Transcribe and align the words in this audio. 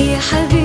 يا 0.00 0.18
حبيبي. 0.18 0.59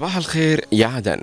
صباح 0.00 0.16
الخير 0.16 0.64
يا 0.72 0.86
عدن. 0.86 1.20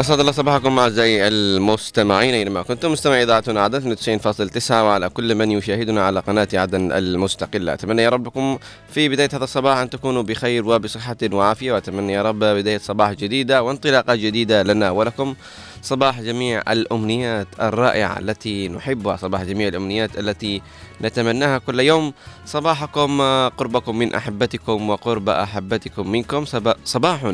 أسعد 0.00 0.20
الله 0.20 0.32
صباحكم 0.32 0.78
أعزائي 0.78 1.28
المستمعين. 1.28 2.34
أينما 2.34 2.62
كنتم 2.62 2.92
مستمعي 2.92 3.22
إذاعتنا 3.22 3.60
عدن 3.60 3.96
92.9 3.96 4.70
وعلى 4.70 5.08
كل 5.08 5.34
من 5.34 5.50
يشاهدنا 5.50 6.06
على 6.06 6.20
قناة 6.20 6.48
عدن 6.54 6.92
المستقلة. 6.92 7.74
أتمنى 7.74 8.02
يا 8.02 8.08
ربكم 8.08 8.58
في 8.90 9.08
بداية 9.08 9.28
هذا 9.32 9.44
الصباح 9.44 9.78
أن 9.78 9.90
تكونوا 9.90 10.22
بخير 10.22 10.66
وبصحة 10.66 11.16
وعافية. 11.32 11.72
وأتمنى 11.72 12.12
يا 12.12 12.22
رب 12.22 12.38
بداية 12.38 12.78
صباح 12.78 13.12
جديدة 13.12 13.62
وانطلاقة 13.62 14.14
جديدة 14.14 14.62
لنا 14.62 14.90
ولكم. 14.90 15.34
صباح 15.82 16.20
جميع 16.20 16.62
الأمنيات 16.72 17.46
الرائعة 17.60 18.18
التي 18.18 18.68
نحبها 18.68 19.16
صباح 19.16 19.42
جميع 19.42 19.68
الأمنيات 19.68 20.18
التي 20.18 20.62
نتمناها 21.02 21.58
كل 21.58 21.80
يوم. 21.80 22.12
صباحكم 22.46 23.20
آه، 23.20 23.48
قربكم 23.48 23.98
من 23.98 24.14
أحبتكم 24.14 24.90
وقرب 24.90 25.28
أحبتكم 25.28 26.12
منكم. 26.12 26.44
صبا- 26.44 26.76
صباح 26.84 27.32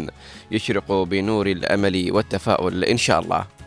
يشرق 0.50 0.92
بنور 0.92 1.46
الأمل 1.46 2.12
والتفاؤل 2.12 2.84
إن 2.84 2.96
شاء 2.96 3.20
الله. 3.20 3.63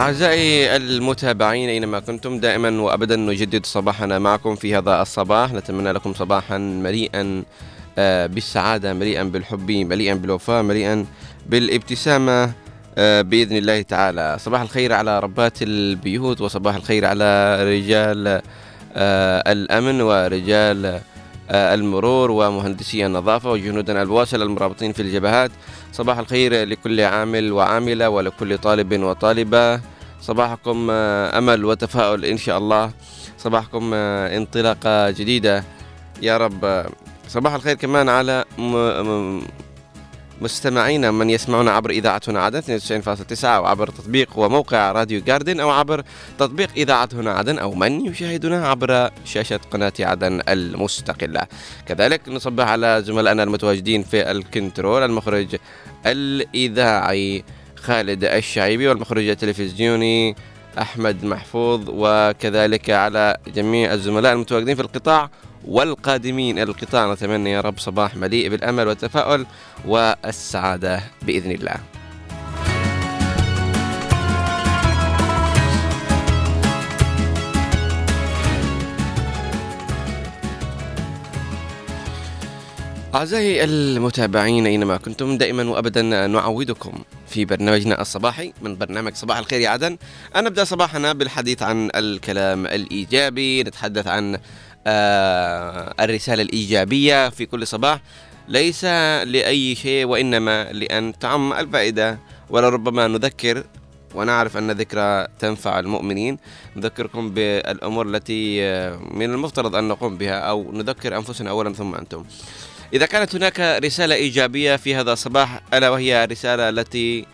أعزائي 0.00 0.76
المتابعين 0.76 1.68
أينما 1.68 2.00
كنتم 2.00 2.40
دائما 2.40 2.82
وأبدا 2.82 3.16
نجدد 3.16 3.66
صباحنا 3.66 4.18
معكم 4.18 4.54
في 4.54 4.76
هذا 4.76 5.02
الصباح. 5.02 5.52
نتمنى 5.52 5.92
لكم 5.92 6.14
صباحا 6.14 6.58
مليئا 6.58 7.42
آه، 7.98 8.26
بالسعادة 8.26 8.94
مليئا 8.94 9.22
بالحب 9.22 9.70
مليئا 9.70 10.14
بالوفاء 10.14 10.62
مليئا 10.62 11.06
بالابتسامة 11.46 12.52
آه، 12.98 13.22
بإذن 13.22 13.56
الله 13.56 13.82
تعالى. 13.82 14.36
صباح 14.40 14.60
الخير 14.60 14.92
على 14.92 15.20
ربات 15.20 15.62
البيوت 15.62 16.40
وصباح 16.40 16.74
الخير 16.74 17.06
على 17.06 17.58
رجال 17.64 18.42
آه، 18.96 19.52
الأمن 19.52 20.00
ورجال 20.00 21.00
المرور 21.50 22.30
ومهندسي 22.30 23.06
النظافة 23.06 23.50
وجنودنا 23.50 24.02
الواسل 24.02 24.42
المرابطين 24.42 24.92
في 24.92 25.02
الجبهات. 25.02 25.50
صباح 25.92 26.18
الخير 26.18 26.64
لكل 26.64 27.00
عامل 27.00 27.52
وعاملة 27.52 28.08
ولكل 28.08 28.58
طالب 28.58 29.02
وطالبة. 29.02 29.80
صباحكم 30.20 30.88
آه، 30.90 31.38
أمل 31.38 31.64
وتفاؤل 31.64 32.24
إن 32.24 32.36
شاء 32.36 32.58
الله. 32.58 32.90
صباحكم 33.38 33.90
آه، 33.94 34.36
انطلاقة 34.36 35.10
جديدة. 35.10 35.64
يا 36.22 36.36
رب. 36.36 36.64
آه، 36.64 36.90
صباح 37.28 37.54
الخير 37.54 37.74
كمان 37.76 38.08
على 38.08 38.44
مستمعينا 40.40 41.10
من 41.10 41.30
يسمعون 41.30 41.68
عبر 41.68 41.90
إذاعتنا 41.90 42.40
عدن 42.40 42.78
92.9 42.78 43.44
أو 43.44 43.66
عبر 43.66 43.88
تطبيق 43.88 44.38
وموقع 44.38 44.92
راديو 44.92 45.20
جاردن 45.20 45.60
أو 45.60 45.70
عبر 45.70 46.04
تطبيق 46.38 46.70
إذاعتنا 46.76 47.32
عدن 47.32 47.58
أو 47.58 47.74
من 47.74 48.06
يشاهدنا 48.06 48.68
عبر 48.68 49.10
شاشة 49.24 49.60
قناة 49.70 49.92
عدن 50.00 50.40
المستقلة. 50.48 51.46
كذلك 51.86 52.28
نصبح 52.28 52.68
على 52.68 53.02
زملائنا 53.06 53.42
المتواجدين 53.42 54.02
في 54.02 54.30
الكنترول 54.30 55.02
المخرج 55.02 55.56
الإذاعي 56.06 57.44
خالد 57.76 58.24
الشعيبي 58.24 58.88
والمخرج 58.88 59.28
التلفزيوني 59.28 60.36
أحمد 60.78 61.24
محفوظ 61.24 61.80
وكذلك 61.88 62.90
على 62.90 63.36
جميع 63.54 63.94
الزملاء 63.94 64.32
المتواجدين 64.32 64.74
في 64.74 64.82
القطاع 64.82 65.30
والقادمين 65.64 66.58
إلى 66.58 66.70
القطاع. 66.70 67.12
نتمنى 67.12 67.50
يا 67.50 67.60
رب 67.60 67.78
صباح 67.78 68.16
مليء 68.16 68.48
بالأمل 68.48 68.86
والتفاؤل 68.88 69.46
والسعادة 69.84 71.02
بإذن 71.22 71.50
الله. 71.50 71.76
أعزائي 83.14 83.64
المتابعين 83.64 84.66
أينما 84.66 84.96
كنتم 84.96 85.38
دائما 85.38 85.62
وأبدا 85.62 86.02
نعودكم 86.26 86.92
في 87.28 87.44
برنامجنا 87.44 88.00
الصباحي 88.00 88.52
من 88.62 88.76
برنامج 88.76 89.14
صباح 89.14 89.38
الخير 89.38 89.60
يا 89.60 89.68
عدن. 89.68 89.98
أن 90.36 90.44
نبدأ 90.44 90.64
صباحنا 90.64 91.12
بالحديث 91.12 91.62
عن 91.62 91.90
الكلام 91.94 92.66
الإيجابي 92.66 93.62
نتحدث 93.62 94.06
عن 94.06 94.38
الرسالة 94.86 96.42
الإيجابية 96.42 97.28
في 97.28 97.46
كل 97.46 97.66
صباح. 97.66 98.00
ليس 98.48 98.84
لأي 99.24 99.74
شيء 99.74 100.04
وإنما 100.04 100.72
لأن 100.72 101.18
تعم 101.18 101.52
الفائدة. 101.52 102.18
ولربما 102.50 103.08
نذكر 103.08 103.64
ونعرف 104.14 104.56
أن 104.56 104.70
ذكرى 104.70 105.26
تنفع 105.38 105.78
المؤمنين. 105.78 106.38
نذكركم 106.76 107.30
بالأمور 107.30 108.06
التي 108.06 108.64
آه، 108.64 108.96
من 109.10 109.30
المفترض 109.30 109.76
أن 109.76 109.88
نقوم 109.88 110.16
بها 110.16 110.38
أو 110.38 110.72
نذكر 110.72 111.16
أنفسنا 111.16 111.50
أولا 111.50 111.72
ثم 111.72 111.94
أنتم. 111.94 112.24
إذا 112.94 113.06
كانت 113.06 113.34
هناك 113.34 113.60
رسالة 113.84 114.14
إيجابية 114.14 114.76
في 114.76 114.94
هذا 114.94 115.12
الصباح 115.12 115.60
ألا 115.74 115.90
وهي 115.90 116.24
الرسالة 116.24 116.68
التي 116.68 117.26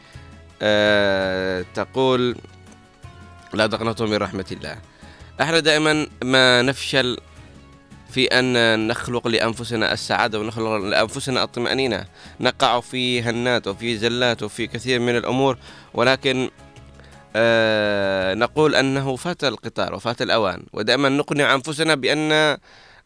آه 0.62 1.64
تقول 1.74 2.36
لا 3.54 3.66
تقنطوا 3.66 4.06
من 4.06 4.14
رحمة 4.16 4.46
الله 4.52 4.76
إحنا 5.40 5.60
دائما 5.60 6.06
ما 6.24 6.62
نفشل 6.62 7.16
في 8.16 8.26
أن 8.26 8.88
نخلق 8.88 9.28
لأنفسنا 9.28 9.92
السعادة 9.92 10.40
ونخلق 10.40 10.70
لأنفسنا 10.70 11.42
الطمأنينة. 11.42 12.04
نقع 12.40 12.80
في 12.80 13.22
هنات 13.22 13.68
وفي 13.68 13.98
زلات 13.98 14.42
وفي 14.42 14.66
كثير 14.66 15.00
من 15.00 15.16
الأمور 15.16 15.58
ولكن 15.94 16.50
آه 17.36 18.34
نقول 18.34 18.74
أنه 18.74 19.16
فات 19.16 19.44
القطار 19.44 19.94
وفات 19.94 20.22
الأوان. 20.22 20.62
ودائما 20.72 21.08
نقنع 21.08 21.54
أنفسنا 21.54 21.94
بأن 21.94 22.56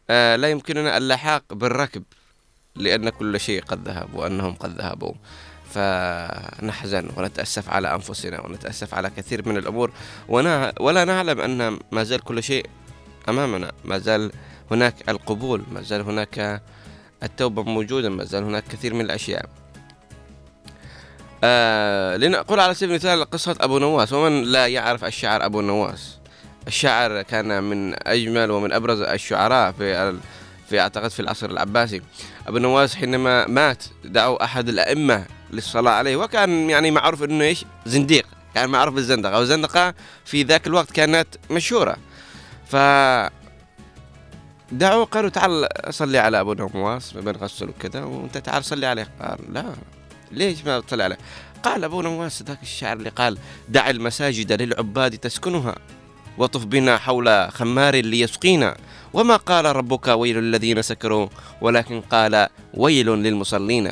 آه 0.09 0.35
لا 0.35 0.49
يمكننا 0.49 0.97
اللحاق 0.97 1.43
بالركب 1.51 2.03
لأن 2.75 3.09
كل 3.09 3.39
شيء 3.39 3.61
قد 3.63 3.87
ذهب 3.87 4.13
وأنهم 4.13 4.53
قد 4.53 4.77
ذهبوا. 4.77 5.13
فنحزن 5.73 7.09
ونتأسف 7.17 7.69
على 7.69 7.95
أنفسنا 7.95 8.41
ونتأسف 8.41 8.93
على 8.93 9.09
كثير 9.17 9.49
من 9.49 9.57
الأمور. 9.57 9.91
ولا 10.79 11.05
نعلم 11.05 11.41
أن 11.41 11.79
ما 11.91 12.03
زال 12.03 12.23
كل 12.23 12.43
شيء 12.43 12.65
أمامنا. 13.29 13.71
ما 13.85 13.97
زال 13.97 14.31
هناك 14.71 14.95
القبول 15.09 15.63
ما 15.71 15.81
زال 15.81 16.01
هناك 16.01 16.61
التوبة 17.23 17.63
موجودة 17.63 18.09
ما 18.09 18.23
زال 18.23 18.43
هناك 18.43 18.63
كثير 18.63 18.93
من 18.93 19.01
الأشياء. 19.01 19.45
آه 21.43 22.17
لنقول 22.17 22.59
على 22.59 22.73
سبيل 22.73 22.89
المثال 22.89 23.29
قصة 23.29 23.55
أبو 23.61 23.79
نواس. 23.79 24.13
ومن 24.13 24.43
لا 24.43 24.67
يعرف 24.67 25.05
الشاعر 25.05 25.45
أبو 25.45 25.61
نواس؟ 25.61 26.17
الشاعر 26.67 27.21
كان 27.21 27.63
من 27.63 28.07
أجمل 28.07 28.51
ومن 28.51 28.73
أبرز 28.73 29.01
الشعراء 29.01 29.71
في 29.71 30.19
في 30.69 30.79
أعتقد 30.79 31.09
في 31.09 31.19
العصر 31.19 31.49
العباسي. 31.49 32.01
أبو 32.47 32.57
نواس 32.57 32.95
حينما 32.95 33.47
مات 33.47 33.83
دعوا 34.03 34.43
أحد 34.43 34.69
الأئمة 34.69 35.25
للصلاة 35.51 35.91
عليه 35.91 36.15
وكان 36.15 36.69
يعني 36.69 36.91
معروف 36.91 37.23
أنه 37.23 37.43
إيش؟ 37.43 37.65
زنديق. 37.85 38.25
كان 38.55 38.69
معروف 38.69 38.95
بالزندقة 38.95 39.39
والزندقة 39.39 39.93
في 40.25 40.43
ذاك 40.43 40.67
الوقت 40.67 40.91
كانت 40.91 41.27
مشهورة. 41.51 41.97
ف 42.67 42.75
دعوه 44.71 45.05
قالوا 45.05 45.29
تعال 45.29 45.67
صلي 45.89 46.17
على 46.17 46.39
أبو 46.39 46.53
نواس 46.53 47.13
بنغسل 47.13 47.69
وكذا 47.69 48.03
وأنت 48.03 48.37
تعال 48.37 48.65
صلي 48.65 48.85
عليه. 48.85 49.07
قال 49.21 49.37
لا. 49.53 49.65
ليش 50.31 50.65
ما 50.65 50.79
تصلي 50.79 51.03
عليه؟ 51.03 51.17
قال 51.63 51.83
أبو 51.83 52.01
نواس 52.01 52.43
ذاك 52.43 52.61
الشاعر 52.61 52.97
اللي 52.97 53.09
قال 53.09 53.37
دع 53.69 53.89
المساجد 53.89 54.61
للعباد 54.61 55.17
تسكنها 55.17 55.75
وطف 56.37 56.65
بنا 56.65 56.97
حول 56.97 57.51
خمار 57.51 57.95
ليسقينا. 57.95 58.77
وما 59.13 59.35
قال 59.35 59.65
ربك 59.65 60.07
ويل 60.07 60.37
للذين 60.37 60.81
سكروا 60.81 61.27
ولكن 61.61 62.01
قال 62.01 62.47
ويل 62.73 63.07
للمصلين. 63.07 63.91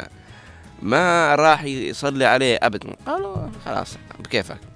ما 0.82 1.36
راح 1.36 1.64
يصلي 1.64 2.26
عليه 2.26 2.60
ابدا. 2.64 2.96
قالوا 3.06 3.36
خلاص 3.66 3.98
بكيفك. 4.20 4.69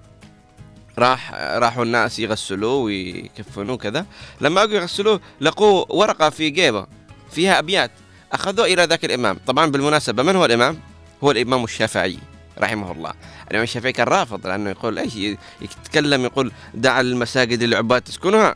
راح 1.00 1.34
راحوا 1.34 1.84
الناس 1.84 2.20
يغسلوه 2.20 2.76
ويكفنوه 2.76 3.78
كذا. 3.78 4.06
لما 4.42 4.64
أجوا 4.64 4.76
يغسلوه 4.76 5.20
لقوا 5.42 5.86
ورقة 5.90 6.30
في 6.30 6.50
جيبه 6.50 6.88
فيها 7.32 7.60
أبيات. 7.60 7.92
أخذوه 8.32 8.66
إلى 8.66 8.84
ذاك 8.84 9.06
الإمام. 9.06 9.40
طبعا 9.48 9.66
بالمناسبة 9.72 10.24
من 10.24 10.36
هو 10.36 10.46
الإمام؟ 10.46 10.80
هو 11.24 11.32
الإمام 11.32 11.64
الشافعي 11.64 12.18
رحمه 12.60 12.92
الله. 12.92 13.14
الإمام 13.48 13.64
الشافعي 13.64 13.92
كان 13.92 14.08
رافض 14.08 14.48
لأنه 14.48 14.70
يقول 14.70 15.00
إيش؟ 15.00 15.38
يتكلم 15.62 16.24
يقول 16.24 16.52
دع 16.74 17.00
المساجد 17.00 17.64
للعباد 17.64 18.02
تسكنها 18.02 18.56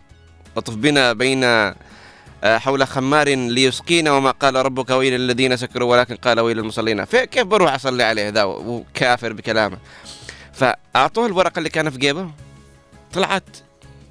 وطف 0.55 0.75
بنا 0.75 1.13
بين 1.13 1.43
آه، 1.43 2.57
حول 2.57 2.87
خمار 2.87 3.29
ليسقينا 3.29 4.11
وما 4.11 4.31
قال 4.31 4.55
ربك 4.55 4.89
ويل 4.89 5.13
الذين 5.13 5.57
سكروا 5.57 5.91
ولكن 5.91 6.15
قال 6.15 6.39
ويل 6.39 6.59
المصلين. 6.59 7.03
كيف 7.03 7.43
بروح 7.43 7.73
أصلي 7.73 8.03
عليه 8.03 8.29
ذا؟ 8.29 8.43
وكافر 8.43 9.33
بكلامه. 9.33 9.77
فاعطوه 10.57 11.25
الورقة 11.25 11.59
اللي 11.59 11.69
كان 11.69 11.89
في 11.89 11.97
جيبه 11.97 12.29
طلعت 13.13 13.57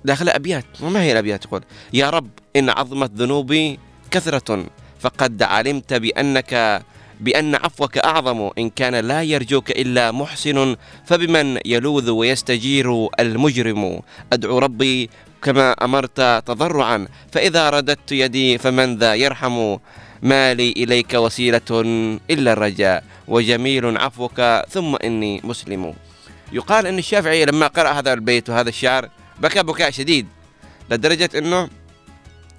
داخل 0.05 0.29
أبيات. 0.29 0.65
وما 0.83 1.03
هي 1.03 1.13
الأبيات 1.13 1.45
يقول 1.45 1.63
يا 1.93 2.11
رب 2.11 2.31
إن 2.57 2.71
عظمت 2.71 3.11
ذنوبي 3.11 3.79
كثرة. 4.11 4.65
فقد 5.01 5.43
علمت 5.43 5.95
بانك 5.95 6.83
بأن 7.21 7.55
عفوك 7.55 7.99
أعظم. 7.99 8.51
إن 8.59 8.71
كان 8.71 8.95
لا 8.95 9.23
يرجوك 9.23 9.71
إلا 9.71 10.13
محسن 10.13 10.77
فبمن 11.07 11.59
يلوذ 11.65 12.11
ويستجير 12.11 13.09
المجرم. 13.21 14.01
أدعو 14.33 14.59
ربي 14.59 15.11
كما 15.43 15.73
أمرت 15.73 16.21
تضرعا. 16.47 17.09
فإذا 17.33 17.71
رددت 17.71 18.13
يدي 18.13 18.59
فمن 18.59 18.97
ذا 18.97 19.15
يرحم؟ 19.15 19.77
ما 20.23 20.55
لي 20.55 20.71
إليك 20.77 21.15
وسيلة 21.15 21.71
إلا 22.31 22.53
الرجاء. 22.53 23.05
وجميل 23.29 23.99
عفوك 23.99 24.41
ثم 24.69 24.97
إني 24.97 25.41
مسلم. 25.45 25.95
يقال 26.53 26.87
أن 26.87 26.99
الشافعي 26.99 27.45
لما 27.45 27.67
قرأ 27.67 27.91
هذا 27.91 28.13
البيت 28.13 28.51
وهذا 28.51 28.69
الشعر 28.69 29.11
بكى 29.39 29.63
بكاء 29.63 29.91
شديد 29.91 30.29
لدرجة 30.91 31.31
أنه 31.39 31.69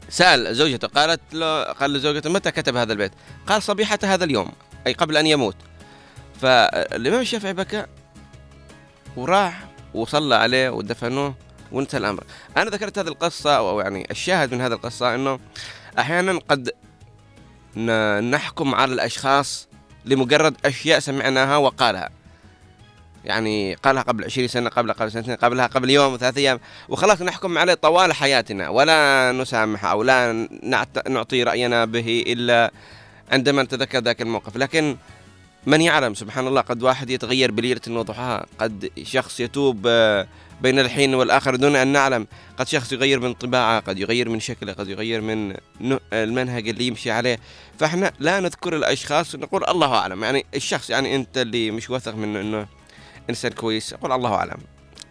سأل 0.09 0.55
زوجته 0.55 0.87
قالت 0.87 1.21
له 1.33 1.63
قال 1.63 1.93
لزوجته 1.93 2.29
متى 2.29 2.51
كتب 2.51 2.75
هذا 2.75 2.93
البيت؟ 2.93 3.11
قال 3.47 3.63
صبيحة 3.63 3.99
هذا 4.03 4.23
اليوم 4.23 4.51
أي 4.87 4.93
قبل 4.93 5.17
أن 5.17 5.27
يموت. 5.27 5.55
فالإمام 6.41 7.21
الشافعي 7.21 7.53
بكى 7.53 7.85
وراح 9.15 9.67
وصلى 9.93 10.35
عليه 10.35 10.69
ودفنوه 10.69 11.35
وانتهى 11.71 11.97
الأمر. 11.97 12.23
أنا 12.57 12.69
ذكرت 12.69 12.99
هذه 12.99 13.07
القصة 13.07 13.57
أو 13.57 13.79
يعني 13.79 14.07
الشاهد 14.11 14.53
من 14.53 14.61
هذه 14.61 14.73
القصة 14.73 15.15
أنه 15.15 15.39
أحيانا 15.99 16.39
قد 16.49 16.71
نحكم 18.31 18.75
على 18.75 18.93
الأشخاص 18.93 19.67
لمجرد 20.05 20.55
أشياء 20.65 20.99
سمعناها 20.99 21.57
وقالها. 21.57 22.09
يعني 23.27 23.73
قالها 23.73 24.01
قبل 24.01 24.25
20 24.25 24.47
سنة 24.47 24.69
قبل 24.69 24.93
قبل 24.93 25.11
سنتين 25.11 25.35
قبلها 25.35 25.67
قبل 25.67 25.89
يوم 25.89 26.13
وثلاث 26.13 26.37
أيام. 26.37 26.59
وخلاص 26.89 27.21
نحكم 27.21 27.57
عليه 27.57 27.73
طوال 27.73 28.13
حياتنا. 28.13 28.69
ولا 28.69 29.31
نسامح 29.31 29.85
أو 29.85 30.03
لا 30.03 30.47
نعطي 31.09 31.43
رأينا 31.43 31.85
به 31.85 32.23
إلا 32.27 32.71
عندما 33.31 33.63
نتذكر 33.63 33.99
ذاك 33.99 34.21
الموقف. 34.21 34.57
لكن 34.57 34.97
من 35.65 35.81
يعلم؟ 35.81 36.13
سبحان 36.13 36.47
الله 36.47 36.61
قد 36.61 36.83
واحد 36.83 37.09
يتغير 37.09 37.51
بليلة 37.51 37.81
وضحاها 37.87 38.45
قد 38.59 38.89
شخص 39.03 39.39
يتوب 39.39 39.85
آه، 39.87 40.27
بين 40.61 40.79
الحين 40.79 41.15
والآخر 41.15 41.55
دون 41.55 41.75
أن 41.75 41.87
نعلم. 41.87 42.27
قد 42.57 42.67
شخص 42.67 42.93
يغير 42.93 43.19
من 43.19 43.33
طباعة 43.33 43.79
قد 43.79 43.99
يغير 43.99 44.29
من 44.29 44.39
شكله 44.39 44.73
قد 44.73 44.87
يغير 44.87 45.21
من 45.21 45.53
المنهج 46.13 46.69
اللي 46.69 46.87
يمشي 46.87 47.11
عليه. 47.11 47.39
فإحنا 47.79 48.11
لا 48.19 48.39
نذكر 48.39 48.75
الأشخاص 48.75 49.35
نقول 49.35 49.63
الله 49.67 49.93
أعلم. 49.95 50.23
يعني 50.23 50.45
الشخص 50.55 50.89
يعني 50.89 51.15
أنت 51.15 51.37
اللي 51.37 51.71
مش 51.71 51.89
واثق 51.89 52.15
منه 52.15 52.41
أنه 52.41 52.76
انسان 53.29 53.51
كويس. 53.51 53.93
أقول 53.93 54.11
الله 54.11 54.33
أعلم. 54.33 54.57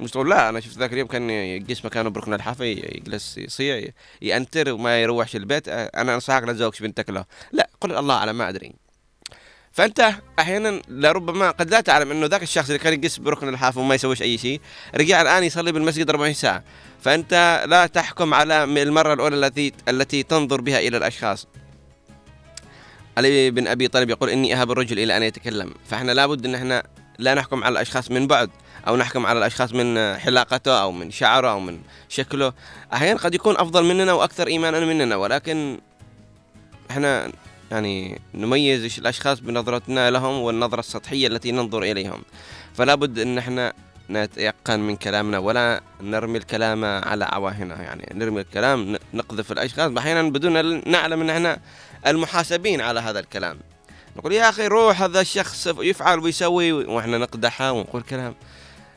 مش 0.01 0.11
تقول 0.11 0.31
لا 0.31 0.49
أنا 0.49 0.61
شفت 0.61 0.79
ذاك 0.79 0.93
اليوم 0.93 1.09
كان 1.09 1.31
يجلس 1.31 1.85
مكانه 1.85 2.09
بركن 2.09 2.35
الحافي 2.35 2.73
يجلس 2.73 3.39
يصيع 3.39 3.89
ينتر 4.23 4.73
وما 4.73 5.03
يروحش 5.03 5.37
البيت. 5.37 5.69
أنا 5.69 6.15
أنصحك 6.15 6.43
لا 6.43 6.53
تزوجش 6.53 6.81
بنتك 6.81 7.11
له. 7.11 7.25
لا 7.53 7.71
قل 7.81 7.97
الله 7.97 8.15
أعلم 8.15 8.39
ما 8.39 8.49
أدري. 8.49 8.73
فأنت 9.73 10.13
أحيانا 10.39 10.83
لربما 10.89 11.51
قد 11.51 11.71
لا 11.71 11.81
تعلم 11.81 12.11
إنه 12.11 12.27
ذاك 12.27 12.43
الشخص 12.43 12.67
اللي 12.67 12.79
كان 12.79 12.93
يجلس 12.93 13.19
بركن 13.19 13.49
الحافه 13.49 13.81
وما 13.81 13.95
يسويش 13.95 14.23
أي 14.23 14.39
شيء 14.39 14.61
رجع 14.95 15.23
الآن 15.23 15.45
يصلي 15.45 15.73
بالمسجد 15.73 16.11
40 16.11 16.33
ساعة. 16.33 16.65
فأنت 17.01 17.65
لا 17.69 17.87
تحكم 17.87 18.35
على 18.35 18.65
المرة 18.65 19.13
الأولى 19.13 19.47
التي 19.47 19.73
التي 19.89 20.23
تنظر 20.23 20.61
بها 20.61 20.79
إلى 20.79 20.97
الأشخاص. 20.97 21.47
علي 23.19 23.51
بن 23.51 23.67
أبي 23.67 23.89
طالب 23.89 24.11
يقول 24.11 24.31
إني 24.31 24.55
اهاب 24.55 24.71
الرجل 24.71 24.99
إلى 24.99 25.17
أن 25.17 25.23
يتكلم. 25.23 25.75
فإحنا 25.87 26.13
لابد 26.13 26.47
إن 26.47 26.55
إحنا 26.55 26.83
لا 27.19 27.35
نحكم 27.35 27.65
على 27.65 27.73
الأشخاص 27.73 28.11
من 28.11 28.27
بعد 28.27 28.51
أو 28.89 28.97
نحكم 28.97 29.27
على 29.27 29.39
الأشخاص 29.39 29.73
من 29.73 30.17
حلاقته 30.19 30.83
أو 30.83 30.93
من 30.93 31.11
شعره 31.11 31.51
أو 31.51 31.61
من 31.61 31.79
شكله. 32.09 32.53
أحيانا 32.95 33.19
قد 33.19 33.35
يكون 33.35 33.57
أفضل 33.57 33.85
مننا 33.85 34.13
وأكثر 34.13 34.47
ايمانا 34.47 34.81
مننا 34.81 35.17
ولكن 35.17 35.79
إحنا 36.91 37.33
يعني 37.71 38.21
نميز 38.35 38.99
الأشخاص 38.99 39.41
بنظرتنا 39.41 40.11
لهم 40.11 40.35
والنظرة 40.35 40.81
السطحية 40.81 41.27
التي 41.27 41.53
ننظر 41.53 41.83
إليهم. 41.83 42.23
فلا 42.75 42.95
بد 42.95 43.19
إن 43.19 43.39
إحنا 43.39 43.73
نتيقن 44.11 44.81
من 44.81 44.97
كلامنا 44.97 45.39
ولا 45.39 45.81
نرمي 46.01 46.39
الكلام 46.39 46.85
على 46.85 47.25
عواهنا 47.25 47.83
يعني 47.83 48.09
نرمي 48.15 48.41
الكلام 48.41 48.97
نقذف 49.15 49.53
الأشخاص. 49.53 49.93
أحيانا 49.99 50.23
بدون 50.31 50.83
نعلم 50.91 51.21
إن 51.21 51.31
إحنا 51.31 51.59
المحاسبين 52.07 52.81
على 52.81 53.01
هذا 53.01 53.21
الكلام. 53.21 53.59
نقول 54.17 54.33
يا 54.33 54.49
أخي 54.49 54.67
روح 54.67 55.03
هذا 55.03 55.21
الشخص 55.21 55.67
يفعل 55.67 56.19
ويسوي 56.19 56.73
وإحنا 56.73 57.19
نقدحه 57.19 57.73
ونقول 57.73 58.03
كلام. 58.03 58.35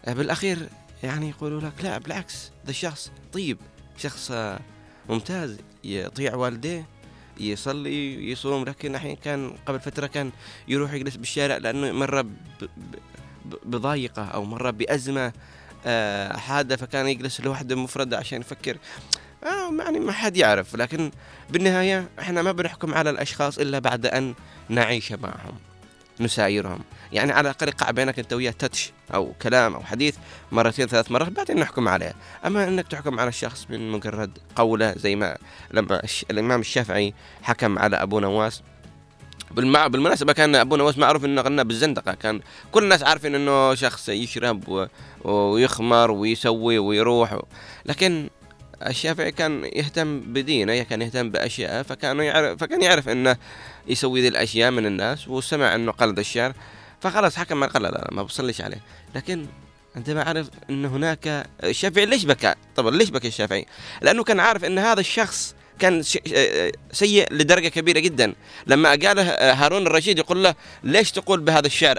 بالأخير 0.07 0.69
يعني 1.03 1.29
يقولوا 1.29 1.61
لك 1.61 1.73
لا 1.83 1.97
بالعكس 1.97 2.51
ذا 2.65 2.69
الشخص 2.69 3.11
طيب 3.33 3.57
شخص 3.97 4.31
ممتاز 5.09 5.57
يطيع 5.83 6.35
والديه 6.35 6.87
يصلي 7.39 8.31
يصوم 8.31 8.65
لكن 8.65 8.95
الحين 8.95 9.15
كان 9.15 9.55
قبل 9.65 9.79
فترة 9.79 10.07
كان 10.07 10.31
يروح 10.67 10.93
يجلس 10.93 11.15
بالشارع 11.15 11.57
لأنه 11.57 11.91
مرة 11.91 12.25
بضايقة 13.65 14.25
أو 14.25 14.45
مرة 14.45 14.71
بأزمة 14.71 15.33
آه، 15.85 16.37
حادة 16.37 16.75
فكان 16.77 17.07
يجلس 17.07 17.41
لوحده 17.41 17.75
مفردة 17.75 18.17
عشان 18.17 18.41
يفكر 18.41 18.77
آه 19.43 19.83
يعني 19.83 19.99
ما 19.99 20.11
حد 20.11 20.37
يعرف. 20.37 20.75
لكن 20.75 21.11
بالنهاية 21.49 22.09
إحنا 22.19 22.41
ما 22.41 22.51
بنحكم 22.51 22.93
على 22.93 23.09
الأشخاص 23.09 23.59
إلا 23.59 23.79
بعد 23.79 24.05
أن 24.05 24.33
نعيش 24.69 25.11
معهم 25.11 25.55
نسايرهم. 26.19 26.79
يعني 27.11 27.31
على 27.31 27.41
الأقل 27.49 27.67
يقع 27.67 27.91
بينك 27.91 28.19
أنت 28.19 28.33
وياه 28.33 28.51
تتش 28.51 28.91
أو 29.13 29.33
كلام 29.41 29.73
أو 29.75 29.83
حديث 29.83 30.15
مرتين 30.51 30.87
ثلاث 30.87 31.11
مرات 31.11 31.31
بعدين 31.31 31.59
نحكم 31.59 31.87
عليه. 31.87 32.13
أما 32.45 32.67
أنك 32.67 32.87
تحكم 32.87 33.19
على 33.19 33.29
الشخص 33.29 33.67
من 33.69 33.91
مجرد 33.91 34.37
قولة 34.55 34.93
زي 34.97 35.15
ما 35.15 35.37
لما 35.71 36.01
الإمام 36.31 36.59
الشافعي 36.59 37.13
حكم 37.41 37.79
على 37.79 37.95
أبو 37.95 38.19
نواس. 38.19 38.61
بالمع... 39.51 39.87
بالمناسبة 39.87 40.33
كان 40.33 40.55
أبو 40.55 40.75
نواس 40.75 40.97
معروف 40.97 41.25
أنه 41.25 41.41
غنى 41.41 41.63
بالزندقة. 41.63 42.13
كان 42.13 42.41
كل 42.71 42.83
الناس 42.83 43.03
عارفين 43.03 43.35
أنه 43.35 43.75
شخص 43.75 44.09
يشرب 44.09 44.69
و... 44.69 44.85
ويخمر 45.23 46.11
ويسوي 46.11 46.79
ويروح 46.79 47.33
و... 47.33 47.41
لكن 47.85 48.29
الشافعي 48.87 49.31
كان 49.31 49.63
يهتم 49.73 50.19
بدينه 50.19 50.83
كان 50.83 51.01
يهتم 51.01 51.29
باشياء 51.29 51.83
فكان 51.83 52.19
يعرف 52.19 52.59
فكان 52.59 52.81
يعرف 52.81 53.09
أنه 53.09 53.37
يسوي 53.87 54.21
ذي 54.21 54.27
الأشياء 54.27 54.71
من 54.71 54.85
الناس 54.85 55.27
وسمع 55.27 55.75
أنه 55.75 55.91
قلد 55.91 56.19
الشعر 56.19 56.53
فخلاص 57.01 57.35
حكم 57.35 57.63
لا, 57.63 57.79
لا 57.79 58.07
ما 58.11 58.23
بصليش 58.23 58.61
عليه. 58.61 58.81
لكن 59.15 59.45
عندما 59.95 60.23
عرف 60.23 60.49
أن 60.69 60.85
هناك 60.85 61.47
الشافعي 61.63 62.05
ليش 62.05 62.25
بكى؟ 62.25 62.55
طبعا 62.75 62.91
ليش 62.91 63.09
بكى 63.09 63.27
الشافعي؟ 63.27 63.65
لأنه 64.01 64.23
كان 64.23 64.39
عارف 64.39 64.65
أن 64.65 64.79
هذا 64.79 64.99
الشخص 64.99 65.55
كان 65.79 66.03
سيء 66.91 67.33
لدرجة 67.33 67.67
كبيرة 67.67 67.99
جدا. 67.99 68.33
لما 68.67 68.89
قال 68.89 69.19
هارون 69.39 69.87
الرشيد 69.87 70.19
يقول 70.19 70.43
له 70.43 70.55
ليش 70.83 71.11
تقول 71.11 71.39
بهذا 71.39 71.67
الشعر؟ 71.67 71.97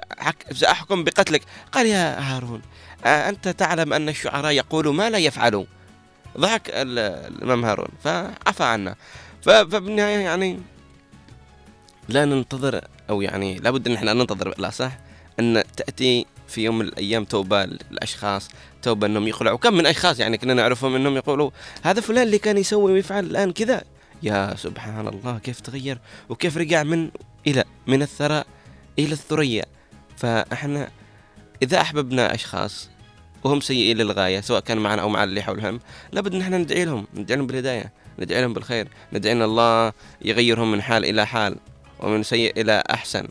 سأحكم 0.53 1.05
بقتلك. 1.05 1.43
قال 1.73 1.87
يا 1.87 2.21
هارون 2.21 2.63
أنت 3.07 3.49
تعلم 3.49 3.93
أن 3.93 4.09
الشعراء 4.09 4.53
يقولوا 4.53 4.93
ما 4.93 5.11
لا 5.11 5.19
يفعلوا 5.19 5.65
ضحك 6.39 6.63
الإمام 6.71 7.65
هارون 7.65 7.89
فعفى 8.05 8.65
عنا. 8.65 8.97
فبالنهاية 9.43 10.19
يعني 10.19 10.59
لا 12.09 12.25
ننتظر 12.25 12.85
أو 13.11 13.23
يعني 13.23 13.59
لابد 13.59 13.89
إن 13.89 13.95
إحنا 13.95 14.13
ننتظر 14.13 14.55
لا 14.59 14.71
صح 14.71 14.99
أن 15.41 15.63
تأتي 15.77 16.27
في 16.49 16.65
يوم 16.65 16.79
من 16.79 16.85
الأيام 16.85 17.25
توبة 17.25 17.65
للأشخاص 17.65 18.49
توبة 18.83 19.07
إنهم 19.07 19.29
يقلعوا 19.29 19.59
كم 19.59 19.75
من 19.75 19.87
أشخاص 19.87 20.19
يعني 20.21 20.39
كنا 20.39 20.55
نعرفهم 20.55 20.95
إنهم 20.95 21.17
يقولوا 21.17 21.51
هذا 21.83 22.01
فلان 22.01 22.27
اللي 22.27 22.39
كان 22.39 22.59
يسوي 22.59 22.93
ويفعل 22.93 23.25
الآن 23.25 23.53
كذا. 23.53 23.83
يا 24.23 24.55
سبحان 24.57 25.09
الله 25.09 25.39
كيف 25.39 25.61
تغير 25.61 25.99
وكيف 26.29 26.57
رجع 26.57 26.83
من 26.83 27.11
إلى 27.47 27.65
من 27.87 28.03
الثراء 28.03 28.47
إلى 28.99 29.13
الثريا. 29.13 29.65
فإحنا 30.17 30.91
إذا 31.63 31.81
أحببنا 31.81 32.35
أشخاص 32.35 32.91
وهم 33.45 33.61
سيئين 33.61 33.97
للغاية 33.97 34.41
سواء 34.41 34.61
كان 34.61 34.79
معنا 34.79 35.03
أو 35.03 35.09
مع 35.09 35.25
اللي 35.25 35.43
حولهم. 35.43 35.81
لابد 36.13 36.37
نحن 36.37 36.55
ندعي 36.55 36.85
لهم 36.85 37.07
ندعي 37.15 37.37
لهم 37.37 37.47
بالهداية 37.47 37.93
ندعي 38.19 38.41
لهم 38.41 38.53
بالخير 38.53 38.89
ندعي 39.13 39.33
أن 39.33 39.43
الله 39.43 39.93
يغيرهم 40.23 40.73
من 40.73 40.83
حال 40.83 41.05
إلى 41.05 41.27
حال 41.27 41.57
ومن 42.01 42.23
سيء 42.23 42.61
إلى 42.61 42.83
أحسن. 42.91 43.29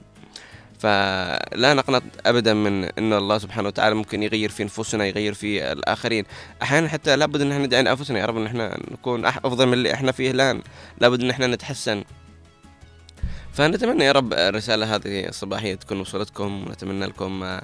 فلا 0.80 1.74
نقنط 1.74 2.04
ابدا 2.26 2.54
من 2.54 2.84
إن 2.84 3.14
الله 3.14 3.38
سبحانه 3.38 3.68
وتعالى 3.68 3.96
ممكن 3.96 4.24
يغير 4.24 4.50
في 4.50 4.64
نفوسنا 4.64 5.06
يغير 5.06 5.34
في 5.34 5.72
الآخرين. 5.72 6.26
أحيانا 6.62 6.88
حتى 6.88 7.16
لابد 7.16 7.42
إن 7.42 7.52
إحنا 7.52 7.66
ندعي 7.66 7.84
لانفسنا 7.84 8.20
يا 8.20 8.26
رب 8.26 8.38
إن 8.38 8.46
إحنا 8.46 8.78
نكون 8.92 9.26
أفضل 9.26 9.66
من 9.66 9.74
اللي 9.74 9.94
إحنا 9.94 10.12
فيه 10.12 10.32
الآن. 10.32 10.62
لابد 11.02 11.22
إن 11.24 11.30
إحنا 11.30 11.48
نتحسن. 11.48 12.04
فنتمنى 13.54 14.04
يا 14.04 14.12
رب 14.12 14.34
الرسالة 14.34 14.96
هذه 14.96 15.28
الصباحية 15.28 15.76
تكون 15.76 16.00
وصلتكم 16.00 16.68
ونتمنى 16.68 17.06
لكم 17.06 17.60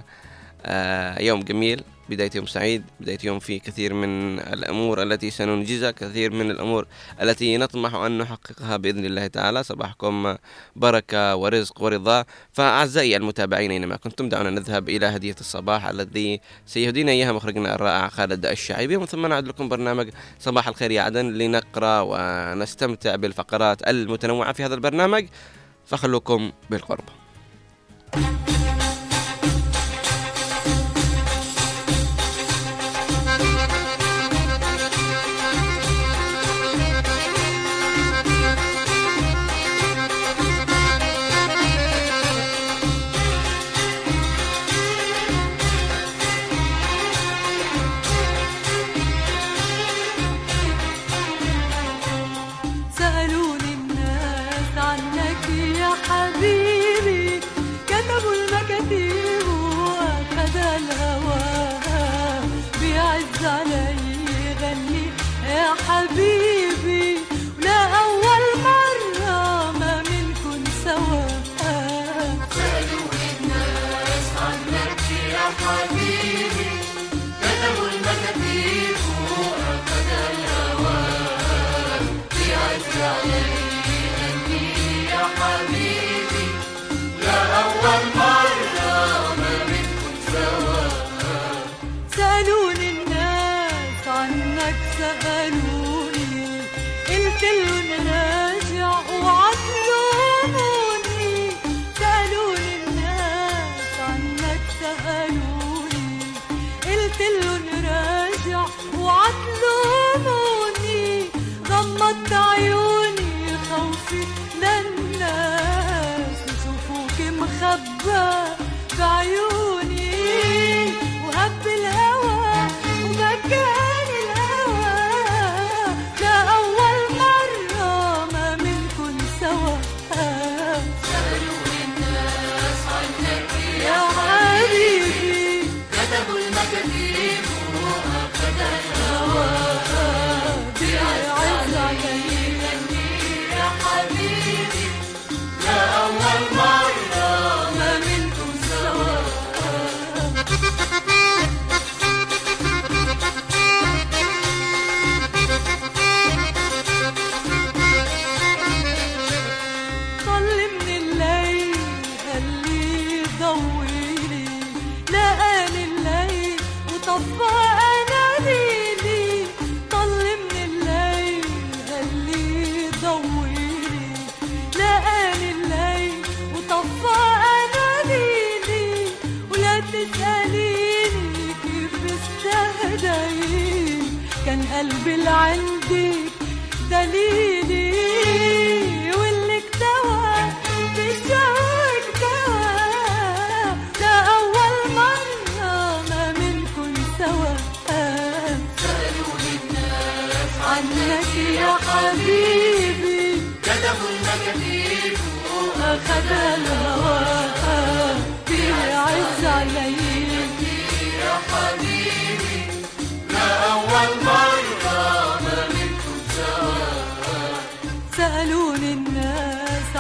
آه، 0.65 1.21
يوم 1.21 1.43
جميل. 1.43 1.83
بداية 2.09 2.29
يوم 2.35 2.45
سعيد 2.45 2.83
بداية 2.99 3.17
يوم 3.23 3.39
فيه 3.39 3.59
كثير 3.59 3.93
من 3.93 4.39
الأمور 4.39 5.03
التي 5.03 5.31
سننجزها 5.31 5.91
كثير 5.91 6.33
من 6.33 6.51
الأمور 6.51 6.87
التي 7.21 7.57
نطمح 7.57 7.95
أن 7.95 8.17
نحققها 8.17 8.77
بإذن 8.77 9.05
الله 9.05 9.27
تعالى. 9.27 9.63
صباحكم 9.63 10.35
بركة 10.75 11.35
ورزق 11.35 11.81
ورضا. 11.81 12.25
فأعزائي 12.53 13.17
المتابعين 13.17 13.71
أينما 13.71 13.95
كنتم 13.95 14.29
دعونا 14.29 14.49
نذهب 14.49 14.89
إلى 14.89 15.05
هدية 15.05 15.35
الصباح 15.39 15.87
الذي 15.87 16.41
سيهدينا 16.65 17.11
إياها 17.11 17.31
مخرجنا 17.31 17.75
الرائع 17.75 18.07
خالد 18.07 18.45
الشعيبي. 18.45 18.95
ومن 18.95 19.05
ثم 19.05 19.25
نعد 19.25 19.47
لكم 19.47 19.69
برنامج 19.69 20.09
صباح 20.39 20.67
الخير 20.67 20.91
يا 20.91 21.01
عدن 21.01 21.33
لنقرأ 21.33 22.01
ونستمتع 22.01 23.15
بالفقرات 23.15 23.87
المتنوعة 23.87 24.53
في 24.53 24.65
هذا 24.65 24.75
البرنامج. 24.75 25.27
فخلوكم 25.85 26.51
بالقرب. 26.69 27.03
سألوني 28.15 28.54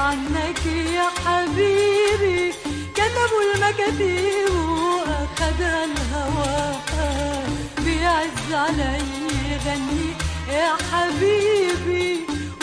عنك 0.05 0.65
يا 0.65 1.07
حبيبي. 1.25 2.53
كتبوا 2.95 3.41
المكاتيب 3.55 4.55
وأخذ 4.55 5.61
الهوى. 5.61 6.75
بيعز 7.85 8.53
علي 8.53 9.01
يغني 9.51 10.07
يا 10.49 10.71
حبيبي. 10.91 12.09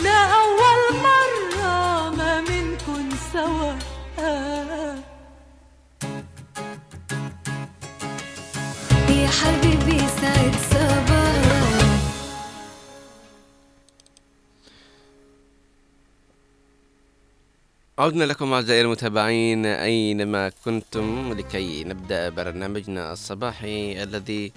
لا 0.04 0.18
أول 0.42 0.82
مرة 1.06 2.10
ما 2.16 2.40
منكن 2.40 3.08
سوا. 3.32 3.72
يا 9.08 9.28
حبيبي 9.28 9.98
سعد 10.20 10.54
صباح 10.70 11.01
عدنا 18.02 18.24
لكم 18.24 18.52
أعزائي 18.52 18.80
المتابعين 18.80 19.66
أينما 19.66 20.48
كنتم 20.64 21.32
لكي 21.38 21.84
نبدأ 21.84 22.28
برنامجنا 22.28 23.12
الصباحي 23.12 24.02
الذي 24.02 24.52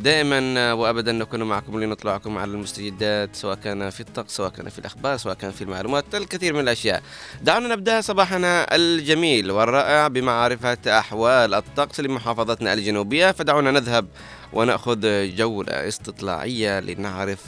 دائما 0.00 0.72
وابدا 0.72 1.12
نكون 1.12 1.42
معكم 1.42 1.80
لنطلعكم 1.80 2.38
على 2.38 2.50
المستجدات 2.50 3.36
سواء 3.36 3.54
كان 3.54 3.90
في 3.90 4.00
الطقس 4.00 4.36
سواء 4.36 4.48
كان 4.48 4.68
في 4.68 4.78
الأخبار 4.78 5.16
سواء 5.16 5.34
كان 5.34 5.50
في 5.50 5.64
المعلومات 5.64 6.14
الكثير 6.14 6.54
من 6.54 6.60
الأشياء. 6.60 7.02
دعونا 7.42 7.68
نبدأ 7.68 8.00
صباحنا 8.00 8.74
الجميل 8.74 9.50
والرائع 9.50 10.08
بمعرفة 10.08 10.78
أحوال 10.98 11.54
الطقس 11.54 12.00
لمحافظتنا 12.00 12.72
الجنوبية. 12.72 13.30
فدعونا 13.30 13.70
نذهب 13.70 14.06
ونأخذ 14.52 15.28
جولة 15.36 15.88
استطلاعية 15.88 16.80
لنعرف 16.80 17.44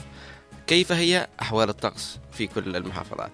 كيف 0.67 0.91
هي 0.91 1.27
أحوال 1.41 1.69
الطقس 1.69 2.17
في 2.31 2.47
كل 2.47 2.75
المحافظات. 2.75 3.31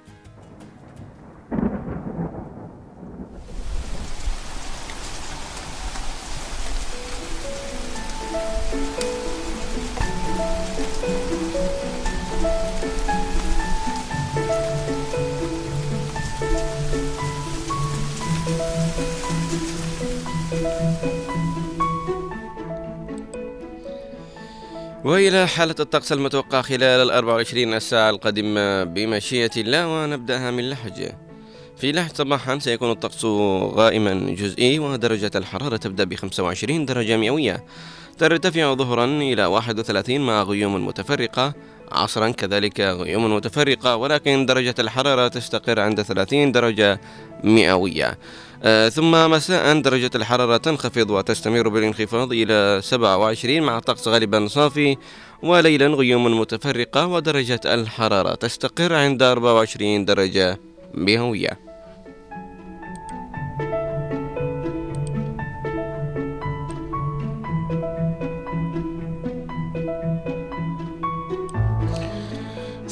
وإلى 25.03 25.48
حالة 25.48 25.75
الطقس 25.80 26.12
المتوقع 26.12 26.62
خلال 26.62 26.84
ال 26.84 27.12
24 27.12 27.80
ساعة 27.80 28.10
القادمة 28.10 28.84
بمشيئة 28.84 29.51
الله 29.58 29.88
ونبدأها 29.88 30.51
من 30.51 30.70
لحج. 30.70 31.10
في 31.77 31.92
لحج 31.92 32.15
صباحا 32.15 32.60
سيكون 32.60 32.92
الطقس 32.92 33.25
غائما 33.75 34.13
جزئي 34.13 34.80
ودرجة 34.80 35.32
الحرارة 35.36 35.77
تبدأ 35.77 36.03
ب 36.03 36.15
25 36.15 36.86
درجة 36.86 37.18
مئوية. 37.18 37.63
ترتفع 38.17 38.74
ظهرا 38.74 39.05
إلى 39.05 39.46
31 39.46 40.22
مع 40.22 40.43
غيوم 40.43 40.88
متفرقة. 40.88 41.53
عصرا 41.91 42.29
كذلك 42.29 42.82
غيوم 42.82 43.36
متفرقة 43.36 43.96
ولكن 43.96 44.46
درجة 44.46 44.75
الحرارة 44.79 45.27
تستقر 45.27 45.79
عند 45.79 46.01
30 46.01 46.51
درجة 46.51 47.01
مئوية. 47.43 48.17
آه، 48.63 48.89
ثم 48.89 49.32
مساء 49.32 49.82
درجة 49.82 50.12
الحرارة 50.15 50.58
تنخفض 50.58 51.10
وتستمر 51.10 51.70
بالانخفاض 51.70 52.32
إلى 52.32 52.79
27 52.84 53.62
مع 53.63 53.79
طقس 53.79 54.08
غالبا 54.08 54.48
صافي. 54.48 54.98
وليلا 55.43 55.88
غيوم 55.88 56.39
متفرقة 56.39 57.08
ودرجة 57.08 57.62
الحرارة 57.65 58.36
تستقر 58.36 58.93
عند 58.93 59.24
24 59.24 60.05
درجة 60.05 60.60
مئوية. 60.93 61.73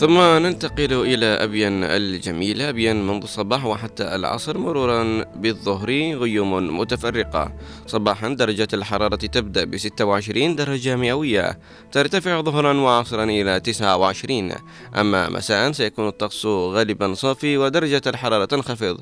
ثم 0.02 0.22
ننتقل 0.22 0.94
إلى 0.94 1.26
أبين 1.26 1.84
الجميلة 1.84 2.70
أبين 2.70 3.08
منذ 3.08 3.24
الصباح 3.24 3.66
وحتى 3.66 4.16
العصر 4.16 4.58
مرورا 4.58 5.26
بالظهر 5.36 5.90
غيوم 6.14 6.80
متفرقة. 6.80 7.54
صباحا 7.88 8.30
درجة 8.30 8.68
الحرارة 8.74 9.16
تبدأ 9.16 9.64
ب 9.64 9.78
26 9.78 10.56
درجة 10.56 10.96
مئوية 10.96 11.60
ترتفع 11.92 12.42
ظهرا 12.42 12.74
وعصرا 12.74 13.24
إلى 13.24 13.60
29 13.60 14.52
أما 14.96 15.30
مساء 15.30 15.72
سيكون 15.72 16.08
الطقس 16.08 16.46
غالبا 16.46 17.14
صافي 17.14 17.58
ودرجة 17.58 18.02
الحرارة 18.08 18.46
تنخفض 18.46 19.02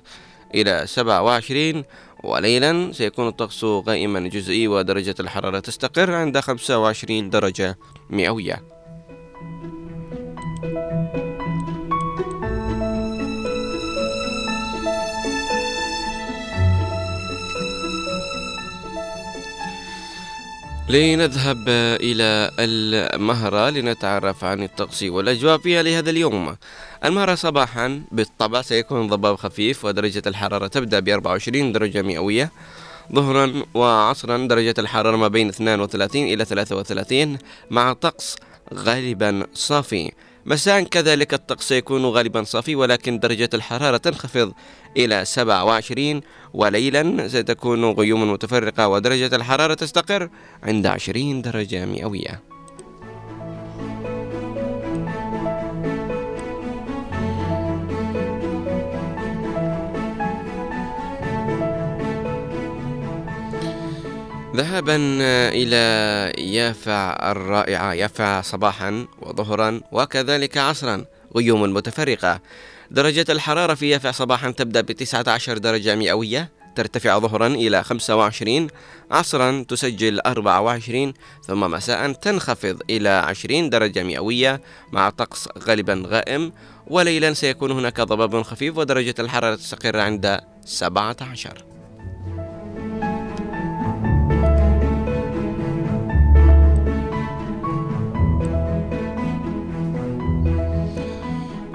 إلى 0.56 0.84
27 0.88 1.84
وليلا 2.24 2.92
سيكون 2.92 3.28
الطقس 3.28 3.64
غائما 3.64 4.20
جزئي 4.20 4.68
ودرجة 4.68 5.16
الحرارة 5.20 5.60
تستقر 5.60 6.14
عند 6.14 6.40
25 6.40 7.30
درجة 7.30 7.78
مئوية. 8.10 8.79
لنذهب 20.90 21.70
إلى 22.02 22.52
المهرة 22.60 23.70
لنتعرف 23.70 24.44
عن 24.44 24.64
الطقس 24.64 25.04
والأجواء 25.04 25.58
فيها 25.58 25.84
لهذا 25.84 26.10
اليوم. 26.10 26.56
المهرة 27.06 27.36
صباحا 27.36 28.02
بالطبع 28.12 28.62
سيكون 28.62 29.08
ضباب 29.08 29.36
خفيف 29.36 29.86
ودرجة 29.86 30.22
الحرارة 30.28 30.68
تبدأ 30.68 31.00
ب 31.00 31.10
24 31.10 31.72
درجة 31.72 32.02
مئوية. 32.02 32.52
ظهرا 33.14 33.64
وعصرا 33.74 34.48
درجة 34.48 34.74
الحرارة 34.80 35.18
ما 35.18 35.28
بين 35.28 35.50
32 35.50 36.24
إلى 36.24 36.46
33 36.46 37.38
مع 37.70 37.94
طقس 37.94 38.36
غالبا 38.74 39.48
صافي. 39.54 40.12
مساء. 40.46 40.84
كذلك 40.84 41.34
الطقس 41.34 41.68
سيكون 41.68 42.06
غالبا 42.06 42.44
صافي 42.44 42.76
ولكن 42.76 43.20
درجة 43.20 43.50
الحرارة 43.54 43.98
تنخفض 43.98 44.54
إلى 44.98 45.26
27 45.26 46.22
وليلا 46.54 47.28
ستكون 47.28 47.86
غيوم 47.86 48.32
متفرقة 48.32 48.88
ودرجة 48.88 49.36
الحرارة 49.36 49.74
تستقر 49.74 50.30
عند 50.64 50.86
20 50.88 51.42
درجة 51.42 51.86
مئوية. 51.86 52.49
ذهابا 64.60 64.98
إلى 65.50 65.84
يافع 66.56 67.32
الرائعة 67.32 67.94
يافع 67.94 68.42
صباحا 68.42 69.08
وظهرا 69.22 69.82
وكذلك 69.92 70.58
عصرا 70.58 71.06
غيوم 71.36 71.62
متفرقة. 71.62 72.40
درجة 72.92 73.26
الحرارة 73.30 73.74
في 73.74 73.90
يافع 73.90 74.12
صباحا 74.12 74.52
تبدأ 74.52 74.82
ب 74.82 74.92
19 74.92 75.58
درجة 75.58 75.96
مئوية 75.96 76.50
ترتفع 76.76 77.20
ظهرا 77.20 77.48
إلى 77.48 77.84
25 77.84 78.68
عصرا 79.12 79.66
تسجل 79.68 80.20
24 80.20 81.14
ثم 81.48 81.60
مساء 81.60 82.12
تنخفض 82.12 82.82
إلى 82.90 83.10
20 83.10 83.70
درجة 83.70 84.04
مئوية 84.04 84.62
مع 84.92 85.10
طقس 85.10 85.50
غالبا 85.68 86.04
غائم 86.08 86.52
وليلا 86.88 87.34
سيكون 87.34 87.72
هناك 87.72 88.02
ضباب 88.02 88.42
خفيف 88.42 88.78
ودرجة 88.78 89.16
الحرارة 89.20 89.56
تستقر 89.56 90.00
عند 90.00 90.40
17 90.66 91.69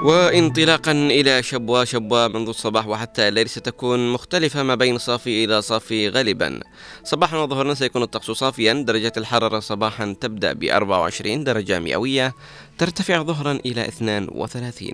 وانطلاقا 0.04 0.92
إلى 0.92 1.42
شبوة 1.42 1.84
شبوة 1.84 2.28
منذ 2.28 2.48
الصباح 2.48 2.86
وحتى 2.86 3.28
الليل 3.28 3.48
ستكون 3.48 4.12
مختلفة 4.12 4.62
ما 4.62 4.74
بين 4.74 4.98
صافي 4.98 5.44
إلى 5.44 5.62
صافي 5.62 6.08
غالبا. 6.08 6.60
صباحا 7.04 7.36
وظهرا 7.36 7.74
سيكون 7.74 8.02
الطقس 8.02 8.30
صافيا 8.30 8.72
درجة 8.72 9.12
الحرارة 9.16 9.60
صباحا 9.60 10.16
تبدأ 10.20 10.52
ب 10.52 10.64
24 10.64 11.44
درجة 11.44 11.78
مئوية 11.78 12.34
ترتفع 12.78 13.22
ظهرا 13.22 13.52
إلى 13.66 13.88
32 13.88 14.90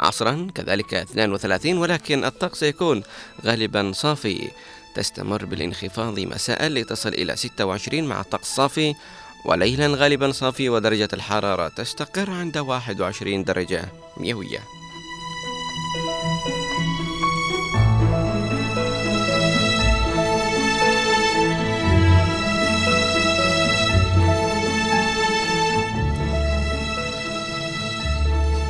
عصرا 0.00 0.48
كذلك 0.54 0.94
32 0.94 1.78
ولكن 1.78 2.24
الطقس 2.24 2.60
سيكون 2.60 3.02
غالبا 3.44 3.92
صافي. 3.94 4.50
تستمر 4.94 5.44
بالانخفاض 5.44 6.20
مساء 6.20 6.66
لتصل 6.66 7.08
إلى 7.08 7.36
26 7.36 8.04
مع 8.04 8.20
الطقس 8.20 8.54
صافي 8.54 8.94
وليلا 9.44 9.86
غالبا 9.86 10.32
صافي 10.32 10.68
ودرجة 10.68 11.08
الحرارة 11.12 11.68
تستقر 11.68 12.30
عند 12.30 12.58
21 12.58 13.44
درجة. 13.44 14.05
مئوية 14.16 14.76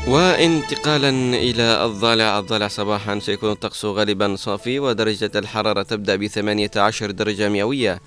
وانتقالا 0.06 1.08
إلى 1.36 1.84
الضالع 1.84 2.38
الضالع 2.38 2.68
صباحا 2.68 3.18
سيكون 3.18 3.52
الطقس 3.52 3.84
غالبا 3.84 4.36
صافي 4.36 4.78
ودرجة 4.78 5.30
الحرارة 5.34 5.82
تبدأ 5.82 6.16
ب 6.16 6.26
18 6.26 7.10
درجة 7.10 7.48
مئوية. 7.48 8.00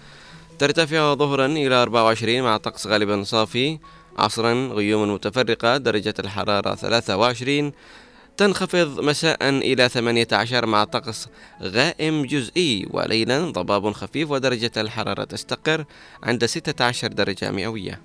ترتفع 0.59 1.13
ظهرا 1.13 1.45
إلى 1.45 1.75
24 1.75 2.41
مع 2.41 2.57
طقس 2.57 2.87
غالبا 2.87 3.23
صافي. 3.23 3.79
عصرا 4.17 4.53
غيوم 4.53 5.13
متفرقة 5.13 5.77
درجة 5.77 6.13
الحرارة 6.19 6.75
23 6.75 7.71
تنخفض 8.37 8.99
مساء 8.99 9.49
إلى 9.49 9.89
18 9.89 10.65
مع 10.65 10.83
طقس 10.83 11.27
غائم 11.61 12.25
جزئي 12.25 12.87
وليلا 12.91 13.51
ضباب 13.51 13.91
خفيف 13.91 14.31
ودرجة 14.31 14.71
الحرارة 14.77 15.23
تستقر 15.23 15.85
عند 16.23 16.45
16 16.45 17.07
درجة 17.07 17.51
مئوية. 17.51 18.01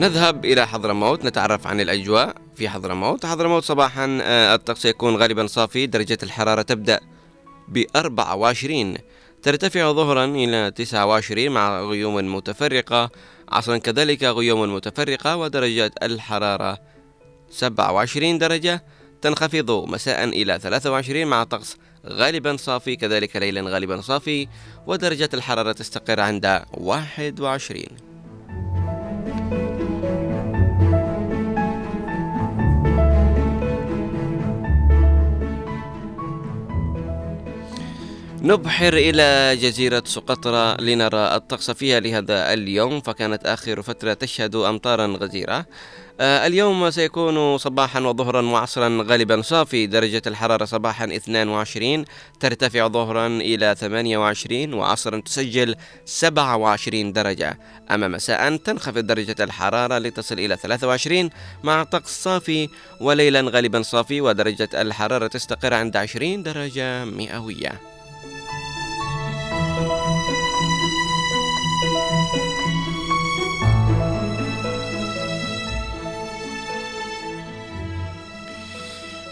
نذهب 0.00 0.44
إلى 0.44 0.66
حضرموت 0.66 1.24
نتعرف 1.24 1.66
عن 1.66 1.80
الأجواء 1.80 2.34
في 2.56 2.68
حضرموت. 2.68 3.26
حضرموت 3.26 3.64
صباحا 3.64 4.18
آه، 4.22 4.54
الطقس 4.54 4.84
يكون 4.84 5.16
غالبا 5.16 5.46
صافي 5.46 5.86
درجة 5.86 6.18
الحرارة 6.22 6.62
تبدأ 6.62 7.00
ب 7.68 7.84
24 7.96 8.96
ترتفع 9.42 9.92
ظهرا 9.92 10.24
إلى 10.24 10.70
29 10.70 11.48
مع 11.48 11.80
غيوم 11.80 12.34
متفرقة. 12.34 13.10
عصرا 13.48 13.78
كذلك 13.78 14.24
غيوم 14.24 14.74
متفرقة 14.74 15.36
ودرجة 15.36 15.90
الحرارة 16.02 16.78
27 17.50 18.38
درجة. 18.38 18.84
تنخفض 19.22 19.70
مساء 19.70 20.24
إلى 20.24 20.58
23 20.58 21.26
مع 21.26 21.44
طقس 21.44 21.76
غالبا 22.06 22.56
صافي 22.56 22.96
كذلك 22.96 23.36
ليلا 23.36 23.60
غالبا 23.60 24.00
صافي 24.00 24.48
ودرجة 24.86 25.28
الحرارة 25.34 25.72
تستقر 25.72 26.20
عند 26.20 26.62
21 26.74 28.09
نبحر 38.42 38.94
إلى 38.94 39.56
جزيرة 39.56 40.02
سقطرى 40.06 40.76
لنرى 40.80 41.34
الطقس 41.36 41.70
فيها 41.70 42.00
لهذا 42.00 42.52
اليوم 42.52 43.00
فكانت 43.00 43.46
آخر 43.46 43.82
فترة 43.82 44.12
تشهد 44.12 44.56
أمطارا 44.56 45.06
غزيرة. 45.06 45.66
آه، 46.20 46.46
اليوم 46.46 46.90
سيكون 46.90 47.58
صباحا 47.58 48.00
وظهرا 48.00 48.42
وعصرا 48.42 49.04
غالبا. 49.08 49.42
صافي 49.42 49.86
درجة 49.86 50.22
الحرارة 50.26 50.64
صباحا 50.64 51.04
22 51.04 52.04
ترتفع 52.40 52.88
ظهرا 52.88 53.26
إلى 53.26 53.74
28 53.78 54.74
وعصرا 54.74 55.20
تسجل 55.20 55.76
27 56.04 57.12
درجة. 57.12 57.58
أما 57.90 58.08
مساء 58.08 58.56
تنخفض 58.56 58.98
درجة 58.98 59.36
الحرارة 59.40 59.98
لتصل 59.98 60.38
إلى 60.38 60.56
23 60.56 61.30
مع 61.64 61.82
طقس 61.82 62.22
صافي 62.22 62.68
وليلا 63.00 63.40
غالبا 63.40 63.82
صافي 63.82 64.20
ودرجة 64.20 64.68
الحرارة 64.74 65.26
تستقر 65.26 65.74
عند 65.74 65.96
20 65.96 66.42
درجة 66.42 67.04
مئوية. 67.04 67.89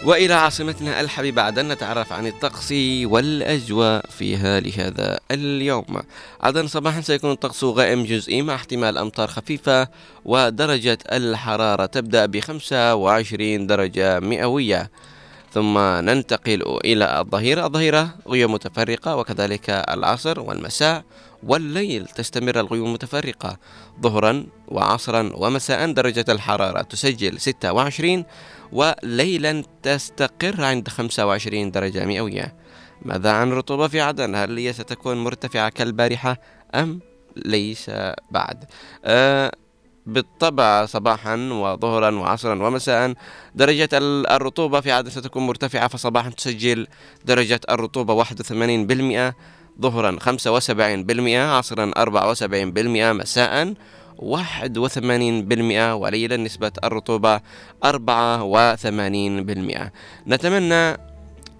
وإلى 0.09 0.33
عاصمتنا 0.33 1.01
الحبيبة 1.01 1.41
عدن 1.41 1.67
نتعرف 1.67 2.13
عن 2.13 2.27
الطقس 2.27 2.71
والأجواء 3.03 4.05
فيها 4.09 4.59
لهذا 4.59 5.19
اليوم. 5.31 6.01
عدن 6.41 6.67
صباحا 6.67 7.01
سيكون 7.01 7.31
الطقس 7.31 7.63
غائم 7.63 8.03
جزئي 8.03 8.41
مع 8.41 8.55
احتمال 8.55 8.97
أمطار 8.97 9.27
خفيفة 9.27 9.87
ودرجة 10.25 10.97
الحرارة 11.11 11.85
تبدأ 11.85 12.25
ب 12.25 12.39
25 12.39 13.67
درجة 13.67 14.19
مئوية. 14.19 14.91
ثم 15.53 15.77
ننتقل 15.79 16.79
إلى 16.85 17.19
الظهيرة. 17.19 17.65
الظهيرة 17.65 18.15
غيوم 18.27 18.53
متفرقة 18.53 19.15
وكذلك 19.15 19.69
العصر 19.69 20.39
والمساء 20.39 21.03
والليل 21.43 22.05
تستمر 22.05 22.59
الغيوم 22.59 22.87
المتفرقة. 22.87 23.57
ظهرا 24.01 24.45
وعصرا 24.67 25.31
ومساء 25.35 25.91
درجة 25.91 26.25
الحرارة 26.29 26.81
تسجل 26.81 27.39
26 27.39 28.25
وليلا 28.71 29.63
تستقر 29.83 30.63
عند 30.63 30.87
25 30.87 31.71
درجة 31.71 32.05
مئوية. 32.05 32.55
ماذا 33.01 33.31
عن 33.31 33.51
الرطوبة 33.51 33.87
في 33.87 34.01
عدن؟ 34.01 34.35
هل 34.35 34.57
هي 34.57 34.73
ستكون 34.73 35.23
مرتفعة 35.23 35.69
كالبارحة 35.69 36.37
أم 36.75 36.99
ليس 37.35 37.91
بعد؟ 38.31 38.65
أه 39.05 39.51
بالطبع 40.05 40.85
صباحا 40.85 41.35
وظهرا 41.35 42.11
وعصرا 42.11 42.67
ومساء 42.67 43.13
درجة 43.55 43.89
الرطوبة 43.93 44.81
في 44.81 44.91
عدن 44.91 45.09
ستكون 45.09 45.47
مرتفعة 45.47 45.87
فصباحا 45.87 46.29
تسجل 46.29 46.87
درجة 47.25 47.59
الرطوبة 47.69 48.23
81% 48.23 49.33
ظهرا 49.81 50.19
75% 50.19 50.29
عصرا 51.29 51.91
74% 51.97 52.43
مساء 52.97 53.73
81% 54.19 54.23
وليلا 55.93 56.37
نسبة 56.37 56.71
الرطوبة 56.83 57.37
84% 57.37 57.41
نتمنى 60.27 60.97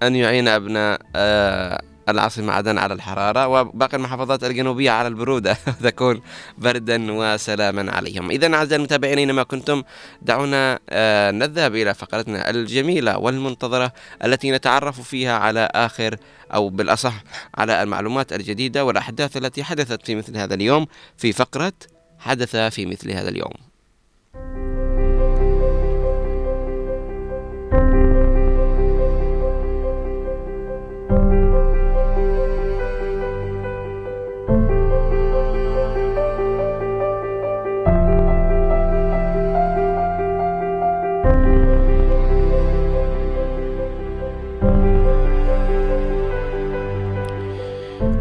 أن 0.03 0.15
يعين 0.15 0.47
أبناء 0.47 1.01
آه، 1.15 1.81
العاصمة 2.09 2.53
عدن 2.53 2.77
على 2.77 2.93
الحرارة 2.93 3.47
وباقي 3.47 3.97
المحافظات 3.97 4.43
الجنوبية 4.43 4.91
على 4.91 5.07
البرودة. 5.07 5.57
تكون 5.83 6.21
بردا 6.57 7.11
وسلاما 7.11 7.91
عليهم. 7.91 8.31
إذا 8.31 8.55
أعزائي 8.55 8.75
المتابعين 8.75 9.17
أينما 9.17 9.43
كنتم 9.43 9.83
دعونا 10.21 10.79
آه، 10.89 11.31
نذهب 11.31 11.75
إلى 11.75 11.93
فقرتنا 11.93 12.49
الجميلة 12.49 13.17
والمنتظرة 13.17 13.91
التي 14.25 14.51
نتعرف 14.51 15.01
فيها 15.01 15.37
على 15.37 15.69
آخر 15.73 16.15
أو 16.53 16.69
بالأصح 16.69 17.23
على 17.55 17.83
المعلومات 17.83 18.33
الجديدة 18.33 18.85
والأحداث 18.85 19.37
التي 19.37 19.63
حدثت 19.63 20.05
في 20.05 20.15
مثل 20.15 20.37
هذا 20.37 20.53
اليوم 20.53 20.85
في 21.17 21.33
فقرة 21.33 21.73
حدث 22.19 22.55
في 22.55 22.85
مثل 22.85 23.11
هذا 23.11 23.29
اليوم. 23.29 23.53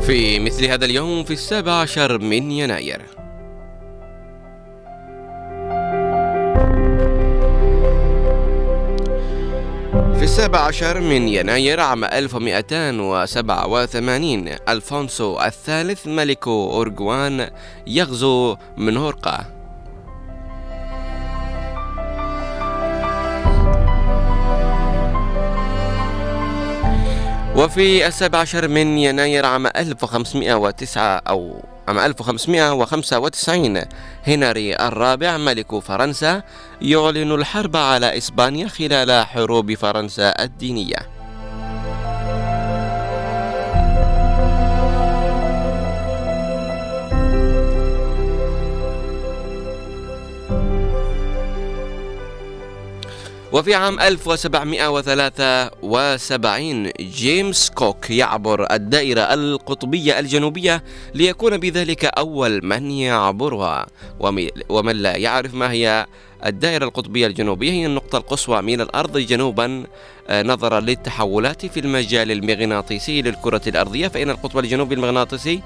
في 0.00 0.38
مثل 0.40 0.64
هذا 0.64 0.84
اليوم 0.84 1.24
في 1.24 1.32
السابع 1.32 1.72
عشر 1.72 2.18
من 2.18 2.50
يناير. 2.50 3.17
في 10.18 10.24
السابع 10.24 10.58
عشر 10.58 11.00
من 11.00 11.28
يناير 11.28 11.80
عام 11.80 12.04
1287 12.04 14.48
ألفونسو 14.68 15.40
الثالث 15.40 16.06
ملك 16.06 16.48
أورجوان 16.48 17.50
يغزو 17.86 18.56
منورقة 18.76 19.44
وفي 27.56 28.06
السابع 28.06 28.38
عشر 28.38 28.68
من 28.68 28.98
يناير 28.98 29.46
عام 29.46 29.66
1509 29.66 31.00
أو 31.28 31.62
عام 31.88 31.98
1595 31.98 33.82
هنري 34.26 34.76
الرابع 34.76 35.36
ملك 35.36 35.78
فرنسا 35.78 36.42
يعلن 36.82 37.32
الحرب 37.32 37.76
على 37.76 38.18
إسبانيا 38.18 38.68
خلال 38.68 39.26
حروب 39.26 39.74
فرنسا 39.74 40.44
الدينية. 40.44 41.17
وفي 53.52 53.74
عام 53.74 54.00
1773 54.00 56.90
جيمس 57.00 57.70
كوك 57.70 58.10
يعبر 58.10 58.72
الدائرة 58.72 59.20
القطبية 59.20 60.18
الجنوبية 60.18 60.84
ليكون 61.14 61.58
بذلك 61.58 62.04
أول 62.04 62.64
من 62.64 62.90
يعبرها. 62.90 63.86
ومن 64.68 64.96
لا 64.96 65.16
يعرف 65.16 65.54
ما 65.54 65.70
هي 65.70 66.06
الدائرة 66.46 66.84
القطبية 66.84 67.26
الجنوبية 67.26 67.72
هي 67.72 67.86
النقطة 67.86 68.18
القصوى 68.18 68.62
من 68.62 68.80
الأرض 68.80 69.18
جنوبا. 69.18 69.84
آه، 70.28 70.42
نظرا 70.42 70.80
للتحولات 70.80 71.66
في 71.66 71.80
المجال 71.80 72.30
المغناطيسي 72.30 73.22
للكرة 73.22 73.62
الأرضية 73.66 74.08
فإن 74.08 74.30
القطب 74.30 74.58
الجنوبي 74.58 74.94
المغناطيسي 74.94 75.62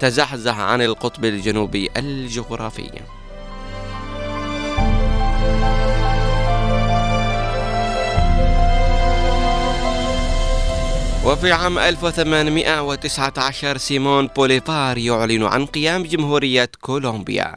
تزحزح 0.00 0.58
عن 0.58 0.82
القطب 0.82 1.24
الجنوبي 1.24 1.90
الجغرافي. 1.96 2.90
وفي 11.26 11.52
عام 11.52 11.78
1819 11.78 13.76
سيمون 13.78 14.26
بوليفار 14.36 14.98
يعلن 14.98 15.44
عن 15.44 15.66
قيام 15.66 16.02
جمهورية 16.02 16.70
كولومبيا. 16.80 17.56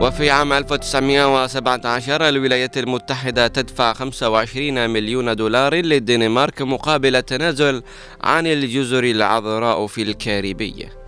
وفي 0.00 0.30
عام 0.30 0.52
1917 0.52 2.28
الولايات 2.28 2.78
المتحدة 2.78 3.46
تدفع 3.46 3.92
25 3.92 4.90
مليون 4.90 5.36
دولار 5.36 5.74
للدنمارك 5.74 6.62
مقابل 6.62 7.16
التنازل 7.16 7.82
عن 8.20 8.46
الجزر 8.46 9.04
العذراء 9.04 9.86
في 9.86 10.02
الكاريبية 10.02 10.99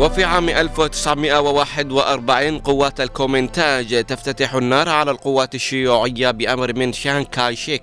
وفي 0.00 0.24
عام 0.24 0.48
1941 0.48 2.58
قوات 2.58 3.00
الكومنتانغ 3.00 4.04
تفتح 4.04 4.54
النار 4.54 4.88
على 4.88 5.10
القوات 5.10 5.54
الشيوعية 5.54 6.30
بأمر 6.30 6.78
من 6.78 6.92
شان 6.92 7.24
كاي 7.24 7.56
شيك 7.56 7.82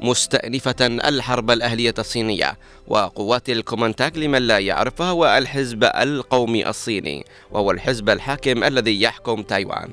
مستأنفة 0.00 0.86
الحرب 0.86 1.50
الأهلية 1.50 1.94
الصينية 1.98 2.56
وقوات 2.88 3.50
الكومنتانغ 3.50 4.18
لمن 4.18 4.42
لا 4.42 4.58
يعرفها 4.58 5.10
هو 5.10 5.38
الحزب 5.38 5.84
القومي 5.84 6.68
الصيني 6.68 7.24
وهو 7.50 7.70
الحزب 7.70 8.10
الحاكم 8.10 8.64
الذي 8.64 9.02
يحكم 9.02 9.42
تايوان. 9.42 9.88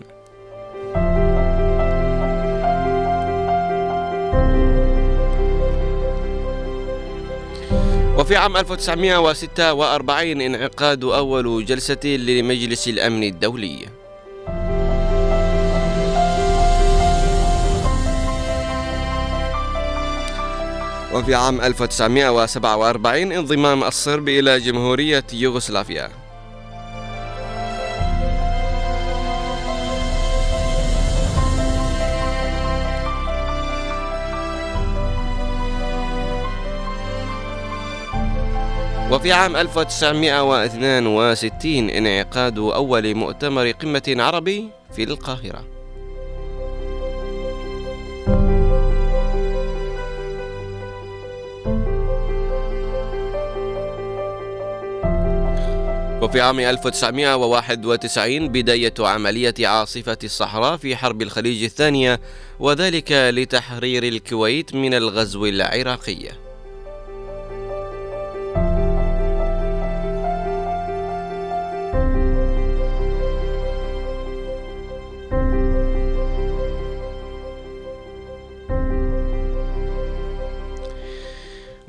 وفي 8.21 8.35
عام 8.35 8.57
1946 8.57 10.41
انعقاد 10.41 11.03
أول 11.03 11.65
جلسة 11.65 12.05
لمجلس 12.05 12.87
الأمن 12.87 13.23
الدولي. 13.23 13.87
وفي 21.13 21.35
عام 21.35 21.61
1947 21.61 23.31
انضمام 23.31 23.83
الصرب 23.83 24.29
إلى 24.29 24.59
جمهورية 24.59 25.25
يوغوسلافيا. 25.33 26.20
وفي 39.11 39.31
عام 39.31 39.55
1962 39.55 41.89
انعقاد 41.89 42.57
أول 42.57 43.15
مؤتمر 43.15 43.71
قمة 43.71 44.03
عربي 44.07 44.69
في 44.95 45.03
القاهرة. 45.03 45.65
وفي 56.21 56.41
عام 56.41 56.59
1991 56.59 58.47
بداية 58.47 58.93
عملية 58.99 59.53
عاصفة 59.59 60.17
الصحراء 60.23 60.77
في 60.77 60.95
حرب 60.95 61.21
الخليج 61.21 61.63
الثانية 61.63 62.19
وذلك 62.59 63.11
لتحرير 63.11 64.03
الكويت 64.03 64.75
من 64.75 64.93
الغزو 64.93 65.45
العراقي. 65.45 66.40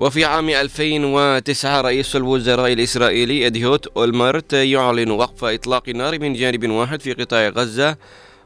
وفي 0.03 0.25
عام 0.25 0.49
2009 0.51 1.81
رئيس 1.81 2.17
الوزراء 2.17 2.73
الإسرائيلي 2.73 3.47
إديوت 3.47 3.87
أولمرت 3.97 4.53
يعلن 4.53 5.11
وقف 5.11 5.45
إطلاق 5.45 5.83
النار 5.89 6.19
من 6.19 6.33
جانب 6.35 6.71
واحد 6.71 7.03
في 7.03 7.13
قطاع 7.13 7.49
غزة 7.49 7.97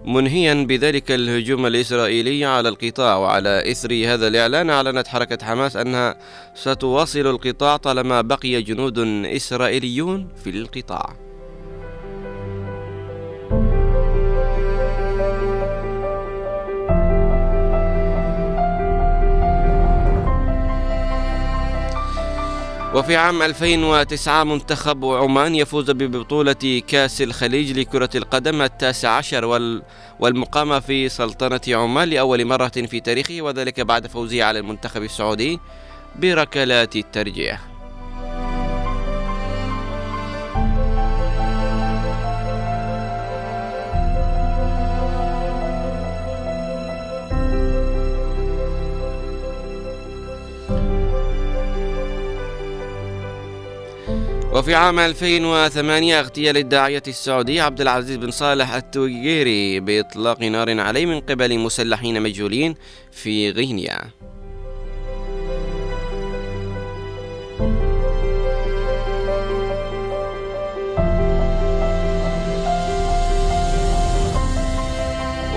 منهيا 0.05 0.55
بذلك 0.55 1.11
الهجوم 1.11 1.66
الإسرائيلي 1.66 2.45
على 2.45 2.69
القطاع. 2.69 3.16
وعلى 3.16 3.71
إثر 3.71 4.05
هذا 4.07 4.29
الإعلان 4.29 4.71
أعلنت 4.71 5.07
حركة 5.09 5.47
حماس 5.47 5.77
أنها 5.77 6.19
ستواصل 6.55 7.27
القطاع 7.27 7.77
طالما 7.77 8.21
بقي 8.21 8.62
جنود 8.62 8.99
إسرائيليون 9.27 10.29
في 10.45 10.51
القطاع. 10.51 11.26
وفي 22.97 23.17
عام 23.17 23.43
2009 23.43 24.45
منتخب 24.45 25.05
عمان 25.05 25.55
يفوز 25.55 25.91
ببطولة 25.91 26.83
كأس 26.89 27.23
الخليج 27.23 27.79
لكرة 27.79 28.11
القدم 28.15 28.63
التاسع 28.63 29.09
عشر 29.09 29.45
وال 29.45 29.83
والمقامة 30.21 30.81
في 30.81 31.09
سلطنة 31.09 31.61
عمان 31.69 32.09
لأول 32.09 32.45
مرة 32.45 32.69
في 32.69 33.01
تاريخه 33.01 33.43
وذلك 33.43 33.81
بعد 33.81 34.07
فوزه 34.07 34.45
على 34.45 34.59
المنتخب 34.59 35.03
السعودي 35.03 35.61
بركلات 36.17 36.97
الترجيح. 36.97 37.76
وفي 54.57 54.75
عام 54.75 54.99
2008 54.99 56.21
اغتيال 56.21 56.57
الداعية 56.57 57.03
السعودي 57.09 57.61
عبد 57.61 57.81
العزيز 57.81 58.16
بن 58.16 58.31
صالح 58.31 58.75
التويجيري 58.75 59.81
بإطلاق 59.81 60.42
نار 60.42 60.81
عليه 60.81 61.07
من 61.07 61.21
قبل 61.21 61.59
مسلحين 61.59 62.23
مجهولين 62.23 62.75
في 63.12 63.51
غينيا. 63.51 64.01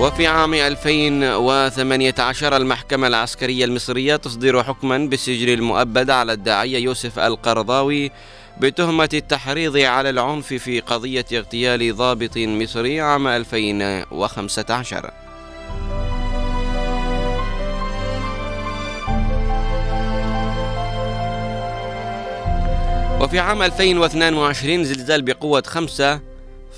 وفي 0.00 0.26
عام 0.26 0.54
2018 0.54 2.56
المحكمة 2.56 3.06
العسكرية 3.06 3.64
المصرية 3.64 4.16
تصدر 4.16 4.64
حكما 4.64 4.98
بالسجن 4.98 5.48
المؤبد 5.48 6.10
على 6.10 6.32
الداعية 6.32 6.78
يوسف 6.78 7.18
القرضاوي 7.18 8.10
بتهمة 8.60 9.08
التحريض 9.14 9.76
على 9.76 10.10
العنف 10.10 10.46
في 10.46 10.80
قضية 10.80 11.24
اغتيال 11.32 11.96
ضابط 11.96 12.36
مصري 12.36 13.00
عام 13.00 13.26
2015 13.26 15.10
وفي 23.20 23.38
عام 23.38 23.62
2022 23.62 24.84
زلزال 24.84 25.22
بقوة 25.22 25.62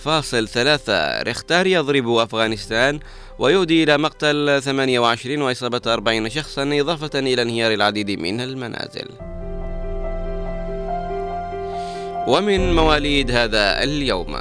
5.3 0.05 1.23
ريختار 1.23 1.67
يضرب 1.67 2.09
أفغانستان 2.09 3.01
ويؤدي 3.39 3.83
إلى 3.83 3.99
مقتل 3.99 4.63
28 4.63 5.43
وإصابة 5.43 5.81
40 5.87 6.31
شخصا 6.31 6.81
إضافة 6.81 7.19
إلى 7.19 7.43
انهيار 7.43 7.73
العديد 7.73 8.11
من 8.11 8.41
المنازل. 8.41 9.09
ومن 12.27 12.75
مواليد 12.75 13.31
هذا 13.31 13.83
اليوم. 13.83 14.37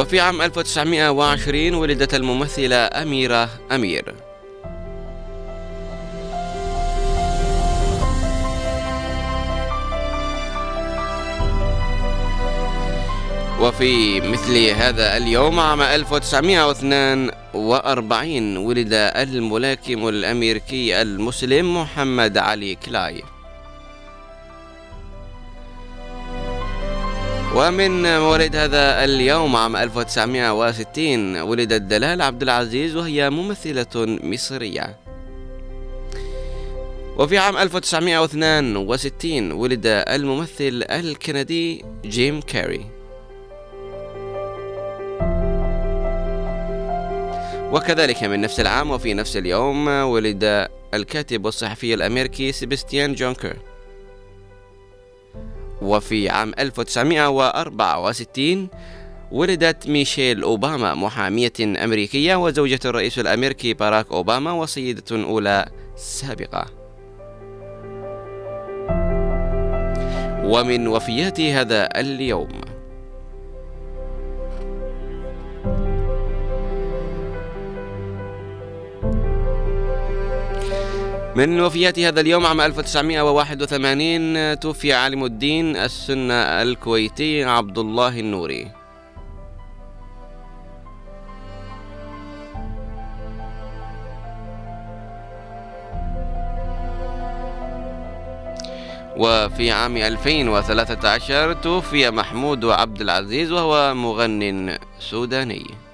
وفي 0.00 0.20
عام 0.20 0.42
1920 0.42 1.74
ولدت 1.74 2.14
الممثلة 2.14 2.76
أميرة 2.76 3.48
أمير. 3.72 4.14
وفي 13.60 14.20
مثل 14.20 14.58
هذا 14.58 15.16
اليوم 15.16 15.60
عام 15.60 15.82
1942 15.82 18.56
ولد 18.56 18.94
الملاكم 19.16 20.08
الأمريكي 20.08 21.02
المسلم 21.02 21.76
محمد 21.76 22.38
علي 22.38 22.74
كلاي. 22.74 23.22
ومن 27.54 28.02
مواليد 28.02 28.56
هذا 28.56 29.04
اليوم 29.04 29.56
عام 29.56 29.76
1960 29.76 31.36
ولدت 31.36 31.82
دلال 31.82 32.22
عبد 32.22 32.42
العزيز 32.42 32.96
وهي 32.96 33.30
ممثلة 33.30 33.86
مصرية. 34.22 34.96
وفي 37.16 37.38
عام 37.38 37.56
1962 37.56 39.52
ولد 39.52 39.86
الممثل 39.86 40.84
الكندي 40.90 41.84
جيم 42.04 42.40
كاري. 42.40 42.86
وكذلك 47.72 48.24
من 48.24 48.40
نفس 48.40 48.60
العام 48.60 48.90
وفي 48.90 49.14
نفس 49.14 49.36
اليوم 49.36 49.88
ولد 49.88 50.68
الكاتب 50.94 51.44
والصحفي 51.44 51.94
الأمريكي 51.94 52.52
سيبستيان 52.52 53.14
جونكر. 53.14 53.56
وفي 55.82 56.28
عام 56.28 56.52
1964 56.58 58.68
ولدت 59.32 59.88
ميشيل 59.88 60.42
أوباما 60.42 60.94
محامية 60.94 61.52
أمريكية 61.60 62.36
وزوجة 62.36 62.80
الرئيس 62.84 63.18
الأمريكي 63.18 63.74
باراك 63.74 64.12
أوباما 64.12 64.52
وسيدة 64.52 65.04
أولى 65.12 65.66
سابقة. 65.96 66.66
ومن 70.44 70.88
وفيات 70.88 71.40
هذا 71.40 72.00
اليوم. 72.00 72.69
من 81.36 81.60
وفيات 81.60 81.98
هذا 81.98 82.20
اليوم 82.20 82.46
عام 82.46 82.60
1981 82.60 84.58
توفي 84.58 84.92
عالم 84.92 85.24
الدين 85.24 85.76
السنة 85.76 86.34
الكويتي 86.34 87.44
عبد 87.44 87.78
الله 87.78 88.20
النوري. 88.20 88.70
وفي 99.16 99.70
عام 99.70 99.96
2013 99.96 101.52
توفي 101.52 102.10
محمود 102.10 102.64
عبد 102.64 103.00
العزيز 103.00 103.52
وهو 103.52 103.94
مغن 103.94 104.78
سوداني. 104.98 105.89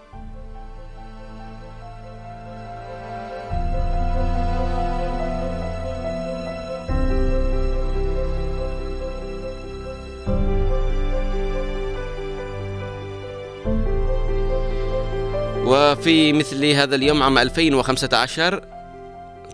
وفي 15.67 16.33
مثل 16.33 16.65
هذا 16.65 16.95
اليوم 16.97 17.23
عام 17.23 17.39
2015 17.39 18.63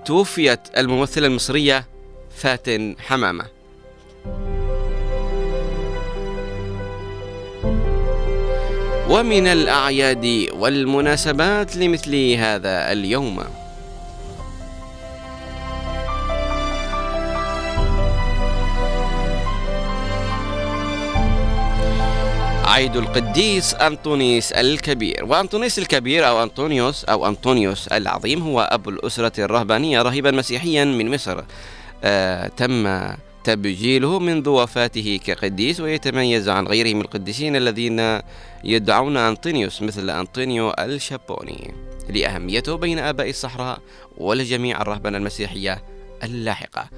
توفيت 0.04 0.60
الممثلة 0.76 1.26
المصرية 1.26 1.84
فاتن 2.36 2.96
حمامة. 2.98 3.44
ومن 9.08 9.46
الأعياد 9.46 10.48
والمناسبات 10.52 11.76
لمثل 11.76 12.34
هذا 12.34 12.92
اليوم 12.92 13.44
عيد 22.72 22.96
القديس 22.96 23.74
أنطونيس 23.74 24.52
الكبير. 24.52 25.24
وأنطونيس 25.24 25.78
الكبير 25.78 26.28
أو 26.28 26.42
أنطونيوس 26.42 27.04
أو 27.04 27.28
أنطونيوس 27.28 27.88
العظيم 27.88 28.42
هو 28.42 28.60
أبو 28.60 28.90
الأسرة 28.90 29.44
الرهبانية 29.44 30.02
راهبا 30.02 30.30
مسيحيا 30.30 30.84
من 30.84 31.10
مصر. 31.10 31.42
آه 32.04 32.46
تم 32.46 33.14
تبجيله 33.44 34.18
منذ 34.18 34.48
وفاته 34.48 35.20
كقديس 35.24 35.80
ويتميز 35.80 36.48
عن 36.48 36.66
غيره 36.66 36.94
من 36.94 37.00
القديسين 37.00 37.56
الذين 37.56 38.20
يدعون 38.64 39.16
أنطونيوس 39.16 39.82
مثل 39.82 40.10
أنطونيو 40.10 40.70
الشابوني. 40.78 41.74
لأهميته 42.08 42.74
بين 42.76 42.98
آباء 42.98 43.30
الصحراء 43.30 43.78
ولجميع 44.16 44.82
الرهبنة 44.82 45.18
المسيحية 45.18 45.82
اللاحقة. 46.22 46.88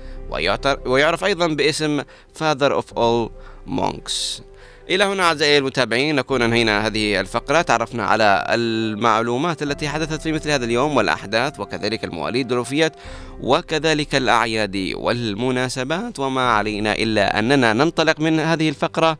ويعرف 0.86 1.24
أيضا 1.24 1.46
باسم 1.46 2.02
Father 2.38 2.70
of 2.70 2.96
All 2.96 3.30
Monks. 3.66 4.42
إلى 4.90 5.04
هنا 5.04 5.22
أعزائي 5.22 5.58
المتابعين 5.58 6.16
نكون 6.16 6.42
أنهينا 6.42 6.86
هذه 6.86 7.20
الفقرة. 7.20 7.62
تعرفنا 7.62 8.06
على 8.06 8.46
المعلومات 8.48 9.62
التي 9.62 9.88
حدثت 9.88 10.22
في 10.22 10.32
مثل 10.32 10.50
هذا 10.50 10.64
اليوم 10.64 10.96
والأحداث 10.96 11.60
وكذلك 11.60 12.04
المواليد 12.04 12.52
والوفيات 12.52 12.96
وكذلك 13.40 14.14
الأعياد 14.14 14.92
والمناسبات. 14.94 16.18
وما 16.18 16.50
علينا 16.50 16.92
إلا 16.92 17.38
أننا 17.38 17.72
ننطلق 17.72 18.20
من 18.20 18.40
هذه 18.40 18.68
الفقرة 18.68 19.18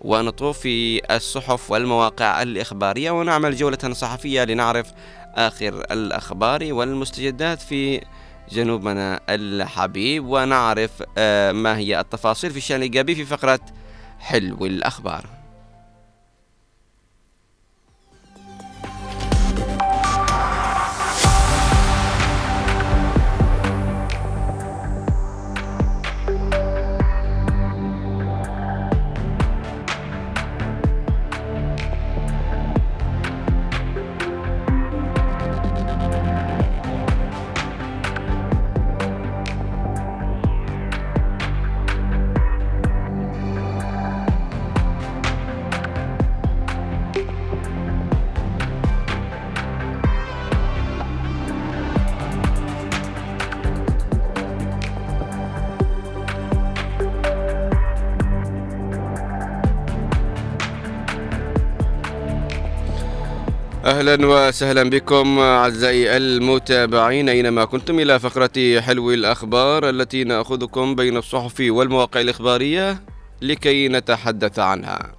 ونطوف 0.00 0.58
في 0.58 1.00
الصحف 1.16 1.70
والمواقع 1.70 2.42
الإخبارية 2.42 3.10
ونعمل 3.10 3.56
جولة 3.56 3.92
صحفية 3.92 4.44
لنعرف 4.44 4.86
آخر 5.34 5.84
الأخبار 5.90 6.72
والمستجدات 6.72 7.62
في 7.62 8.00
جنوبنا 8.52 9.20
الحبيب 9.28 10.26
ونعرف 10.26 10.90
آه، 11.18 11.52
ما 11.52 11.78
هي 11.78 12.00
التفاصيل 12.00 12.50
في 12.50 12.56
الشأن 12.56 12.76
الإيجابي 12.76 13.14
في 13.14 13.24
فقرة 13.24 13.60
حلو 14.22 14.66
الأخبار. 14.66 15.41
أهلا 64.02 64.26
وسهلا 64.26 64.90
بكم 64.90 65.38
أعزائي 65.38 66.16
المتابعين 66.16 67.28
أينما 67.28 67.64
كنتم 67.64 67.98
إلى 67.98 68.20
فقرة 68.20 68.80
حلو 68.80 69.12
الأخبار 69.12 69.88
التي 69.88 70.24
نأخذكم 70.24 70.94
بين 70.94 71.16
الصحف 71.16 71.60
والمواقع 71.60 72.20
الإخبارية 72.20 73.02
لكي 73.42 73.88
نتحدث 73.88 74.58
عنها. 74.58 75.12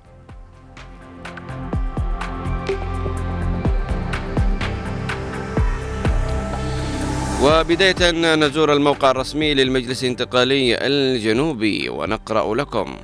وبداية 7.43 8.11
نزور 8.35 8.73
الموقع 8.73 9.11
الرسمي 9.11 9.53
للمجلس 9.53 10.03
الانتقالي 10.03 10.77
الجنوبي 10.87 11.89
ونقرأ 11.89 12.55
لكم 12.55 12.95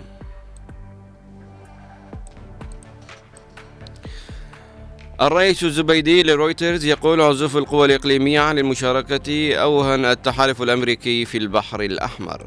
الرئيس 5.21 5.63
الزبيدي 5.63 6.23
لرويترز 6.23 6.85
يقول 6.85 7.21
عزوف 7.21 7.57
القوى 7.57 7.85
الإقليمية 7.85 8.39
عن 8.39 8.59
المشاركة 8.59 9.55
أوهن 9.55 10.05
التحالف 10.05 10.61
الأمريكي 10.61 11.25
في 11.25 11.37
البحر 11.37 11.81
الأحمر. 11.81 12.45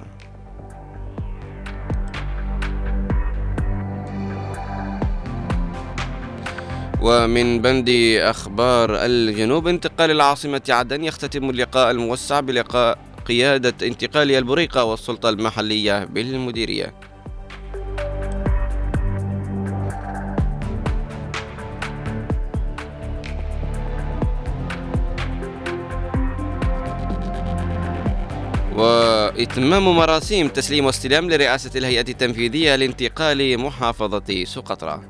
ومن 7.02 7.62
بند 7.62 7.88
أخبار 8.18 8.96
الجنوب 8.96 9.68
انتقال 9.68 10.10
العاصمة 10.10 10.62
عدن 10.68 11.04
يختتم 11.04 11.50
اللقاء 11.50 11.90
الموسع 11.90 12.40
بلقاء 12.40 12.98
قيادة 13.26 13.86
انتقال 13.86 14.30
البريقة 14.30 14.84
والسلطة 14.84 15.28
المحلية 15.28 16.04
بالمديرية. 16.04 17.11
وإتمام 28.82 29.96
مراسيم 29.96 30.48
تسليم 30.48 30.86
واستلام 30.86 31.30
لرئاسة 31.30 31.70
الهيئة 31.78 32.08
التنفيذية 32.08 32.76
لانتقال 32.76 33.58
محافظة 33.58 34.44
سقطرى 34.44 35.00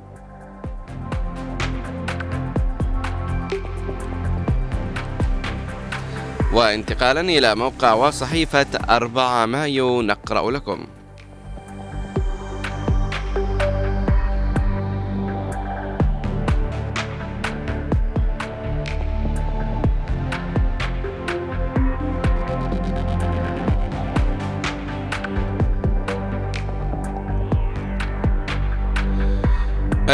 وانتقالا 6.53 7.21
إلى 7.21 7.55
موقع 7.55 7.93
وصحيفة 7.93 8.67
4 8.91 9.47
مايو 9.47 10.03
نقرأ 10.03 10.51
لكم. 10.51 10.87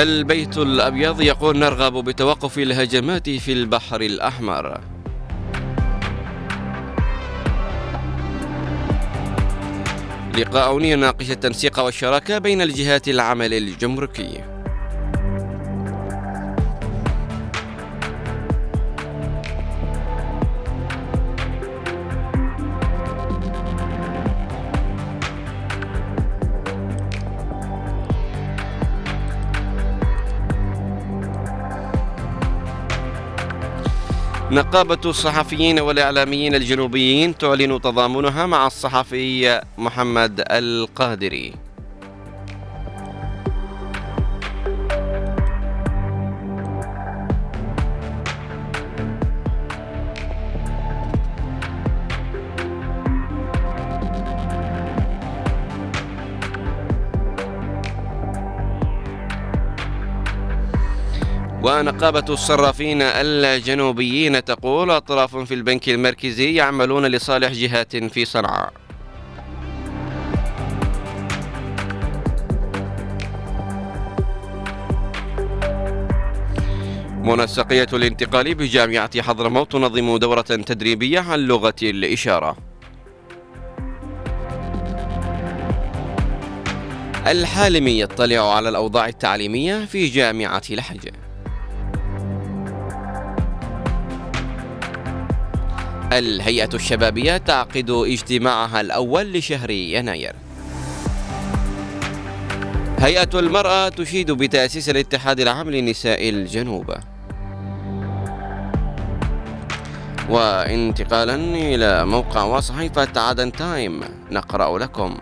البيت 0.02 0.58
الأبيض 0.58 1.20
يقول 1.20 1.58
نرغب 1.58 2.04
بتوقف 2.04 2.58
الهجمات 2.58 3.30
في 3.30 3.52
البحر 3.52 4.00
الأحمر. 4.00 4.80
لقاء 10.38 10.82
يناقش 10.82 11.30
التنسيق 11.30 11.78
والشراكة 11.80 12.38
بين 12.38 12.62
الجهات 12.62 13.08
العمل 13.08 13.54
الجمركي. 13.54 14.47
نقابة 34.50 34.98
الصحفيين 35.04 35.80
والإعلاميين 35.80 36.54
الجنوبيين 36.54 37.38
تعلن 37.38 37.80
تضامنها 37.80 38.46
مع 38.46 38.66
الصحفي 38.66 39.60
محمد 39.78 40.44
القادري. 40.50 41.52
ونقابة 61.68 62.24
الصرافين 62.34 63.02
الجنوبيين 63.02 64.44
تقول 64.44 64.90
أطراف 64.90 65.36
في 65.36 65.54
البنك 65.54 65.88
المركزي 65.88 66.54
يعملون 66.54 67.06
لصالح 67.06 67.52
جهات 67.52 67.96
في 67.96 68.24
صنعاء. 68.24 68.72
منسقية 77.22 77.86
الانتقال 77.92 78.54
بجامعة 78.54 79.22
حضرموت 79.22 79.72
تنظم 79.72 80.16
دورة 80.16 80.40
تدريبية 80.40 81.20
عن 81.20 81.38
لغة 81.38 81.74
الإشارة. 81.82 82.56
الحالمي 87.26 88.00
يطلع 88.00 88.54
على 88.54 88.68
الأوضاع 88.68 89.06
التعليمية 89.06 89.84
في 89.84 90.06
جامعة 90.06 90.62
لحج. 90.70 91.27
الهيئة 96.12 96.68
الشبابية 96.74 97.36
تعقد 97.36 97.90
اجتماعها 97.90 98.80
الأول 98.80 99.32
لشهر 99.32 99.70
يناير. 99.70 100.32
هيئة 102.98 103.38
المرأة 103.38 103.88
تشيد 103.88 104.30
بتأسيس 104.30 104.88
الاتحاد 104.88 105.40
العام 105.40 105.70
لنساء 105.70 106.28
الجنوب. 106.28 106.94
وانتقالا 110.28 111.34
إلى 111.74 112.06
موقع 112.06 112.42
وصحيفة 112.42 113.08
عدن 113.16 113.52
تايم 113.52 114.00
نقرأ 114.30 114.78
لكم. 114.78 115.18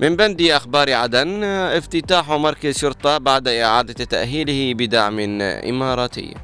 من 0.00 0.16
بند 0.16 0.42
أخبار 0.42 0.92
عدن 0.92 1.44
افتتاح 1.44 2.30
مركز 2.30 2.78
شرطة 2.78 3.18
بعد 3.18 3.48
إعادة 3.48 4.04
تأهيله 4.04 4.74
بدعم 4.74 5.40
إماراتي. 5.40 6.34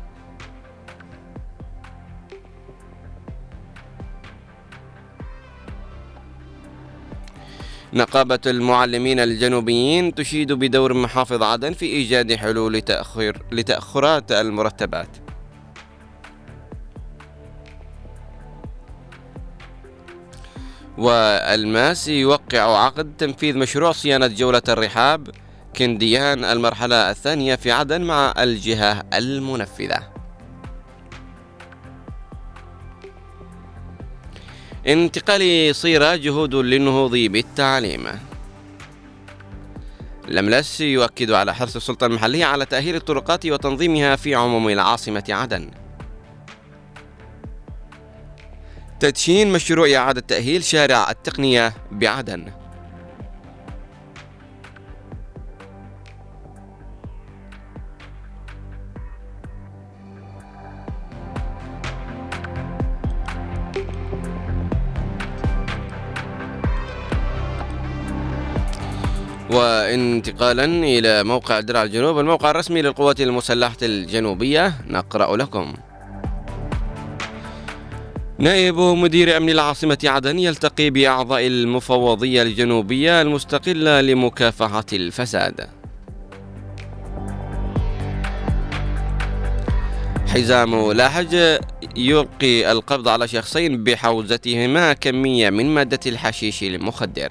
نقابة 7.94 8.40
المعلمين 8.46 9.20
الجنوبيين 9.20 10.14
تشيد 10.14 10.52
بدور 10.52 10.94
محافظ 10.94 11.42
عدن 11.42 11.72
في 11.72 11.86
إيجاد 11.86 12.34
حلول 12.34 12.72
لتأخر 12.72 13.42
لتأخرات 13.52 14.32
المرتبات. 14.32 15.08
والماس 20.98 22.08
يوقع 22.08 22.84
عقد 22.84 23.12
تنفيذ 23.18 23.58
مشروع 23.58 23.92
صيانة 23.92 24.26
جولة 24.26 24.62
الرحاب 24.68 25.28
كنديان 25.76 26.44
المرحلة 26.44 27.10
الثانية 27.10 27.54
في 27.54 27.72
عدن 27.72 28.02
مع 28.02 28.34
الجهة 28.38 29.02
المنفذة. 29.14 30.11
انتقال 34.86 35.74
صيرة 35.74 36.16
جهود 36.16 36.54
للنهوض 36.54 37.10
بالتعليم. 37.10 38.08
لملس 40.28 40.80
يؤكد 40.80 41.30
على 41.30 41.54
حرص 41.54 41.76
السلطة 41.76 42.06
المحلية 42.06 42.44
على 42.44 42.66
تأهيل 42.66 42.96
الطرقات 42.96 43.46
وتنظيمها 43.46 44.16
في 44.16 44.34
عموم 44.34 44.68
العاصمة 44.68 45.24
عدن. 45.28 45.70
تدشين 49.00 49.52
مشروع 49.52 49.94
إعادة 49.96 50.20
تأهيل 50.20 50.64
شارع 50.64 51.10
التقنية 51.10 51.74
بعدن. 51.90 52.61
وانتقالا 69.52 70.64
إلى 70.64 71.24
موقع 71.24 71.60
درع 71.60 71.82
الجنوب 71.82 72.18
الموقع 72.18 72.50
الرسمي 72.50 72.82
للقوات 72.82 73.20
المسلحة 73.20 73.76
الجنوبية. 73.82 74.74
نقرأ 74.86 75.36
لكم. 75.36 75.74
نائب 78.38 78.78
مدير 78.78 79.36
أمن 79.36 79.50
العاصمة 79.50 79.98
عدن 80.04 80.38
يلتقي 80.38 80.90
بأعضاء 80.90 81.46
المفوضية 81.46 82.42
الجنوبية 82.42 83.22
المستقلة 83.22 84.00
لمكافحة 84.00 84.86
الفساد. 84.92 85.68
حزام 90.28 90.92
لاحج 90.92 91.58
يلقي 91.96 92.72
القبض 92.72 93.08
على 93.08 93.28
شخصين 93.28 93.84
بحوزتهما 93.84 94.92
كمية 94.92 95.50
من 95.50 95.74
مادة 95.74 96.00
الحشيش 96.06 96.62
المخدر. 96.62 97.28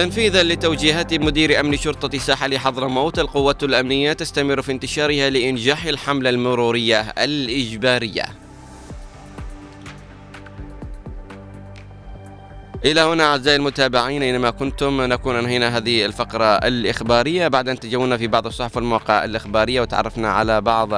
تنفيذا 0.00 0.42
لتوجيهات 0.42 1.14
مدير 1.14 1.60
أمن 1.60 1.76
شرطة 1.76 2.18
ساحل 2.18 2.58
حضرموت 2.58 3.18
القوات 3.18 3.62
الأمنية 3.62 4.12
تستمر 4.12 4.62
في 4.62 4.72
انتشارها 4.72 5.30
لإنجاح 5.30 5.84
الحملة 5.84 6.30
المرورية 6.30 7.00
الإجبارية. 7.00 8.24
إلى 12.84 13.00
هنا 13.00 13.24
أعزائي 13.24 13.56
المتابعين 13.56 14.22
أينما 14.22 14.50
كنتم 14.50 15.02
نكون 15.02 15.36
أنهينا 15.36 15.76
هذه 15.76 16.04
الفقرة 16.04 16.44
الإخبارية. 16.44 17.48
بعد 17.48 17.68
أن 17.68 17.80
تجولنا 17.80 18.16
في 18.16 18.26
بعض 18.26 18.46
الصحف 18.46 18.76
والمواقع 18.76 19.24
الإخبارية 19.24 19.80
وتعرفنا 19.80 20.32
على 20.32 20.60
بعض 20.60 20.88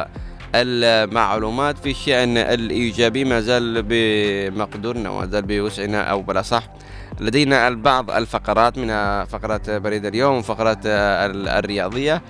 المعلومات 0.54 1.78
في 1.78 1.90
الشأن 1.90 2.36
الإيجابي 2.36 3.24
ما 3.24 3.40
زال 3.40 3.84
بمقدورنا 3.88 5.10
وما 5.10 5.26
زال 5.26 5.42
بوسعنا 5.42 6.02
أو 6.02 6.22
بلا 6.22 6.42
صح 6.42 6.68
لدينا 7.20 7.68
البعض 7.68 8.10
الفقرات 8.10 8.78
منها 8.78 9.24
فقرة 9.24 9.78
بريد 9.78 10.06
اليوم 10.06 10.36
وفقرة 10.36 10.80
الرياضية. 10.86 12.22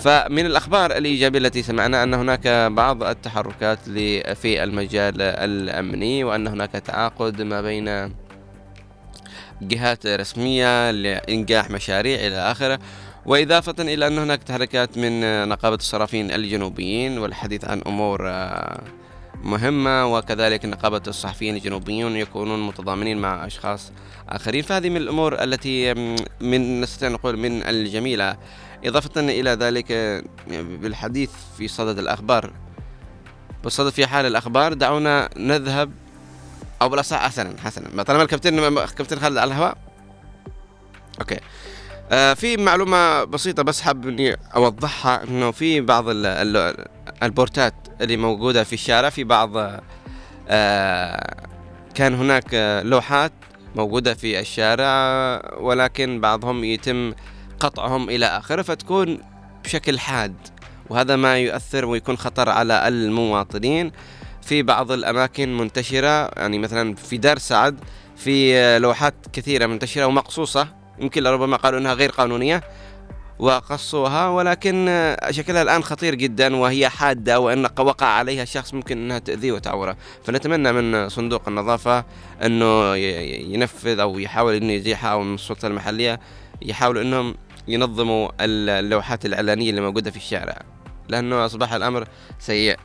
فمن 0.00 0.46
الأخبار 0.46 0.96
الإيجابية 0.96 1.38
التي 1.38 1.62
سمعنا 1.62 2.02
أن 2.02 2.14
هناك 2.14 2.48
بعض 2.72 3.02
التحركات 3.02 3.78
في 4.34 4.64
المجال 4.64 5.22
الأمني 5.22 6.24
وأن 6.24 6.46
هناك 6.46 6.70
تعاقد 6.70 7.42
ما 7.42 7.62
بين 7.62 8.14
جهات 9.62 10.06
رسمية 10.06 10.90
لإنجاح 10.90 11.70
مشاريع 11.70 12.26
إلى 12.26 12.36
آخره 12.36 12.78
وإضافة 13.26 13.74
إلى 13.78 14.06
أن 14.06 14.18
هناك 14.18 14.42
تحركات 14.42 14.98
من 14.98 15.48
نقابة 15.48 15.74
الصرافين 15.76 16.30
الجنوبيين 16.30 17.18
والحديث 17.18 17.64
عن 17.64 17.82
أمور 17.86 18.28
آه، 18.28 18.80
مهمة 19.42 20.16
وكذلك 20.16 20.64
نقابة 20.64 21.02
الصحفيين 21.08 21.56
الجنوبيون 21.56 22.16
يكونون 22.16 22.66
متضامنين 22.66 23.18
مع 23.18 23.46
أشخاص 23.46 23.92
آخرين. 24.28 24.62
فهذه 24.62 24.88
من 24.88 24.96
الأمور 24.96 25.42
التي 25.42 25.94
من 26.40 26.80
نستطيع 26.80 27.08
نقول 27.08 27.36
من 27.36 27.62
الجميلة. 27.62 28.36
إضافة 28.84 29.20
إلى 29.20 29.50
ذلك 29.50 29.92
بالحديث 30.80 31.30
في 31.58 31.68
صدد 31.68 31.98
الأخبار 31.98 32.52
بالصدد 33.64 33.90
في 33.90 34.06
حال 34.06 34.26
الأخبار 34.26 34.72
دعونا 34.72 35.28
نذهب 35.36 35.92
أو 36.82 36.88
بالأصح 36.88 37.16
حسنا 37.16 37.60
حسنا. 37.60 38.02
طالما 38.02 38.22
الكابتن 38.22 38.74
كابتن 38.84 39.18
خالد 39.18 39.36
على 39.36 39.48
الهواء. 39.48 39.78
أوكي. 41.20 41.40
آه 42.10 42.34
في 42.34 42.56
معلومة 42.56 43.24
بسيطة 43.24 43.62
بس 43.62 43.80
حاب 43.80 44.08
اني 44.08 44.36
أوضحها 44.56 45.24
إنه 45.24 45.50
في 45.50 45.80
بعض 45.80 46.04
البورتات 47.22 47.74
اللي 48.00 48.16
موجودة 48.16 48.64
في 48.64 48.72
الشارع 48.72 49.10
في 49.10 49.24
بعض 49.24 49.50
آه 50.48 51.34
كان 51.94 52.14
هناك 52.14 52.82
لوحات 52.84 53.32
موجودة 53.76 54.14
في 54.14 54.40
الشارع 54.40 54.92
ولكن 55.60 56.20
بعضهم 56.20 56.64
يتم 56.64 57.14
قطعهم 57.60 58.10
إلى 58.10 58.26
آخره 58.26 58.62
فتكون 58.62 59.18
بشكل 59.64 59.98
حاد 59.98 60.34
وهذا 60.90 61.16
ما 61.16 61.38
يؤثر 61.38 61.84
ويكون 61.84 62.16
خطر 62.16 62.48
على 62.48 62.88
المواطنين. 62.88 63.92
في 64.42 64.62
بعض 64.62 64.92
الأماكن 64.92 65.56
منتشرة 65.56 66.28
يعني 66.36 66.58
مثلا 66.58 66.94
في 66.94 67.16
دار 67.16 67.38
سعد 67.38 67.80
في 68.16 68.78
لوحات 68.78 69.14
كثيرة 69.32 69.66
منتشرة 69.66 70.06
ومقصوصة 70.06 70.68
يمكن 70.98 71.22
لربما 71.22 71.56
قالوا 71.56 71.80
أنها 71.80 71.94
غير 71.94 72.10
قانونية. 72.10 72.62
وقصوها 73.38 74.28
ولكن 74.28 75.16
شكلها 75.30 75.62
الآن 75.62 75.84
خطير 75.84 76.14
جدا 76.14 76.56
وهي 76.56 76.88
حادة 76.88 77.40
وإن 77.40 77.64
وقع 77.78 78.06
عليها 78.06 78.44
شخص 78.44 78.74
ممكن 78.74 78.98
أنها 78.98 79.18
تأذيه 79.18 79.52
وتعوره. 79.52 79.96
فنتمنى 80.24 80.72
من 80.72 81.08
صندوق 81.08 81.48
النظافة 81.48 82.04
أنه 82.44 82.96
ينفذ 82.96 83.98
أو 83.98 84.18
يحاول 84.18 84.54
أنه 84.54 84.72
يزيحها 84.72 85.12
أو 85.12 85.22
من 85.22 85.34
السلطة 85.34 85.66
المحلية 85.66 86.20
يحاولوا 86.62 87.02
أنهم 87.02 87.34
ينظموا 87.68 88.28
اللوحات 88.40 89.26
الإعلانية 89.26 89.70
اللي 89.70 89.80
موجودة 89.80 90.10
في 90.10 90.16
الشارع. 90.16 90.62
لأنه 91.08 91.46
أصبح 91.46 91.72
الأمر 91.72 92.08
سيء. 92.38 92.76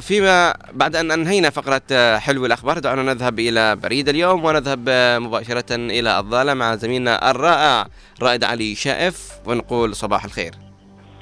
فيما 0.00 0.54
بعد 0.72 0.96
أن 0.96 1.10
أنهينا 1.10 1.50
فقرة 1.50 1.82
آه، 1.92 2.18
حلو 2.18 2.46
الأخبار 2.46 2.78
دعونا 2.78 3.14
نذهب 3.14 3.38
إلى 3.38 3.76
بريد 3.76 4.08
اليوم 4.08 4.44
ونذهب 4.44 4.84
آه، 4.88 5.18
مباشرة 5.18 5.74
إلى 5.74 6.18
الضالة 6.18 6.54
مع 6.54 6.74
زميلنا 6.74 7.30
الرائع 7.30 7.86
رائد 8.22 8.44
علي 8.44 8.74
شائف 8.74 9.32
ونقول 9.46 9.96
صباح 9.96 10.24
الخير. 10.24 10.54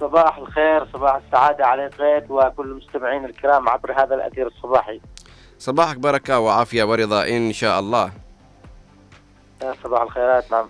صباح 0.01 0.37
الخير 0.39 0.87
صباح 0.93 1.21
السعادة 1.27 1.67
عليك 1.67 2.01
غيث 2.01 2.25
وكل 2.29 2.67
المستمعين 2.67 3.25
الكرام 3.25 3.69
عبر 3.69 3.93
هذا 3.93 4.15
الأثير 4.15 4.47
الصباحي. 4.47 5.01
صباحك 5.59 5.97
بركة 5.97 6.39
وعافية 6.39 6.85
ورضا 6.85 7.29
إن 7.29 7.53
شاء 7.53 7.81
الله. 7.81 8.13
صباح 9.85 10.03
الخيرات 10.03 10.45
نعم. 10.51 10.67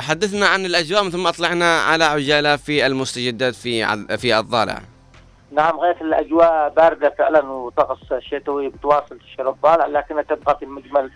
حدثنا 0.00 0.46
عن 0.46 0.66
الأجواء 0.66 1.08
ثم 1.08 1.26
أطلعنا 1.26 1.80
على 1.80 2.04
عجالة 2.04 2.56
في 2.56 2.86
المستجدات 2.86 3.54
في 3.54 4.06
في 4.16 4.38
الضالع 4.38 4.95
نعم 5.50 5.80
غاية 5.80 5.96
الأجواء 6.00 6.68
باردة 6.68 7.10
فعلا 7.10 7.44
وطقس 7.44 8.14
شتوي 8.18 8.68
بتواصل 8.68 9.18
تشرب 9.18 9.54
الضالع 9.54 9.86
لكنها 9.86 10.22
تبقى 10.22 10.58
في 10.58 10.64
المجمل 10.64 11.10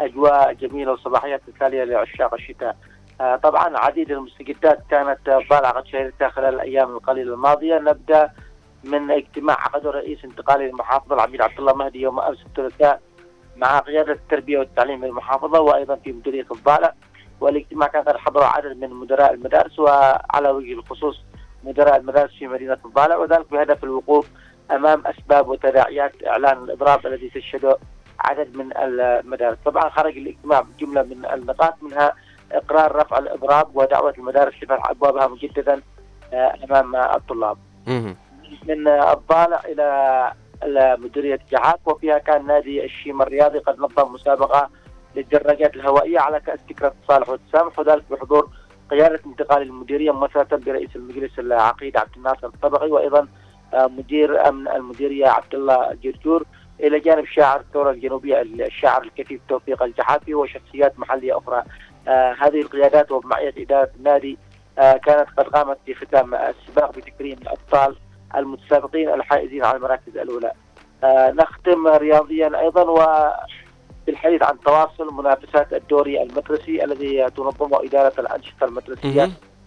أجواء 0.00 0.52
جميلة 0.52 0.92
وصباحيات 0.92 1.42
مثالية 1.54 1.84
لعشاق 1.84 2.34
الشتاء. 2.34 2.76
آه 3.20 3.36
طبعا 3.36 3.78
عديد 3.78 4.10
المستجدات 4.10 4.78
كانت 4.90 5.18
بالغة 5.26 5.84
شهدتها 5.92 6.28
خلال 6.28 6.54
الأيام 6.54 6.90
القليلة 6.90 7.34
الماضية. 7.34 7.78
نبدأ 7.78 8.30
من 8.84 9.10
اجتماع 9.10 9.56
عقده 9.60 9.90
الرئيس 9.90 10.24
انتقالي 10.24 10.66
للمحافظة 10.68 11.14
العميد 11.14 11.42
عبد 11.42 11.58
الله 11.58 11.74
مهدي 11.74 12.00
يوم 12.00 12.20
أمس 12.20 12.38
الثلاثاء 12.46 13.00
مع 13.56 13.78
قيادة 13.78 14.12
التربية 14.12 14.58
والتعليم 14.58 15.00
في 15.00 15.06
المحافظة 15.06 15.60
وأيضا 15.60 15.94
في 15.96 16.12
مديرية 16.12 16.46
الضالع 16.52 16.94
والاجتماع 17.40 17.88
كان 17.88 18.02
قد 18.02 18.16
حضره 18.16 18.44
عدد 18.44 18.76
من 18.76 18.90
مدراء 18.90 19.34
المدارس 19.34 19.78
وعلى 19.78 20.48
وجه 20.50 20.72
الخصوص 20.72 21.20
مدراء 21.64 21.96
المدارس 21.96 22.30
في 22.38 22.46
مدينة 22.46 22.78
الضالع 22.84 23.16
وذلك 23.16 23.50
بهدف 23.50 23.84
الوقوف 23.84 24.28
أمام 24.70 25.02
أسباب 25.06 25.48
وتداعيات 25.48 26.12
إعلان 26.26 26.64
الإضراب 26.64 27.06
الذي 27.06 27.28
تشهده 27.28 27.76
عدد 28.20 28.56
من 28.56 28.76
المدارس. 28.76 29.58
طبعا 29.64 29.88
خرج 29.88 30.16
الاجتماع 30.16 30.60
بجملة 30.60 31.02
من 31.02 31.26
النقاط 31.32 31.74
منها 31.82 32.12
إقرار 32.52 32.96
رفع 32.96 33.18
الإضراب 33.18 33.76
ودعوة 33.76 34.14
المدارس 34.18 34.54
لفتح 34.62 34.90
أبوابها 34.90 35.26
مجددا 35.26 35.80
آه، 36.32 36.54
أمام 36.70 36.96
الطلاب. 36.96 37.58
من 38.68 38.88
الضالع 38.88 39.60
إلى 39.64 40.96
مديرية 40.98 41.38
جعاك 41.50 41.88
وفيها 41.88 42.18
كان 42.18 42.46
نادي 42.46 42.84
الشيم 42.84 43.22
الرياضي 43.22 43.58
قد 43.58 43.78
نظم 43.80 44.12
مسابقة 44.12 44.70
للدراجات 45.16 45.74
الهوائية 45.76 46.18
على 46.18 46.40
كأس 46.40 46.58
فكرة 46.70 46.94
الصالح 47.02 47.28
والتسامح 47.28 47.78
وذلك 47.78 48.04
بحضور 48.10 48.48
قيادة 48.92 49.20
انتقال 49.26 49.62
المديرية 49.62 50.10
ممثلة 50.10 50.46
برئيس 50.52 50.96
المجلس 50.96 51.38
العقيد 51.38 51.96
عبد 51.96 52.16
الناصر 52.16 52.46
الطبقي 52.46 52.90
وأيضا 52.90 53.28
آه، 53.74 53.86
مدير 53.86 54.48
أمن 54.48 54.68
المديرية 54.68 55.26
عبد 55.26 55.54
الله 55.54 55.96
جرجور. 56.02 56.44
إلى 56.80 57.00
جانب 57.00 57.24
شاعر 57.24 57.60
الثورة 57.60 57.90
الجنوبية 57.90 58.42
الشاعر 58.42 59.02
الكفيف 59.02 59.40
توفيق 59.48 59.82
الجحافي 59.82 60.34
وشخصيات 60.34 60.98
محلية 60.98 61.38
أخرى. 61.38 61.62
آه 62.08 62.36
هذه 62.40 62.60
القيادات 62.60 63.12
وبمعية 63.12 63.54
إدارة 63.58 63.90
النادي 63.96 64.38
آه 64.78 64.96
كانت 64.96 65.28
قد 65.36 65.44
قامت 65.44 65.78
في 65.86 65.94
ختام 65.94 66.34
السباق 66.34 66.96
بتكريم 66.96 67.38
الأبطال 67.42 67.96
المتسابقين 68.36 69.08
الحائزين 69.08 69.64
على 69.64 69.76
المراكز 69.76 70.16
الأولى. 70.16 70.52
نختم 71.34 71.86
رياضيا 71.86 72.60
أيضا 72.60 72.82
و 72.82 73.30
بالحديث 74.06 74.42
عن 74.42 74.60
تواصل 74.60 75.14
منافسات 75.14 75.72
الدوري 75.72 76.22
المدرسي 76.22 76.84
الذي 76.84 77.30
تنظمه 77.36 77.84
إدارة 77.84 78.12
الأنشطة 78.18 78.64
المدرسية 78.64 79.22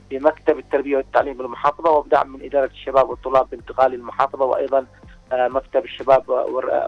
في 0.10 0.20
مكتب 0.20 0.60
التربية 0.60 0.98
والتعليم 0.98 1.34
بالمحافظة 1.38 1.92
وبدعم 1.92 2.34
من 2.34 2.42
إدارة 2.46 2.66
الشباب 2.66 3.10
والطلاب 3.10 3.50
بانتقال 3.50 3.94
المحافظة 3.94 4.46
وأيضا 4.46 4.86
آه، 5.32 5.48
مكتب 5.48 5.84
الشباب 5.84 6.30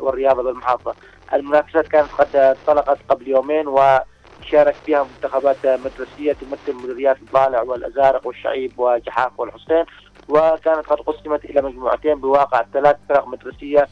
والرياضة 0.01 0.43
بالمحافظة. 0.43 0.95
المنافسات 1.33 1.87
كانت 1.87 2.09
قد 2.11 2.35
انطلقت 2.35 2.97
قبل 3.09 3.27
يومين 3.27 3.67
وشارك 3.67 4.75
فيها 4.85 5.03
منتخبات 5.03 5.65
مدرسية 5.65 6.33
تمثل 6.33 6.73
مديريات 6.83 7.17
الضالع 7.21 7.61
والأزارق 7.61 8.27
والشعيب 8.27 8.71
وجحاف 8.77 9.39
والحسين 9.39 9.85
وكانت 10.29 10.87
قد 10.87 10.97
قسمت 10.99 11.45
إلى 11.45 11.61
مجموعتين 11.61 12.15
بواقع 12.15 12.65
ثلاث 12.73 12.95
فرق 13.09 13.27
مدرسية 13.27 13.79
آه، 13.79 13.87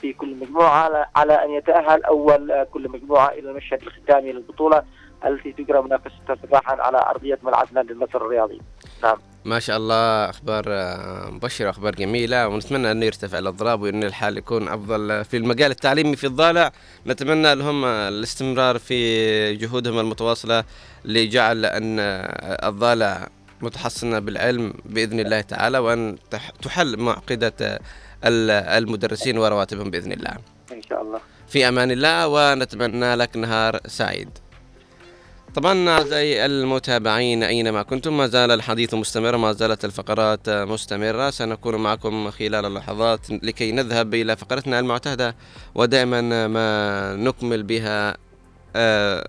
في 0.00 0.12
كل 0.12 0.36
مجموعة 0.40 1.08
على, 1.16 1.34
أن 1.44 1.50
يتأهل 1.50 2.04
أول 2.04 2.50
آه، 2.50 2.64
كل 2.64 2.88
مجموعة 2.88 3.28
إلى 3.28 3.50
المشهد 3.50 3.82
الختامي 3.82 4.32
للبطولة 4.32 4.82
التي 5.26 5.52
تجرى 5.52 5.82
منافستها 5.82 6.36
صباحا 6.46 6.76
على 6.82 6.98
أرضية 6.98 7.38
ملعبنا 7.42 7.80
للمصر 7.80 8.16
الرياضي. 8.16 8.60
نعم. 9.02 9.16
ما 9.44 9.58
شاء 9.60 9.76
الله 9.76 10.30
أخبار 10.30 10.64
آه، 10.68 11.30
مبشرة 11.30 11.70
أخبار 11.70 11.94
جميلة 11.94 12.48
ونتمنى 12.48 12.90
أنه 12.90 13.06
يرتفع 13.06 13.38
الأضراب 13.38 13.80
وأن 13.82 14.04
الحال 14.04 14.38
يكون 14.38 14.68
أفضل 14.68 15.24
في 15.24 15.36
المجال 15.36 15.70
التعليمي 15.70 16.16
في 16.16 16.26
الضالع 16.26 16.72
نتمنى 17.06 17.54
لهم 17.54 17.84
الاستمرار 17.84 18.78
في 18.78 19.54
جهودهم 19.54 19.98
المتواصلة 19.98 20.64
لجعل 21.04 21.64
أن 21.66 21.96
الضالع 22.68 23.28
متحصنة 23.62 24.18
بالعلم 24.18 24.72
بإذن 24.84 25.20
الله 25.20 25.40
تعالى 25.40 25.78
وأن 25.78 26.16
تح- 26.30 26.50
تحل 26.50 26.96
معقدة 27.00 27.78
المدرسين 28.24 29.38
ورواتبهم 29.38 29.90
بإذن 29.90 30.12
الله 30.12 30.36
إن 30.72 30.82
شاء 30.82 31.02
الله. 31.02 31.20
في 31.48 31.68
أمان 31.68 31.90
الله 31.90 32.28
ونتمنى 32.28 33.14
لك 33.14 33.36
نهار 33.36 33.80
سعيد. 33.86 34.28
طبعا 35.54 35.88
أعزائي 35.88 36.46
المتابعين 36.46 37.42
أينما 37.42 37.82
كنتم 37.82 38.16
ما 38.16 38.26
زال 38.26 38.50
الحديث 38.50 38.94
مستمر 38.94 39.36
ما 39.36 39.52
زالت 39.52 39.84
الفقرات 39.84 40.48
مستمرة 40.50 41.30
سنكون 41.30 41.74
معكم 41.74 42.30
خلال 42.30 42.66
اللحظات 42.66 43.30
لكي 43.30 43.72
نذهب 43.72 44.14
إلى 44.14 44.36
فقرتنا 44.36 44.78
المعتادة 44.78 45.36
ودائما 45.74 46.48
ما 46.48 47.16
نكمل 47.16 47.62
بها 47.62 48.16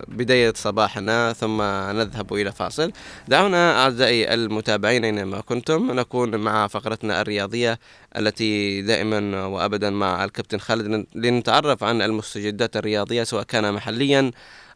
بداية 0.07 0.53
صباحنا 0.55 1.33
ثم 1.33 1.61
نذهب 1.99 2.33
إلى 2.33 2.51
فاصل. 2.51 2.91
دعونا 3.27 3.83
أعزائي 3.83 4.33
المتابعين 4.33 5.05
أينما 5.05 5.41
كنتم. 5.41 5.91
نكون 5.91 6.35
مع 6.35 6.67
فقرتنا 6.67 7.21
الرياضية 7.21 7.79
التي 8.17 8.81
دائما 8.81 9.45
وأبدا 9.45 9.89
مع 9.89 10.23
الكابتن 10.23 10.57
خالد 10.57 11.05
لنتعرف 11.15 11.83
عن 11.83 12.01
المستجدات 12.01 12.77
الرياضية 12.77 13.23
سواء 13.23 13.43
كان 13.43 13.73
محليا 13.73 14.31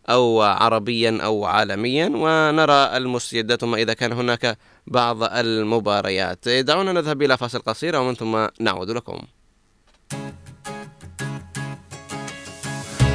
أو 0.10 0.42
عربيا 0.42 1.20
أو 1.24 1.46
عالميا. 1.46 2.12
ونرى 2.14 2.98
المستجدات 2.98 3.62
ثم 3.62 3.76
إذا 3.76 3.94
كان 3.94 4.12
هناك 4.12 4.58
بعض 4.88 5.24
المباريات. 5.24 6.50
دعونا 6.50 6.92
نذهب 6.92 7.22
إلى 7.22 7.38
فاصل 7.38 7.60
قصير 7.60 7.96
ومن 7.96 8.16
ثم 8.16 8.48
نعود 8.60 8.90
لكم. 8.90 9.22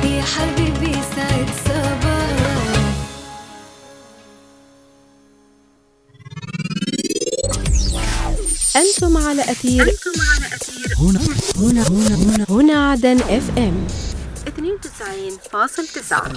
يا 0.05 0.23
حبيبي 0.23 0.66
أنتم 8.77 9.17
على 9.17 9.43
أثير 9.43 9.83
هنا. 11.01 11.21
هنا. 11.57 11.57
هنا. 11.57 11.89
هنا. 11.89 12.47
هنا 12.51 12.91
عدن 12.91 13.19
إف 13.21 13.59
إم. 13.59 13.87
92.9 14.47 16.33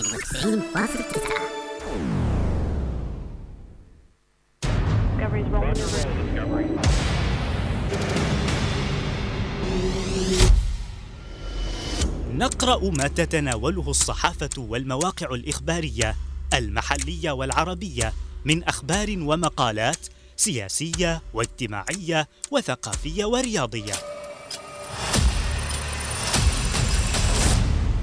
نقرأ 12.34 12.90
ما 12.90 13.08
تتناوله 13.08 13.90
الصحافة 13.90 14.50
والمواقع 14.58 15.28
الإخبارية 15.36 16.16
المحلية 16.54 17.32
والعربية 17.32 18.14
من 18.46 18.64
أخبار 18.64 19.16
ومقالات 19.20 20.08
سياسية 20.40 21.22
واجتماعية 21.34 22.28
وثقافية 22.52 23.26
ورياضية. 23.26 23.94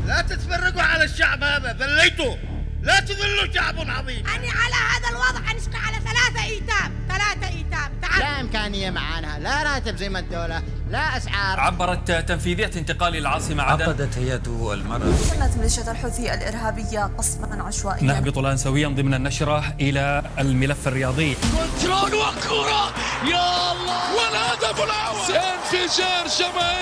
لا 0.07 0.20
تتفرقوا 0.20 0.82
على 0.82 1.05
الشعب 1.05 1.43
هذا 1.43 1.72
ذليتوا. 1.72 2.56
لا 2.87 3.01
تذلوا 3.01 3.53
شعب 3.55 3.74
عظيم. 3.78 4.26
أنا 4.26 4.53
على 4.53 4.74
هذا 4.93 5.09
الوضع 5.11 5.51
أنشقى 5.53 5.78
على 5.87 5.97
ثلاثة 5.97 6.45
إيتام. 6.45 6.93
ثلاثة 7.09 7.49
إيتام. 7.57 7.93
تعال. 8.03 8.20
لا 8.20 8.41
إمكانية 8.41 8.91
معانا. 8.91 9.39
لا 9.39 9.62
راتب 9.62 9.97
زي 9.97 10.09
ما 10.09 10.18
الدولة. 10.18 10.62
لا 10.91 11.16
أسعار. 11.16 11.61
عبرت 11.61 12.11
تنفيذية 12.11 12.70
انتقال 12.76 13.16
العاصمة 13.16 13.62
عدن. 13.62 13.84
عقدت 13.84 14.18
هيئة 14.18 14.72
المرأة. 14.72 15.14
قامت 15.30 15.57
ميليشيا 15.57 15.91
الحوثي 15.91 16.34
الإرهابية 16.34 17.11
قصفا 17.18 17.62
عشوائيا. 17.62 18.03
نهبط 18.03 18.39
الآن 18.39 18.57
سويا 18.57 18.89
ضمن 18.89 19.14
النشرة 19.14 19.74
إلى 19.80 20.22
الملف 20.39 20.89
الرياضي. 20.89 21.34
كنترول 21.34 22.14
وكرة 22.14 22.95
يا 23.30 23.72
الله! 23.72 24.14
والهدف 24.16 24.80
الأول! 24.84 25.37
انفجار 25.37 26.26
جماهيري! 26.39 26.76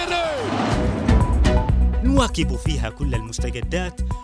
نواكب 2.02 2.56
فيها 2.56 2.90
كل 2.90 3.14
المستجدات 3.14 4.00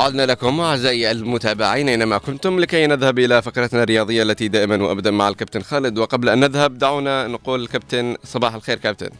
عدنا 0.00 0.26
لكم 0.26 0.60
أعزائي 0.60 1.10
المتابعين 1.10 1.88
أينما 1.88 2.18
كنتم 2.18 2.60
لكي 2.60 2.86
نذهب 2.86 3.18
إلى 3.18 3.42
فقرتنا 3.42 3.82
الرياضية 3.82 4.22
التي 4.22 4.48
دائما 4.48 4.82
وأبدا 4.84 5.10
مع 5.10 5.28
الكابتن 5.28 5.60
خالد. 5.60 5.98
وقبل 5.98 6.28
أن 6.28 6.40
نذهب 6.40 6.78
دعونا 6.78 7.26
نقول 7.26 7.66
كابتن 7.66 8.16
صباح 8.24 8.54
الخير 8.54 8.78
كابتن. 8.78 9.10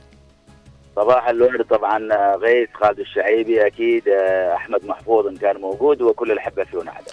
صباح 0.96 1.28
الورد 1.28 1.64
طبعا 1.64 1.98
غيث 2.36 2.68
خالد 2.74 3.00
الشعيبي 3.00 3.66
أكيد 3.66 4.08
آه، 4.08 4.54
أحمد 4.54 4.84
محفوظ 4.84 5.26
إن 5.26 5.36
كان 5.36 5.60
موجود 5.60 6.02
وكل 6.02 6.32
الاحبه 6.32 6.64
في 6.64 6.76
هنا 6.76 6.90
عدن 6.90 7.12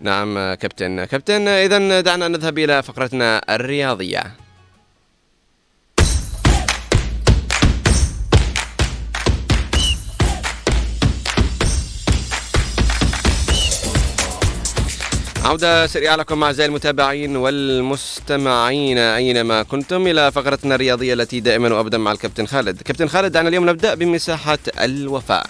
نعم 0.00 0.54
كابتن. 0.54 1.04
كابتن 1.04 1.48
إذا 1.48 2.00
دعنا 2.00 2.28
نذهب 2.28 2.58
إلى 2.58 2.82
فقرتنا 2.82 3.54
الرياضية. 3.54 4.22
عودة 15.46 15.86
سريعة 15.86 16.16
لكم 16.16 16.42
أعزائي 16.42 16.68
المتابعين 16.68 17.36
والمستمعين 17.36 18.98
أينما 18.98 19.62
كنتم؟ 19.62 20.06
إلى 20.06 20.32
فقرتنا 20.32 20.74
الرياضية 20.74 21.14
التي 21.14 21.40
دائما 21.40 21.74
وأبدا 21.74 21.98
مع 21.98 22.12
الكابتن 22.12 22.46
خالد. 22.46 22.82
كابتن 22.82 23.08
خالد 23.08 23.32
دعنا 23.32 23.48
اليوم 23.48 23.70
نبدأ 23.70 23.94
بمساحة 23.94 24.58
الوفاء. 24.80 25.46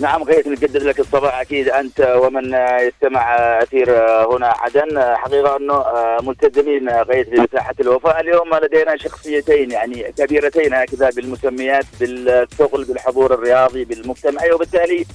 نعم 0.00 0.22
غيث 0.22 0.46
نجدد 0.46 0.82
لك 0.82 1.00
الصباح. 1.00 1.40
أكيد 1.40 1.68
أنت 1.68 2.16
ومن 2.22 2.54
يستمع 2.80 3.36
أثير 3.62 3.90
هنا 4.32 4.50
آه، 4.50 5.14
حقيقة 5.14 5.56
أنه 5.56 5.84
ملتزمين 6.22 6.88
غيث 6.90 7.28
بمساحه 7.28 7.74
الوفاء. 7.80 8.20
اليوم 8.20 8.54
لدينا 8.54 8.96
شخصيتين 8.96 9.70
يعني 9.70 10.12
كبيرتين 10.18 10.74
هكذا 10.74 11.10
بالمسميات 11.10 11.84
بالثقل 12.00 12.84
بالحضور 12.84 13.34
الرياضي 13.34 13.84
بالمجتمعي 13.84 14.52
وبالتالي 14.52 15.06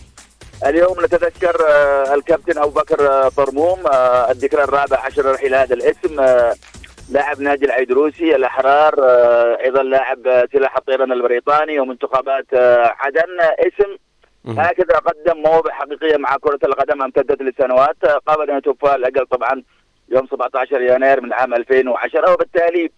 اليوم 0.65 0.95
نتذكر 1.05 1.55
آه، 1.69 2.13
الكابتن 2.13 2.57
أبو 2.61 2.69
بكر 2.69 3.07
آه، 3.11 3.29
طرموم 3.29 3.87
آه، 3.87 4.31
الذكرى 4.31 4.63
الرابع 4.63 4.99
عشر 4.99 5.31
رحيل 5.31 5.55
هذا 5.55 5.73
الاسم 5.73 6.19
آه، 6.19 6.53
لاعب 7.11 7.41
نادي 7.41 7.65
العيدروسي 7.65 8.35
الأحرار 8.35 8.93
آه، 9.03 9.57
أيضا 9.63 9.83
لاعب 9.83 10.27
آه، 10.27 10.47
سلاح 10.53 10.77
الطيران 10.77 11.11
البريطاني 11.11 11.79
ومنتخبات 11.79 12.45
آه، 12.53 12.93
عدن 12.99 13.39
آه، 13.41 13.55
اسم 13.67 13.97
هكذا 14.59 14.97
قدم 14.97 15.37
مواهب 15.41 15.69
حقيقية 15.69 16.17
مع 16.17 16.37
كرة 16.41 16.59
القدم 16.65 17.01
امتدت 17.01 17.41
لسنوات 17.41 17.95
آه، 18.05 18.17
قبل 18.27 18.51
أن 18.51 18.57
يتوفى 18.57 18.87
على 18.87 19.07
الاقل 19.07 19.25
طبعا 19.27 19.63
يوم 20.09 20.27
17 20.27 20.81
يناير 20.81 21.21
من 21.21 21.33
عام 21.33 21.53
2010 21.53 22.31
وبالتالي 22.33 22.91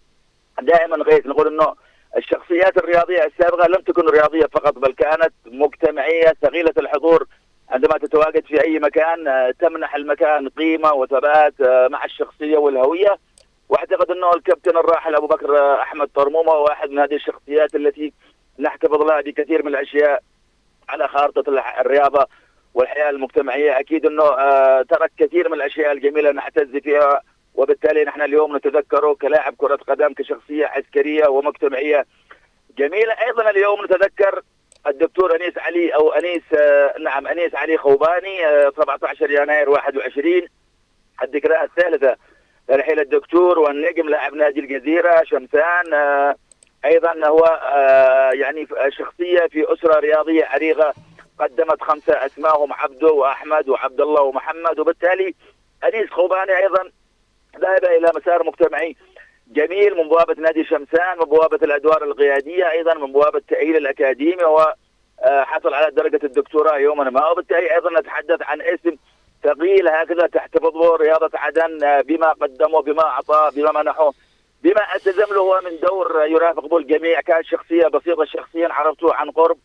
دائما 0.62 0.96
غيث 0.96 1.26
نقول 1.26 1.46
إنه 1.46 1.74
الشخصيات 2.16 2.76
الرياضية 2.78 3.24
السابقة 3.24 3.66
لم 3.68 3.80
تكن 3.86 4.08
رياضية 4.08 4.46
فقط 4.52 4.74
بل 4.78 4.92
كانت 4.92 5.32
مجتمعية 5.46 6.32
ثقيلة 6.42 6.72
الحضور 6.78 7.26
عندما 7.70 7.98
تتواجد 7.98 8.46
في 8.46 8.64
أي 8.64 8.78
مكان 8.78 9.28
آه، 9.28 9.50
تمنح 9.50 9.94
المكان 9.94 10.48
قيمة 10.48 10.92
وثبات 10.92 11.60
آه، 11.60 11.88
مع 11.88 12.04
الشخصية 12.04 12.56
والهوية. 12.56 13.18
وأعتقد 13.68 14.10
أنه 14.10 14.30
الكابتن 14.34 14.76
الراحل 14.76 15.14
أبو 15.14 15.26
بكر 15.26 15.58
آه، 15.58 15.82
أحمد 15.82 16.08
طرمومة 16.14 16.52
واحد 16.52 16.90
من 16.90 16.98
هذه 16.98 17.14
الشخصيات 17.14 17.74
التي 17.74 18.12
نحتفظ 18.58 19.02
لها 19.02 19.20
بكثير 19.20 19.62
من 19.62 19.68
الأشياء 19.68 20.22
على 20.88 21.08
خارطة 21.08 21.62
الرياضة 21.80 22.26
والحياة 22.74 23.10
المجتمعية. 23.10 23.80
أكيد 23.80 24.06
أنه 24.06 24.22
ترك 24.82 25.10
كثير 25.18 25.48
من 25.48 25.54
الأشياء 25.54 25.92
الجميلة 25.92 26.32
نحتز 26.32 26.76
فيها 26.76 27.20
وبالتالي 27.54 28.04
نحن 28.04 28.22
اليوم 28.22 28.56
نتذكره 28.56 29.14
كلاعب 29.14 29.54
كرة 29.56 29.76
قدم 29.76 30.12
كشخصية 30.12 30.66
عسكرية 30.66 31.28
ومجتمعية 31.28 32.06
جميلة. 32.78 33.12
أيضا 33.12 33.50
اليوم 33.50 33.84
نتذكر 33.84 34.42
الدكتور 34.88 35.36
أنيس 35.36 35.58
علي 35.58 35.94
أو 35.94 36.12
أنيس 36.12 36.42
آه، 36.60 36.94
نعم 37.00 37.26
أنيس 37.26 37.54
علي 37.54 37.78
خوباني 37.78 38.46
آه، 38.46 38.70
17 38.76 39.30
يناير 39.30 39.70
21 39.70 40.42
الذكرى 41.22 41.62
الثالثة. 41.62 42.16
لرحيل 42.68 43.00
الدكتور 43.00 43.58
والنجم 43.58 44.08
لاعب 44.08 44.34
نادي 44.34 44.60
الجزيرة 44.60 45.22
شمسان 45.24 45.94
آه، 45.94 46.34
أيضا 46.84 47.26
هو 47.26 47.44
آه، 47.62 48.30
يعني 48.30 48.66
شخصية 48.88 49.46
في 49.50 49.72
أسرة 49.72 50.00
رياضية 50.00 50.44
عريقة 50.44 50.94
قدمت 51.38 51.82
خمسة 51.82 52.26
اسمائهم 52.26 52.72
عبده 52.72 53.08
وأحمد 53.12 53.68
وعبد 53.68 54.00
الله 54.00 54.22
ومحمد 54.22 54.78
وبالتالي 54.78 55.34
أنيس 55.84 56.10
خوباني 56.10 56.56
أيضا 56.56 56.90
ذهب 57.58 57.84
إلى 57.84 58.10
مسار 58.16 58.44
مجتمعي 58.44 58.96
جميل 59.46 59.96
من 59.96 60.08
بوابة 60.08 60.34
نادي 60.38 60.64
شمسان 60.64 61.18
من 61.18 61.24
بوابة 61.24 61.58
الأدوار 61.62 62.04
القياديه 62.04 62.70
أيضا 62.70 62.94
من 62.94 63.12
بوابة 63.12 63.38
التاهيل 63.38 63.76
الأكاديمي 63.76 64.44
وحصل 64.44 65.74
على 65.74 65.90
درجة 65.90 66.20
الدكتوراه 66.24 66.78
يوما 66.78 67.10
ما 67.10 67.28
وبالتالي 67.30 67.74
أيضا 67.74 68.00
نتحدث 68.00 68.42
عن 68.42 68.60
اسم 68.60 68.96
ثقيل 69.42 69.88
هكذا 69.88 70.26
تحتفظ 70.26 70.76
رياضة 70.76 71.30
عدن 71.34 71.84
آه، 71.84 72.00
بما 72.00 72.32
قدمه 72.32 72.82
بما 72.82 73.02
أعطاه 73.02 73.50
بما 73.50 73.82
منحه 73.82 74.12
بما 74.62 74.94
التزم 74.94 75.34
له 75.34 75.60
من 75.60 75.78
دور 75.88 76.24
يرافق 76.24 76.66
به 76.66 76.76
الجميع 76.76 77.20
كان 77.20 77.44
شخصية 77.44 77.88
بسيطة 77.88 78.24
شخصيا 78.24 78.68
عرفته 78.72 79.14
عن 79.14 79.30
قرب 79.30 79.58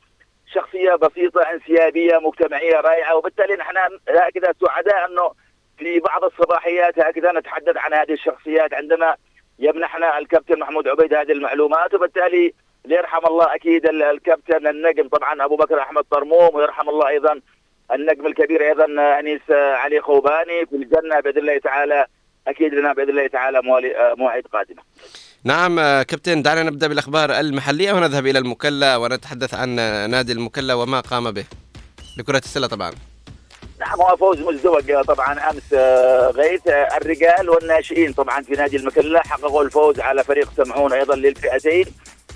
شخصية 0.53 0.95
بسيطة 0.95 1.41
انسيابية 1.41 2.17
مجتمعية 2.17 2.75
رائعة 2.75 3.15
وبالتالي 3.15 3.55
نحن 3.55 3.77
هكذا 4.09 4.53
سعداء 4.65 5.05
أنه 5.05 5.31
في 5.77 5.99
بعض 5.99 6.23
الصباحيات 6.23 6.99
هكذا 6.99 7.31
نتحدث 7.31 7.77
عن 7.77 7.93
هذه 7.93 8.13
الشخصيات 8.13 8.73
عندما 8.73 9.15
يمنحنا 9.61 10.17
الكابتن 10.17 10.59
محمود 10.59 10.87
عبيد 10.87 11.13
هذه 11.13 11.31
المعلومات 11.31 11.93
وبالتالي 11.93 12.53
ليرحم 12.85 13.25
الله 13.27 13.55
أكيد 13.55 13.85
ال- 13.85 14.03
الكابتن 14.03 14.67
النجم. 14.67 15.07
طبعا 15.07 15.45
أبو 15.45 15.55
بكر 15.55 15.79
أحمد 15.79 16.03
طرموم 16.11 16.55
ويرحم 16.55 16.89
الله 16.89 17.07
أيضا 17.07 17.41
النجم 17.95 18.27
الكبير 18.27 18.61
أيضا 18.69 18.85
أنيس 19.19 19.41
علي 19.51 20.01
خوباني. 20.01 20.65
في 20.65 20.75
الجنة 20.75 21.19
بإذن 21.19 21.37
الله 21.37 21.57
تعالى 21.57 22.05
أكيد 22.47 22.73
لنا 22.73 22.93
بإذن 22.93 23.09
الله 23.09 23.27
تعالى 23.27 23.61
مواعيد 24.17 24.47
قادمة. 24.47 24.81
نعم 25.43 25.75
كابتن 26.01 26.41
دعنا 26.41 26.63
نبدأ 26.63 26.87
بالأخبار 26.87 27.39
المحلية 27.39 27.93
ونذهب 27.93 28.27
إلى 28.27 28.39
المكلا 28.39 28.97
ونتحدث 28.97 29.53
عن 29.53 29.69
نادي 30.11 30.31
المكلا 30.33 30.73
وما 30.73 30.99
قام 30.99 31.31
به 31.31 31.45
لكرة 32.19 32.37
السلة 32.37 32.67
طبعا. 32.67 32.91
نعم. 33.81 34.01
هو 34.01 34.17
فوز 34.17 34.39
مزدوج 34.39 35.01
طبعا 35.01 35.49
أمس 35.49 35.73
آه، 35.73 36.29
غيث 36.29 36.67
آه، 36.67 36.97
الرجال 36.97 37.49
والناشئين 37.49 38.13
طبعا 38.13 38.41
في 38.41 38.53
نادي 38.53 38.77
المكلا 38.77 39.27
حققوا 39.27 39.63
الفوز 39.63 39.99
على 39.99 40.23
فريق 40.23 40.49
سمعون 40.57 40.93
أيضا 40.93 41.15
للفئتين. 41.15 41.85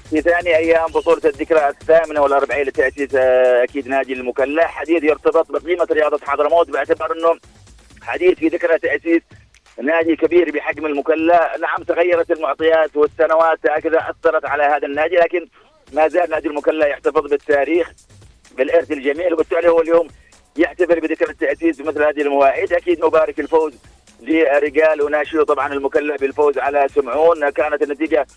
في 0.10 0.22
ثاني 0.22 0.56
أيام 0.58 0.86
بطولة 0.86 1.22
الذكرى 1.26 1.70
الثامنة 1.70 2.22
والأربعين 2.22 2.68
لتأسيس 2.68 3.16
آه، 3.16 3.64
أكيد 3.64 3.88
نادي 3.88 4.14
المكلا 4.14 4.68
حديث 4.68 5.04
يرتبط 5.04 5.52
بقيمة 5.52 5.88
رياضة 5.92 6.20
حضرموت 6.26 6.70
باعتبار 6.70 7.12
إنه 7.12 7.40
حديث 8.02 8.40
في 8.40 8.48
ذكرى 8.48 8.80
تأسيس 8.80 9.22
نادي 9.82 10.16
كبير 10.16 10.52
بحجم 10.52 10.86
المكلا. 10.86 11.58
نعم 11.62 11.84
تغيرت 11.88 12.32
المعطيات 12.32 12.96
والسنوات 12.96 13.60
هكذا 13.70 14.00
أثرت 14.10 14.46
على 14.46 14.64
هذا 14.64 14.88
النادي 14.88 15.16
لكن 15.16 15.48
ما 15.94 16.08
زال 16.08 16.30
نادي 16.30 16.48
المكلا 16.48 16.88
يحتفظ 16.88 17.30
بالتاريخ 17.30 17.92
بالإرث 18.58 18.92
الجميل 18.92 19.34
وبالتالي 19.34 19.70
هو 19.70 19.82
اليوم 19.82 20.08
يحتفل 20.58 21.00
بذكرى 21.00 21.32
التاسيس 21.32 21.82
بمثل 21.82 22.04
هذه 22.04 22.22
المواعيد. 22.22 22.74
أكيد 22.74 23.06
نبارك 23.06 23.40
الفوز 23.40 23.74
لرجال 24.22 25.02
وناشئ 25.02 25.44
طبعا 25.44 25.74
المكلا 25.74 26.16
بالفوز 26.16 26.58
على 26.58 26.88
سمعون. 26.96 27.50
كانت 27.50 27.82
النتيجة 27.82 28.28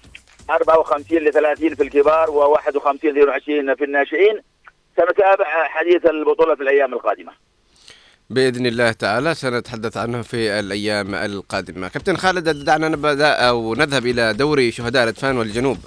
54 0.50 1.18
ل 1.18 1.32
30 1.32 1.74
في 1.74 1.82
الكبار 1.82 2.26
و51 2.26 3.04
ل 3.04 3.18
22 3.18 3.74
في 3.74 3.84
الناشئين. 3.84 4.42
سنتابع 4.96 5.68
حديث 5.68 6.06
البطولة 6.06 6.54
في 6.54 6.62
الأيام 6.62 6.94
القادمة. 6.94 7.32
بإذن 8.30 8.66
الله 8.66 8.92
تعالى 8.92 9.34
سنتحدث 9.34 9.96
عنه 9.96 10.22
في 10.22 10.58
الأيام 10.58 11.14
القادمة. 11.14 11.88
كابتن 11.88 12.16
خالد 12.16 12.64
دعنا 12.64 12.88
نبدأ 12.88 13.32
أو 13.32 13.74
نذهب 13.74 14.06
إلى 14.06 14.34
دوري 14.34 14.70
شهداء 14.70 15.02
الأدفان 15.02 15.38
والجنوب. 15.38 15.78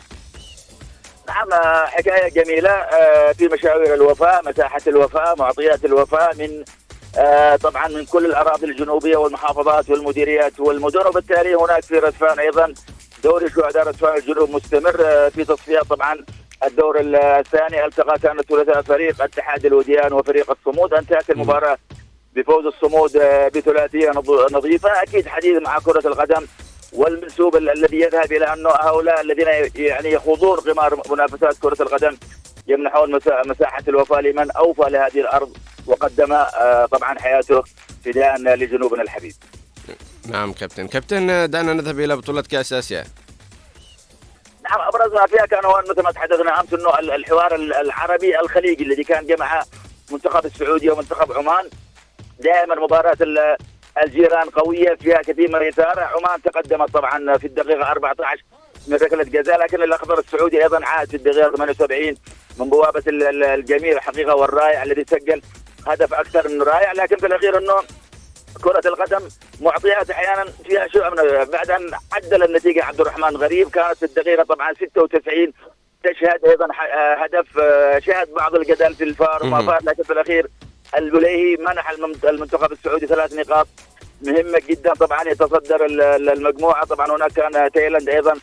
نعم 1.36 1.86
حكاية 1.88 2.29
جميلة 2.29 2.69
آه، 2.69 3.32
في 3.32 3.47
مشاوير 3.47 3.93
الوفاء 3.93 4.49
مساحة 4.49 4.82
الوفاء 4.88 5.36
معطيات 5.39 5.86
الوفاء 5.86 6.36
من 6.36 6.63
آه، 7.17 7.55
طبعا 7.55 7.88
من 7.88 8.05
كل 8.05 8.25
الأراضي 8.25 8.65
الجنوبية 8.65 9.17
والمحافظات 9.17 9.89
والمديريات 9.89 10.59
والمدن 10.59 11.07
وبالتالي 11.07 11.55
هناك 11.55 11.84
في 11.84 11.99
ردفان 11.99 12.39
أيضا. 12.39 12.73
دوري 13.23 13.49
شهداء 13.49 13.88
ردفان 13.88 14.17
الجنوب 14.17 14.49
مستمر 14.49 14.95
آه، 15.05 15.29
في 15.29 15.45
تصفيات 15.45 15.84
طبعا 15.84 16.25
الدور 16.63 16.97
الثاني. 16.99 17.86
ألتقى 17.86 18.19
كان 18.19 18.39
الثلاثاء 18.39 18.82
فريق 18.82 19.21
اتحاد 19.21 19.65
الوديان 19.65 20.13
وفريق 20.13 20.51
الصمود. 20.51 20.93
أنتهت 20.93 21.29
المباراة 21.29 21.77
بفوز 22.36 22.65
الصمود 22.65 23.11
بثلاثية 23.55 24.09
نض- 24.11 24.51
نظيفة. 24.53 25.01
أكيد 25.03 25.27
حديث 25.27 25.61
مع 25.61 25.79
كرة 25.79 26.07
القدم 26.07 26.45
والمنسوب 26.93 27.55
ال- 27.55 27.69
الذي 27.69 27.99
يذهب 27.99 28.31
إلى 28.31 28.53
انه 28.53 28.69
هؤلاء 28.69 29.21
الذين 29.21 29.47
يعني 29.75 30.11
يخوضون 30.11 30.59
قمار 30.59 31.01
منافسات 31.11 31.57
كرة 31.57 31.81
القدم 31.81 32.17
يمنحون 32.67 33.11
مسا- 33.19 33.41
مساحة 33.47 33.83
الوفاء 33.87 34.19
لمن 34.19 34.51
أوفى 34.51 34.81
لهذه 34.91 35.19
الأرض 35.19 35.57
وقدم 35.87 36.33
آه، 36.33 36.85
طبعا 36.85 37.19
حياته 37.19 37.63
فداء 38.05 38.37
لجنوبنا 38.41 39.01
الحبيب. 39.01 39.33
نعم 40.27 40.53
كابتن. 40.53 40.87
كابتن 40.87 41.49
دعنا 41.49 41.73
نذهب 41.73 41.99
إلى 41.99 42.15
بطولة 42.15 42.41
كأس 42.41 42.73
آسيا. 42.73 43.03
نعم 44.63 44.81
أبرز 44.81 45.13
ما 45.13 45.27
فيها 45.27 45.45
كان 45.45 45.65
هو 45.65 45.83
مثل 45.89 46.03
ما 46.03 46.11
تحدثنا 46.11 46.59
أمس 46.59 46.73
إنه 46.73 46.99
ال- 46.99 47.11
الحوار 47.11 47.55
ال- 47.55 47.73
العربي 47.73 48.39
الخليجي 48.39 48.83
الذي 48.83 49.03
كان 49.03 49.25
جمع 49.25 49.63
منتخب 50.11 50.45
السعوديه 50.45 50.91
ومنتخب 50.91 51.31
عمان. 51.31 51.69
دائما 52.39 52.75
مباراة 52.75 53.17
الجيران 54.03 54.49
قوية 54.49 54.95
فيها 54.95 55.17
كثير 55.21 55.49
من 55.49 55.55
الاثاره 55.55 56.01
عمان 56.01 56.41
تقدمت 56.41 56.89
طبعا 56.93 57.37
في 57.37 57.47
الدقيقة 57.47 57.91
14 57.91 58.43
من 58.87 58.97
ركلة 58.97 59.23
جزاء 59.23 59.59
لكن 59.63 59.83
الأخضر 59.83 60.19
السعودي 60.19 60.63
أيضا 60.63 60.85
عاد 60.85 61.07
في 61.09 61.17
الدقيقة 61.17 61.51
78 61.55 62.15
من 62.59 62.69
بوابة 62.69 63.03
ال- 63.07 63.23
ال- 63.23 63.43
الجميل 63.43 63.93
الحقيقة 63.93 64.35
والرائع 64.35 64.83
الذي 64.83 65.05
سجل 65.09 65.41
هدف 65.87 66.13
أكثر 66.13 66.47
من 66.49 66.61
رائع. 66.61 66.91
لكن 66.91 67.17
في 67.17 67.25
الأخير 67.27 67.57
إنه 67.57 67.73
كرة 68.63 68.81
القدم 68.87 69.27
معطيات 69.61 70.09
أحيانا 70.09 70.45
فيها 70.65 70.87
شيء 70.87 71.09
من 71.09 71.45
بعد 71.45 71.71
أن 71.71 71.91
عدل 72.13 72.43
النتيجة 72.43 72.83
عبد 72.85 73.01
الرحمن 73.01 73.37
غريب. 73.37 73.69
كانت 73.69 73.97
في 73.97 74.05
الدقيقة 74.05 74.43
طبعا 74.43 74.73
96 74.73 75.53
تشهد 76.03 76.45
أيضا 76.45 76.65
آه، 76.65 77.13
هدف 77.15 77.57
آه، 77.59 77.99
شهد 77.99 78.29
بعض 78.33 78.55
الجدل 78.55 78.95
في 78.95 79.03
الفار 79.03 79.39
وما. 79.43 79.71
فات. 79.71 79.83
لكن 79.83 80.03
في 80.03 80.13
الأخير 80.13 80.47
البليهي 80.97 81.57
منح 81.59 81.89
المنتخب 82.23 82.71
السعودي 82.71 83.07
ثلاث 83.07 83.33
نقاط. 83.33 83.67
مهمة 84.21 84.61
جدا. 84.69 84.93
طبعا 84.93 85.23
يتصدر 85.29 85.85
ال- 85.85 86.01
ال- 86.01 86.29
المجموعة. 86.29 86.85
طبعا 86.85 87.15
هناك 87.15 87.31
كان 87.31 87.71
تايلاند 87.71 88.09
أيضا 88.09 88.33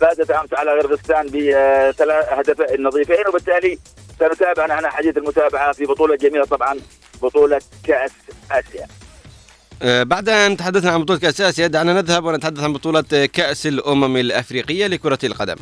فازت 0.00 0.30
أمس 0.30 0.54
على 0.54 0.70
قرغيزستان 0.70 1.26
بثلاث 1.26 2.26
هدفين 2.28 2.82
نظيفين. 2.82 3.28
وبالتالي 3.28 3.78
سنتابع 4.20 4.66
نحن 4.66 4.86
حديث 4.86 5.16
المتابعة 5.16 5.72
في 5.72 5.84
بطولة 5.84 6.16
جميلة. 6.16 6.44
طبعا 6.44 6.78
بطولة 7.22 7.60
كأس 7.84 8.10
آسيا. 8.50 8.86
آه، 9.82 10.02
بعد 10.02 10.28
أن 10.28 10.56
تحدثنا 10.56 10.90
عن 10.90 11.02
بطولة 11.02 11.18
كأس 11.20 11.40
آسيا 11.40 11.66
دعنا 11.66 11.92
نذهب 11.92 12.24
ونتحدث 12.24 12.62
عن 12.62 12.72
بطولة 12.72 13.26
كأس 13.32 13.66
الأمم 13.66 14.16
الأفريقية 14.16 14.86
لكرة 14.86 15.18
القدم. 15.24 15.56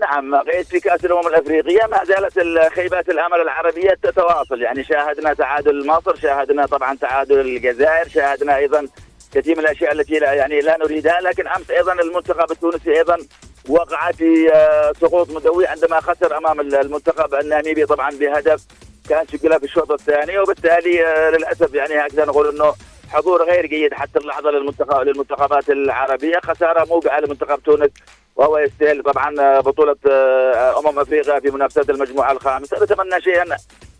نعم 0.00 0.34
غيث 0.34 0.68
في 0.68 0.80
كأس 0.80 1.04
الأمم 1.04 1.26
الأفريقية 1.26 1.86
ما 1.86 2.04
زالت 2.04 2.38
ال- 2.38 2.70
خيبات 2.70 3.08
الأمل 3.08 3.40
العربية 3.40 3.90
تتواصل. 4.02 4.62
يعني 4.62 4.84
شاهدنا 4.84 5.34
تعادل 5.34 5.86
مصر 5.86 6.16
شاهدنا 6.16 6.66
طبعا 6.66 6.96
تعادل 6.96 7.40
الجزائر 7.40 8.08
شاهدنا 8.08 8.56
أيضا 8.56 8.86
كثير 9.34 9.56
من 9.58 9.64
الأشياء 9.64 9.92
التي 9.92 10.18
لا 10.18 10.32
يعني 10.32 10.60
لا 10.60 10.76
نريدها. 10.78 11.20
لكن 11.20 11.48
أمس 11.48 11.70
أيضا 11.70 11.92
المنتخب 11.92 12.50
التونسي 12.50 12.98
أيضا 12.98 13.18
وقع 13.68 14.12
في 14.12 14.50
آه، 14.54 14.92
سقوط 15.00 15.30
مدوي 15.30 15.66
عندما 15.66 16.00
خسر 16.00 16.36
أمام 16.36 16.60
ال- 16.60 16.74
المنتخب 16.74 17.34
الناميبي 17.34 17.86
طبعا 17.86 18.10
بهدف 18.10 18.62
كان 19.08 19.26
سجلها 19.26 19.58
في 19.58 19.64
الشوط 19.64 19.90
الثاني. 19.92 20.38
وبالتالي 20.38 21.06
آه، 21.06 21.30
للأسف 21.30 21.74
يعني 21.74 21.94
هكذا 22.06 22.24
نقول 22.24 22.48
أنه 22.48 22.74
حضور 23.12 23.42
غير 23.44 23.66
جيد 23.66 23.94
حتى 23.94 24.18
اللحظة 24.18 24.50
للمنتخب 24.50 25.00
للمنتخبات 25.00 25.70
العربية. 25.70 26.38
خسارة 26.44 26.84
موقعة 26.84 27.20
لمنتخب 27.20 27.62
تونس 27.62 27.90
وهو 28.36 28.58
يستاهل 28.58 29.02
طبعا 29.02 29.60
بطولة 29.60 29.96
آه، 30.10 30.78
أمم 30.78 30.98
أفريقيا 30.98 31.40
في 31.40 31.50
منافسات 31.50 31.90
المجموعة 31.90 32.32
الخامسة 32.32 32.84
نتمنى 32.84 33.22
شيئا 33.22 33.56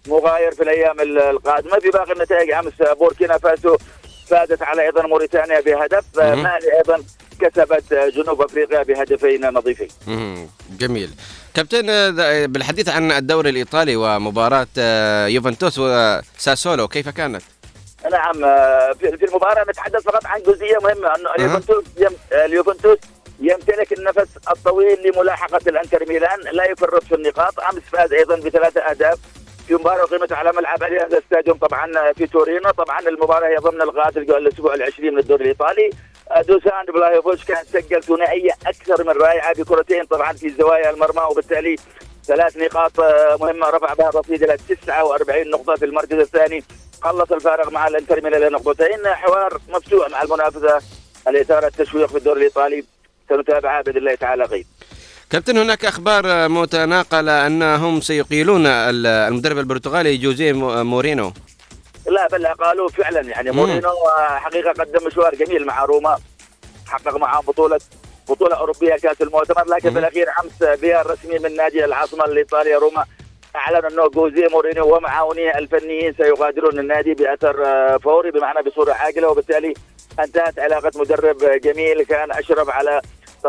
مغاير 0.09 0.53
في 0.53 0.63
الأيام 0.63 1.01
القادمة 1.01 1.79
في 1.79 1.91
باقي 1.91 2.13
النتائج 2.13 2.51
أمس 2.51 2.73
بوركينا 2.99 3.39
فاسو 3.39 3.77
فازت 4.27 4.63
على 4.63 4.83
أيضا 4.83 5.03
موريتانيا 5.07 5.61
بهدف 5.61 6.19
آه،. 6.19 6.35
مالي 6.35 6.77
أيضا 6.77 7.03
كسبت 7.41 7.93
آه، 7.93 8.09
جنوب 8.09 8.43
أفريقيا 8.43 8.83
بهدفين 8.83 9.51
نظيفين. 9.51 9.89
جميل 10.71 11.11
كابتن 11.57 11.91
آه، 11.91 12.47
بالحديث 12.47 12.89
عن 12.89 13.13
الدوري 13.13 13.51
الإيطالي 13.51 13.97
ومباراة 13.97 14.67
آه، 14.79 15.27
يوفنتوس 15.27 15.79
وساسولو 15.79 16.89
كيف 16.89 17.09
كانت؟ 17.09 17.43
نعم 18.13 18.45
آه، 18.45 18.93
في 18.93 19.25
المباراة 19.29 19.65
نتحدث 19.71 20.03
فقط 20.03 20.27
عن 20.27 20.43
جزئية 20.43 20.79
مهمة 20.83 21.15
أنه 21.15 21.35
اليوفنتوس 21.39 21.85
اليوفنتوس 22.33 22.99
يمتلك 23.41 23.93
النفس 23.93 24.29
الطويل 24.51 24.99
لملاحقة 25.09 25.61
الانتر 25.67 26.09
ميلان 26.09 26.41
لا 26.41 26.71
يفرط 26.71 27.05
في 27.05 27.15
النقاط. 27.15 27.61
أمس 27.61 27.83
فاز 27.93 28.13
أيضا 28.13 28.37
بثلاثة 28.37 28.81
أهداف. 28.81 29.19
في 29.69 29.75
مباراه 29.75 30.05
اقيمت 30.05 30.33
على 30.33 30.53
ملعب 30.53 30.83
اليانز 30.83 31.15
ستاديوم 31.15 31.59
طبعا 31.59 32.13
في 32.13 32.27
تورينو. 32.27 32.71
طبعا 32.71 33.01
المباراة 33.01 33.49
هي 33.49 33.57
ضمن 33.57 33.83
لقاءات 33.83 34.17
الأسبوع 34.17 34.75
العشرين 34.75 35.13
من 35.13 35.19
الدوري 35.19 35.43
الإيطالي. 35.43 35.91
آه، 36.31 36.43
دوسان 36.43 36.85
فلاهوفيتش 36.95 37.45
كان 37.45 37.65
سجل 37.65 38.03
ثنائية 38.03 38.53
أكثر 38.67 39.05
من 39.05 39.13
رائعة 39.13 39.55
بكرتين 39.55 40.05
طبعا 40.05 40.33
في 40.33 40.51
زوايا 40.51 40.91
المرمى 40.91 41.23
وبالتالي 41.31 41.77
ثلاث 42.25 42.57
نقاط 42.57 43.01
مهمة. 43.41 43.71
رفع 43.71 43.95
بها 43.95 44.09
الرصيد 44.09 44.43
إلى 44.43 44.57
49 44.57 45.51
نقطة 45.51 45.75
في 45.75 45.85
المركز 45.85 46.19
الثاني. 46.19 46.65
قلص 47.03 47.33
الفارق 47.33 47.69
مع 47.69 47.89
الانتر 47.89 48.21
ميلان 48.21 48.53
نقطتين 48.53 49.07
حوار 49.07 49.61
مفتوح 49.69 50.11
مع 50.11 50.23
المنافسة. 50.23 50.81
الإثارة 51.29 51.67
التشويق 51.67 52.07
في 52.09 52.19
الدوري 52.19 52.39
الإيطالي. 52.39 52.85
سنتابعها 53.29 53.83
بإذن 53.83 53.97
الله 53.97 54.15
تعالى 54.15 54.45
غيث 54.45 54.67
كابتن 55.31 55.59
هناك 55.59 55.85
أخبار 55.85 56.49
متناقلة 56.49 57.47
أنهم 57.47 58.01
سيقيلون 58.01 58.67
ال- 58.67 59.07
المدرب 59.07 59.59
البرتغالي 59.59 60.17
جوزيه 60.17 60.53
مو- 60.53 60.85
مورينو. 60.85 61.33
لا 62.07 62.29
بل 62.29 62.47
قالوا 62.47 62.89
فعلا. 62.89 63.21
يعني. 63.21 63.51
مورينو 63.51 63.91
حقيقة 64.19 64.71
قدم 64.73 65.07
مشوار 65.07 65.35
جميل 65.35 65.67
مع 65.67 65.85
روما 65.85 66.17
حقق 66.87 67.17
معهم 67.17 67.45
بطوله 67.47 67.79
بطولة 68.29 68.57
أوروبية 68.57 68.95
كأس 68.97 69.23
المؤتمر 69.23 69.65
لكن 69.69 69.93
في 69.93 69.99
الأخير 69.99 70.27
أمس 70.45 70.79
البيان 70.81 71.01
الرسمي 71.01 71.39
من 71.39 71.57
نادي 71.57 71.85
العاصمة 71.85 72.25
الإيطالية 72.25 72.77
روما 72.77 73.05
أعلن 73.57 73.85
أنه 73.87 74.09
جوزيه 74.09 74.49
مورينيو 74.49 74.97
ومعاونيه 74.97 75.59
الفنيين 75.59 76.15
سيغادرون 76.15 76.79
النادي 76.79 77.15
بأثر 77.15 77.55
فوري 77.99 78.31
بمعنى 78.31 78.63
بصورة 78.71 78.93
عاجلة 78.93 79.29
وبالتالي 79.29 79.75
انتهت 80.21 80.59
علاقة 80.59 80.91
مدرب 80.97 81.37
جميل 81.65 82.03
كان 82.03 82.33
أشرف 82.33 82.69
على 82.71 83.01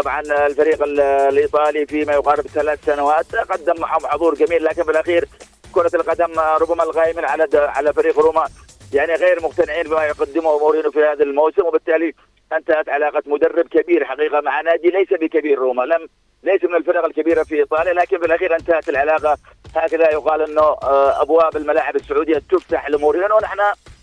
طبعا 0.01 0.21
الفريق 0.21 0.83
ال- 0.83 0.99
الإيطالي 0.99 1.85
فيما 1.85 2.13
يقارب 2.13 2.47
ثلاث 2.47 2.85
سنوات 2.85 3.35
قدم 3.35 3.81
معهم 3.81 4.07
حضور 4.07 4.33
جميل 4.35 4.63
لكن 4.63 4.83
في 4.83 4.91
الأخير 4.91 5.25
كرة 5.71 5.91
القدم 5.95 6.39
ربما 6.39 6.83
الغايمين 6.83 7.25
على 7.25 7.47
على 7.53 7.93
فريق 7.93 8.19
روما 8.19 8.47
يعني 8.93 9.13
غير 9.15 9.41
مقتنعين 9.43 9.83
بما 9.83 10.05
يقدمه 10.05 10.59
مورينو 10.59 10.91
في 10.91 10.99
هذا 10.99 11.23
الموسم 11.23 11.65
وبالتالي 11.65 12.13
انتهت 12.53 12.89
علاقة 12.89 13.23
مدرب 13.25 13.67
كبير 13.67 14.05
حقيقة 14.05 14.41
مع 14.41 14.61
نادي 14.61 14.87
ليس 14.87 15.07
بكبير 15.21 15.59
روما 15.59 15.83
لم 15.83 16.07
ليس 16.43 16.63
من 16.63 16.75
الفرق 16.75 17.05
الكبيرة 17.05 17.43
في 17.43 17.55
إيطاليا 17.55 17.93
لكن 17.93 18.19
في 18.19 18.25
الأخير 18.25 18.55
انتهت 18.55 18.89
العلاقة. 18.89 19.37
هكذا 19.75 20.11
يقال 20.11 20.41
إنه 20.41 20.61
آه، 20.61 21.21
أبواب 21.21 21.57
الملاعب 21.57 21.95
السعودية 21.95 22.41
تفتح 22.51 22.89
لمورينو 22.89 23.37
ونحن 23.37 23.59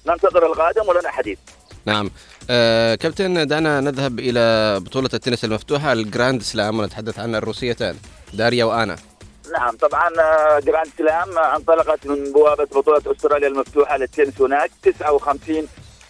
ننتظر 0.06 0.46
القادم 0.46 0.88
ولنا 0.88 1.08
حديث. 1.10 1.38
نعم. 1.86 2.10
آه 2.50 2.94
كابتن 2.94 3.46
دعنا 3.46 3.80
نذهب 3.80 4.18
إلى 4.18 4.76
بطولة 4.80 5.08
التنس 5.14 5.44
المفتوحة 5.44 5.92
الجراند 5.92 6.42
سلام 6.42 6.78
ونتحدث 6.80 7.18
عن 7.18 7.34
الروسيتان 7.34 7.96
داريا 8.34 8.64
وآنا. 8.64 8.96
نعم 9.52 9.76
طبعا 9.76 10.08
آه، 10.20 10.58
جراند 10.60 10.88
سلام 10.98 11.38
انطلقت 11.38 12.06
من 12.06 12.32
بوابة 12.32 12.64
بطولة 12.64 13.02
أستراليا 13.06 13.48
المفتوحة 13.48 13.96
للتنس 13.96 14.40
هناك. 14.40 14.70
59 14.82 15.68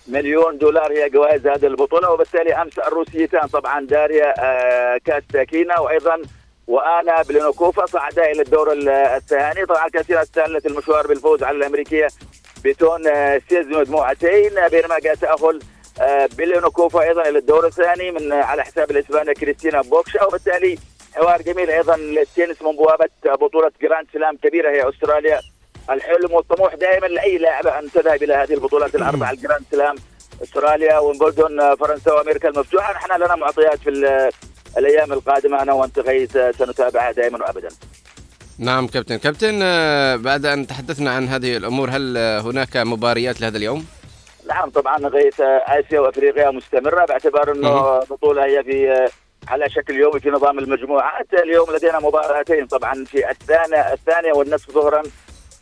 مليون 0.09 0.59
دولار 0.59 0.93
هي 0.93 1.11
جوائز 1.11 1.47
هذه 1.47 1.67
البطولة 1.67 2.11
وبالتالي 2.11 2.55
أمس 2.55 2.79
الروسيتان 2.79 3.47
طبعا 3.49 3.87
داريا 3.87 4.35
آه، 4.39 4.99
كاساتكينا 5.05 5.79
وأيضا 5.81 6.23
وآنا 6.67 7.23
بلينكوفا 7.23 7.87
صعدا 7.87 8.31
إلى 8.31 8.43
الدور 8.43 8.73
ال- 8.73 8.89
الثاني. 8.89 9.67
طبعا 9.67 9.89
كثيرة 9.89 10.23
استهلت 10.23 10.67
المشوار 10.67 11.07
بالفوز 11.07 11.43
على 11.43 11.57
الأمريكية 11.57 12.07
بيتون 12.65 13.07
آه، 13.07 13.41
ستيرنز 13.49 13.67
بمجموعتين 13.67 14.59
آه، 14.59 14.69
بينما 14.69 14.99
جاء 14.99 15.15
تأهل 15.15 15.61
بلينكوفا 16.37 17.01
أيضا 17.03 17.23
إلى 17.29 17.39
الدور 17.39 17.67
الثاني 17.67 18.11
من 18.11 18.33
آه، 18.33 18.45
على 18.45 18.65
حساب 18.65 18.91
الإسبانية 18.91 19.33
كريستينا 19.33 19.83
بوكسا 19.83 20.25
وبالتالي 20.25 20.79
حوار 21.15 21.43
جميل 21.43 21.71
أيضا 21.71 21.97
للتنس 21.97 22.63
من 22.63 22.77
بوابة 22.77 23.09
بطولة 23.25 23.71
جراند 23.83 24.07
سلام 24.13 24.37
كبيرة 24.37 24.71
هي 24.71 24.89
أستراليا. 24.89 25.41
الحلم 25.91 26.33
والطموح 26.33 26.75
دائما 26.75 27.07
لأي 27.07 27.39
لاعبه 27.39 27.79
أن 27.79 27.91
تذهب 27.91 28.23
إلى 28.23 28.35
هذه 28.35 28.55
البطولات 28.55 28.95
الأربعة 28.95 29.31
الجراند 29.31 29.63
سلام 29.71 29.95
أستراليا 30.43 30.99
ويمبلدون 30.99 31.75
فرنسا 31.77 32.13
وأمريكا 32.13 32.49
المفتوحة. 32.49 32.93
نحن 32.93 33.23
لنا 33.23 33.35
معطيات 33.37 33.79
في 33.79 33.91
ال- 33.91 34.31
الأيام 34.79 35.13
القادمة 35.13 35.63
أنا 35.63 35.73
وأنت 35.73 35.99
غيث 35.99 36.33
سنتابعها 36.33 37.13
دائما 37.13 37.39
وابدا. 37.47 37.69
نعم 38.59 38.87
كابتن. 38.87 39.17
كابتن 39.17 39.61
آه 39.63 40.17
بعد 40.17 40.47
أن 40.47 40.67
تحدثنا 40.67 41.11
عن 41.11 41.29
هذه 41.29 41.57
الأمور 41.57 41.91
هل 41.91 42.15
آه، 42.17 42.41
هناك 42.41 42.77
مباريات 42.77 43.41
لهذا 43.41 43.57
اليوم؟ 43.57 43.87
نعم 44.49 44.71
طبعا 44.71 44.99
غيث 44.99 45.41
آسيا 45.41 46.01
وأفريقيا 46.01 46.51
مستمرة 46.51 47.05
باعتبار 47.05 47.53
أنه 47.53 47.99
البطولة 48.03 48.45
هي 48.45 48.65
في 48.65 49.09
على 49.49 49.71
شكل 49.71 49.95
يومي 49.95 50.21
في 50.21 50.31
نظام 50.31 50.59
المجموعات. 50.59 51.27
اليوم 51.35 51.67
لدينا 51.77 51.99
مباراتين 52.01 52.67
طبعا 52.67 53.05
في 53.05 53.31
الثانية 53.31 53.93
الثانية 53.93 54.33
والنصف 54.33 54.71
ظهرا 54.71 55.03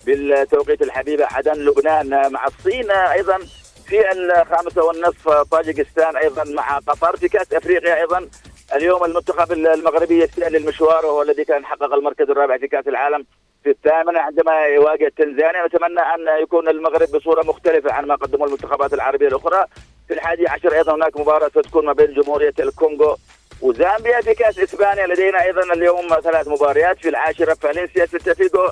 بالتوقيت 0.06 0.82
الحبيبه 0.82 1.26
عدن 1.30 1.52
لبنان 1.52 2.32
مع 2.32 2.46
الصين 2.46 2.90
أيضا 2.90 3.38
في 3.86 4.12
الخامسة 4.12 4.84
والنصف 4.84 5.28
طاجكستان 5.28 6.16
أيضا 6.16 6.44
مع 6.44 6.78
قطر. 6.78 7.16
في 7.16 7.28
كأس 7.28 7.52
أفريقيا 7.52 7.96
أيضا 8.00 8.28
اليوم 8.74 9.04
المنتخب 9.04 9.52
المغربي 9.52 10.22
يستهل 10.22 10.56
المشوار 10.56 11.06
وهو 11.06 11.22
الذي 11.22 11.44
كان 11.44 11.64
حقق 11.64 11.94
المركز 11.94 12.30
الرابع 12.30 12.58
في 12.58 12.68
كأس 12.68 12.88
العالم 12.88 13.26
في 13.64 13.70
الثامنة 13.70 14.20
عندما 14.20 14.60
يواجه 14.66 15.12
تنزانيا 15.16 15.66
نتمنى 15.66 16.00
أن 16.00 16.42
يكون 16.42 16.68
المغرب 16.68 17.08
بصورة 17.08 17.42
مختلفة 17.42 17.92
عن 17.92 18.06
ما 18.06 18.14
قدمه 18.14 18.44
المنتخبات 18.44 18.94
العربية 18.94 19.28
الأخرى. 19.28 19.64
في 20.08 20.14
الحادي 20.14 20.48
عشر 20.48 20.74
أيضا 20.74 20.94
هناك 20.94 21.16
مباراة 21.16 21.48
ستكون 21.48 21.86
ما 21.86 21.92
بين 21.92 22.14
جمهورية 22.14 22.54
الكونغو 22.60 23.16
وزامبيا 23.60 24.20
في 24.20 24.34
كأس 24.34 24.58
أفريقيا. 24.58 25.06
لدينا 25.06 25.42
أيضا 25.42 25.62
اليوم 25.62 26.08
ثلاث 26.08 26.48
مباريات 26.48 26.98
في 26.98 27.08
العاشرة. 27.08 27.54
فالنسيا 27.54 28.06
سيلتا 28.06 28.38
فيغو 28.38 28.70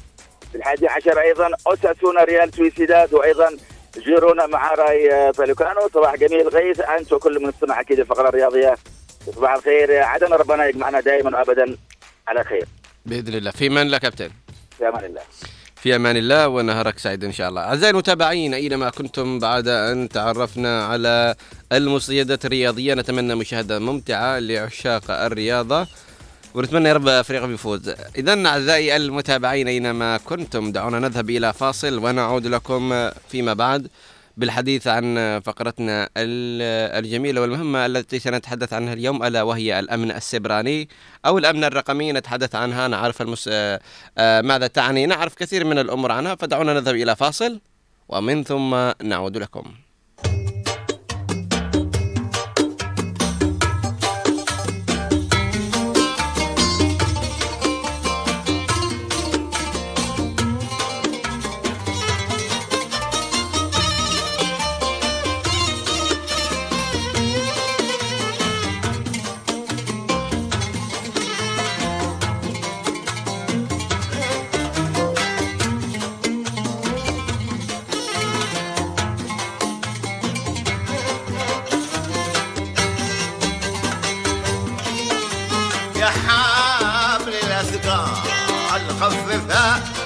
في 0.52 0.54
الحادي 0.54 0.88
عشر 0.88 1.20
أيضا 1.20 1.50
أوساسونا 1.66 2.24
ريال 2.24 2.54
سوسيداد 2.54 3.14
وأيضا 3.14 3.56
جيرونا 3.98 4.46
مع 4.46 4.74
رايو 4.74 5.32
فاليكانو. 5.32 5.88
صباح 5.88 6.16
جميل 6.16 6.48
غيث 6.48 6.80
أنت 6.80 7.12
وكل 7.12 7.40
من 7.42 7.48
استمع 7.48 7.80
أكيد 7.80 8.00
الفقرة 8.00 8.30
صباح 9.26 9.52
الخير. 9.52 10.02
عدن 10.02 10.32
ربنا 10.32 10.66
يجمعنا 10.66 11.00
دائما 11.00 11.38
وابدا 11.38 11.76
على 12.28 12.44
خير. 12.44 12.64
بإذن 13.06 13.34
الله. 13.34 13.50
في 13.50 13.68
من 13.68 13.86
لا 13.88 13.98
كابتن. 13.98 14.30
في 14.78 14.88
أمان 14.88 15.04
الله. 15.04 15.20
في 15.76 15.96
أمان 15.96 16.16
الله 16.16 16.48
ونهارك 16.48 16.98
سعيد 16.98 17.24
إن 17.24 17.32
شاء 17.32 17.48
الله. 17.48 17.60
أعزائي 17.60 17.90
المتابعين 17.90 18.54
اينما 18.54 18.90
كنتم 18.90 19.38
بعد 19.38 19.68
أن 19.68 20.08
تعرفنا 20.08 20.84
على 20.86 21.34
المصيدات 21.72 22.44
الرياضية 22.44 22.94
نتمنى 22.94 23.34
مشاهدة 23.34 23.78
ممتعة 23.78 24.38
لعشاق 24.38 25.10
الرياضة 25.10 25.86
ونتمنى 26.54 26.88
يا 26.88 26.94
رب 26.94 27.22
فريقنا 27.22 27.54
يفوز 27.54 27.94
اذا 28.16 28.46
أعزائي 28.46 28.96
المتابعين 28.96 29.68
أينما 29.68 30.16
كنتم 30.16 30.72
دعونا 30.72 30.98
نذهب 30.98 31.30
إلى 31.30 31.52
فاصل 31.52 31.98
ونعود 32.04 32.46
لكم 32.46 33.10
فيما 33.28 33.54
بعد. 33.54 33.88
بالحديث 34.40 34.86
عن 34.86 35.04
فقرتنا 35.44 36.04
ال- 36.16 36.98
الجميلة 37.04 37.40
والمهمة 37.40 37.86
التي 37.86 38.18
سنتحدث 38.18 38.72
عنها 38.72 38.92
اليوم 38.92 39.22
ألا 39.24 39.42
وهي 39.42 39.78
الأمن 39.78 40.10
السبراني 40.10 40.88
أو 41.26 41.38
الأمن 41.38 41.64
الرقمي. 41.64 42.12
نتحدث 42.12 42.54
عنها 42.54 42.88
نعرف 42.88 43.22
المس... 43.22 43.50
آه، 43.52 44.40
ماذا 44.40 44.66
تعني. 44.66 45.06
نعرف 45.06 45.34
كثير 45.34 45.64
من 45.64 45.78
الأمور 45.78 46.12
عنها 46.12 46.34
فدعونا 46.34 46.74
نذهب 46.74 46.94
إلى 46.94 47.16
فاصل 47.16 47.60
ومن 48.08 48.44
ثم 48.44 48.74
نعود 49.02 49.36
لكم. 49.36 49.64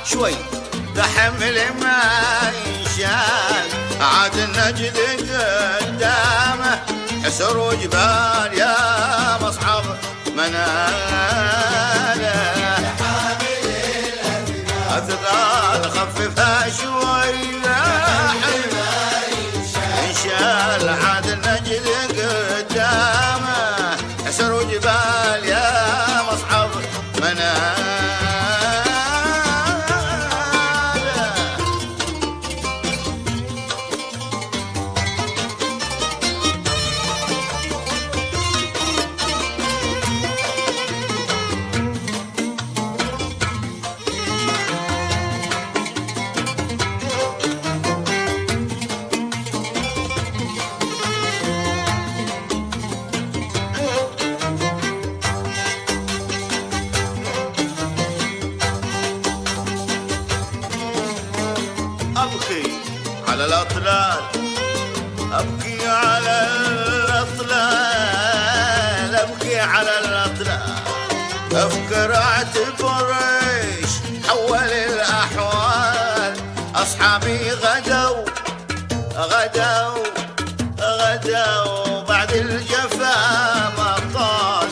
شوي. 0.05 0.35
ده 0.97 1.03
حمل 1.03 1.59
ما 1.81 2.01
ينشال 2.67 3.69
عاد 4.01 4.37
نجد 4.39 4.97
قدامه 5.31 6.81
حسر 7.25 7.59
وجبال 7.59 8.59
يا 8.59 8.94
غدوا 79.55 80.05
غدوا 80.81 82.03
بعد 82.09 82.33
الجفا 82.33 83.17
ما 83.79 83.97
طال. 84.15 84.69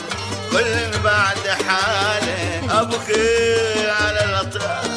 كل 0.51 0.99
بعد 1.03 1.47
حاله 1.67 2.81
أبكي 2.81 3.91
على 3.91 4.21
الأطلال 4.25 4.91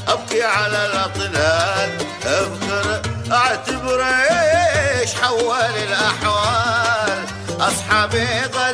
أبكي 0.07 0.43
على 0.43 0.85
الأطلال. 0.85 1.89
أفكر 2.25 3.01
أعتبر 3.31 4.03
إيش 4.03 5.13
حول 5.13 5.75
الأحوال. 5.87 7.19
أصحابي 7.59 8.27
غدوا 8.41 8.72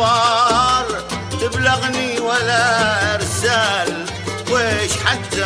لا 0.00 0.06
أخبار 0.06 0.86
تبلغني 1.40 2.20
ولا 2.20 3.14
إرسال 3.14 4.06
ويش 4.50 4.92
حتى 5.06 5.44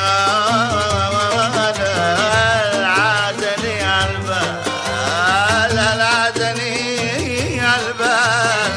عالبال 7.61 8.73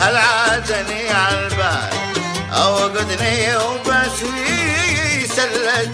هل 0.00 0.16
عادني 0.16 1.10
عالبال 1.10 1.90
أوقدني 2.52 3.56
وبس 3.56 4.18
في 4.20 5.26
سلة 5.26 5.88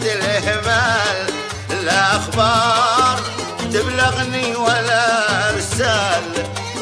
تبلغني 3.73 4.57
ولا 4.57 5.51
إرسال 5.51 6.23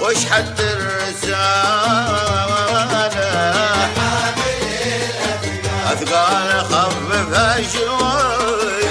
وش 0.02 0.26
حد 0.30 0.60
الرسالة 0.60 1.61
شوي 7.56 8.88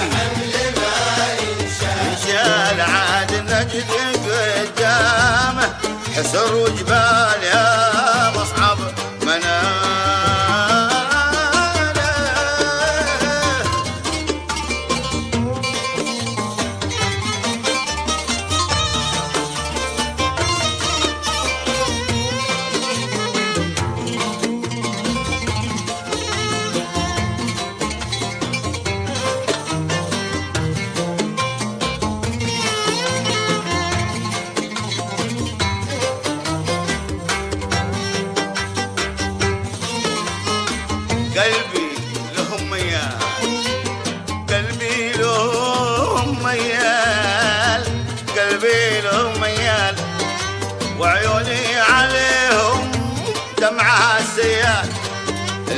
انشال 2.12 2.82
عاد 2.82 3.32
النجد 3.34 3.86
قدامه 4.78 5.70
حسر 6.16 6.56
وجبال 6.56 7.21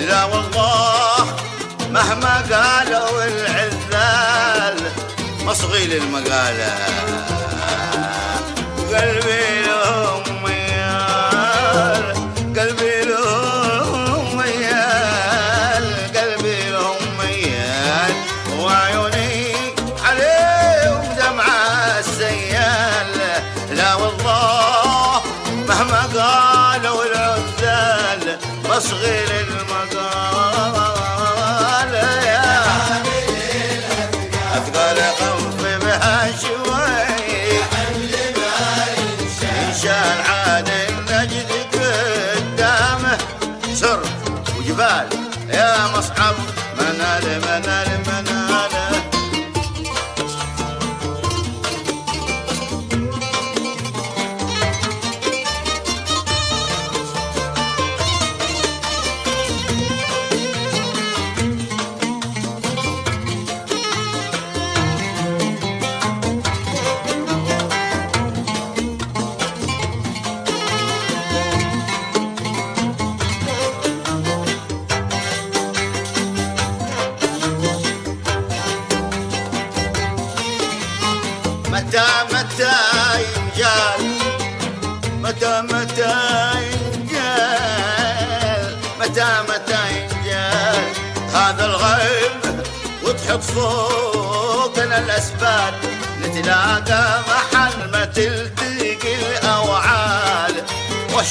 لا 0.07 0.23
والله 0.23 1.25
مهما 1.91 2.35
قالوا 2.51 3.23
العذال 3.23 4.77
مصغي 5.45 5.85
للمقالة 5.87 6.73
قلبي 8.93 9.62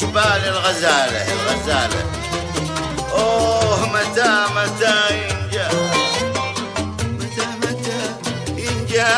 وش 0.03 0.09
بال 0.09 0.45
الغزالة 0.49 1.33
الغزالة. 1.33 2.03
أوه 3.13 3.87
متى 3.87 4.45
متى 4.57 4.97
ينجال 5.11 5.77
متى 7.21 7.47
متى 7.63 8.01
ينجال 8.57 9.13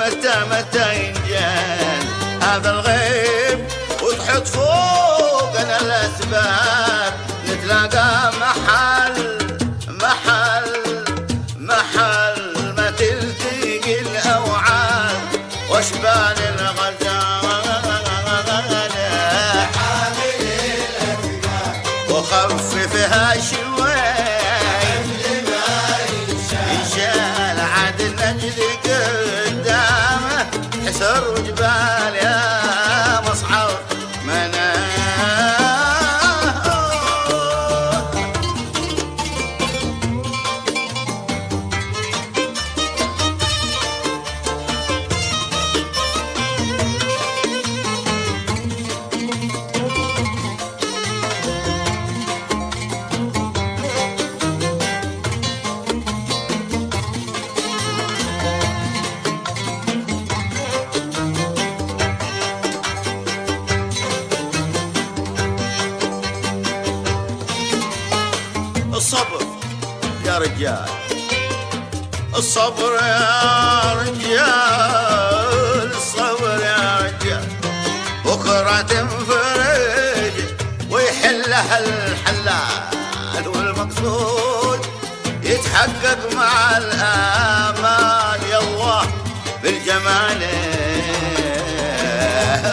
متى 0.00 0.34
متى 0.50 0.86
ينجال 1.04 2.04
هذا 2.42 2.70
الغيب 2.70 3.01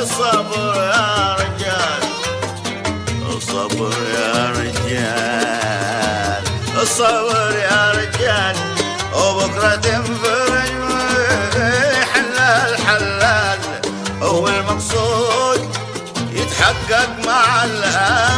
الصبر 0.01 0.75
يا 0.75 1.35
رجال. 1.35 2.01
الصبر 3.35 3.93
يا 4.13 4.49
رجال. 4.49 6.43
الصبر 6.81 7.55
يا 7.55 7.91
رجال. 7.91 8.55
وبكرة 9.15 9.75
تنفرج 9.75 10.71
ويحلى 11.55 12.49
الحلال 12.69 13.59
هو 14.21 14.47
المقصود 14.47 15.61
يتحقق 16.33 17.09
مع 17.25 17.63
الآمال 17.63 18.28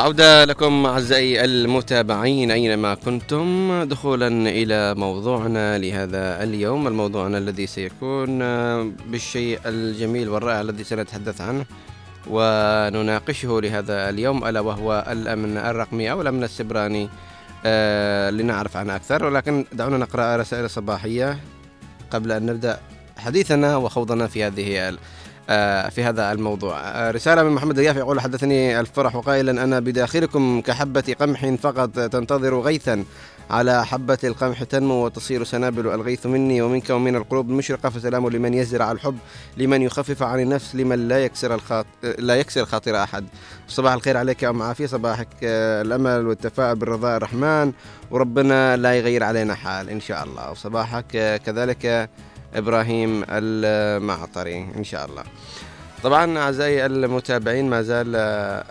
عودة 0.00 0.44
لكم 0.44 0.86
أعزائي 0.86 1.44
المتابعين 1.44 2.50
أينما 2.50 2.94
كنتم 2.94 3.72
دخولا 3.82 4.28
إلى 4.28 4.94
موضوعنا 4.94 5.78
لهذا 5.78 6.42
اليوم 6.42 6.86
الموضوعنا 6.86 7.38
الذي 7.38 7.66
سيكون 7.66 8.38
بالشيء 8.92 9.60
الجميل 9.66 10.28
والرائع 10.28 10.60
الذي 10.60 10.84
سنتحدث 10.84 11.40
عنه 11.40 11.64
ونناقشه 12.30 13.60
لهذا 13.60 14.08
اليوم 14.08 14.44
ألا 14.44 14.60
وهو 14.60 15.06
الأمن 15.10 15.56
الرقمي 15.56 16.10
أو 16.10 16.20
الأمن 16.22 16.44
السبراني 16.44 17.08
آه، 17.66 18.30
لنعرف 18.30 18.76
عنه 18.76 18.96
أكثر. 18.96 19.24
ولكن 19.24 19.64
دعونا 19.72 19.98
نقرأ 19.98 20.36
رسائل 20.36 20.70
صباحية 20.70 21.38
قبل 22.10 22.32
أن 22.32 22.46
نبدأ 22.46 22.80
حديثنا 23.18 23.76
وخوضنا 23.76 24.26
في 24.26 24.44
هذه 24.44 24.98
في 25.90 26.04
هذا 26.04 26.32
الموضوع. 26.32 26.80
آه، 26.80 27.10
رسالة 27.10 27.42
من 27.42 27.50
محمد 27.50 27.78
اليافع 27.78 27.98
يقول 27.98 28.20
حدثني 28.20 28.80
الفرح 28.80 29.16
قائلا 29.16 29.64
أنا 29.64 29.80
بداخلكم 29.80 30.60
كحبة 30.60 31.16
قمح 31.20 31.54
فقط 31.62 31.90
تنتظر 31.90 32.60
غيثا. 32.60 33.04
على 33.50 33.86
حبة 33.86 34.18
القمح 34.24 34.62
تنمو 34.62 35.04
وتصير 35.04 35.44
سنابل 35.44 35.86
الغيث 35.86 36.26
مني 36.26 36.62
ومنك 36.62 36.90
ومن 36.90 37.16
القلوب 37.16 37.50
المشرقة 37.50 37.88
فسلام 37.88 38.28
لمن 38.28 38.54
يزرع 38.54 38.92
الحب 38.92 39.18
لمن 39.56 39.82
يخفف 39.82 40.22
عن 40.22 40.40
النفس 40.40 40.74
لمن 40.74 41.08
لا 41.08 41.24
يكسر 41.24 41.54
الخاط... 41.54 41.86
لا 42.18 42.36
يكسر 42.36 42.64
خاطر 42.64 43.02
أحد. 43.02 43.24
صباح 43.68 43.92
الخير 43.92 44.16
عليك 44.16 44.42
يا 44.42 44.50
أم 44.50 44.62
عافية. 44.62 44.86
صباحك 44.86 45.28
آه، 45.42 45.82
الأمل 45.82 46.26
والتفاؤل 46.26 46.76
بالرضا 46.76 47.16
الرحمن 47.16 47.72
وربنا 48.10 48.76
لا 48.76 48.94
يغير 48.94 49.24
علينا 49.24 49.54
حال 49.54 49.90
إن 49.90 50.00
شاء 50.00 50.24
الله. 50.24 50.50
وصباحك 50.50 51.16
آه، 51.16 51.36
كذلك 51.36 52.10
إبراهيم 52.54 53.24
المعطري 53.28 54.68
إن 54.76 54.84
شاء 54.84 55.06
الله. 55.06 55.22
طبعا 56.02 56.38
أعزائي 56.38 56.86
المتابعين 56.86 57.70
ما 57.70 57.82
زال 57.82 58.16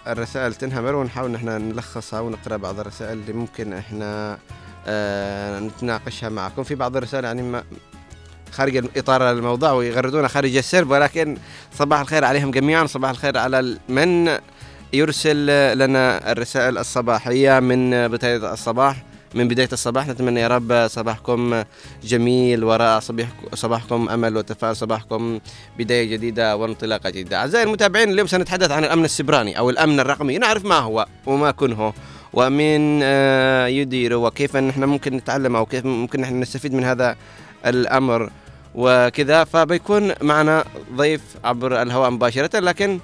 الرسائل 0.07 0.55
تنهمر 0.55 0.95
ونحاول 0.95 1.31
نحن 1.31 1.49
نلخصها 1.49 2.19
ونقرأ 2.19 2.57
بعض 2.57 2.79
الرسائل 2.79 3.17
اللي 3.17 3.33
ممكن 3.33 3.73
إحنا 3.73 4.37
آه، 4.87 5.59
نتناقشها 5.59 6.29
معكم. 6.29 6.63
في 6.63 6.75
بعض 6.75 6.97
الرسائل 6.97 7.25
يعني 7.25 7.63
خارج 8.51 8.85
إطار 8.97 9.31
الموضوع 9.31 9.71
ويغردون 9.71 10.27
خارج 10.27 10.57
السرب 10.57 10.91
ولكن 10.91 11.37
صباح 11.73 11.99
الخير 11.99 12.25
عليهم 12.25 12.51
جميعا. 12.51 12.85
صباح 12.85 13.09
الخير 13.09 13.37
على 13.37 13.77
من 13.89 14.37
يرسل 14.93 15.45
لنا 15.77 16.31
الرسائل 16.31 16.77
الصباحية 16.77 17.59
من 17.59 18.07
بدايه 18.07 18.53
الصباح. 18.53 19.03
من 19.35 19.47
بداية 19.47 19.69
الصباح 19.73 20.07
نتمنى 20.07 20.39
يا 20.39 20.47
رب 20.47 20.87
صباحكم 20.87 21.63
جميل 22.03 22.63
وراء 22.63 22.99
صباح 22.99 23.27
صباحكم 23.53 24.09
أمل 24.09 24.37
وتفاؤل 24.37 24.75
صباحكم 24.75 25.39
بداية 25.77 26.05
جديدة 26.05 26.57
وانطلاقة 26.57 27.09
جديدة. 27.09 27.37
أعزائي 27.37 27.63
المتابعين 27.63 28.09
اليوم 28.09 28.27
سنتحدث 28.27 28.71
عن 28.71 28.83
الأمن 28.83 29.05
السبراني 29.05 29.57
أو 29.57 29.69
الأمن 29.69 29.99
الرقمي. 29.99 30.37
نعرف 30.37 30.65
ما 30.65 30.75
هو 30.75 31.05
وما 31.25 31.51
كنه 31.51 31.93
ومن 32.33 32.99
آه، 33.03 33.67
يديره 33.67 34.15
وكيف 34.15 34.55
نحن 34.55 34.83
ممكن 34.83 35.13
نتعلم 35.13 35.55
أو 35.55 35.65
كيف 35.65 35.85
ممكن 35.85 36.21
نحن 36.21 36.39
نستفيد 36.39 36.73
من 36.73 36.83
هذا 36.83 37.15
الأمر. 37.65 38.29
وكذا 38.75 39.43
فبيكون 39.43 40.13
معنا 40.21 40.63
ضيف 40.95 41.21
عبر 41.43 41.81
الهواء 41.81 42.09
مباشرة 42.09 42.59
لكن 42.59 42.99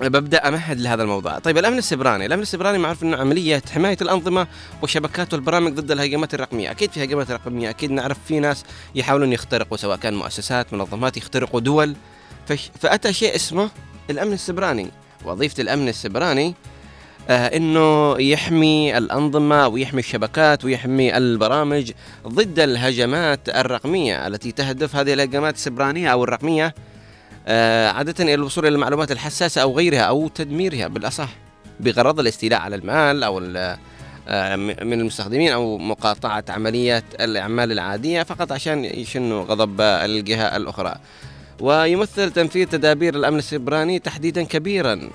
ببدأ 0.00 0.48
امهد 0.48 0.80
لهذا 0.80 1.02
الموضوع، 1.02 1.38
طيب 1.38 1.58
الأمن 1.58 1.78
السبراني، 1.78 2.26
الأمن 2.26 2.42
السبراني 2.42 2.78
معروف 2.78 3.02
إنه 3.02 3.16
عملية 3.16 3.62
حماية 3.74 3.96
الأنظمة 4.02 4.46
والشبكات 4.82 5.34
والبرامج 5.34 5.72
ضد 5.72 5.90
الهجمات 5.90 6.34
الرقمية، 6.34 6.70
أكيد 6.70 6.90
في 6.90 7.04
هجمات 7.04 7.30
رقمية، 7.30 7.70
أكيد 7.70 7.90
نعرف 7.90 8.18
في 8.28 8.40
ناس 8.40 8.64
يحاولون 8.94 9.32
يخترقوا 9.32 9.76
سواء 9.76 9.96
كان 9.96 10.14
مؤسسات، 10.14 10.72
منظمات 10.72 11.16
يخترقوا 11.16 11.60
دول، 11.60 11.96
فأتى 12.80 13.12
شيء 13.12 13.34
اسمه 13.34 13.70
الأمن 14.10 14.32
السبراني، 14.32 14.90
وظيفة 15.24 15.62
الأمن 15.62 15.88
السبراني 15.88 16.54
آه 17.28 17.46
إنه 17.46 18.20
يحمي 18.20 18.98
الأنظمة 18.98 19.68
ويحمي 19.68 20.00
الشبكات 20.00 20.64
ويحمي 20.64 21.16
البرامج 21.16 21.92
ضد 22.26 22.58
الهجمات 22.58 23.48
الرقمية 23.48 24.26
التي 24.26 24.52
تهدف 24.52 24.96
هذه 24.96 25.12
الهجمات 25.12 25.54
السبرانية 25.54 26.08
أو 26.08 26.24
الرقمية 26.24 26.74
عادة 27.96 28.24
إلى 28.24 28.34
الوصول 28.34 28.66
إلى 28.66 28.74
المعلومات 28.74 29.12
الحساسة 29.12 29.62
أو 29.62 29.76
غيرها 29.76 30.00
أو 30.00 30.28
تدميرها 30.28 30.88
بالأصح 30.88 31.28
بغرض 31.80 32.20
الاستيلاء 32.20 32.60
على 32.60 32.76
المال 32.76 33.24
ال- 33.38 33.76
آه، 34.28 34.56
من 34.56 35.00
المستخدمين 35.00 35.52
أو 35.52 35.78
مقاطعة 35.78 36.44
عمليات 36.48 37.04
الإعمال 37.20 37.72
العادية 37.72 38.22
فقط 38.22 38.52
عشان 38.52 38.84
يشنوا 38.84 39.44
غضب 39.44 39.80
الجهة 39.80 40.56
الأخرى. 40.56 40.94
ويمثل 41.60 42.30
تنفيذ 42.30 42.66
تدابير 42.68 43.14
الأمن 43.14 43.38
السيبراني 43.38 43.98
تحديدا 43.98 44.42
كبيرا 44.42 45.10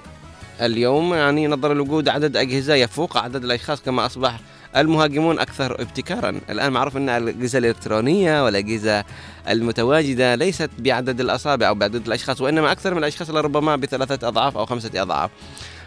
اليوم 0.61 1.13
يعني 1.13 1.47
نظرا 1.47 1.73
لوجود 1.73 2.09
عدد 2.09 2.37
أجهزة 2.37 2.73
يفوق 2.75 3.17
عدد 3.17 3.43
الأشخاص 3.43 3.81
كما 3.81 4.05
أصبح 4.05 4.39
المهاجمون 4.75 5.39
أكثر 5.39 5.81
ابتكارا، 5.81 6.41
الآن 6.49 6.71
معروف 6.71 6.97
أن 6.97 7.09
الاجهزه 7.09 7.59
الإلكترونية 7.59 8.45
والاجهزه 8.45 9.03
المتواجدة 9.49 10.35
ليست 10.35 10.69
بعدد 10.79 11.19
الأصابع 11.19 11.67
أو 11.67 11.75
بعدد 11.75 12.07
الأشخاص 12.07 12.41
وإنما 12.41 12.71
أكثر 12.71 12.93
من 12.93 12.97
الأشخاص 12.97 13.29
لربما 13.29 13.75
بثلاثة 13.75 14.27
أضعاف 14.27 14.57
أو 14.57 14.65
خمسة 14.65 15.01
أضعاف. 15.01 15.31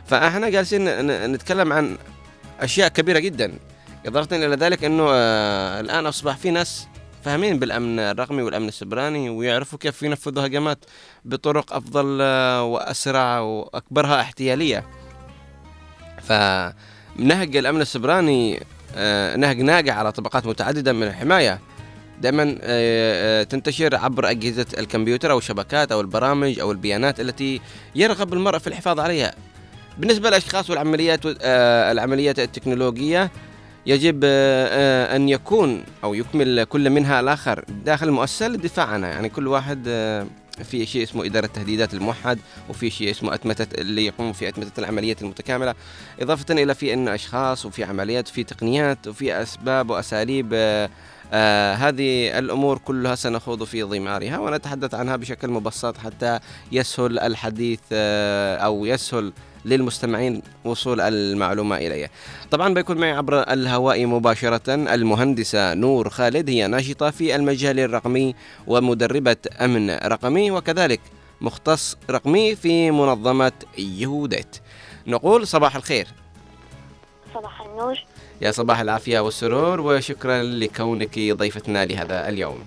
فاحنا 0.07 0.49
جالسين 0.49 1.07
نتكلم 1.33 1.73
عن 1.73 1.97
أشياء 2.61 2.89
كبيرة 2.89 3.19
جدا 3.19 3.53
إضافة 4.07 4.37
إلى 4.37 4.57
ذلك 4.57 4.85
أنه 4.85 5.07
آه، 5.11 5.81
الآن 5.81 6.07
أصبح 6.07 6.37
في 6.37 6.51
ناس 6.51 6.87
فاهمين 7.25 7.59
بالأمن 7.59 7.99
الرقمي 7.99 8.43
والأمن 8.43 8.69
السبراني 8.69 9.31
ويعرفوا 9.31 9.79
كيف 9.79 10.03
ينفذوا 10.03 10.47
هجمات 10.47 10.85
بطرق 11.25 11.73
أفضل 11.73 12.19
آه، 12.21 12.63
وأسرع 12.63 13.39
وأكبرها 13.41 14.21
احتيالية. 14.21 14.85
فنهج 16.23 17.57
الأمن 17.57 17.81
السبراني 17.81 18.63
نهج 19.37 19.61
ناجع 19.61 19.95
على 19.95 20.13
طبقات 20.13 20.47
متعددة 20.47 20.93
من 20.93 21.03
الحماية. 21.03 21.61
دائما 22.21 22.43
آه، 22.43 23.41
آه، 23.41 23.43
تنتشر 23.43 23.97
عبر 23.97 24.31
أجهزة 24.31 24.67
الكمبيوتر 24.79 25.31
أو 25.31 25.39
الشبكات 25.39 25.93
أو 25.93 26.01
البرامج 26.01 26.59
أو 26.61 26.73
البيانات 26.73 27.21
التي 27.21 27.61
يرغب 27.95 28.33
المرء 28.35 28.59
في 28.59 28.67
الحفاظ 28.67 29.01
عليها. 29.01 29.35
بالنسبة 29.99 30.29
للأشخاص 30.29 30.71
والعمليات 30.71 31.21
آه، 31.27 31.93
العمليات 31.93 32.39
التكنولوجية 32.39 33.31
يجب 33.87 34.21
آه، 34.25 34.67
آه، 34.67 35.17
أن 35.17 35.29
يكون 35.29 35.83
أو 36.05 36.15
يكمل 36.15 36.65
كل 36.65 36.91
منها 36.91 37.21
الآخر 37.21 37.65
داخل 37.85 38.09
المؤسسه 38.09 38.49
للدفاع 38.49 38.87
عنها 38.87 39.09
يعني 39.09 39.29
كل 39.29 39.47
واحد 39.49 39.85
آه، 39.89 40.27
في 40.63 40.87
شيء 40.87 41.03
اسمه 41.03 41.27
إدارة 41.27 41.47
التهديدات 41.47 41.95
الموحد 41.95 42.39
وفي 42.69 42.91
شيء 42.91 43.11
اسمه 43.11 43.35
أتمتة 43.35 43.81
اللي 43.81 44.07
يقوم 44.07 44.33
في 44.33 44.49
أتمتة 44.49 44.81
العمليات 44.81 45.23
المتكاملة. 45.23 45.75
إضافة 46.21 46.55
إلى 46.55 46.75
في 46.75 46.93
أن 46.93 47.09
أشخاص 47.09 47.67
وفي 47.67 47.85
عمليات 47.85 48.29
وفي 48.29 48.45
تقنيات 48.45 49.09
وفي 49.09 49.43
أسباب 49.43 49.91
وأساليب 49.91 50.51
آه، 50.55 50.91
آه 51.33 51.75
هذه 51.75 52.39
الأمور 52.39 52.79
كلها 52.79 53.15
سنخوض 53.15 53.65
في 53.65 53.83
ضمارها 53.83 54.39
ونتحدث 54.39 54.95
عنها 54.95 55.17
بشكل 55.17 55.49
مبسط 55.49 55.99
حتى 55.99 56.41
يسهل 56.73 57.19
الحديث 57.19 57.81
آه 57.93 58.57
أو 58.57 58.87
يسهل 58.87 59.33
للمستمعين 59.65 60.43
وصول 60.65 61.01
المعلومة 61.01 61.77
إليه. 61.77 62.11
طبعا 62.51 62.75
بيكون 62.75 62.99
معي 62.99 63.13
عبر 63.13 63.53
الهواء 63.53 64.07
مباشرة 64.07 64.75
المهندسة 64.75 65.75
نور 65.75 66.11
خالد 66.11 66.51
هي 66.51 66.67
ناشطة 66.67 67.11
في 67.11 67.37
المجال 67.37 67.81
الرقمي 67.81 68.35
ومدربة 68.67 69.37
أمن 69.61 69.91
رقمي 69.91 70.51
وكذلك 70.51 71.01
مختص 71.41 71.97
رقمي 72.11 72.57
في 72.57 72.91
منظمة 72.91 73.53
يهوديت. 73.79 74.57
نقول 75.07 75.47
صباح 75.47 75.77
الخير. 75.77 76.07
صباح 77.35 77.61
النور. 77.61 77.99
يا 78.41 78.51
صباح 78.51 78.81
العافية 78.81 79.21
والسرور 79.21 79.81
وشكرا 79.81 80.43
لكونك 80.43 81.19
ضيفتنا 81.19 81.85
لهذا 81.85 82.29
اليوم. 82.29 82.59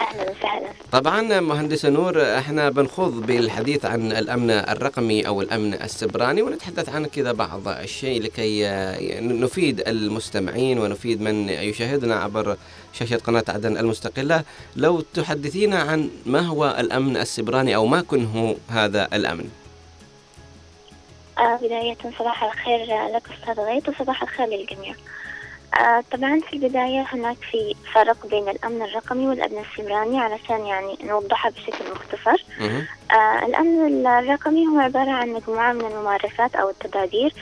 أهلا 0.00 0.30
وسهلا. 0.30 0.68
طبعا 0.92 1.40
مهندسة 1.40 1.88
نور 1.88 2.38
إحنا 2.38 2.70
بنخوض 2.70 3.26
بالحديث 3.26 3.84
عن 3.84 4.12
الأمن 4.12 4.50
الرقمي 4.50 5.26
أو 5.26 5.42
الأمن 5.42 5.74
السبراني 5.74 6.42
ونتحدث 6.42 6.88
عن 6.88 7.06
كذا 7.06 7.32
بعض 7.32 7.68
الشيء 7.68 8.22
لكي 8.22 8.68
آه، 8.68 9.20
نفيد 9.20 9.80
المستمعين 9.88 10.78
ونفيد 10.78 11.20
من 11.20 11.48
يشاهدنا 11.48 12.14
عبر 12.16 12.56
شاشة 12.92 13.16
قناة 13.16 13.44
عدن 13.48 13.76
المستقلة. 13.76 14.42
لو 14.76 15.00
تحدثينا 15.00 15.78
عن 15.78 16.10
ما 16.26 16.40
هو 16.40 16.76
الأمن 16.78 17.16
السبراني 17.16 17.74
أو 17.74 17.86
ما 17.86 18.02
كنه 18.02 18.56
هذا 18.68 19.08
الأمن؟ 19.12 19.48
آه 21.38 21.56
بداية 21.56 21.96
صباح 22.18 22.44
الخير 22.44 22.86
لك 23.14 23.22
أستاذ 23.40 23.64
غيث 23.64 23.88
وصباح 23.88 24.22
الخير 24.22 24.46
للجميع. 24.46 24.94
آه 25.80 26.04
طبعا 26.12 26.40
في 26.40 26.52
البداية 26.52 27.06
هناك 27.12 27.36
في 27.50 27.74
فرق 27.94 28.26
بين 28.26 28.48
الأمن 28.48 28.82
الرقمي 28.82 29.26
والأمن 29.28 29.58
السبراني 29.70 30.20
علشان 30.20 30.66
يعني 30.66 30.98
نوضحها 31.04 31.50
بشكل 31.50 31.84
مختصر. 31.94 32.44
آه 33.10 33.46
الأمن 33.46 34.06
الرقمي 34.06 34.66
هو 34.66 34.78
عبارة 34.78 35.10
عن 35.10 35.28
مجموعة 35.28 35.72
من 35.72 35.80
الممارسات 35.84 36.54
أو 36.54 36.70
التدابير 36.70 37.32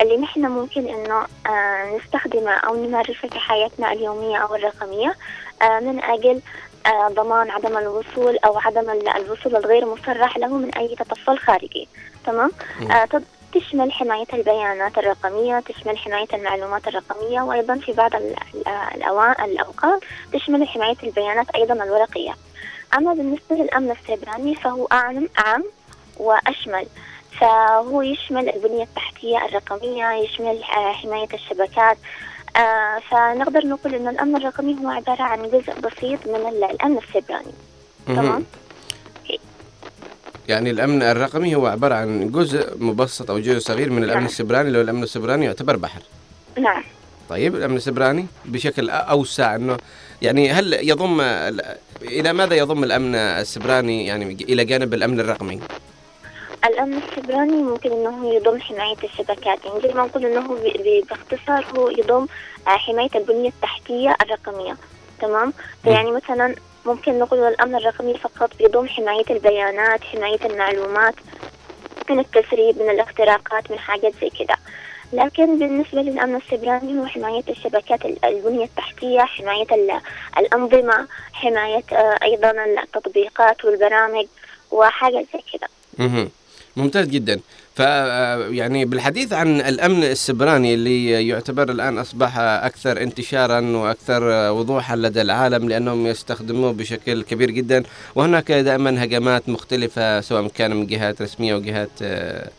اللي 0.00 0.16
نحن 0.16 0.46
ممكن 0.46 0.88
إنه 0.88 1.26
آه 1.46 1.96
نستخدمها 1.96 2.54
أو 2.54 2.86
نمارسها 2.86 3.28
في 3.30 3.38
حياتنا 3.38 3.92
اليومية 3.92 4.36
أو 4.36 4.54
الرقمية 4.54 5.14
آه 5.62 5.80
من 5.80 6.02
أجل 6.04 6.40
آه 6.86 7.08
ضمان 7.08 7.50
عدم 7.50 7.76
الوصول 7.78 8.38
أو 8.44 8.58
عدم 8.58 8.90
ال- 8.90 9.08
الوصول 9.08 9.56
الغير 9.56 9.86
مصرح 9.86 10.36
له 10.38 10.48
من 10.48 10.74
أي 10.74 10.94
تطفل 10.96 11.38
خارجي. 11.38 11.88
تمام؟ 12.26 12.50
آه 12.90 13.04
تشمل 13.52 13.92
حماية 13.92 14.26
البيانات 14.32 14.98
الرقمية 14.98 15.60
تشمل 15.60 15.98
حماية 15.98 16.26
المعلومات 16.34 16.88
الرقمية 16.88 17.40
وأيضا 17.40 17.74
في 17.78 17.92
بعض 17.92 18.10
الأوقات 19.44 20.00
تشمل 20.32 20.68
حماية 20.68 20.96
البيانات 21.02 21.50
أيضا 21.50 21.74
الورقية. 21.74 22.34
أما 22.98 23.14
بالنسبة 23.14 23.56
للأمن 23.56 23.90
السيبراني 23.90 24.54
فهو 24.54 24.86
أعم 24.92 25.28
أعم 25.38 25.64
وأشمل. 26.16 26.86
فهو 27.40 28.02
يشمل 28.02 28.48
البنية 28.48 28.82
التحتية 28.82 29.44
الرقمية 29.46 30.12
يشمل 30.12 30.62
آه، 30.76 30.92
حماية 30.92 31.28
الشبكات. 31.34 31.98
آه، 32.56 32.98
فنقدر 33.10 33.66
نقول 33.66 33.94
أن 33.94 34.08
الأمن 34.08 34.36
الرقمي 34.36 34.76
هو 34.84 34.88
عبارة 34.88 35.22
عن 35.22 35.42
جزء 35.42 35.80
بسيط 35.80 36.26
من 36.26 36.34
ال- 36.48 36.64
الأمن 36.64 36.98
السيبراني. 36.98 37.52
تمام؟ 38.06 38.44
يعني 40.48 40.70
الأمن 40.70 41.02
الرقمي 41.02 41.54
هو 41.54 41.66
عبارة 41.66 41.94
عن 41.94 42.30
جزء 42.32 42.76
مبسط 42.78 43.30
أو 43.30 43.38
جزء 43.38 43.58
صغير 43.58 43.90
من 43.90 43.98
الأمن 44.04 44.14
نعم. 44.20 44.24
السبراني 44.26 44.70
لو 44.70 44.80
الأمن 44.80 45.02
السبراني 45.02 45.44
يعتبر 45.44 45.76
بحر. 45.76 46.00
نعم. 46.58 46.82
طيب 47.28 47.54
الأمن 47.56 47.76
السبراني 47.76 48.26
بشكل 48.44 48.90
أوسع 48.90 49.54
إنه 49.56 49.76
يعني 50.22 50.50
هل 50.52 50.72
يضم 50.88 51.20
إلى 52.02 52.32
ماذا 52.32 52.54
يضم 52.54 52.84
الأمن 52.84 53.14
السبراني 53.14 54.06
يعني 54.06 54.36
إلى 54.48 54.64
جانب 54.64 54.94
الأمن 54.94 55.20
الرقمي؟ 55.20 55.60
الأمن 56.64 56.98
السيبراني 57.08 57.62
ممكن 57.62 57.92
أنه 57.92 58.34
يضم 58.34 58.60
حماية 58.60 58.96
الشبكات. 59.04 59.64
يعني 59.64 59.80
زي 59.82 59.94
ما 59.94 60.06
نقول 60.06 60.56
ب- 60.58 61.06
باختصار 61.08 61.66
هو 61.78 61.90
يضم 61.90 62.26
آه، 62.66 62.70
حماية 62.70 63.10
البنية 63.14 63.48
التحتية 63.48 64.16
الرقمية. 64.22 64.76
تمام؟ 65.20 65.52
فيعني 65.82 66.10
مثلا 66.10 66.54
ممكن 66.86 67.18
نقول 67.18 67.38
الأمن 67.48 67.74
الرقمي 67.74 68.14
فقط 68.14 68.50
بيضم 68.58 68.88
حماية 68.88 69.24
البيانات 69.30 70.04
حماية 70.04 70.38
المعلومات 70.44 71.14
من 72.10 72.18
التسريب 72.18 72.78
من 72.82 72.90
الاختراقات 72.90 73.70
من 73.70 73.78
حاجات 73.78 74.12
زي 74.20 74.30
كده. 74.30 74.56
لكن 75.12 75.58
بالنسبة 75.58 76.02
للأمن 76.02 76.36
السيبراني 76.36 77.00
هو 77.00 77.06
حماية 77.06 77.42
الشبكات 77.48 78.04
ال- 78.04 78.24
البنية 78.24 78.64
التحتية 78.64 79.20
حماية 79.20 79.66
ال- 79.74 80.00
الأنظمة 80.38 81.06
حماية 81.32 81.82
آه، 81.92 82.18
أيضا 82.22 82.50
التطبيقات 82.84 83.64
والبرامج 83.64 84.26
وحاجة 84.70 85.26
زي 85.32 85.40
كده. 85.52 85.68
ممتاز 86.76 87.06
جدا. 87.08 87.40
ف 87.76 87.80
يعني 87.80 88.84
بالحديث 88.84 89.32
عن 89.32 89.60
الأمن 89.60 90.04
السبراني 90.04 90.74
اللي 90.74 91.28
يعتبر 91.28 91.70
الآن 91.70 91.98
أصبح 91.98 92.38
أكثر 92.38 93.02
انتشارا 93.02 93.60
وأكثر 93.60 94.52
وضوحا 94.52 94.96
لدى 94.96 95.22
العالم 95.22 95.68
لأنهم 95.68 96.06
يستخدموه 96.06 96.72
بشكل 96.72 97.22
كبير 97.22 97.50
جدا 97.50 97.82
وهناك 98.14 98.52
دائما 98.52 99.04
هجمات 99.04 99.48
مختلفة 99.48 100.20
سواء 100.20 100.48
كان 100.48 100.76
من 100.76 100.86
جهات 100.86 101.22
رسمية 101.22 101.54
وجهات 101.54 101.90
آه، 102.02 102.50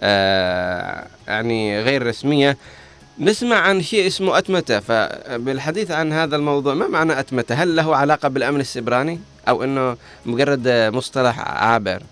آه، 0.00 1.06
يعني 1.28 1.82
غير 1.82 2.06
رسمية. 2.06 2.56
نسمع 3.18 3.56
عن 3.56 3.82
شيء 3.82 4.06
اسمه 4.06 4.38
أتمتة 4.38 4.80
فبالحديث 4.80 5.90
عن 5.90 6.12
هذا 6.12 6.36
الموضوع 6.36 6.74
ما 6.74 6.88
معنى 6.88 7.20
أتمتة؟ 7.20 7.54
هل 7.54 7.76
له 7.76 7.96
علاقة 7.96 8.28
بالأمن 8.28 8.60
السبراني 8.60 9.20
أو 9.48 9.64
أنه 9.64 9.96
مجرد 10.26 10.68
مصطلح 10.68 11.40
عابر؟ 11.40 12.02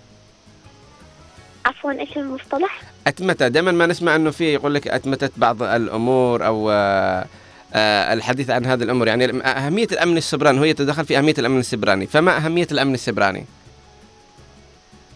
عفوا 1.64 1.93
إيش 1.93 2.16
المصطلح؟ 2.16 2.80
أتمتة 3.06 3.48
دائما 3.48 3.72
ما 3.72 3.86
نسمع 3.86 4.16
أنه 4.16 4.30
في 4.30 4.55
يقول 4.55 4.74
لك 4.74 4.89
أتمتت 4.89 5.32
بعض 5.36 5.62
الأمور 5.62 6.47
أو 6.47 6.70
آه، 6.70 7.26
آه، 7.74 8.12
الحديث 8.12 8.51
عن 8.51 8.66
هذه 8.66 8.82
الأمور 8.82 9.06
يعني 9.06 9.43
أهمية 9.43 9.86
الأمن 9.93 10.16
السبراني 10.16 10.60
هو 10.60 10.64
يتدخل 10.64 11.05
في 11.05 11.18
أهمية 11.18 11.34
الأمن 11.39 11.59
السبراني 11.59 12.06
فما 12.06 12.36
أهمية 12.36 12.68
الأمن 12.72 12.94
السبراني؟ 12.94 13.44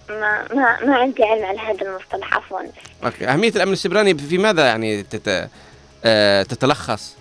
ما 0.08 0.44
ما 0.54 0.84
ما 0.84 0.96
عندي 0.96 1.24
علم 1.24 1.44
على 1.44 1.58
هذا 1.58 1.86
المصطلح 1.86 2.34
عفوا 2.34 2.60
أوكي. 3.04 3.28
أهمية 3.28 3.52
الأمن 3.56 3.72
السبراني 3.72 4.18
في 4.18 4.38
ماذا 4.38 4.66
يعني 4.66 5.02
تت... 5.02 5.48
آه، 6.04 6.42
تتلخص؟ 6.42 7.16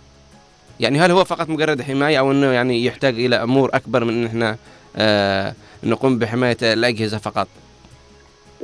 يعني 0.80 0.99
هل 0.99 1.11
هو 1.11 1.23
فقط 1.23 1.49
مجرد 1.49 1.81
حماية 1.81 2.19
أو 2.19 2.31
أنه 2.31 2.52
يعني 2.52 2.85
يحتاج 2.85 3.14
إلى 3.14 3.35
أمور 3.35 3.69
أكبر 3.73 4.03
من 4.03 4.14
أن 4.14 4.26
إحنا 4.26 4.57
آه، 4.95 5.53
نقوم 5.84 6.19
بحماية 6.19 6.57
الأجهزة 6.61 7.18
فقط؟ 7.18 7.47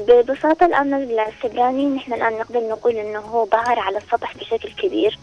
ببساطة 0.07 0.65
الأمن 0.65 0.93
السبراني 1.19 1.85
نحن 1.85 2.13
الآن 2.13 2.33
نقدر 2.33 2.59
نقول 2.59 2.95
إنه 2.95 3.19
هو 3.19 3.45
ظهر 3.45 3.79
على 3.79 3.97
السطح 3.97 4.35
بشكل 4.37 4.69
كبير. 4.69 5.19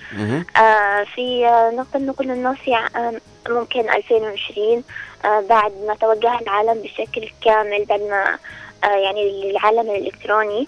آه 0.56 1.04
في 1.14 1.46
آه 1.46 1.70
نقدر 1.70 2.00
نقول 2.06 2.30
إنه 2.30 2.54
في 2.54 2.74
آه 2.76 3.14
ممكن 3.48 3.80
2020 3.90 4.82
آه 5.24 5.40
بعد 5.40 5.72
ما 5.86 5.94
توجه 5.94 6.38
العالم 6.40 6.82
بشكل 6.82 7.28
كامل 7.44 7.84
بعد 7.84 8.00
ما 8.00 8.38
آه 8.84 8.96
يعني 8.96 9.42
للعالم 9.50 9.90
الإلكتروني. 9.90 10.66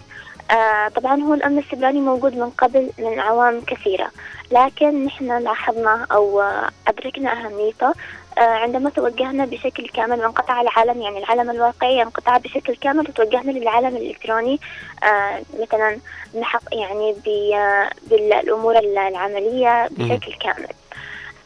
آه 0.51 0.89
طبعا 0.89 1.21
هو 1.23 1.35
الأمن 1.35 1.59
السبراني 1.59 2.01
موجود 2.01 2.37
من 2.37 2.51
قبل 2.51 2.91
من 2.99 3.21
عوام 3.21 3.61
كثيرة 3.61 4.11
لكن 4.53 5.05
نحن 5.05 5.39
لاحظنا 5.43 6.07
أو 6.13 6.41
آه 6.41 6.69
أدركنا 6.89 7.33
أهميته 7.33 7.93
عندما 8.39 8.91
توجهنا 8.91 9.45
بشكل 9.45 9.89
كامل 9.89 10.21
وانقطع 10.21 10.61
العالم 10.61 11.03
يعني 11.03 11.19
العالم 11.19 11.51
الواقعي 11.51 12.03
انقطع 12.03 12.37
بشكل 12.37 12.77
كامل 12.77 13.01
وتوجهنا 13.09 13.51
للعالم 13.51 13.97
الإلكتروني 13.97 14.61
آه 15.05 15.43
مثلا 15.61 15.99
نحق 16.41 16.63
يعني 16.73 17.15
آه 17.57 17.91
بالأمور 18.11 18.79
العملية 18.79 19.89
بشكل 19.91 20.33
كامل. 20.33 20.69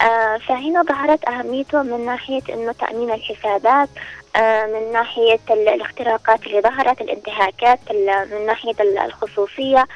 آه 0.01 0.37
فهنا 0.37 0.83
ظهرت 0.83 1.27
أهميته 1.29 1.81
من 1.83 2.05
ناحية 2.05 2.41
إنه 2.49 2.71
تأمين 2.71 3.11
الحسابات 3.11 3.89
آه 4.35 4.65
من 4.65 4.91
ناحية 4.91 5.39
ال- 5.51 5.69
الاختراقات 5.69 6.47
اللي 6.47 6.61
ظهرت 6.61 7.01
الانتهاكات 7.01 7.79
ال- 7.91 8.27
من 8.31 8.45
ناحية 8.45 8.75
ال- 8.79 8.97
الخصوصية 8.97 9.87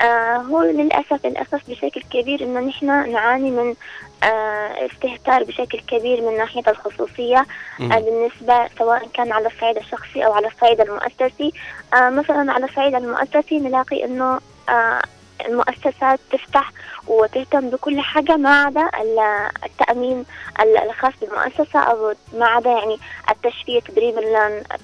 آه 0.00 0.36
هو 0.36 0.62
للأسف 0.62 1.26
للأسف 1.26 1.70
بشكل 1.70 2.02
كبير 2.10 2.42
إنه 2.42 2.60
نحن 2.60 3.12
نعاني 3.12 3.50
من 3.50 3.74
آه 4.22 4.86
استهتار 4.86 5.44
بشكل 5.44 5.78
كبير 5.80 6.20
من 6.30 6.36
ناحية 6.38 6.62
الخصوصية. 6.68 7.46
آه 7.80 7.98
بالنسبة 8.00 8.68
سواء 8.78 9.08
كان 9.14 9.32
على 9.32 9.46
الصعيد 9.46 9.76
الشخصي 9.76 10.26
أو 10.26 10.32
على 10.32 10.46
الصعيد 10.46 10.80
المؤسسي 10.80 11.52
آه 11.94 12.10
مثلا 12.10 12.52
على 12.52 12.64
الصعيد 12.64 12.94
المؤسسي 12.94 13.58
نلاقي 13.58 14.04
إنه 14.04 14.40
آه 14.68 15.02
المؤسسات 15.46 16.20
تفتح 16.32 16.72
وتهتم 17.06 17.70
بكل 17.70 18.00
حاجة 18.00 18.36
ما 18.36 18.64
عدا 18.64 18.90
ال- 19.00 19.48
التأمين 19.64 20.24
ال- 20.60 20.78
الخاص 20.78 21.12
بالمؤسسة 21.20 21.78
أو 21.80 22.14
ما 22.34 22.46
عدا 22.46 22.70
يعني 22.70 22.98
التشفير 23.30 23.80
تدريب 23.80 24.14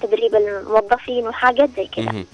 تدريب 0.01 0.35
الموظفين 0.35 1.27
وحاجات 1.27 1.69
زي 1.77 1.87
كذا 1.87 2.05
مهم. 2.11 2.25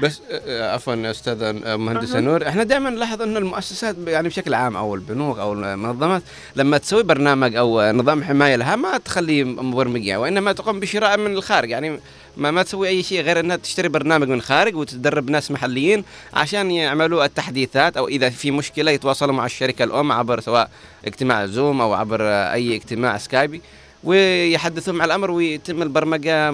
بس 0.00 0.20
عفوا 0.48 1.10
استاذه 1.10 1.52
مهندسه 1.76 2.14
مهم. 2.14 2.24
نور 2.24 2.48
إحنا 2.48 2.62
دائما 2.62 2.90
نلاحظ 2.90 3.22
ان 3.22 3.36
المؤسسات 3.36 3.96
يعني 4.06 4.28
بشكل 4.28 4.54
عام 4.54 4.76
أو 4.76 4.94
البنوك 4.94 5.38
أو 5.38 5.52
المنظمات 5.52 6.22
لما 6.56 6.78
تسوي 6.78 7.02
برنامج 7.02 7.56
أو 7.56 7.92
نظام 7.92 8.24
حماية 8.24 8.56
لها 8.56 8.76
ما 8.76 8.98
تخلي 8.98 9.44
مبرمجين 9.44 10.16
وإنما 10.16 10.52
تقوم 10.52 10.80
بشراء 10.80 11.18
من 11.18 11.32
الخارج 11.32 11.70
يعني 11.70 12.00
ما 12.36 12.50
ما 12.50 12.62
تسوي 12.62 12.88
أي 12.88 13.02
شيء 13.02 13.20
غير 13.20 13.40
إنها 13.40 13.56
تشتري 13.56 13.88
برنامج 13.88 14.28
من 14.28 14.34
الخارج 14.34 14.76
وتدرب 14.76 15.30
ناس 15.30 15.50
محليين 15.50 16.04
عشان 16.34 16.70
يعملوا 16.70 17.24
التحديثات 17.24 17.96
أو 17.96 18.08
إذا 18.08 18.30
في 18.30 18.50
مشكلة 18.50 18.90
يتواصلوا 18.90 19.34
مع 19.34 19.46
الشركة 19.46 19.84
الأم 19.84 20.12
عبر 20.12 20.40
سواء 20.40 20.70
اجتماع 21.04 21.46
زوم 21.46 21.80
أو 21.80 21.94
عبر 21.94 22.22
أي 22.30 22.76
اجتماع 22.76 23.18
سكايبي 23.18 23.60
ويحدثون 24.04 24.94
مع 24.94 25.04
الأمر 25.04 25.30
ويتم 25.30 25.82
البرمجة 25.82 26.50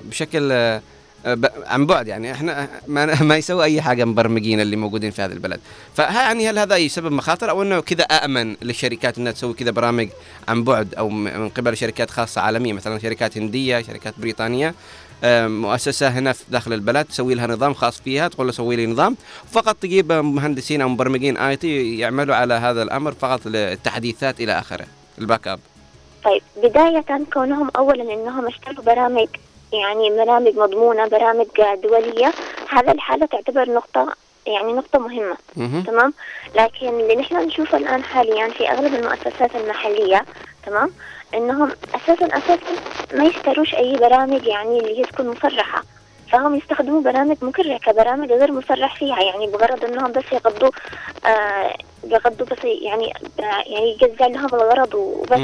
بشكل 0.00 0.78
عن 1.66 1.86
بعد 1.86 2.08
يعني 2.08 2.32
إحنا 2.32 2.68
ما, 2.86 3.22
ما 3.22 3.36
يسوي 3.36 3.64
أي 3.64 3.82
حاجة 3.82 4.04
مبرمجين 4.04 4.60
اللي 4.60 4.76
موجودين 4.76 5.10
في 5.10 5.22
هذا 5.22 5.32
البلد. 5.32 5.60
فها 5.94 6.22
يعني 6.22 6.50
هل 6.50 6.58
هذا 6.58 6.76
يسبب 6.76 7.12
مخاطر 7.12 7.50
أو 7.50 7.62
إنه 7.62 7.80
كذا 7.80 8.04
آمن 8.04 8.56
للشركات 8.62 9.18
إنها 9.18 9.32
تسوي 9.32 9.54
كذا 9.54 9.70
برامج 9.70 10.08
عن 10.48 10.64
بعد 10.64 10.94
أو 10.94 11.08
من 11.08 11.48
قبل 11.48 11.76
شركات 11.76 12.10
خاصة 12.10 12.40
عالمية 12.40 12.72
مثلا 12.72 12.98
شركات 12.98 13.38
هندية 13.38 13.82
شركات 13.82 14.14
بريطانية 14.18 14.74
مؤسسة 15.24 16.08
هنا 16.08 16.32
في 16.32 16.44
داخل 16.48 16.72
البلد 16.72 17.04
تسوي 17.04 17.34
لها 17.34 17.46
نظام 17.46 17.74
خاص 17.74 18.00
فيها 18.00 18.28
تقول 18.28 18.46
له 18.46 18.52
سوي 18.52 18.76
لي 18.76 18.86
نظام 18.86 19.16
فقط 19.50 19.76
تجيب 19.76 20.12
مهندسين 20.12 20.80
أو 20.80 20.88
مبرمجين 20.88 21.36
IT 21.36 21.98
يعملوا 21.98 22.34
على 22.34 22.54
هذا 22.54 22.82
الأمر 22.82 23.12
فقط 23.12 23.46
للتحديثات 23.46 24.40
إلى 24.40 24.58
آخره. 24.58 24.86
ال 25.18 25.48
backup. 25.48 25.60
طيب 26.24 26.42
بداية 26.62 27.04
كونهم 27.32 27.70
أولا 27.76 28.14
إنهم 28.14 28.46
اشتروا 28.46 28.84
برامج 28.84 29.28
يعني 29.72 30.10
برامج 30.10 30.56
مضمونة 30.56 31.06
برامج 31.06 31.46
دولية 31.82 32.32
هذا 32.68 32.92
الحالة 32.92 33.26
تعتبر 33.26 33.70
نقطة 33.70 34.14
يعني 34.46 34.72
نقطة 34.72 34.98
مهمة. 34.98 35.36
مهم. 35.56 35.82
تمام؟ 35.82 36.14
لكن 36.54 36.88
اللي 36.88 37.14
نحن 37.16 37.36
نشوفه 37.46 37.78
الآن 37.78 38.04
حاليا 38.04 38.48
في 38.50 38.70
أغلب 38.70 38.94
المؤسسات 38.94 39.56
المحلية 39.56 40.24
تمام؟ 40.66 40.90
إنهم 41.34 41.72
أساسا 41.94 42.26
أساسا 42.26 42.76
ما 43.14 43.24
يشتروش 43.24 43.74
أي 43.74 43.96
برامج 43.96 44.46
يعني 44.46 44.78
اللي 44.78 44.98
هي 44.98 45.04
تكون 45.04 45.28
مصرحة. 45.28 45.82
فهم 46.32 46.54
يستخدموا 46.54 47.02
برامج 47.02 47.36
مكركة 47.42 47.92
برامج 47.92 48.32
غير 48.32 48.52
مصرح 48.52 48.94
فيها. 48.96 49.20
يعني 49.22 49.46
بغرض 49.46 49.84
إنهم 49.84 50.12
بس 50.12 50.24
يغضوا 50.32 50.70
آه 51.26 51.74
يغضوا 52.04 52.46
بس 52.46 52.64
يعني 52.64 53.12
يعني 53.66 53.96
يجزع 54.02 54.26
لهم 54.26 54.54
الغرض 54.54 54.94
وبس. 54.94 55.38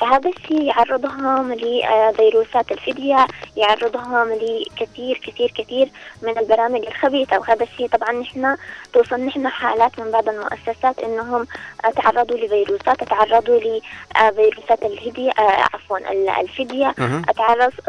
فهذا 0.00 0.30
الشيء 0.30 0.62
يعرضهم 0.62 1.52
لفيروسات 1.52 2.72
الفدية 2.72 3.26
يعرضهم 3.56 4.32
لكثير 4.32 5.20
كثير 5.26 5.52
كثير 5.58 5.88
من 6.22 6.38
البرامج 6.38 6.86
الخبيثة. 6.86 7.38
وهذا 7.38 7.62
الشيء 7.64 7.88
طبعا 7.88 8.12
نحن 8.12 8.56
توصل 8.92 9.20
نحن 9.20 9.48
حالات 9.48 10.00
من 10.00 10.10
بعض 10.10 10.28
المؤسسات 10.28 10.98
إنهم 10.98 11.46
آه، 11.84 11.90
تعرضوا 11.90 12.36
لفيروسات 12.36 13.04
تعرضوا 13.04 13.58
لفيروسات 13.60 14.82
الهدية 14.82 15.30
آه، 15.38 15.42
عفوا 15.74 15.98
ال- 15.98 16.28
الفدية 16.28 16.94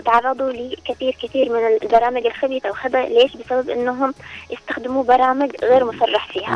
تعرضوا 0.05 0.51
لكثير 0.51 1.17
كثير 1.23 1.49
من 1.49 1.77
البرامج 1.83 2.25
الخبيثة. 2.25 2.69
وهذا 2.69 3.05
ليش؟ 3.05 3.37
بسبب 3.37 3.69
إنهم 3.69 4.13
يستخدموا 4.49 5.03
برامج 5.03 5.51
غير 5.63 5.85
مصرح 5.85 6.27
فيها. 6.33 6.55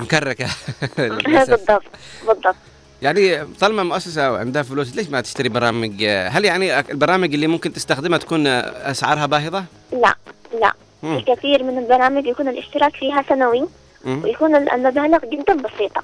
للأسف. 0.98 1.50
بالضبط 1.50 1.84
بالضبط. 2.28 2.56
يعني 3.04 3.46
طالما 3.62 3.84
مؤسسة 3.84 4.38
عندها 4.38 4.64
فلوس 4.64 4.96
ليش 4.96 5.10
ما 5.10 5.22
تشتري 5.22 5.50
برامج 5.50 6.04
هل 6.06 6.46
يعني 6.46 6.80
البرامج 6.80 7.34
اللي 7.34 7.48
ممكن 7.48 7.74
تستخدمها 7.74 8.18
تكون 8.18 8.48
أسعارها 8.48 9.26
باهظة؟ 9.26 9.64
لا 9.92 10.16
لا 10.62 10.74
مم. 11.04 11.20
في 11.20 11.36
كثير 11.36 11.64
من 11.64 11.78
البرامج 11.78 12.26
يكون 12.26 12.48
الاشتراك 12.48 12.96
فيها 12.96 13.24
سنوي 13.30 13.68
مم. 14.06 14.22
ويكون 14.24 14.56
ال- 14.56 14.70
المبالغ 14.72 15.20
جدا 15.26 15.54
بسيطة 15.54 16.02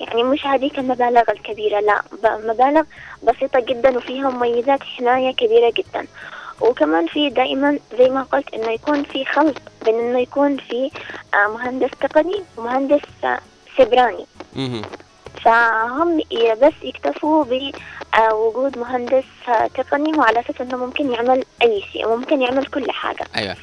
يعني 0.00 0.22
مش 0.22 0.46
هذيك 0.46 0.78
المبالغ 0.78 1.22
الكبيرة 1.30 1.80
لا 1.80 2.02
مبالغ 2.24 2.82
بسيطة 3.22 3.60
جدا 3.60 3.96
وفيها 3.96 4.30
مميزات 4.30 4.82
حماية 4.82 5.32
كبيرة 5.34 5.72
جدا 5.76 6.06
وكمان 6.60 7.06
في 7.06 7.30
دائما 7.30 7.78
زي 7.98 8.08
ما 8.08 8.22
قلت 8.22 8.54
إنه 8.54 8.70
يكون 8.70 9.02
في 9.02 9.24
خلط 9.24 9.56
بين 9.84 9.94
إنه 9.94 10.18
يكون 10.18 10.56
في 10.56 10.90
آه، 11.34 11.52
مهندس 11.52 11.90
تقني 12.00 12.42
ومهندس 12.56 13.00
آه، 13.24 13.38
سبراني. 13.78 14.26
فهم 15.44 16.20
بس 16.62 16.72
يكتفوا 16.82 17.44
بوجود 17.44 18.78
مهندس 18.78 19.24
تقني 19.74 20.18
وعلى 20.18 20.40
أساس 20.40 20.60
إنه 20.60 20.76
ممكن 20.76 21.12
يعمل 21.12 21.44
أي 21.62 21.84
شيء 21.92 22.08
وممكن 22.08 22.42
يعمل 22.42 22.66
كل 22.66 22.90
حاجة. 22.90 23.26
أيوة. 23.36 23.56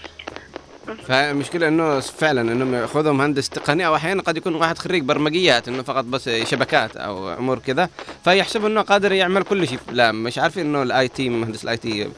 فالمشكلة 1.07 1.67
إنه 1.67 1.99
فعلا 1.99 2.41
إنهم 2.41 2.75
يأخذوا 2.75 3.13
مهندس 3.13 3.49
تقني 3.49 3.87
أو 3.87 3.95
أحيانا 3.95 4.21
قد 4.21 4.37
يكون 4.37 4.55
واحد 4.55 4.77
خريج 4.77 5.03
برمجيات 5.03 5.67
إنه 5.67 5.83
فقط 5.83 6.03
بس 6.03 6.29
شبكات 6.29 6.97
أو 6.97 7.33
أمور 7.33 7.59
كذا. 7.59 7.89
فيحسب 8.23 8.65
إنه 8.65 8.81
قادر 8.81 9.11
يعمل 9.11 9.43
كل 9.43 9.67
شيء. 9.67 9.79
لا 9.91 10.11
مش 10.11 10.39
عارفين 10.39 10.65
إنه 10.65 10.83
ال 10.83 11.07
IT 11.07 11.29
مهندس 11.29 11.63
ال 11.63 11.77
IT 11.77 12.09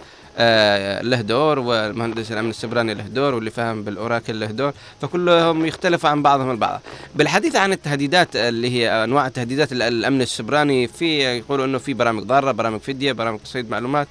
له 1.02 1.22
دور 1.22 1.60
والمهندس 1.60 2.32
الأمن 2.32 2.50
السيبراني 2.49 2.94
له 2.94 3.04
دور 3.04 3.34
واللي 3.36 3.52
فاهم 3.52 3.84
بال 3.84 3.98
Oracle 3.98 4.40
له 4.40 4.46
دور 4.46 4.74
فكلهم 5.02 5.66
يختلفوا 5.66 6.10
عن 6.10 6.22
بعضهم 6.24 6.52
البعض 6.52 6.82
بالحديث 7.16 7.56
عن 7.56 7.72
التهديدات 7.74 8.36
اللي 8.36 8.70
هي 8.72 9.04
أنواع 9.04 9.28
التهديدات 9.28 9.72
ال- 9.72 9.82
الأمن 9.82 10.22
السبراني 10.22 10.88
في 10.88 11.20
يقولوا 11.38 11.66
إنه 11.66 11.78
في 11.78 11.94
برامج 11.94 12.24
ضارة 12.24 12.52
برامج 12.52 12.80
فدية 12.80 13.12
برامج 13.12 13.40
تصيد 13.40 13.70
معلومات 13.72 14.08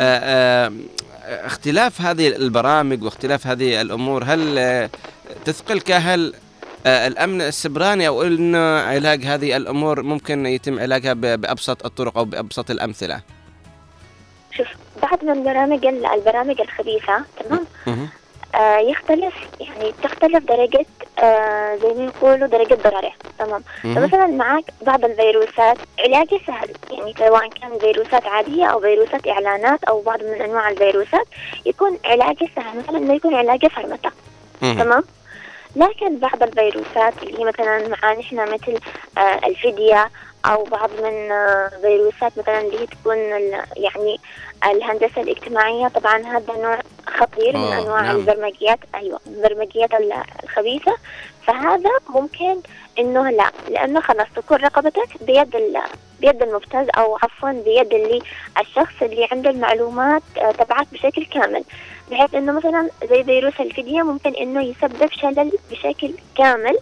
آه 0.00 0.18
آه 0.66 0.72
اختلاف 1.46 2.00
هذه 2.00 2.28
البرامج 2.28 3.02
واختلاف 3.02 3.46
هذه 3.46 3.80
الأمور 3.80 4.24
هل 4.26 4.58
آه، 4.58 4.90
تثقلك 5.44 5.90
هل 5.90 6.34
آه، 6.86 7.06
الأمن 7.06 7.40
السبراني 7.40 8.06
أو 8.08 8.22
إن 8.22 8.54
علاج 8.54 9.24
هذه 9.24 9.56
الأمور 9.56 10.02
ممكن 10.02 10.46
يتم 10.46 10.78
علاجها 10.80 11.12
بأبسط 11.12 11.84
الطرق 11.86 12.18
أو 12.18 12.24
بأبسط 12.24 12.70
الأمثلة؟ 12.70 13.20
شوف 14.56 14.66
بعض 15.02 15.24
من 15.24 15.44
برامج 15.44 15.86
ال- 15.86 16.06
البرامج 16.06 16.60
الخبيثة 16.60 17.24
تمام؟ 17.44 17.66
آه 18.54 18.78
يختلف 18.78 19.34
يعني 19.60 19.94
تختلف 20.02 20.44
درجة 20.44 20.86
آه 21.18 21.76
زي 21.76 21.94
ما 21.94 22.04
يقولوا 22.04 22.46
درجة 22.46 22.74
ضرره 22.74 23.12
تمام. 23.38 23.62
فمثلا 23.96 24.26
معك 24.26 24.64
بعض 24.82 25.04
الفيروسات 25.04 25.78
علاجه 25.98 26.40
سهل 26.46 26.68
يعني 26.90 27.14
سواء 27.18 27.48
كان 27.48 27.78
فيروسات 27.78 28.26
عادية 28.26 28.64
أو 28.66 28.80
فيروسات 28.80 29.26
إعلانات 29.28 29.84
أو 29.84 30.00
بعض 30.02 30.22
من 30.22 30.42
أنواع 30.42 30.68
الفيروسات 30.68 31.26
يكون 31.66 31.98
علاجه 32.04 32.48
سهل 32.56 32.78
مثلا 32.78 32.98
إنه 32.98 33.14
يكون 33.14 33.34
علاجه 33.34 33.66
فرمتة 33.68 34.10
تمام؟ 34.82 35.04
لكن 35.76 36.16
بعض 36.18 36.42
الفيروسات 36.42 37.14
اللي 37.22 37.38
هي 37.40 37.44
مثلا 37.44 37.88
معانا 37.88 38.20
إحنا 38.20 38.44
مثل 38.44 38.78
آه 39.18 39.40
الفدية 39.46 40.10
أو 40.46 40.64
بعض 40.64 40.90
من 40.90 41.28
فيروسات 41.82 42.38
مثلا 42.38 42.60
اللي 42.60 42.80
هي 42.80 42.86
تكون 42.86 43.16
يعني 43.76 44.20
الهندسة 44.64 45.22
الاجتماعية. 45.22 45.88
طبعا 45.88 46.16
هذا 46.26 46.52
نوع 46.62 46.78
خطير 47.06 47.56
من 47.56 47.64
آه، 47.72 47.82
أنواع 47.82 48.00
نعم. 48.00 48.16
البرمجيات. 48.16 48.78
أيوة 48.94 49.20
البرمجيات 49.26 49.94
ال- 49.94 50.22
الخبيثة. 50.44 50.96
فهذا 51.46 51.90
ممكن 52.08 52.60
إنه 52.98 53.30
لا 53.30 53.50
لأنه 53.68 54.00
خلاص 54.00 54.26
تكون 54.36 54.56
رقبتك 54.56 55.08
بيد 55.22 55.56
ال- 55.56 55.82
بيد 56.20 56.42
المبتز 56.42 56.86
أو 56.98 57.16
عفوا 57.22 57.50
بيد 57.52 57.94
اللي 57.94 58.22
الشخص 58.60 58.94
اللي 59.02 59.28
عنده 59.32 59.50
المعلومات 59.50 60.22
آه، 60.38 60.50
تبعك 60.50 60.86
بشكل 60.92 61.24
كامل. 61.24 61.64
بحيث 62.10 62.34
إنه 62.34 62.52
مثلا 62.52 62.88
زي 63.10 63.24
فيروس 63.24 63.60
الفدية 63.60 64.02
ممكن 64.02 64.34
إنه 64.34 64.62
يسبب 64.62 65.10
شلل 65.12 65.52
بشكل 65.70 66.14
كامل. 66.36 66.78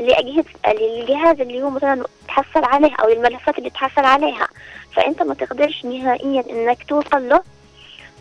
لأجهزة 0.00 0.44
للجهاز 0.66 1.40
اللي 1.40 1.62
هو 1.62 1.70
مثلا 1.70 2.04
تحصل 2.28 2.64
عليه 2.64 2.90
أو 3.02 3.08
الملفات 3.08 3.58
اللي 3.58 3.70
تحصل 3.70 4.04
عليها 4.04 4.48
فأنت 4.96 5.22
ما 5.22 5.34
تقدرش 5.34 5.84
نهائيا 5.84 6.44
إنك 6.50 6.84
توصل 6.88 7.28
له 7.28 7.42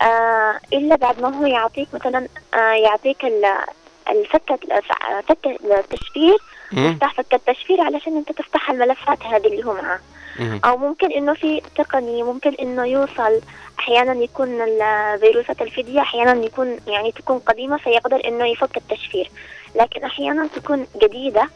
آه 0.02 0.60
إلا 0.74 0.96
بعد 0.96 1.22
ما 1.22 1.38
هو 1.40 1.46
يعطيك 1.46 1.88
مثلا 1.94 2.28
آه 2.54 2.58
يعطيك 2.74 3.26
ال- 3.26 3.56
الفكة 4.10 4.60
فكة 5.28 5.58
التشفير. 5.80 6.38
تفتح 6.94 7.14
فكة 7.14 7.40
تشفير 7.54 7.82
علشان 7.82 8.18
أنت 8.18 8.32
تفتح 8.32 8.70
الملفات 8.72 9.24
هذه 9.24 9.48
اللي 9.48 9.66
هو 9.66 9.74
معاه. 9.74 10.00
أو 10.66 10.78
ممكن 10.78 11.12
إنه 11.12 11.34
في 11.34 11.62
تقنية 11.76 12.24
ممكن 12.24 12.54
إنه 12.62 12.86
يوصل 12.86 13.42
أحيانا 13.80 14.24
يكون 14.24 14.48
فيروسات 15.20 15.62
الفدية 15.62 16.02
أحيانا 16.02 16.46
يكون 16.46 16.78
يعني 16.88 17.12
تكون 17.12 17.40
قديمة 17.40 17.78
فيقدر 17.78 18.22
إنه 18.28 18.46
يفك 18.46 18.78
التشفير 18.78 19.32
لكن 19.76 20.04
أحيانا 20.04 20.48
تكون 20.56 20.88
جديدة 21.04 21.50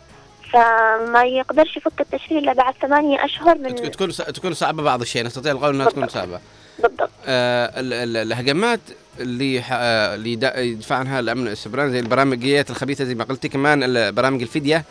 فما 0.53 1.23
يقدرش 1.23 1.77
يفك 1.77 2.01
التشفير 2.01 2.37
إلا 2.37 2.53
بعد 2.53 2.73
ثمانية 2.81 3.25
أشهر 3.25 3.57
من 3.57 3.75
تكون 3.91 4.09
تكون 4.11 4.53
صعبة 4.53 4.83
بعض 4.83 5.01
الشيء. 5.01 5.25
نستطيع 5.25 5.51
القول 5.51 5.75
إنها 5.75 5.89
تكون 5.89 6.07
صعبة. 6.07 6.39
بالضبط. 6.79 7.09
آه 7.25 7.79
ال- 7.79 7.93
ال- 7.93 8.17
الهجمات 8.17 8.79
اللي 9.19 9.59
آه، 9.71 10.15
اللي 10.15 10.33
يدفع 10.71 10.95
عنها 10.95 11.19
الأمن 11.19 11.47
السبراني 11.47 11.91
زي 11.91 11.99
البرامجيات 11.99 12.69
الخبيثة 12.69 13.03
زي 13.03 13.15
ما 13.15 13.23
قلتي 13.23 13.49
كمان 13.49 14.11
برامج 14.15 14.41
الفديه 14.41 14.83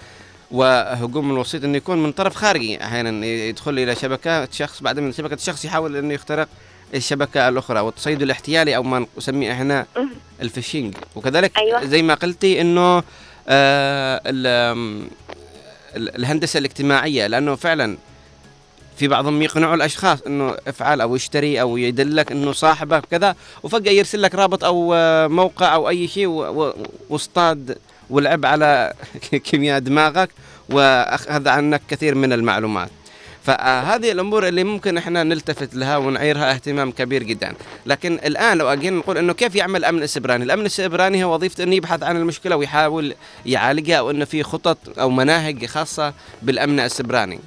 وهجوم 0.51 1.30
الوسيط 1.30 1.64
إنه 1.64 1.76
يكون 1.76 2.02
من 2.02 2.12
طرف 2.12 2.34
خارجي. 2.34 2.84
أحيانا 2.84 3.26
يدخل 3.26 3.78
إلى 3.78 3.94
شبكة 3.94 4.48
شخص 4.51 4.82
بعد 4.82 4.98
من 4.98 5.12
شبكة 5.12 5.34
الشخص 5.34 5.64
يحاول 5.64 5.97
إنه 5.97 6.14
يخترق 6.14 6.48
الشبكة 6.94 7.48
الأخرى. 7.48 7.80
والتصيد 7.80 8.22
الاحتيالي 8.22 8.76
أو 8.76 8.82
ما 8.82 9.06
نسميه 9.18 9.52
إحنا 9.52 9.86
الفيشينج. 10.43 10.94
وكذلك 11.16 11.59
أيوة. 11.59 11.84
زي 11.84 12.02
ما 12.02 12.14
قلتي 12.14 12.60
إنه 12.60 13.02
آه 13.48 14.20
الهندسة 15.97 16.59
الاجتماعية 16.59 17.27
لأنه 17.27 17.55
فعلا 17.55 17.97
في 18.97 19.09
بعضهم 19.09 19.43
يقنعوا 19.43 19.74
الأشخاص 19.74 20.23
إنه 20.23 20.56
افعل 20.69 21.01
أو 21.01 21.16
اشتري 21.16 21.60
أو 21.60 21.77
يدلك 21.77 22.32
إنه 22.32 22.52
صاحبه 22.52 23.01
كذا 23.01 23.36
وفجأة 23.62 23.93
يرسل 23.93 24.23
لك 24.23 24.35
رابط 24.35 24.64
أو 24.64 24.94
آه، 24.94 25.27
موقع 25.27 25.74
أو 25.74 25.89
أي 25.89 26.09
شيء 26.09 26.27
واصطاد 27.10 27.78
ولعب 28.10 28.47
على 28.47 28.93
كيمياء 29.44 29.78
دماغك 29.78 30.31
واخذ 30.69 31.48
عنك 31.48 31.82
كثير 31.89 32.14
من 32.14 32.32
المعلومات. 32.32 32.90
فهذه 33.43 34.12
الأمور 34.12 34.48
اللي 34.48 34.64
ممكن 34.64 34.98
إحنا 34.98 35.23
نلتفت 35.23 35.74
لها 35.74 35.97
ونعيرها 35.97 36.51
اهتمام 36.55 36.90
كبير 36.90 37.23
جدا 37.23 37.55
لكن 37.86 38.12
الآن 38.14 38.59
لو 38.59 38.69
أجينا 38.69 38.97
نقول 38.97 39.19
إنه 39.19 39.32
كيف 39.32 39.55
يعمل 39.56 39.77
الامن 39.81 40.02
السبراني 40.02 40.44
الأمن 40.44 40.64
السبراني 40.66 41.24
هو 41.24 41.35
وظيفته 41.35 41.64
إنه 41.64 41.74
يبحث 41.74 42.02
عن 42.02 42.16
المشكلة 42.16 42.56
ويحاول 42.56 43.14
يعالجها 43.47 43.97
أو 43.98 44.10
إنه 44.10 44.24
في 44.24 44.43
خطط 44.43 44.98
أو 44.98 45.10
مناهج 45.10 45.66
خاصة 45.66 46.14
بالأمن 46.43 46.81
السبراني 46.81 47.40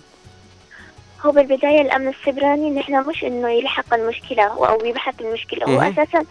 هو 1.25 1.31
بالبداية 1.31 1.81
الأمن 1.81 2.07
السبراني 2.07 2.69
نحن 2.69 3.09
مش 3.09 3.23
إنه 3.23 3.49
يلحق 3.49 3.93
المشكلة 3.93 4.43
أو 4.43 4.85
يبحث 4.85 5.21
المشكلة 5.21 5.65
هو. 5.65 5.81
أساسا 5.81 6.23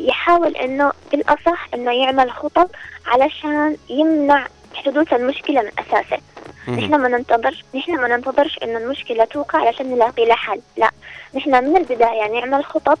يحاول 0.00 0.56
إنه 0.56 0.92
بالأصح 1.12 1.68
إنه 1.74 1.92
يعمل 1.92 2.30
خطط 2.30 2.70
علشان 3.06 3.76
يمنع 3.90 4.46
حدوث 4.74 5.12
المشكلة 5.12 5.62
من 5.62 5.70
أساسه. 5.78 6.18
نحن 6.68 6.94
ما 6.94 7.08
ننتظرش 7.08 7.64
نحن 7.74 7.96
ما 7.96 8.08
ننتظرش 8.08 8.58
إنه 8.62 8.78
المشكلة 8.78 9.24
توقع 9.24 9.58
علشان 9.58 9.94
نلاقي 9.94 10.24
لها 10.24 10.36
حل. 10.36 10.60
لا. 10.76 10.90
نحن 11.34 11.64
من 11.64 11.76
البداية 11.76 12.28
نعمل 12.28 12.64
خطط 12.64 12.98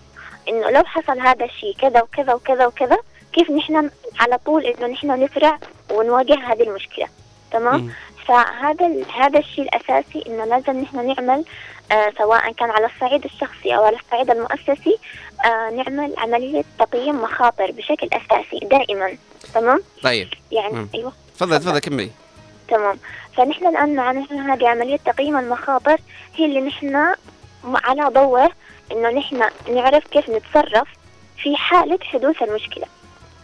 إنه 0.48 0.70
لو 0.70 0.84
حصل 0.84 1.20
هذا 1.20 1.44
الشيء 1.44 1.76
كذا 1.78 2.02
وكذا 2.02 2.34
وكذا 2.34 2.66
وكذا 2.66 2.98
كيف 3.32 3.50
نحن 3.50 3.90
على 4.20 4.38
طول 4.38 4.64
إنه 4.64 4.86
نحن 4.86 5.24
نسرع 5.24 5.58
ونواجه 5.90 6.52
هذه 6.52 6.62
المشكلة؟ 6.62 7.06
تمام؟ 7.52 7.92
فهذا 8.28 9.04
هذا 9.14 9.38
الشيء 9.38 9.64
الأساسي 9.64 10.24
إنه 10.26 10.44
لازم 10.44 10.80
نحن 10.80 11.06
نعمل 11.06 11.44
آه 11.92 12.12
سواء 12.18 12.52
كان 12.52 12.70
على 12.70 12.86
الصعيد 12.86 13.24
الشخصي 13.24 13.76
أو 13.76 13.84
على 13.84 13.96
الصعيد 13.96 14.30
المؤسسي 14.30 14.98
آه 15.44 15.70
نعمل 15.70 16.14
عملية 16.18 16.64
تقييم 16.78 17.22
مخاطر 17.22 17.70
بشكل 17.70 18.08
أساسي 18.12 18.58
دائما. 18.66 19.16
تمام؟ 19.54 19.82
طيب. 20.02 20.28
يعني 20.52 20.72
مم. 20.72 20.88
أيوه. 20.94 21.12
تفضل. 21.36 21.58
تفضل 21.58 21.78
كملي. 21.78 22.10
تمام. 22.68 22.98
فنحن 23.36 23.66
الآن 23.66 23.94
مع 23.94 24.12
نحن 24.12 24.38
هذه 24.38 24.68
عملية 24.68 24.96
تقييم 24.96 25.36
المخاطر 25.36 26.00
هي 26.36 26.44
اللي 26.44 26.60
نحن 26.60 27.14
على 27.64 28.02
ضوء 28.02 28.50
إنه 28.92 29.10
نحن 29.10 29.42
نعرف 29.74 30.06
كيف 30.06 30.30
نتصرف 30.30 30.88
في 31.42 31.56
حالة 31.56 31.98
حدوث 32.02 32.42
المشكلة 32.42 32.84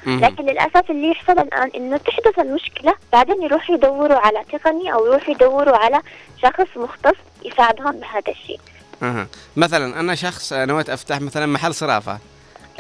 مهم. 0.07 0.21
لكن 0.21 0.45
للأسف 0.47 0.91
اللي 0.91 1.11
يحصل 1.11 1.39
الآن 1.39 1.71
إنه 1.75 1.97
تحدث 1.97 2.39
المشكلة 2.39 2.95
بعدين 3.13 3.43
يروحوا 3.43 3.75
يدوروا 3.75 4.19
على 4.19 4.45
تقني 4.53 4.93
أو 4.93 5.07
يروحوا 5.07 5.35
يدوروا 5.35 5.77
على 5.77 6.01
شخص 6.43 6.67
مختص 6.77 7.17
يساعدهم 7.45 8.01
بهذا 8.01 8.33
الشيء 8.33 8.61
أها. 9.03 9.27
مثلا 9.57 10.01
أنا 10.01 10.15
شخص 10.15 10.53
نويت 10.53 10.91
أفتح 10.91 11.21
مثلا 11.21 11.47
محل 11.47 11.75
صرافة 11.75 12.19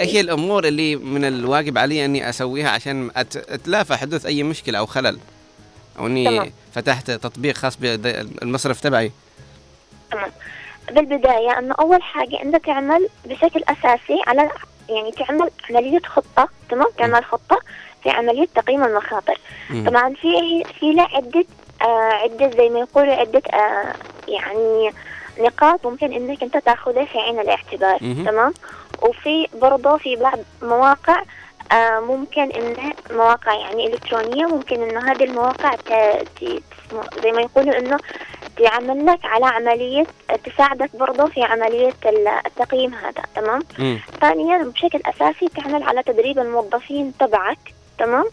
إيش 0.01 0.15
هي 0.15 0.21
الأمور 0.21 0.65
اللي 0.65 0.97
من 0.97 1.25
الواجب 1.25 1.79
علي 1.79 2.05
أني 2.05 2.29
أسويها 2.29 2.71
عشان 2.71 3.11
أتلافى 3.17 3.97
حدوث 3.97 4.27
أي 4.27 4.43
مشكلة 4.43 4.79
أو 4.79 4.87
خلل 4.87 5.19
أو 5.99 6.07
أني 6.07 6.25
تمام. 6.25 6.53
فتحت 6.75 7.11
تطبيق 7.11 7.55
خاص 7.57 7.77
بالمصرف 7.77 8.81
تبعي 8.81 9.13
تمام 10.13 10.31
بالبداية 10.93 11.59
إنه 11.59 11.75
أول 11.81 12.03
حاجة 12.03 12.43
أنت 12.43 12.57
تعمل 12.57 13.09
بشكل 13.27 13.63
أساسي 13.69 14.23
على 14.27 14.51
يعني 14.89 15.13
تعمل 15.13 15.51
عملية 15.71 16.01
خطة 16.07 16.49
تمام 16.71 16.89
تعمل 16.99 17.25
خطة 17.25 17.61
في 18.03 18.11
عملية 18.11 18.47
تقييم 18.55 18.85
المخاطر. 18.85 19.41
طبعا 19.87 20.15
في 20.15 20.65
في 20.81 20.93
له 20.93 21.03
عدة 21.03 21.45
آه 21.83 22.13
عدة 22.13 22.51
زي 22.57 22.69
ما 22.69 22.79
يقولوا 22.81 23.15
عدة 23.15 23.43
آه 23.53 23.95
يعني 24.29 24.91
نقاط 25.41 25.87
ممكن 25.87 26.13
إنك 26.13 26.43
أنت 26.43 26.57
تأخذها 26.57 27.05
في 27.05 27.19
عين 27.19 27.41
الاعتبار. 27.41 27.99
تمام 27.99 28.55
وفي 29.03 29.49
برضه 29.55 29.97
في 29.97 30.17
بعض 30.17 30.39
مواقع 30.63 31.23
ممكن 32.01 32.43
انه 32.51 32.93
مواقع 33.11 33.55
يعني 33.55 33.87
إلكترونية 33.87 34.47
ممكن 34.47 34.83
إنه 34.83 35.13
هذه 35.13 35.25
المواقع. 35.25 35.75
زي 37.23 37.33
ما 37.33 37.43
يقولوا 37.43 37.79
إنه 37.79 37.97
تعمل 38.59 39.07
لك 39.07 39.19
على 39.25 39.47
عملية 39.47 40.07
تساعدك 40.45 40.97
برضه 40.97 41.27
في 41.27 41.43
عملية 41.43 41.95
ال- 42.07 42.29
التقييم 42.47 42.95
هذا 42.95 43.23
تمام 43.37 43.61
ثانيا 44.21 44.59
بشكل 44.59 45.01
أساسي 45.07 45.49
تعمل 45.49 45.83
على 45.83 46.03
تدريب 46.03 46.39
الموظفين 46.39 47.13
تبعك 47.21 47.59
تمام؟ 48.01 48.25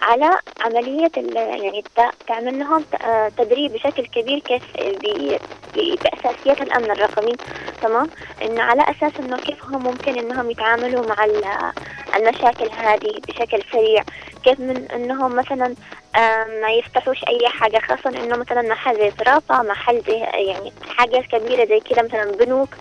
على 0.00 0.38
عملية 0.60 1.10
ال- 1.16 1.36
يعني 1.36 1.84
تعمل 2.26 2.58
لهم 2.58 2.84
آه، 3.04 3.28
تدريب 3.28 3.72
بشكل 3.72 4.06
كبير 4.06 4.38
كيف 4.38 4.62
ب- 4.80 5.36
ب- 5.74 5.98
بأساسيات 6.04 6.60
الأمن 6.60 6.90
الرقمي 6.90 7.34
تمام؟ 7.82 8.10
إنه 8.42 8.62
على 8.62 8.82
أساس 8.82 9.12
إنه 9.20 9.38
كيف 9.38 9.64
هم 9.64 9.82
ممكن 9.84 10.18
إنهم 10.18 10.50
يتعاملوا 10.50 11.08
مع 11.08 11.24
ال- 11.24 11.72
المشاكل 12.16 12.68
هذه 12.70 13.20
بشكل 13.28 13.62
سريع 13.72 14.02
كيف 14.44 14.60
من 14.60 14.90
إنهم 14.92 15.36
مثلا 15.36 15.74
آه، 16.16 16.44
ما 16.62 16.70
يفتحوش 16.70 17.18
أي 17.28 17.48
حاجة 17.48 17.78
خاصة 17.88 18.18
إنه 18.20 18.36
مثلا 18.36 18.62
محل 18.62 18.96
زي 18.98 19.12
صرافة 19.24 19.62
محل 19.62 20.02
زي 20.06 20.18
يعني 20.48 20.72
حاجة 20.82 21.20
كبيرة 21.32 21.64
زي 21.66 21.80
كذا 21.80 22.02
مثلا 22.02 22.36
بنوك 22.36 22.74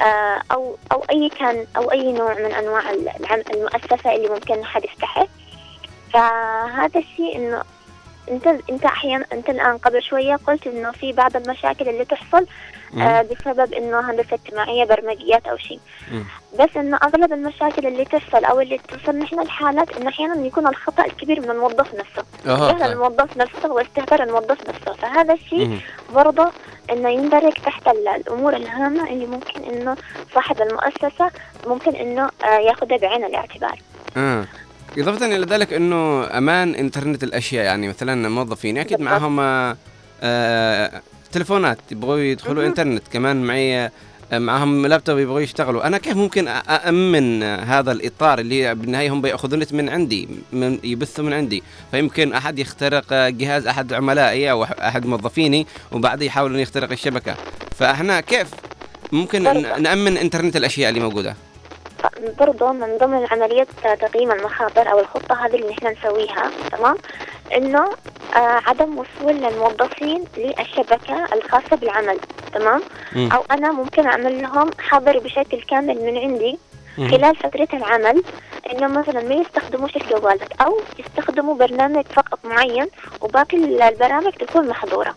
آه، 0.00 0.42
أو 0.54 0.76
أو 0.92 1.04
أي 1.10 1.30
كان 1.38 1.66
أو 1.76 1.92
أي 1.92 2.12
نوع 2.12 2.34
من 2.34 2.54
أنواع 2.54 2.90
العم- 2.90 3.44
المؤسسة 3.50 4.14
اللي 4.14 4.28
ممكن 4.28 4.64
حد 4.64 4.84
يفتحها. 4.84 5.26
فهذا 6.12 6.98
الشيء 7.00 7.36
إنه 7.36 7.62
أنت 8.30 8.46
أنت 8.70 8.84
أحيانا 8.84 9.24
أنت 9.32 9.50
الآن 9.50 9.78
قبل 9.78 10.02
شوية 10.02 10.36
قلت 10.46 10.66
إنه 10.66 10.90
في 10.92 11.12
بعض 11.12 11.36
المشاكل 11.36 11.88
اللي 11.88 12.04
تحصل 12.04 12.46
آه 13.00 13.22
بسبب 13.22 13.72
إنه 13.74 14.10
هندسة 14.10 14.34
اجتماعية 14.34 14.84
برمجيات 14.84 15.46
أو 15.46 15.56
شيء 15.56 15.80
بس 16.58 16.76
إنه 16.76 16.96
أغلب 16.96 17.32
المشاكل 17.32 17.86
اللي 17.86 18.04
تحصل 18.04 18.44
أو 18.44 18.60
اللي 18.60 18.78
توصل 18.88 19.16
نحن 19.18 19.40
الحالات 19.40 19.96
إنه 19.96 20.08
أحيانا 20.08 20.46
يكون 20.46 20.66
الخطأ 20.66 21.04
الكبير 21.04 21.40
من 21.40 21.50
الموظف 21.50 21.94
نفسه 21.94 22.24
جهل 22.46 22.78
طيب. 22.80 22.90
الموظف 22.92 23.36
نفسه 23.36 23.72
واستهتار 23.72 24.22
الموظف 24.22 24.68
نفسه 24.68 24.92
فهذا 24.92 25.34
الشيء. 25.34 25.80
برضه 26.14 26.50
إنه 26.92 27.08
يندرج 27.08 27.52
تحت 27.52 27.88
ال- 27.88 28.08
الأمور 28.08 28.56
الهامة 28.56 29.08
اللي 29.10 29.26
ممكن 29.26 29.64
إنه 29.64 29.96
صاحب 30.34 30.62
المؤسسة 30.62 31.30
ممكن 31.66 31.94
إنه 31.96 32.30
آه 32.44 32.58
ياخذها 32.58 32.96
بعين 32.96 33.24
الاعتبار 33.24 33.78
آه. 34.16 34.44
إضافة 34.98 35.26
إلى 35.36 35.46
ذلك 35.46 35.72
أنه 35.72 36.26
أمان 36.38 36.74
إنترنت 36.74 37.24
الأشياء 37.24 37.64
يعني 37.64 37.88
مثلا 37.88 38.28
موظفين 38.28 38.78
أكيد. 38.78 39.00
معهم 39.00 39.36
آه، 40.22 41.02
تلفونات 41.32 41.78
يبغوا 41.92 42.18
يدخلوا 42.18 42.54
مهم. 42.62 42.64
إنترنت 42.64 43.02
كمان 43.12 43.42
معي 43.42 43.84
آه، 44.32 44.38
معهم 44.38 44.86
لابتوب 44.86 45.18
يبغوا 45.18 45.40
يشتغلوا. 45.40 45.86
أنا 45.86 45.98
كيف 45.98 46.16
ممكن 46.16 46.48
أأمن 46.48 47.42
هذا 47.42 47.92
الإطار 47.92 48.38
اللي 48.38 48.74
بالنهاية 48.74 49.10
هم 49.12 49.20
بيأخذون 49.22 49.58
نت 49.58 49.72
من 49.74 49.88
عندي 49.88 50.28
من 50.52 50.78
يبثوا 50.84 51.24
من 51.24 51.32
عندي. 51.32 51.62
فيمكن 51.90 52.32
أحد 52.32 52.58
يخترق 52.58 53.04
آه، 53.12 53.28
جهاز 53.28 53.66
أحد 53.66 53.92
عملائي 53.92 54.50
أو 54.50 54.66
أح- 54.66 54.80
أحد 54.82 55.06
موظفيني 55.06 55.66
وبعدين 55.92 56.26
يحاول 56.26 56.54
أن 56.54 56.60
يخترق 56.60 56.92
الشبكة. 56.92 57.34
فإحنا 57.76 58.20
كيف 58.20 58.48
ممكن 59.12 59.42
ن- 59.42 59.82
نأمن 59.82 60.16
إنترنت 60.16 60.56
الأشياء 60.56 60.88
اللي 60.88 61.00
موجودة؟ 61.00 61.36
برضه 62.38 62.72
من 62.72 62.96
ضمن 62.98 63.26
عملية 63.30 63.66
تقييم 64.00 64.32
المخاطر 64.32 64.90
أو 64.92 64.98
الخطة 65.00 65.46
هذه 65.46 65.54
اللي 65.54 65.70
نحن 65.70 65.86
نسويها 65.86 66.50
تمام 66.72 66.96
إنه 67.56 67.84
آه 68.36 68.60
عدم 68.66 68.98
وصول 68.98 69.44
الموظفين 69.44 70.24
للشبكة 70.36 71.28
الخاصة 71.32 71.76
بالعمل 71.76 72.18
تمام 72.52 72.82
مم. 73.16 73.28
أو 73.32 73.44
أنا 73.50 73.72
ممكن 73.72 74.06
أعمل 74.06 74.42
لهم 74.42 74.70
حظر 74.78 75.18
بشكل 75.18 75.62
كامل 75.62 75.96
من 76.04 76.18
عندي 76.18 76.58
مم. 76.98 77.10
خلال 77.10 77.36
فترة 77.36 77.68
العمل 77.74 78.22
إنه 78.72 78.86
مثلا 78.88 79.20
ما 79.22 79.34
يستخدموش 79.34 79.96
الجوالات 79.96 80.52
أو 80.60 80.78
يستخدموا 80.98 81.54
برنامج 81.54 82.04
فقط 82.14 82.38
معين 82.44 82.86
وباقي 83.20 83.56
البرامج 83.88 84.32
تكون 84.32 84.68
محظورة 84.68 85.14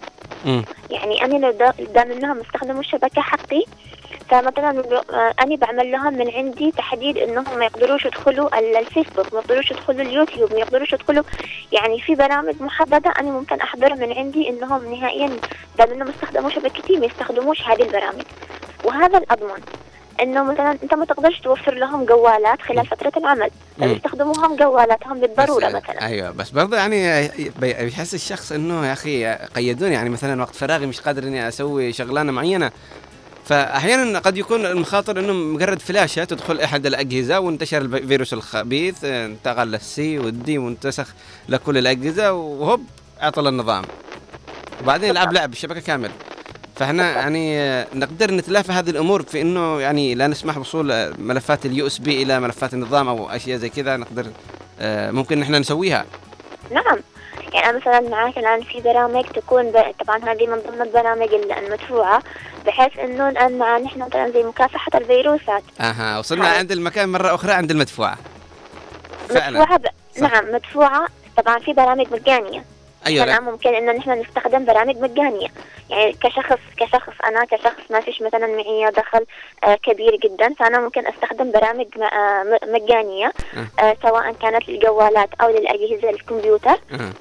يعني 0.89 1.25
أنا 1.25 1.45
لو 1.45 1.51
دا- 1.51 1.73
دام 1.93 2.11
إنهم 2.11 2.39
استخدموا 2.39 2.79
الشبكة 2.79 3.21
حقي 3.21 3.63
فمثلا 4.29 4.69
أنا 5.41 5.55
بعمل 5.55 5.91
لهم 5.91 6.13
من 6.13 6.29
عندي 6.31 6.71
تحديد 6.71 7.17
إنهم 7.17 7.57
ما 7.59 7.65
يقدروش 7.65 8.05
يدخلوا 8.05 8.59
ال- 8.59 8.75
الفيسبوك 8.77 9.33
ما 9.33 9.39
يقدروش 9.39 9.71
يدخلوا 9.71 10.01
اليوتيوب 10.01 10.53
ما 10.53 10.59
يقدروش 10.59 10.93
يدخلوا. 10.93 11.23
يعني 11.71 12.01
في 12.01 12.15
برامج 12.15 12.55
محددة 12.61 13.13
أنا 13.19 13.31
ممكن 13.31 13.61
أحضر 13.61 13.95
من 13.95 14.13
عندي 14.13 14.49
إنهم 14.49 14.95
نهائيا 14.95 15.29
دام 15.77 15.91
إنهم 15.91 16.07
استخدموا 16.09 16.49
شبكتي 16.49 16.97
ما 16.97 17.05
يستخدموش 17.05 17.61
هذه 17.61 17.81
البرامج. 17.81 18.23
وهذا 18.83 19.17
الأضمن 19.17 19.61
إنه 20.21 20.43
مثلا 20.43 20.71
أنت 20.83 20.93
ما 20.93 21.05
تقدرش 21.05 21.39
توفر 21.39 21.73
لهم 21.73 22.05
جوالات 22.05 22.61
خلال 22.61 22.85
فترة 22.87 23.11
العمل 23.17 23.49
مم. 23.77 23.87
فيستخدموهم 23.93 24.55
جوالاتهم 24.55 25.19
بالضرورة 25.19 25.67
بس- 25.67 25.73
مثلا. 25.75 26.05
أيوه 26.05 26.31
بس 26.31 26.49
برضه 26.49 26.77
يعني 26.77 27.27
بي- 27.59 27.73
بيحس 27.85 28.13
الشخص 28.13 28.51
إنه 28.51 28.87
يا 28.87 28.93
أخي 28.93 29.25
قيدوني. 29.33 29.93
يعني 29.93 30.09
مثلا 30.09 30.41
وقت 30.41 30.55
فراغي 30.55 30.85
مش 30.85 31.01
قادر 31.01 31.23
إني 31.23 31.47
أسوي 31.47 31.93
شغلانة 31.93 32.31
معينة 32.31 32.71
فأحيانا 33.45 34.19
قد 34.19 34.37
يكون 34.37 34.65
المخاطر 34.65 35.19
إنه 35.19 35.33
مجرد 35.33 35.79
فلاشة 35.79 36.23
تدخل 36.23 36.59
أحد 36.59 36.85
الأجهزة 36.85 37.39
وانتشر 37.39 37.81
الفيروس 37.81 38.33
الخبيث 38.33 39.03
انتقل 39.03 39.67
لل 39.67 40.02
C 40.02 40.19
وال 40.19 40.45
D 40.45 40.57
وانتسخ 40.57 41.13
لكل 41.49 41.77
الأجهزة 41.77 42.33
وهوب 42.33 42.85
عطل 43.19 43.47
النظام. 43.47 43.83
وبعدين 44.81 45.09
يلعب 45.09 45.33
لعب 45.33 45.53
الشبكه 45.53 45.79
كامل. 45.79 46.11
فإحنا 46.75 47.11
يعني 47.11 47.81
نقدر 47.93 48.31
نتلافى 48.31 48.71
هذه 48.71 48.89
الأمور 48.89 49.23
في 49.23 49.41
إنه 49.41 49.81
يعني 49.81 50.15
لا 50.15 50.27
نسمح 50.27 50.57
بوصول 50.57 51.13
ملفات 51.19 51.65
ال 51.65 51.87
USB 51.87 52.23
إلى 52.23 52.39
ملفات 52.39 52.73
النظام 52.73 53.07
أو 53.07 53.29
أشياء 53.29 53.57
زي 53.57 53.69
كذا 53.69 53.97
نقدر 53.97 54.27
آه، 54.79 55.11
ممكن 55.11 55.39
نحن 55.39 55.55
نسويها. 55.55 56.05
نعم. 56.71 56.99
يعني 57.55 57.69
أنا 57.69 57.77
مثلا 57.77 57.99
معاك 58.09 58.37
الآن 58.37 58.61
في 58.63 58.81
برامج 58.81 59.23
تكون 59.25 59.71
ب... 59.71 59.85
طبعا 60.05 60.17
هذه 60.17 60.47
من 60.47 60.57
ضمن 60.67 60.81
البرامج 60.81 61.33
ال- 61.33 61.51
المدفوعة 61.51 62.23
بحيث 62.65 62.99
إنه 62.99 63.29
الآن 63.29 63.57
مع 63.57 63.77
نحن 63.77 63.99
مثلا 63.99 64.31
زي 64.31 64.43
مكافحة 64.43 64.91
الفيروسات. 64.95 65.63
أها 65.81 66.19
وصلنا 66.19 66.51
هاي. 66.51 66.57
عند 66.57 66.71
المكان 66.71 67.09
مرة 67.09 67.35
أخرى 67.35 67.51
عند 67.51 67.71
المدفوعة. 67.71 68.17
فعلا. 69.29 69.59
مدفوعة 69.59 69.77
ب... 69.79 69.85
نعم 70.21 70.53
مدفوعة 70.53 71.07
طبعا 71.37 71.59
في 71.59 71.73
برامج 71.73 72.07
مجانية 72.11 72.63
الآن 73.07 73.27
لا. 73.27 73.39
ممكن 73.51 73.75
إنه 73.75 73.91
نحن 73.91 74.11
نستخدم 74.21 74.65
برامج 74.65 74.97
مجانية 74.97 75.47
يعني 75.89 76.13
كشخص 76.13 76.59
كشخص 76.77 77.13
أنا 77.25 77.45
كشخص 77.45 77.81
ما 77.91 77.99
فيش 78.01 78.21
مثلا 78.21 78.47
معي 78.47 78.91
دخل 78.97 79.25
آه 79.63 79.75
كبير 79.75 80.15
جدا 80.23 80.53
فأنا 80.53 80.79
ممكن 80.79 81.07
أستخدم 81.07 81.51
برامج 81.51 81.85
آه 82.01 82.43
م- 82.43 82.73
مجانية 82.73 83.31
آه 83.79 83.97
سواء 84.03 84.31
كانت 84.41 84.69
للجوالات 84.69 85.29
أو 85.41 85.49
للأجهزة 85.49 86.09
الكمبيوتر 86.09 86.77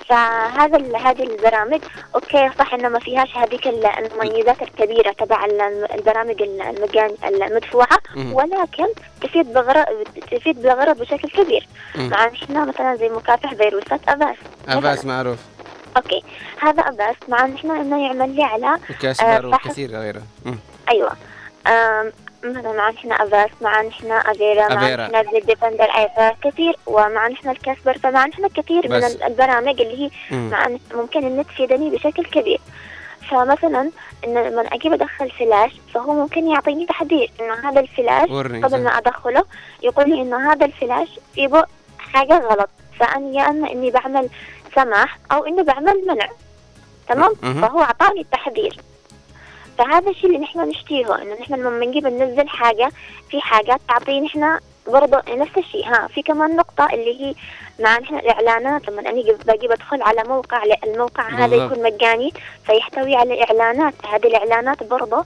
فهذا 0.08 0.96
هذه 0.98 1.22
البرامج 1.22 1.80
okay 2.14 2.50
صح 2.58 2.74
إنه 2.74 2.88
ما 2.88 2.98
فيهاش 2.98 3.36
هذيك 3.36 3.66
ال- 3.66 3.86
المميزات 3.86 4.62
الكبيرة 4.62 5.12
تبع 5.12 5.44
ال- 5.44 5.92
البرامج 5.94 6.42
ال- 6.42 6.62
المجان 6.62 7.10
المدفوعة. 7.24 7.98
ولكن 8.32 8.86
تفيد 9.22 9.52
بغرض 9.52 9.84
تفيد 10.30 10.62
بالغرض 10.62 10.98
بشكل 10.98 11.28
كبير. 11.28 11.66
مع 11.96 12.26
إحنا 12.28 12.64
مثلا 12.64 12.96
زي 12.96 13.08
مكافح 13.08 13.54
فيروسات 13.54 14.00
Avast 14.08 14.36
مثلاً. 14.68 15.06
معروف 15.06 15.38
okay. 15.96 16.22
هذا 16.60 16.82
Avast 16.82 17.16
مع 17.28 17.44
إحنا 17.54 17.80
إنه 17.80 18.06
يعمل 18.06 18.36
لي 18.36 18.42
على 18.44 18.76
و 18.90 18.98
Kasper 18.98 19.44
آه، 19.44 19.46
وكثير 19.48 19.90
غيره. 19.90 20.22
أيوه. 20.90 21.12
آم، 21.66 22.12
مثلا 22.44 22.72
مع 22.72 22.90
نحن 22.90 23.12
Avast 23.12 23.50
مع 23.60 23.82
نحن 23.82 24.12
Avira. 24.12 24.74
مع 24.74 25.22
زي 25.32 25.40
Defender 25.40 25.84
أيفا 25.84 26.30
كثير. 26.44 26.76
ومع 26.86 27.28
نحن 27.28 27.48
ال 27.48 27.55
Kasper. 27.55 27.98
فمع 27.98 28.26
نحن 28.26 28.48
كثير 28.48 28.88
من 28.88 29.04
البرامج 29.26 29.80
اللي 29.80 30.04
هي. 30.04 30.10
مع 30.30 30.68
ممكن 30.94 31.24
إنها 31.24 31.42
تفيدني 31.42 31.90
بشكل 31.90 32.24
كبير. 32.24 32.60
فمثلا 33.30 33.90
ان 34.24 34.34
لما 34.34 34.62
أجيب 34.72 34.92
ادخل 34.92 35.30
فلاش 35.30 35.72
فهو 35.94 36.12
ممكن 36.14 36.50
يعطيني 36.50 36.86
تحديد 36.86 37.30
إنه 37.40 37.70
هذا 37.70 37.80
الفلاش 37.80 38.28
قبل 38.64 38.82
ما 38.82 38.98
أدخله 38.98 39.44
يقول 39.82 40.08
لي 40.10 40.22
إنه 40.22 40.52
هذا 40.52 40.66
الفلاش 40.66 41.08
فيه 41.34 41.48
بو- 41.48 41.62
حاجة 41.98 42.38
غلط. 42.38 42.70
فأنا 43.00 43.36
يا 43.42 43.48
إما 43.50 43.72
إني 43.72 43.90
بعمل 43.90 44.28
سماح 44.74 45.18
أو 45.32 45.44
اني 45.44 45.62
بعمل 45.62 46.04
منع 46.06 46.28
تمام. 47.08 47.34
فهو 47.34 47.82
أعطاني 47.82 48.20
التحذير 48.20 48.76
فهذا 49.78 50.10
الشيء 50.10 50.26
اللي 50.26 50.38
نحن 50.38 50.60
نشتيه 50.68 51.22
إنه 51.22 51.34
نحن 51.40 51.54
لما 51.54 51.86
نجيب 51.86 52.06
ننزل 52.06 52.48
حاجة 52.48 52.90
في 53.30 53.40
حاجات 53.40 53.80
تعطيني 53.88 54.26
نحن 54.26 54.58
برضه 54.86 55.22
نفس 55.28 55.58
الشيء 55.58 55.86
ها 55.86 56.06
في 56.06 56.22
كمان 56.22 56.56
نقطة 56.56 56.88
اللي 56.92 57.20
هي 57.20 57.34
مع 57.80 57.98
نحن 57.98 58.14
الإعلانات 58.16 58.88
لما 58.88 59.00
أنا 59.00 59.22
باجي 59.46 59.68
بدخل 59.68 60.02
على 60.02 60.24
موقع 60.28 60.62
الموقع 60.84 61.28
هذا. 61.28 61.56
يكون 61.56 61.82
مجاني 61.82 62.32
فيحتوي 62.66 63.16
على 63.16 63.44
إعلانات 63.44 63.94
هذه 64.06 64.26
الإعلانات 64.26 64.82
برضه 64.82 65.24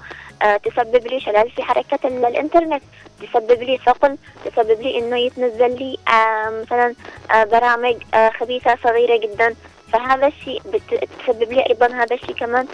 تسبب 0.64 1.06
لي 1.06 1.20
شلل 1.20 1.50
في 1.50 1.62
حركة 1.62 1.98
ال- 2.08 2.24
الإنترنت. 2.26 2.82
تسبب 3.22 3.62
لي 3.62 3.78
ثقل. 3.86 4.16
تسبب 4.44 4.80
لي 4.80 4.98
إنه 4.98 5.16
يتنزل 5.18 5.78
لي 5.78 5.98
آه 6.08 6.50
مثلا 6.62 6.94
آه 7.34 7.44
برامج 7.44 7.96
آه 8.14 8.30
خبيثة 8.40 8.76
صغيرة 8.84 9.16
جدا. 9.16 9.54
فهذا 9.92 10.26
الشيء 10.26 10.62
بت- 10.66 11.08
تسبب 11.24 11.52
لي 11.52 11.66
أيضا 11.70 11.86
هذا 11.86 12.14
الشيء 12.14 12.34
كمان 12.34 12.66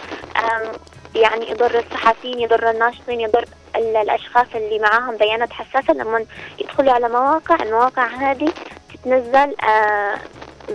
يعني 1.15 1.49
يضر 1.51 1.79
الصحفيين 1.79 2.39
يضر 2.39 2.69
الناشطين 2.69 3.21
يضر 3.21 3.45
ال- 3.75 3.95
الأشخاص 3.95 4.45
اللي 4.55 4.79
معاهم. 4.79 5.17
بيانات 5.17 5.53
حساسة 5.53 5.93
لما 5.93 6.25
يدخلوا 6.59 6.93
على 6.93 7.09
مواقع. 7.09 7.55
المواقع 7.63 8.07
هذه 8.07 8.51
تتنزل 8.93 9.55
آه 9.63 10.15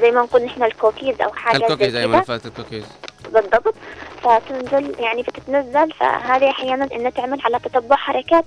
زي 0.00 0.10
ما 0.10 0.20
نقول 0.22 0.42
نحن 0.42 0.62
الكوكيز 0.62 1.20
أو 1.20 1.32
حاجة 1.32 1.56
الكوكيز 1.56 1.96
ملفات 1.96 2.46
الكوكيز. 2.46 2.84
بالضبط. 3.32 3.74
فتنزل 4.22 4.94
يعني 5.01 5.22
بتتنزل 5.22 5.92
فهذه 6.01 6.51
أحيانا 6.51 6.88
إنها 6.94 7.10
تعمل 7.10 7.40
على 7.44 7.59
تتبع 7.59 7.97
حركات 7.97 8.44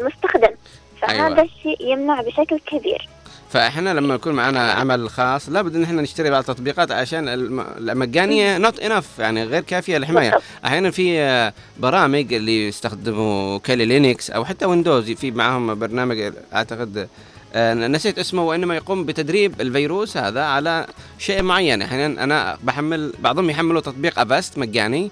المستخدم. 0.00 0.54
فهذا 1.02 1.24
أيوة. 1.26 1.42
الشيء 1.42 1.92
يمنع 1.92 2.20
بشكل 2.22 2.58
كبير. 2.66 3.08
فإحنا 3.50 3.94
لما 3.94 4.14
يكون 4.14 4.32
معنا 4.34 4.72
عمل 4.72 5.10
خاص 5.10 5.48
لابد 5.48 5.76
إن 5.76 5.82
إحنا 5.82 6.02
نشتري 6.02 6.30
بعض 6.30 6.50
التطبيقات 6.50 6.92
عشان 6.92 7.28
الم- 7.28 7.60
المجانية 7.78 8.58
not 8.58 8.80
enough 8.80 9.18
يعني 9.18 9.44
غير 9.44 9.62
كافية 9.62 9.98
للحماية. 9.98 10.38
أحيانا 10.64 10.90
في 10.90 11.20
آه، 11.20 11.52
برامج 11.78 12.32
اللي 12.34 12.68
يستخدموا 12.68 13.58
Kali 13.58 13.84
Linux 13.84 14.30
أو 14.30 14.44
حتى 14.44 14.64
Windows 14.66 15.10
في 15.10 15.30
معهم 15.30 15.74
برنامج 15.78 16.32
أعتقد 16.54 17.08
نسيت 17.56 18.18
اسمه 18.18 18.42
وإنما 18.42 18.76
يقوم 18.76 19.04
بتدريب 19.04 19.60
الفيروس 19.60 20.16
هذا 20.16 20.42
على 20.42 20.86
شيء 21.18 21.42
معين. 21.42 21.82
أحيانا 21.82 22.24
أنا 22.24 22.58
بحمل 22.62 23.12
بعضهم 23.18 23.50
يحملوا 23.50 23.80
تطبيق 23.80 24.18
Avast 24.18 24.58
مجاني 24.58 25.10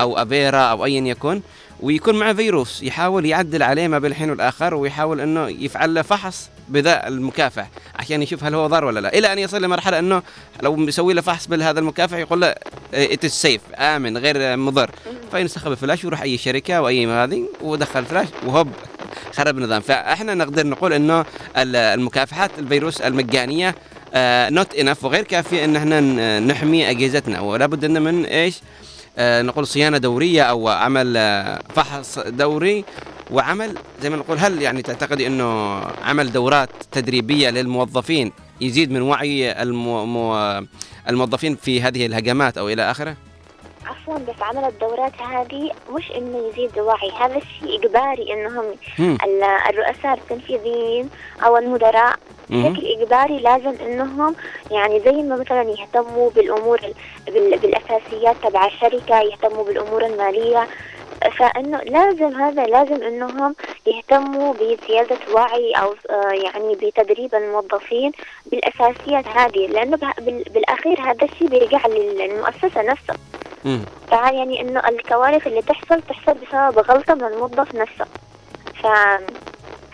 أو 0.00 0.18
Avira 0.18 0.58
أو 0.58 0.84
ايا 0.84 1.00
يكن 1.00 1.40
ويكون 1.80 2.18
معه 2.18 2.32
فيروس 2.32 2.82
يحاول 2.82 3.26
يعدل 3.26 3.62
عليه 3.62 3.88
ما 3.88 3.98
بين 3.98 4.10
الحين 4.10 4.30
والآخر 4.30 4.74
ويحاول 4.74 5.20
إنه 5.20 5.48
يفعل 5.48 5.94
له 5.94 6.02
فحص 6.02 6.50
بذا 6.68 7.08
المكافح. 7.08 7.68
عشان 7.96 8.22
يشوف 8.22 8.44
هل 8.44 8.54
هو 8.54 8.66
ضار 8.66 8.84
ولا 8.84 9.00
لا. 9.00 9.18
إلى 9.18 9.32
أن 9.32 9.38
يصل 9.38 9.62
لمرحلة 9.62 9.98
إنه 9.98 10.22
لو 10.62 10.76
مسوي 10.76 11.14
له 11.14 11.22
فحص 11.22 11.46
بهذا 11.46 11.80
المكافح 11.80 12.16
يقول 12.16 12.40
له 12.40 12.54
it's 12.94 13.26
safe 13.26 13.60
آمن 13.74 14.18
غير 14.18 14.56
مضر. 14.56 14.90
فينسخ 15.30 15.68
بفلاش 15.68 16.04
ويروح 16.04 16.22
أي 16.22 16.38
شركة 16.38 16.74
أو 16.74 16.88
اي 16.88 17.06
هذه 17.06 17.48
ودخل 17.60 18.04
فلاش 18.04 18.28
وهوب. 18.46 18.68
خرب 19.34 19.58
النظام. 19.58 19.80
فاحنا 19.80 20.34
نقدر 20.34 20.66
نقول 20.66 20.92
إنه 20.92 21.20
ال- 21.56 21.76
المكافحات 21.76 22.50
الفيروس 22.58 23.00
المجانية 23.00 23.74
not 24.50 24.74
enough 24.74 25.04
وغير 25.04 25.24
كافية 25.24 25.64
إن 25.64 25.76
إحنا 25.76 26.00
نحمي 26.40 26.90
أجهزتنا. 26.90 27.40
ولا 27.40 27.66
بد 27.66 27.84
إن 27.84 28.02
من 28.02 28.24
إيش؟ 28.24 28.60
آه، 29.18 29.42
نقول 29.42 29.66
صيانة 29.66 29.98
دورية 29.98 30.42
أو 30.42 30.68
عمل 30.68 31.14
آه، 31.16 31.60
فحص 31.74 32.18
دوري 32.18 32.84
وعمل 33.30 33.74
زي 34.02 34.10
ما 34.10 34.16
نقول. 34.16 34.38
هل 34.38 34.62
يعني 34.62 34.82
تعتقدي 34.82 35.26
إنه 35.26 35.78
عمل 36.04 36.32
دورات 36.32 36.70
تدريبية 36.92 37.50
للموظفين 37.50 38.32
يزيد 38.60 38.90
من 38.90 39.02
وعي 39.02 39.62
المو 39.62 40.06
مو 40.06 40.62
الموظفين 41.08 41.56
في 41.56 41.82
هذه 41.82 42.06
الهجمات 42.06 42.58
أو 42.58 42.68
إلى 42.68 42.90
آخره؟ 42.90 43.16
عفوا 44.10 44.18
بس 44.34 44.42
عمل 44.42 44.64
الدورات 44.64 45.12
هذه 45.22 45.70
مش 45.90 46.10
إنه 46.16 46.38
يزيد 46.48 46.78
وعي 46.78 47.10
هذا 47.20 47.36
الشيء 47.36 47.78
إجباري 47.80 48.32
إنهم 48.32 48.64
الرؤساء 49.70 50.14
التنفيذيين 50.14 51.10
أو 51.46 51.56
المدراء. 51.56 52.16
بشكل 52.50 52.86
إجباري 52.86 53.38
لازم 53.38 53.74
إنهم 53.86 54.36
يعني 54.70 55.00
زي 55.00 55.12
ما 55.22 55.36
مثلا 55.36 55.62
يهتموا 55.62 56.30
بالأمور 56.30 56.78
ال- 56.84 56.94
بال- 57.32 57.58
بالأساسيات 57.58 58.36
تبع 58.42 58.66
الشركة 58.66 59.20
يهتموا 59.20 59.64
بالأمور 59.64 60.06
المالية 60.06 60.68
فإنه 61.28 61.78
لازم 61.78 62.40
هذا 62.40 62.66
لازم 62.66 63.02
إنهم 63.02 63.54
يهتموا 63.86 64.54
بزيادة 64.54 65.18
وعي 65.34 65.72
أو 65.72 65.94
آه، 66.10 66.30
يعني 66.32 66.74
بتدريب 66.74 67.34
الموظفين 67.34 68.12
بالأساسيات 68.46 69.28
هذه 69.28 69.66
لأنه 69.66 69.98
بالأخير 70.50 71.00
هذا 71.00 71.24
الشيء 71.24 71.48
بيرجع 71.48 71.86
للمؤسسة 71.86 72.82
نفسها 72.82 73.16
مم. 73.64 73.84
فيعني 74.08 74.60
إنه 74.60 74.80
الكوارث 74.88 75.46
اللي 75.46 75.62
تحصل 75.62 76.02
تحصل 76.02 76.34
بسبب 76.34 76.78
غلطة 76.78 77.14
من 77.14 77.24
الموظف 77.24 77.74
نفسه 77.74 78.04
ف 78.82 78.86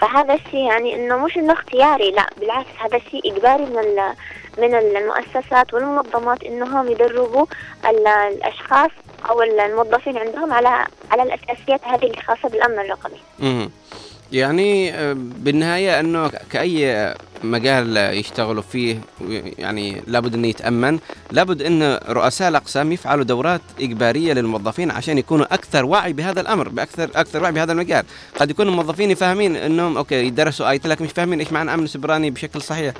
فهذا 0.01 0.35
الشيء 0.35 0.65
يعني 0.69 0.95
إنه 0.95 1.17
مش 1.17 1.37
إنه 1.37 1.53
اختياري 1.53 2.11
لا 2.11 2.27
بالعكس 2.37 2.71
هذا 2.79 2.97
الشيء 2.97 3.33
إجباري 3.33 3.67
من. 3.67 4.15
من 4.59 4.75
المؤسسات 4.75 5.75
والمنظمات 5.75 6.43
إنهم 6.43 6.91
يدربوا 6.91 7.47
ال- 7.89 8.07
الأشخاص 8.07 8.91
أو 9.31 9.43
الموظفين 9.43 10.19
عندهم 10.19 10.53
على 10.53 10.87
على 11.11 11.23
الأساسيات 11.23 11.81
هذه 11.85 12.05
اللي 12.05 12.23
خاصه 12.23 12.49
بالأمن 12.49 12.79
الرقمي. 12.79 13.19
يعني 14.33 14.95
آه، 14.95 15.13
بالنهاية 15.17 16.01
أنه 16.01 16.29
ك- 16.29 16.43
كأي 16.53 17.15
مجال 17.51 17.97
يشتغلوا 17.97 18.63
فيه 18.63 19.01
يعني 19.59 20.03
لابد 20.07 20.35
أنه 20.35 20.49
يتأمن. 20.49 20.99
لابد 21.31 21.63
أن 21.63 21.99
رؤساء 22.09 22.49
الأقسام 22.49 22.93
يفعلوا 22.93 23.25
دورات 23.25 23.61
إجبارية 23.81 24.33
للموظفين 24.33 24.91
عشان 24.91 25.19
يكونوا 25.19 25.55
أكثر 25.55 25.85
وعي 25.85 26.13
بهذا 26.13 26.41
الأمر 26.41 26.69
بأكثر 26.69 27.11
أكثر 27.15 27.43
وعي 27.43 27.53
بهذا 27.53 27.73
المجال. 27.73 28.05
قد 28.41 28.51
يكون 28.51 28.69
الموظفين 28.69 29.15
فاهمين 29.15 29.57
أنهم 29.57 29.97
okay 29.97 30.27
يدرسوا 30.27 30.71
آية 30.71 30.81
لكن 30.85 31.05
مش 31.05 31.11
فاهمين 31.13 31.39
إيش 31.41 31.53
معنى 31.53 31.75
أمن 31.75 31.87
سيبراني 31.87 32.31
بشكل 32.31 32.63
صحيح. 32.63 32.95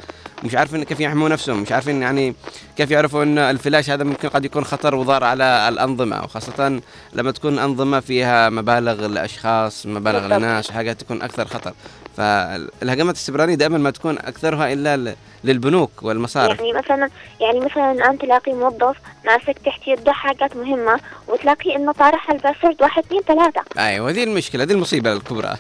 مش 0.45 0.55
عارفين 0.55 0.85
كيف 0.85 1.01
يحموا 1.01 1.29
نفسهم 1.29 1.63
مش 1.63 1.73
عارفين 1.73 2.03
يعني 2.03 2.35
كيف 2.77 2.91
يعرفوا 2.91 3.23
أن 3.23 3.39
الفلاش 3.39 3.91
هذا 3.91 4.05
ممكن 4.05 4.29
قد 4.29 4.45
يكون 4.45 4.65
خطر 4.65 4.95
وضار 4.95 5.25
على 5.25 5.69
الأنظمة. 5.69 6.25
وخاصة 6.25 6.81
لما 7.13 7.31
تكون 7.31 7.59
أنظمة 7.59 8.01
فيها 8.01 8.51
مبالغ 8.51 9.07
لأشخاص 9.07 9.87
مبالغ 9.87 10.21
بالضبط. 10.21 10.39
لناس 10.39 10.71
وحاجات 10.71 11.01
تكون 11.01 11.23
أكثر 11.23 11.47
خطر. 11.47 11.73
فالهجمات 12.17 13.15
السيبرانية 13.15 13.55
دائما 13.55 13.79
ما 13.79 13.91
تكون 13.91 14.19
أكثرها 14.19 14.73
إلا 14.73 15.15
للبنوك 15.45 15.91
والمصارف. 16.03 16.61
يعني 16.61 16.73
مثلا 16.73 17.11
يعني 17.41 17.61
مثلا 17.61 17.93
الآن 17.93 18.19
تلاقي 18.19 18.53
موظف 18.53 18.97
ماسك 19.27 19.59
تحت 19.65 19.89
يده 19.89 20.13
حاجات 20.13 20.57
مهمة 20.57 21.01
وتلاقي 21.29 21.77
إنه 21.77 21.93
طارح 21.93 22.31
الباسورد 22.31 22.83
واحد 22.83 23.05
اثنين 23.05 23.21
ثلاثة. 23.23 23.63
أيوة 23.79 24.11
هذه 24.11 24.25
المشكلة 24.25 24.63
هذه 24.63 24.73
المصيبة 24.73 25.13
الكبرى. 25.13 25.57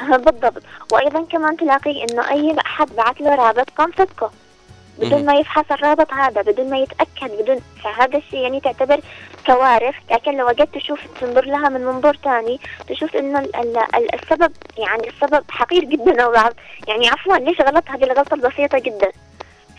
بالضبط. 0.24 0.62
وأيضا 0.92 1.24
كمان 1.24 1.56
تلاقي 1.56 2.04
إنه 2.04 2.30
أي 2.30 2.56
حد 2.58 2.88
بعت 2.96 3.20
له 3.20 3.34
رابط 3.34 3.70
قام 3.70 3.90
فكه 3.90 4.30
بدون. 4.98 5.26
ما 5.26 5.34
يفحص 5.34 5.64
الرابط 5.70 6.12
هذا 6.12 6.42
بدون 6.42 6.70
ما 6.70 6.78
يتأكد 6.78 7.42
بدون 7.42 7.60
فهذا 7.84 8.18
الشيء 8.18 8.38
يعني 8.40 8.60
تعتبر 8.60 9.00
كوارث. 9.46 9.94
لكن 10.10 10.36
لو 10.36 10.48
وجدت 10.48 10.74
تشوف 10.74 11.00
تنظر 11.20 11.44
لها 11.44 11.68
من 11.68 11.80
منظور 11.84 12.16
ثاني 12.24 12.60
تشوف 12.88 13.16
إنه 13.16 13.38
ال- 13.38 13.56
ال- 13.56 13.94
ال- 13.94 14.14
السبب 14.14 14.52
يعني 14.78 15.08
السبب 15.08 15.44
حقير 15.50 15.84
جدا 15.84 16.22
أو 16.22 16.32
يعني 16.88 17.08
عفوا 17.08 17.36
ليش 17.36 17.60
غلط 17.60 17.84
هذه 17.88 18.04
الغلطة 18.04 18.34
البسيطة 18.34 18.78
جدا. 18.78 19.12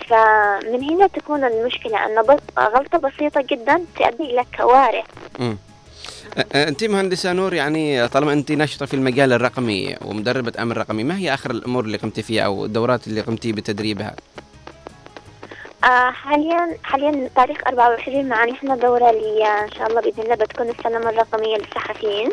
فمن 0.08 0.84
هنا 0.90 1.08
تكون 1.08 1.44
المشكلة 1.44 2.06
أن 2.06 2.22
بس 2.24 2.40
غلطة 2.60 2.98
بسيطة 2.98 3.42
جدا 3.42 3.82
تؤدي 3.98 4.24
إلى 4.24 4.44
كوارث. 4.58 5.06
أنت 6.56 6.84
مهندسة 6.84 7.34
نور 7.34 7.54
يعني 7.54 8.08
طالما 8.08 8.34
أنت 8.34 8.52
ناشطة 8.52 8.86
في 8.86 8.94
المجال 8.94 9.34
الرقمي 9.34 9.96
ومدربة 10.06 10.54
أمن 10.62 10.72
رقمي 10.72 11.04
ما 11.04 11.18
هي 11.18 11.34
آخر 11.34 11.52
الأمور 11.52 11.86
اللي 11.86 11.98
قمتي 11.98 12.22
فيها 12.22 12.44
أو 12.44 12.66
الدورات 12.66 13.08
اللي 13.08 13.22
قمتي 13.22 13.52
بتدريبها؟ 13.52 14.16
آه 15.84 16.12
حاليا 16.12 16.78
حاليا 16.84 17.30
تاريخ 17.36 17.58
24 17.68 18.26
معنا 18.30 18.52
إحنا 18.52 18.76
دورة 18.76 19.10
اللي 19.10 19.48
إن 19.64 19.72
شاء 19.72 19.88
الله 19.88 20.02
بإذن 20.02 20.24
الله 20.24 20.36
بتكون 20.36 20.70
السلامة 20.70 21.10
الرقمية 21.10 21.58
للصحفيين. 21.58 22.30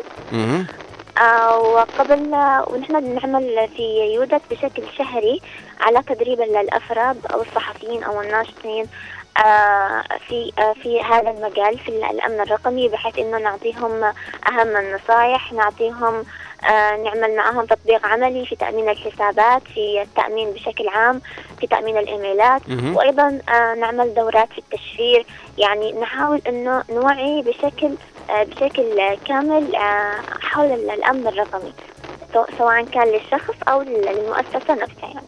آه 1.17 1.59
وقبل 1.59 2.21
ونحن 2.67 3.15
نعمل 3.15 3.69
في 3.77 4.13
يودت 4.15 4.41
بشكل 4.51 4.83
شهري 4.97 5.41
على 5.81 6.03
تدريب 6.03 6.41
الافراد 6.41 7.25
أو 7.33 7.41
الصحفيين 7.41 8.03
أو 8.03 8.21
الناشطين 8.21 8.85
آه 8.85 8.87
في 10.27 10.51
آه 10.59 10.73
في 10.83 11.01
هذا 11.01 11.29
المجال 11.31 11.79
في 11.79 11.89
ال- 11.89 12.03
الأمن 12.03 12.41
الرقمي 12.41 12.87
بحيث 12.89 13.19
إنه 13.19 13.37
نعطيهم 13.37 14.03
أهم 14.49 14.77
النصائح 14.77 15.53
نعطيهم 15.53 16.23
آه 16.69 16.95
نعمل 16.97 17.35
معهم 17.35 17.65
تطبيق 17.65 18.05
عملي 18.07 18.45
في 18.45 18.55
تأمين 18.55 18.89
الحسابات 18.89 19.61
في 19.73 20.01
التأمين 20.01 20.51
بشكل 20.51 20.87
عام 20.87 21.21
في 21.59 21.67
تأمين 21.67 21.97
الإيميلات. 21.97 22.61
وأيضا 22.95 23.39
آه 23.49 23.73
نعمل 23.73 24.13
دورات 24.13 24.49
في 24.51 24.57
التشفير 24.57 25.25
يعني 25.57 25.93
نحاول 25.93 26.41
إنه 26.47 26.83
نوعي 26.89 27.41
بشكل 27.41 27.95
آه 28.29 28.43
بشكل 28.43 28.99
آه 28.99 29.17
كامل 29.27 29.75
آه 29.75 30.15
حول 30.41 30.65
ال- 30.65 30.91
الأمن 30.91 31.27
الرقمي 31.27 31.73
سو- 32.33 32.45
سواء 32.57 32.83
كان 32.85 33.07
للشخص 33.07 33.55
أو 33.67 33.81
لل- 33.81 34.05
للمؤسسة 34.05 34.73
نفسها 34.73 35.07
يعني. 35.13 35.27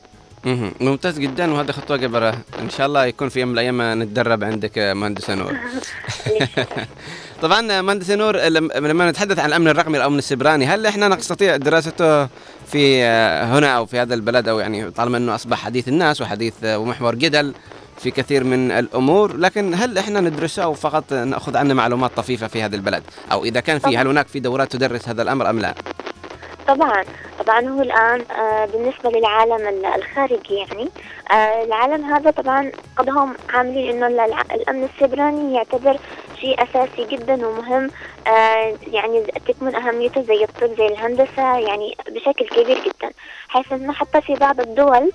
ممتاز 0.79 1.19
جدا 1.19 1.53
وهذا 1.53 1.71
خطوة 1.71 1.97
كبيرة. 1.97 2.29
إن 2.59 2.69
شاء 2.69 2.87
الله 2.87 3.05
يكون 3.05 3.29
في 3.29 3.39
يوم 3.39 3.49
من 3.49 3.53
الأيام 3.53 4.03
نتدرب 4.03 4.43
عندك 4.43 4.77
يا 4.77 4.93
مهندسة 4.93 5.35
نور. 5.35 5.53
طبعا 7.41 7.81
مهندسة 7.81 8.15
نور 8.15 8.37
لم- 8.37 8.71
لما 8.75 9.09
نتحدث 9.11 9.39
عن 9.39 9.49
الأمن 9.49 9.67
الرقمي 9.67 9.97
الأمن 9.97 10.17
السبراني 10.17 10.65
هل 10.65 10.85
إحنا 10.85 11.07
نستطيع 11.07 11.55
دراسته 11.55 12.25
في 12.71 13.03
آه، 13.03 13.45
هنا 13.59 13.77
أو 13.77 13.85
في 13.85 13.99
هذا 13.99 14.13
البلد؟ 14.13 14.47
أو 14.47 14.59
يعني 14.59 14.91
طالما 14.91 15.17
أنه 15.17 15.35
أصبح 15.35 15.57
حديث 15.57 15.87
الناس 15.87 16.21
وحديث 16.21 16.53
آه، 16.63 16.77
ومحور 16.77 17.15
جدل 17.15 17.53
في 17.99 18.11
كثير 18.11 18.43
من 18.43 18.71
الأمور 18.71 19.37
لكن 19.37 19.73
هل 19.73 19.97
إحنا 19.97 20.21
ندرسه 20.21 20.63
أو 20.63 20.73
فقط 20.73 21.13
نأخذ 21.13 21.57
عنه 21.57 21.73
معلومات 21.73 22.11
طفيفة 22.15 22.47
في 22.47 22.63
هذا 22.63 22.75
البلد؟ 22.75 23.03
أو 23.31 23.45
إذا 23.45 23.59
كان 23.59 23.79
في 23.79 23.97
هل 23.97 24.07
هناك 24.07 24.27
في 24.27 24.39
دورات 24.39 24.71
تدرس 24.71 25.09
هذا 25.09 25.21
الأمر 25.21 25.49
أم 25.49 25.59
لا؟ 25.59 25.75
طبعا. 26.67 27.03
طبعا 27.39 27.59
هو 27.69 27.81
الآن 27.81 28.21
آه، 28.31 28.65
بالنسبة 28.65 29.09
للعالم 29.09 29.67
ال- 29.67 29.85
الخارجي 29.85 30.53
يعني 30.55 30.89
آه، 31.31 31.63
العالم 31.63 32.05
هذا 32.05 32.31
طبعا 32.31 32.71
قد 32.97 33.09
هم 33.09 33.35
عاملين 33.53 34.03
إنه 34.03 34.25
الأمن 34.53 34.83
السيبراني 34.83 35.55
يعتبر 35.55 35.97
شيء 36.41 36.63
أساسي 36.63 37.05
جدا 37.15 37.47
ومهم 37.47 37.89
آه، 38.27 38.73
يعني 38.87 39.21
تكمن 39.47 39.75
أهميته 39.75 40.21
زي 40.21 40.43
الطب 40.43 40.77
زي 40.77 40.87
الهندسة 40.87 41.57
يعني 41.57 41.97
بشكل 42.09 42.47
كبير 42.47 42.79
جدا. 42.85 43.11
حيث 43.49 43.73
إنه 43.73 43.93
حتى 43.93 44.21
في 44.21 44.33
بعض 44.33 44.59
الدول 44.59 45.11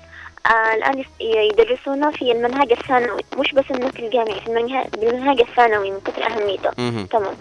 آه 0.47 0.75
الآن 0.75 1.05
يدرسونه 1.21 2.11
في 2.11 2.33
المنهج 2.33 2.73
الثانوي. 2.73 3.21
مش 3.39 3.53
بس 3.55 3.65
في 3.65 4.07
الجامعي 4.07 4.41
في 4.41 4.47
المنهج 4.47 4.87
بالمنهج 4.89 5.41
الثانوي 5.41 5.91
من 5.91 6.01
كثر 6.01 6.27
أهميته. 6.27 6.71
تمام. 7.05 7.35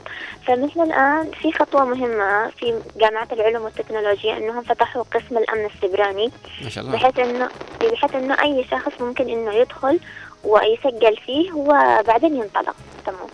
فمثل 0.48 0.82
الآن 0.82 1.32
في 1.42 1.52
خطوة 1.52 1.86
مهمة 1.86 2.48
في 2.50 2.82
جامعة 2.98 3.28
العلوم 3.32 3.64
والتكنولوجيا 3.64 4.38
إنهم 4.38 4.64
فتحوا 4.64 5.04
قسم 5.04 5.38
الأمن 5.38 5.66
السيبراني 5.66 6.32
ما 6.64 6.70
شاء 6.70 6.84
الله. 6.84 6.96
بحيث 6.98 7.20
إنه 7.20 7.50
بحيث 7.82 8.16
إنه 8.16 8.38
أي 8.42 8.66
شخص 8.72 8.92
ممكن 9.02 9.30
إنه 9.30 9.54
يدخل 9.54 10.00
ويسجل 10.44 11.18
فيه 11.26 11.54
وبعدين 11.54 12.36
ينطلق. 12.36 12.76
تمام. 13.06 13.28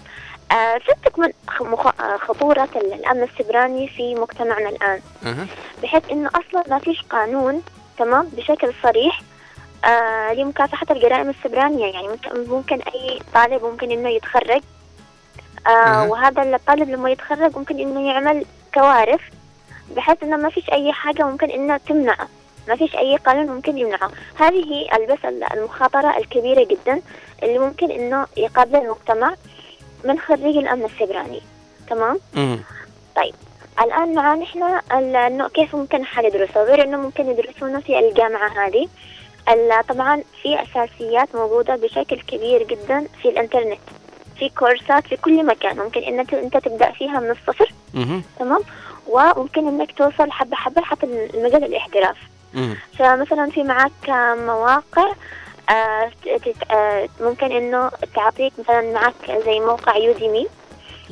آه 0.52 0.80
ستكمن 0.80 1.30
خ- 1.48 1.62
مخ- 1.62 2.02
آه، 2.02 2.18
خطورة 2.18 2.70
ال- 2.76 2.94
الأمن 2.94 3.24
السيبراني 3.24 3.88
في 3.88 4.16
مجتمعنا 4.16 4.70
الآن. 4.70 5.02
بحيث 5.84 6.04
إنه 6.12 6.30
أصلا 6.30 6.64
ما 6.70 6.80
فيش 6.80 7.02
قانون 7.02 7.62
تمام 7.98 8.30
بشكل 8.34 8.74
صريح 8.84 9.22
آه 9.86 10.34
لمكافحة 10.34 10.86
الجرائم 10.92 11.30
السبرانية. 11.30 11.86
يعني 11.94 12.08
ممكن, 12.34 12.82
أي 12.82 13.20
طالب 13.34 13.64
ممكن 13.66 13.92
إنه 13.92 14.10
يتخرج. 14.10 14.62
آه. 15.68 16.08
وهذا 16.08 16.56
الطالب 16.56 16.90
لما 16.90 17.10
يتخرج 17.10 17.58
ممكن 17.58 17.80
إنه 17.80 18.08
يعمل 18.08 18.46
كوارث 18.74 19.22
بحيث 19.96 20.24
إنه 20.24 20.38
ما 20.38 20.50
فيش 20.50 20.70
أي 20.70 20.94
حاجة 20.94 21.24
ممكن 21.24 21.50
إنه 21.50 21.78
تمنعه. 21.78 22.28
ما 22.68 22.76
فيش 22.76 22.96
أي 22.96 23.18
قانون 23.18 23.48
ممكن 23.48 23.78
يمنعه. 23.78 24.12
هذه 24.36 24.88
البس 24.94 25.26
المخاطرة 25.54 26.18
الكبيرة 26.18 26.64
جدا 26.64 27.02
اللي 27.44 27.60
ممكن 27.60 27.92
إنه 27.92 28.28
يقابل 28.38 28.76
المجتمع 28.76 29.36
من 30.04 30.20
خريج 30.20 30.58
الأمن 30.58 30.86
السبراني. 30.86 31.42
تمام. 31.90 32.20
طيب. 33.16 33.34
الآن 33.82 34.16
معانا 34.16 34.44
إحنا 34.44 35.48
كيف 35.48 35.76
ممكن 35.76 36.06
حل 36.06 36.26
يدرسوا 36.26 36.64
غير 36.64 36.84
إنه 36.84 36.98
ممكن 36.98 37.30
يدرسونه 37.30 37.80
في 37.80 38.00
الجامعة 38.00 38.48
هذه. 38.48 38.88
طبعا 39.90 40.24
في 40.42 40.62
أساسيات 40.62 41.36
موجودة 41.36 41.76
بشكل 41.76 42.22
كبير 42.22 42.64
جدا 42.64 43.08
في 43.22 43.30
الإنترنت. 43.30 43.80
في 44.40 44.50
كورسات 44.50 45.08
في 45.08 45.18
كل 45.18 45.46
مكان. 45.46 45.78
ممكن 45.78 46.02
إنك 46.02 46.34
أنت 46.34 46.58
تبدأ 46.58 46.92
فيها 46.92 47.20
من 47.20 47.32
الصفر. 47.32 47.74
تمام؟ 48.40 48.62
وممكن 49.08 49.68
إنك 49.68 49.92
توصل 49.92 50.32
حبة 50.32 50.56
حبة 50.56 50.82
حتى 50.82 51.06
المجال 51.06 51.64
الاحتراف. 51.64 52.18
فمثلا 53.00 53.50
في 53.50 53.64
معك 53.64 54.10
مواقع 54.38 55.12
آه، 55.70 56.12
آه، 56.72 57.10
ممكن 57.22 57.52
إنه 57.52 57.92
تعطيك 58.16 58.54
مثلا 58.60 58.94
معك 58.94 59.42
زي 59.46 59.60
موقع 59.60 59.98
يوديمي. 59.98 60.48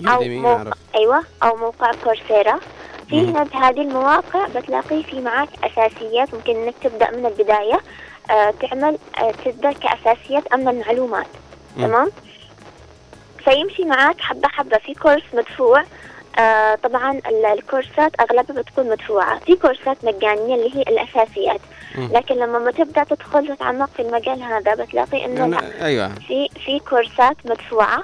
أو 0.07 0.14
يوديمي، 0.14 0.40
موقع. 0.40 0.72
أيوة. 0.95 1.24
أو 1.44 1.56
موقع 1.56 1.91
كورسيرا. 2.03 2.60
في. 3.10 3.22
هنا 3.22 3.44
بهذه 3.44 3.82
المواقع 3.82 4.48
بتلاقي 4.48 5.03
في 5.03 5.22
معك 5.22 5.49
أساسيات. 5.64 6.34
ممكن 6.34 6.56
إنك 6.56 6.74
تبدأ 6.84 7.12
من 7.12 7.26
البداية. 7.26 7.74
آه 7.74 8.05
تعمل 8.61 8.97
آه 9.18 9.31
تبدأ 9.45 9.72
كأساسيات 9.72 10.47
أمن 10.53 10.68
المعلومات. 10.68 11.27
تمام؟ 11.77 12.11
فيمشي 13.45 13.84
معك 13.85 14.22
حبة 14.22 14.47
حبة. 14.47 14.77
في 14.77 14.93
كورس 14.93 15.23
مدفوع. 15.34 15.84
آه 16.39 16.76
طبعا 16.76 17.11
ال- 17.11 17.45
الكورسات 17.45 18.11
أغلبها 18.19 18.61
بتكون 18.61 18.89
مدفوعة. 18.89 19.39
في 19.39 19.56
كورسات 19.56 19.97
مجانية 20.06 20.56
اللي 20.56 20.76
هي 20.76 20.81
الأساسيات. 20.81 21.61
مم. 21.95 22.10
لكن 22.14 22.35
لما 22.35 22.60
ما 22.60 22.72
تبدأ 22.72 23.03
تدخل 23.03 23.56
تتعمق 23.56 23.89
في 23.97 24.02
المجال 24.02 24.43
هذا 24.43 24.76
بتلاقي 24.76 25.26
إنه 25.26 25.45
لا. 25.47 25.57
أنا- 25.60 25.84
أيوه. 25.84 26.10
في 26.27 26.49
في 26.65 26.80
كورسات 26.80 27.38
مدفوعة. 27.45 28.03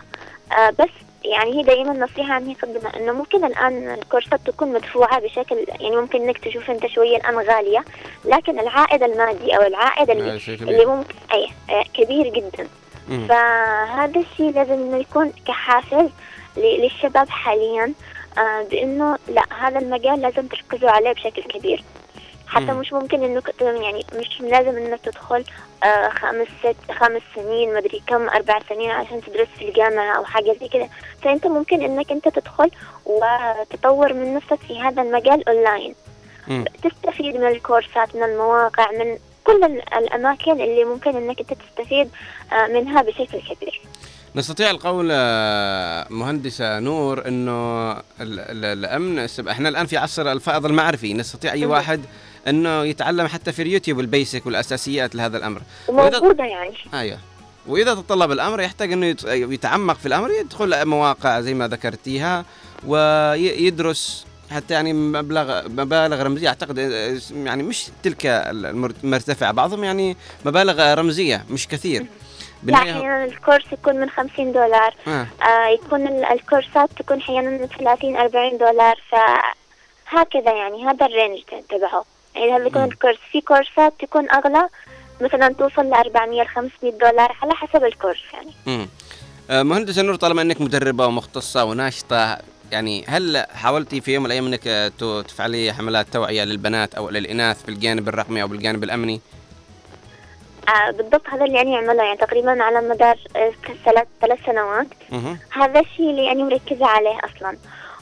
آه 0.57 0.69
بس 0.69 0.89
يعني 1.26 1.57
هي 1.57 1.64
دائما 1.64 1.93
نصيحة 1.93 2.34
عني 2.34 2.53
قدمها 2.53 2.98
إنه 2.98 3.11
ممكن 3.11 3.45
الآن 3.45 3.89
الكورسات 3.93 4.39
تكون 4.45 4.73
مدفوعة 4.73 5.19
بشكل 5.19 5.65
يعني 5.80 5.95
ممكن 5.95 6.22
إنك 6.22 6.38
تشوف 6.38 6.69
أنت 6.72 6.88
شوية 6.88 7.18
الان 7.18 7.35
غالية 7.35 7.85
لكن 8.26 8.60
العائد 8.60 9.03
المادي 9.03 9.57
أو 9.57 9.61
العائد 9.61 10.10
آه، 10.10 10.14
اللي. 10.14 10.38
اللي 10.48 10.85
ممكن 10.85 11.14
أي 11.34 11.48
آه، 11.69 11.84
كبير 11.93 12.27
جدا 12.27 12.68
مم. 13.10 13.27
فهذا 13.27 14.19
الشيء 14.19 14.52
لازم 14.52 14.73
إنه 14.73 14.98
يكون 14.98 15.31
كحافز 15.48 16.10
للشباب 16.57 17.30
حاليا 17.30 17.93
آه 18.38 18.64
بإنه 18.72 19.18
لا 19.27 19.43
هذا 19.60 19.80
المجال 19.80 20.22
لازم 20.22 20.48
تركزوا 20.48 20.89
عليه 20.89 21.11
بشكل 21.11 21.41
كبير 21.41 21.84
حتى 22.52 22.65
مم. 22.65 22.80
مش 22.80 22.94
ممكن 22.94 23.23
إنك 23.23 23.53
يعني 23.61 24.06
مش 24.15 24.41
لازم 24.41 24.78
إنك 24.78 24.99
تدخل 25.03 25.44
آه 25.84 26.10
خمس 26.10 26.48
ست 26.60 26.91
خمس 26.91 27.22
سنين 27.36 27.73
مدري 27.73 28.02
كم 28.07 28.30
أربع 28.30 28.60
سنين 28.69 28.91
عشان 28.91 29.22
تدرس 29.22 29.48
في 29.60 29.69
الجامعة 29.69 30.18
أو 30.18 30.26
حاجة 30.26 30.56
زي 30.61 30.68
كده 30.68 30.90
فأنت 31.23 31.48
ممكن 31.48 31.82
إنك 31.82 32.11
أنت 32.11 32.28
تدخل 32.28 32.72
وتطور 33.06 34.14
من 34.14 34.34
نفسك 34.36 34.60
في 34.68 34.80
هذا 34.82 35.02
المجال 35.02 35.49
اونلاين. 35.49 35.95
تستفيد 36.84 37.36
من 37.36 37.48
الكورسات 37.48 38.15
من 38.15 38.23
المواقع 38.23 38.91
من 38.91 39.18
كل 39.44 39.64
ال- 39.64 39.94
الأماكن 39.98 40.52
اللي 40.52 40.84
ممكن 40.84 41.15
إنك 41.15 41.40
أنت 41.40 41.53
تستفيد 41.53 42.10
آه 42.53 42.68
منها 42.68 43.02
بشكل 43.02 43.40
كبير 43.56 43.82
نستطيع 44.36 44.69
القول 44.69 45.10
آه، 45.11 46.07
مهندسة 46.10 46.80
نور 46.80 47.28
إنه 47.28 47.91
ال- 47.91 47.99
ال- 48.22 48.65
الأمن 48.65 49.28
إحنا 49.49 49.69
الآن 49.69 49.86
في 49.86 49.98
عصر 49.98 50.32
الفائض 50.32 50.65
المعرفي 50.65 51.14
نستطيع 51.14 51.53
أي. 51.53 51.65
واحد 51.65 52.02
أنه 52.47 52.85
يتعلم 52.85 53.27
حتى 53.27 53.51
في 53.51 53.61
اليوتيوب 53.61 53.99
البيسك 53.99 54.45
والأساسيات 54.45 55.15
لهذا 55.15 55.38
الأمر. 55.38 55.61
وموجودة 55.88 56.43
يعني. 56.43 56.73
أيوه. 56.93 57.18
وإذا 57.68 57.93
تطلب 57.95 58.31
الأمر 58.31 58.61
يحتاج 58.61 58.91
أنه 58.91 59.05
يت- 59.05 59.23
يتعمق 59.26 59.97
في 59.97 60.05
الأمر 60.05 60.31
يدخل 60.31 60.85
مواقع 60.85 61.41
زي 61.41 61.53
ما 61.53 61.68
ذكرتيها 61.68 62.45
ويدرس 62.88 64.26
حتى 64.51 64.73
يعني 64.73 64.93
مبلغ 64.93 65.68
مبالغ 65.69 66.22
رمزية. 66.23 66.47
أعتقد 66.47 66.77
يعني 67.35 67.63
مش 67.63 67.85
تلك 68.03 68.26
المر- 68.26 68.93
المرتفعه 69.03 69.51
بعضهم 69.51 69.84
يعني 69.84 70.18
مبالغ 70.45 70.93
رمزية 70.93 71.45
مش 71.49 71.68
كثير. 71.68 72.05
لا 72.63 72.76
أحيانا 72.77 73.26
ال 73.26 73.31
course 73.31 73.65
يكون 73.72 73.95
من 73.95 74.09
50 74.09 74.51
دولار. 74.51 74.95
آه. 75.07 75.27
آه 75.43 75.68
يكون 75.68 76.07
ال- 76.07 76.26
الكورسات 76.26 76.89
تكون 76.99 77.18
أحيانا 77.18 77.49
من 77.49 77.68
30 77.80 78.15
40 78.15 78.57
دولار 78.57 79.01
فهكذا 79.11 80.51
يعني 80.53 80.85
هذا 80.85 81.05
ال 81.06 81.11
range 81.11 81.40
تبعه. 81.69 82.05
يعني 82.36 82.52
هذا 82.56 82.66
يكون 82.68 82.84
ال 82.84 82.88
course 82.88 83.18
في 83.32 83.41
كورسات 83.41 83.94
تكون 83.99 84.30
أغلى 84.32 84.68
مثلا 85.22 85.53
توصل 85.53 85.86
ل 85.86 85.94
400 85.94 86.44
ل 86.44 86.48
500 86.48 86.91
دولار 86.94 87.38
على 87.41 87.53
حسب 87.53 87.84
ال 87.84 87.89
course 87.89 88.19
يعني 88.34 88.52
مم. 88.68 88.88
آه، 89.49 89.64
مهندسة 89.64 90.02
نور 90.02 90.16
طالما 90.16 90.41
إنك 90.41 90.62
مدربة 90.62 91.08
ومختصة 91.08 91.64
وناشطة 91.66 92.38
يعني 92.72 93.06
هل 93.08 93.45
حاولتي 93.53 94.02
في 94.02 94.14
يوم 94.14 94.24
من 94.24 94.28
الأيام 94.28 94.45
إنك 94.48 94.68
آه، 94.68 94.88
ت- 94.88 95.26
تفعلي 95.28 95.74
حملات 95.74 96.08
توعية 96.14 96.44
للبنات 96.44 96.95
أو 96.95 97.10
للإناث 97.10 97.64
بالجانب 97.64 98.08
الرقمي 98.08 98.41
أو 98.41 98.48
بالجانب 98.48 98.84
الأمني؟ 98.84 99.22
آه 100.70 100.91
بالضبط 100.91 101.30
هذا 101.30 101.45
اللي 101.45 101.62
أنا 101.62 101.76
أعمله 101.76 102.03
يعني 102.03 102.18
تقريبا 102.18 102.64
على 102.64 102.82
مدار 102.90 103.18
آه، 103.36 103.52
ثلاث 103.86 104.08
ثلاث 104.22 104.40
سنوات. 104.45 104.88
هذا 105.52 105.80
الشيء 105.80 106.10
اللي 106.10 106.32
أنا 106.32 106.44
مركزة 106.44 106.86
عليه 106.86 107.18
أصلا 107.26 107.58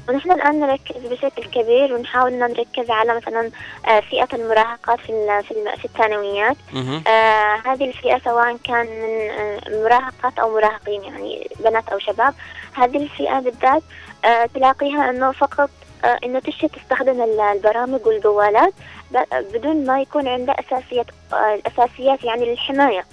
ونحن 0.10 0.32
الآن 0.32 0.60
نركز 0.60 0.96
بشكل 1.12 1.44
كبير 1.44 1.94
ونحاول 1.94 2.34
أن 2.34 2.40
نركز 2.40 2.90
على 2.90 3.16
مثلا 3.16 3.52
آه، 3.88 4.00
فئة 4.00 4.28
المراهقات 4.34 5.00
في 5.00 5.10
ال- 5.10 5.78
في 5.78 5.86
الثانويات. 5.86 6.56
آه 7.08 7.56
هذه 7.66 7.86
الفئة 7.86 8.20
سواء 8.26 8.58
كان 8.64 8.86
من 8.86 9.30
آه، 9.30 9.84
مراهقات 9.84 10.40
أو 10.40 10.54
مراهقين 10.56 11.04
يعني 11.04 11.48
بنات 11.60 11.90
أو 11.90 12.00
شباب 12.00 12.34
هذه 12.74 12.98
الفئة 12.98 13.40
بالذات 13.40 13.84
آه 14.26 14.46
تلاقيها 14.46 15.10
أنه 15.10 15.32
فقط 15.32 15.70
آه 16.06 16.20
إنه 16.24 16.40
تشي 16.40 16.68
تستخدم 16.68 17.22
ال- 17.22 17.40
البرامج 17.40 18.06
والجوالات 18.06 18.74
بدون 19.32 19.86
ما 19.86 20.02
يكون 20.02 20.28
عندها 20.28 20.56
أساسيات 20.60 21.06
آه 21.34 21.56
الأساسيات 21.56 22.24
يعني 22.24 22.46
للحماية. 22.46 23.06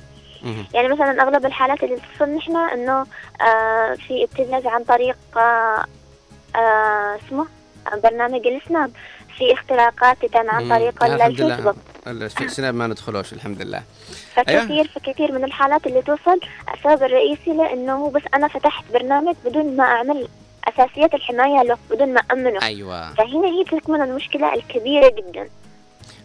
يعني 0.74 0.88
مثلا 0.88 1.22
أغلب 1.22 1.46
الحالات 1.46 1.84
اللي 1.84 1.96
بتصل 1.96 2.28
نحن 2.28 2.56
إنه 2.56 3.06
آه 3.42 3.94
في 3.94 4.24
ابتزاز 4.24 4.66
عن 4.66 4.84
طريق 4.84 5.16
آه 5.36 5.84
اسمه 7.16 7.46
برنامج 8.02 8.46
السناب 8.46 8.90
في 9.38 9.52
اختراقات 9.52 10.16
تتم 10.26 10.50
عن. 10.50 10.68
طريق 10.68 11.04
آه، 11.04 11.26
الفيسبوك. 11.26 11.76
ال- 12.06 12.30
في 12.30 12.44
السناب 12.44 12.74
ما 12.74 12.86
ندخلوش 12.86 13.32
الحمد 13.32 13.62
لله. 13.62 13.82
فكثير 14.34 14.88
فكثير 14.94 15.32
من 15.32 15.44
الحالات 15.44 15.86
اللي 15.86 16.02
توصل 16.02 16.40
السبب 16.74 17.02
الرئيسي 17.02 17.50
له 17.52 17.72
إنه 17.72 17.92
هو 17.92 18.08
بس 18.10 18.22
أنا 18.34 18.48
فتحت 18.48 18.84
برنامج 18.92 19.34
بدون 19.44 19.76
ما 19.76 19.84
أعمل 19.84 20.28
أساسيات 20.68 21.14
الحماية 21.14 21.62
له 21.62 21.78
بدون 21.90 22.14
ما 22.14 22.20
أمنه. 22.32 22.62
أيوه. 22.62 23.14
فهنا 23.14 23.46
هي 23.48 23.64
تكمن 23.64 24.02
المشكلة 24.02 24.54
الكبيرة 24.54 25.08
جدا. 25.18 25.48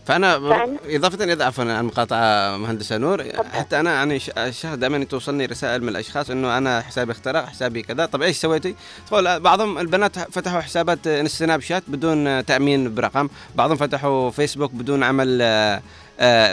فأنا 0.06 0.40
فأنا- 0.40 0.96
إضافة 0.96 1.24
إلى 1.24 1.44
عفوا 1.44 1.64
عن 1.64 1.80
المقاطعه 1.80 2.58
مهندسة 2.58 2.98
نور. 2.98 3.24
حتى 3.54 3.80
أنا 3.80 3.94
يعني 3.94 4.20
اشاهد 4.38 4.80
دائما 4.80 5.04
توصلني 5.04 5.46
رسائل 5.46 5.84
من 5.84 5.90
الأشخاص 5.90 6.30
إنه 6.30 6.58
أنا 6.58 6.82
حسابي 6.82 7.12
اخترق 7.12 7.46
حسابي 7.46 7.82
كذا. 7.82 8.06
طب 8.06 8.22
إيش 8.22 8.38
سويتي؟ 8.38 8.76
تقول 9.08 9.40
بعضهم 9.40 9.78
البنات 9.78 10.20
فتحوا 10.20 10.62
حسابات 10.62 11.10
سناب 11.28 11.62
شات 11.62 11.84
بدون 11.88 12.46
تأمين 12.46 12.96
برقم. 12.96 13.30
بعضهم 13.56 13.78
فتحوا 13.78 14.32
فيسبوك 14.32 14.72
بدون 14.72 15.04
عمل 15.04 15.40
آه، 15.42 15.82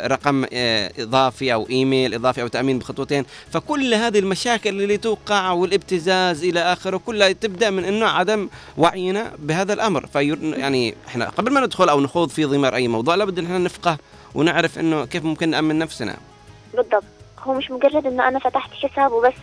رقم 0.06 0.46
آه، 0.52 0.92
إضافي 0.98 1.54
أو 1.54 1.68
إيميل 1.70 2.14
إضافي 2.14 2.42
أو 2.42 2.48
تأمين 2.48 2.78
بخطوتين. 2.78 3.24
فكل 3.52 3.94
هذه 3.94 4.18
المشاكل 4.18 4.70
اللي 4.70 4.96
توقع 4.96 5.50
والابتزاز 5.50 6.44
إلى 6.44 6.60
آخره 6.60 6.96
كلها 6.96 7.32
تبدأ 7.32 7.70
من 7.70 7.84
إنه 7.84 8.06
عدم 8.06 8.48
وعينا 8.78 9.32
بهذا 9.38 9.72
الأمر. 9.72 10.06
في 10.06 10.38
يعني 10.42 10.94
إحنا 11.08 11.28
قبل 11.28 11.52
ما 11.52 11.60
ندخل 11.60 11.88
أو 11.88 12.00
نخوض 12.00 12.28
في 12.28 12.44
ضمار 12.44 12.74
أي 12.74 12.88
موضوع 12.88 13.14
لابد 13.14 13.38
إن 13.38 13.44
إحنا 13.44 13.58
نفقه 13.58 13.98
ونعرف 14.34 14.78
إنه 14.78 15.04
كيف 15.04 15.24
ممكن 15.24 15.48
نأمن 15.48 15.78
نفسنا. 15.78 16.16
بالضبط. 16.74 17.04
هو 17.42 17.54
مش 17.54 17.70
مجرد 17.70 18.06
إنه 18.06 18.28
أنا 18.28 18.38
فتحت 18.38 18.70
حساب 18.72 19.12
وبس. 19.12 19.34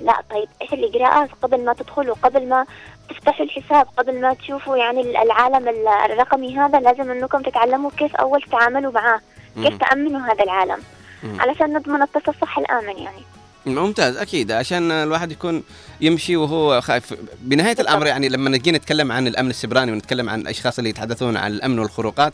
لا 0.00 0.22
طيب 0.30 0.48
إيش 0.62 0.72
الاجراءات 0.72 1.30
قبل 1.42 1.64
ما 1.64 1.72
تدخلوا 1.72 2.14
قبل 2.22 2.48
ما 2.48 2.66
تفتحوا 3.10 3.44
الحساب 3.44 3.86
قبل 3.96 4.20
ما 4.20 4.34
تشوفوا 4.34 4.76
يعني 4.76 5.22
العالم 5.22 5.68
الرقمي 6.04 6.58
هذا 6.58 6.80
لازم 6.80 7.10
إنكم 7.10 7.42
تتعلموا 7.42 7.90
كيف 7.98 8.16
أول 8.16 8.42
تتعاملوا 8.42 8.92
معاه. 8.92 9.20
كيف. 9.62 9.78
تأمنوا 9.78 10.20
هذا 10.20 10.44
العالم 10.44 10.78
مم. 11.22 11.40
علشان 11.40 11.72
نضمن 11.72 12.02
التصفح 12.02 12.58
الآمن 12.58 12.98
يعني 13.02 13.22
ممتاز 13.66 14.16
أكيد 14.16 14.52
عشان 14.52 14.90
الواحد 14.90 15.32
يكون 15.32 15.62
يمشي 16.00 16.36
وهو 16.36 16.80
خايف 16.80 17.14
بنهاية 17.40 17.76
الأمر 17.80 18.06
يعني 18.06 18.28
لما 18.28 18.50
نجي 18.50 18.72
نتكلم 18.72 19.12
عن 19.12 19.26
الأمن 19.26 19.50
السبراني 19.50 19.92
ونتكلم 19.92 20.28
عن 20.28 20.40
الأشخاص 20.40 20.78
اللي 20.78 20.90
يتحدثون 20.90 21.36
عن 21.36 21.52
الأمن 21.52 21.78
والخروقات 21.78 22.32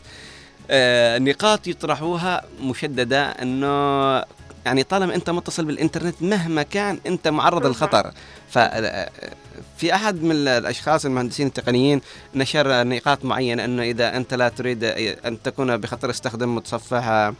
آه 0.71 1.17
نقاط 1.17 1.67
يطرحوها 1.67 2.41
مشددة 2.61 3.25
إنه 3.25 3.67
يعني 4.65 4.83
طالما 4.83 5.15
أنت 5.15 5.29
متصل 5.29 5.65
بالإنترنت 5.65 6.15
مهما 6.21 6.63
كان 6.63 6.99
أنت 7.07 7.27
معرض 7.27 7.65
للخطر. 7.65 8.11
في 9.77 9.95
أحد 9.95 10.23
من 10.23 10.47
الأشخاص 10.47 11.05
المهندسين 11.05 11.47
التقنيين 11.47 12.01
نشر 12.35 12.83
نقاط 12.87 13.25
معينة 13.25 13.65
أنه 13.65 13.83
إذا 13.83 14.17
أنت 14.17 14.33
لا 14.33 14.49
تريد 14.49 14.83
أن 15.25 15.41
تكون 15.41 15.77
بخطر 15.77 16.09
استخدم 16.09 16.55
متصفح 16.55 17.33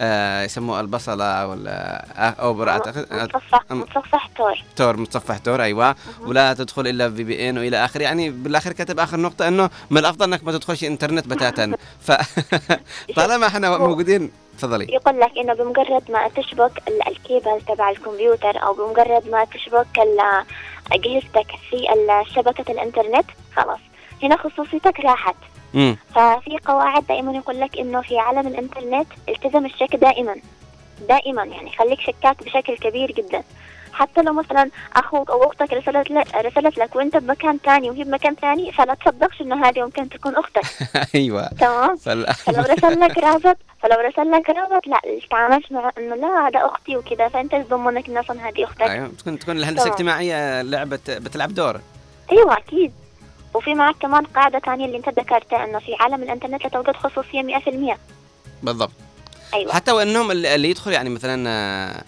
آه 0.00 0.42
يسموه 0.44 0.80
البصلة 0.80 1.46
ولا 1.46 2.04
اوبر 2.40 2.68
اعتقد 2.68 3.06
متصفح 3.12 3.60
متصفح 3.70 4.26
Tor. 4.36 4.54
Tor 4.76 4.96
متصفح 4.96 5.38
Tor 5.38 5.62
أيوه. 5.62 5.94
ولا 6.20 6.54
تدخل 6.54 6.86
إلا 6.86 7.10
VPN 7.10 7.58
وإلى 7.58 7.84
آخره. 7.84 8.02
يعني 8.02 8.30
بالآخر 8.30 8.72
كتب 8.72 9.00
آخر 9.00 9.20
نقطة 9.20 9.48
إنه 9.48 9.70
من 9.90 9.98
الأفضل 9.98 10.24
إنك 10.32 10.44
ما 10.44 10.52
تدخلش 10.52 10.84
إنترنت 10.84 11.26
بتاتا. 11.26 11.76
ف 12.06 12.12
طالما 13.16 13.46
إحنا 13.46 13.78
موجودين 13.78 14.30
تفضلي. 14.58 14.86
يقول 14.90 15.20
لك 15.20 15.32
إنه 15.38 15.54
بمجرد 15.54 16.10
ما 16.10 16.28
تشبك 16.28 16.82
ال- 16.88 17.08
الكيبل 17.08 17.60
تبع 17.68 17.90
الكمبيوتر 17.90 18.62
أو 18.62 18.72
بمجرد 18.74 19.28
ما 19.28 19.44
تشبك 19.44 19.86
أجهزتك 20.92 21.46
في 21.70 21.86
شبكة 22.34 22.72
الإنترنت 22.72 23.26
خلاص. 23.56 23.78
هنا 24.22 24.36
خصوصيتك 24.36 25.00
راحت. 25.00 25.36
امم 25.74 25.96
ففي 26.14 26.58
قواعد 26.66 27.06
دائما 27.06 27.32
يقول 27.32 27.60
لك 27.60 27.78
إنه 27.78 28.00
في 28.00 28.18
عالم 28.18 28.46
الإنترنت 28.46 29.06
التزم 29.28 29.66
الشك 29.66 29.96
دائما. 29.96 30.36
دائما 31.08 31.44
يعني 31.44 31.70
خليك 31.78 32.00
شكاك 32.00 32.44
بشكل 32.44 32.76
كبير 32.76 33.12
جدا. 33.12 33.42
حتى 33.92 34.22
لو 34.22 34.32
مثلا 34.32 34.70
أخوك 34.96 35.30
أو 35.30 35.44
أختك 35.44 35.72
رسلت 35.72 36.10
لك 36.10 36.34
رسلت 36.34 36.78
لك 36.78 36.96
وأنت 36.96 37.16
بمكان 37.16 37.58
ثاني 37.64 37.90
وهي 37.90 38.04
بمكان 38.04 38.34
ثاني 38.34 38.72
فلا 38.72 38.94
تصدقش 38.94 39.40
إنه 39.40 39.68
هذه 39.68 39.80
ممكن 39.82 40.08
تكون 40.08 40.36
أختك. 40.36 40.62
أيوه. 41.14 41.48
تمام؟ 41.48 41.96
فال... 41.96 42.34
فلو 42.34 42.62
رسل 42.62 43.00
لك 43.00 43.18
رابط 43.18 43.56
فلو 43.82 43.96
رسل 44.00 44.30
لك 44.30 44.50
رابط 44.50 44.86
لا 44.86 45.00
تعاملت 45.30 45.72
مع 45.72 45.90
إنه 45.98 46.14
لا 46.14 46.48
هذا 46.48 46.66
أختي 46.66 46.96
وكذا 46.96 47.28
فأنت 47.28 47.54
تضمنك 47.54 48.08
إنه 48.08 48.20
أصلا 48.20 48.48
هذه 48.48 48.64
أختك. 48.64 48.82
أيوه 48.82 49.10
تكون 49.18 49.38
تكون 49.38 49.56
الهندسة. 49.56 49.86
الاجتماعية 49.86 50.62
لعبه 50.62 51.00
بتلعب 51.08 51.54
دور. 51.54 51.80
أيوه 52.32 52.58
أكيد. 52.58 52.92
وفي 53.56 53.74
معك 53.74 53.94
كمان 54.00 54.24
قاعدة 54.24 54.58
ثانية 54.58 54.84
اللي 54.86 54.96
انت 54.96 55.08
ذكرتها 55.08 55.64
إنه 55.64 55.78
في 55.78 55.94
عالم 56.00 56.22
الإنترنت 56.22 56.64
لا 56.64 56.68
توجد 56.70 56.96
خصوصية 56.96 57.42
100% 57.94 57.96
بالضبط. 58.62 58.90
أيوه. 59.54 59.72
حتى 59.72 59.92
وإنهم 59.92 60.30
اللي 60.30 60.70
يدخل 60.70 60.92
يعني 60.92 61.10
مثلا 61.10 61.48
آه، 61.50 62.02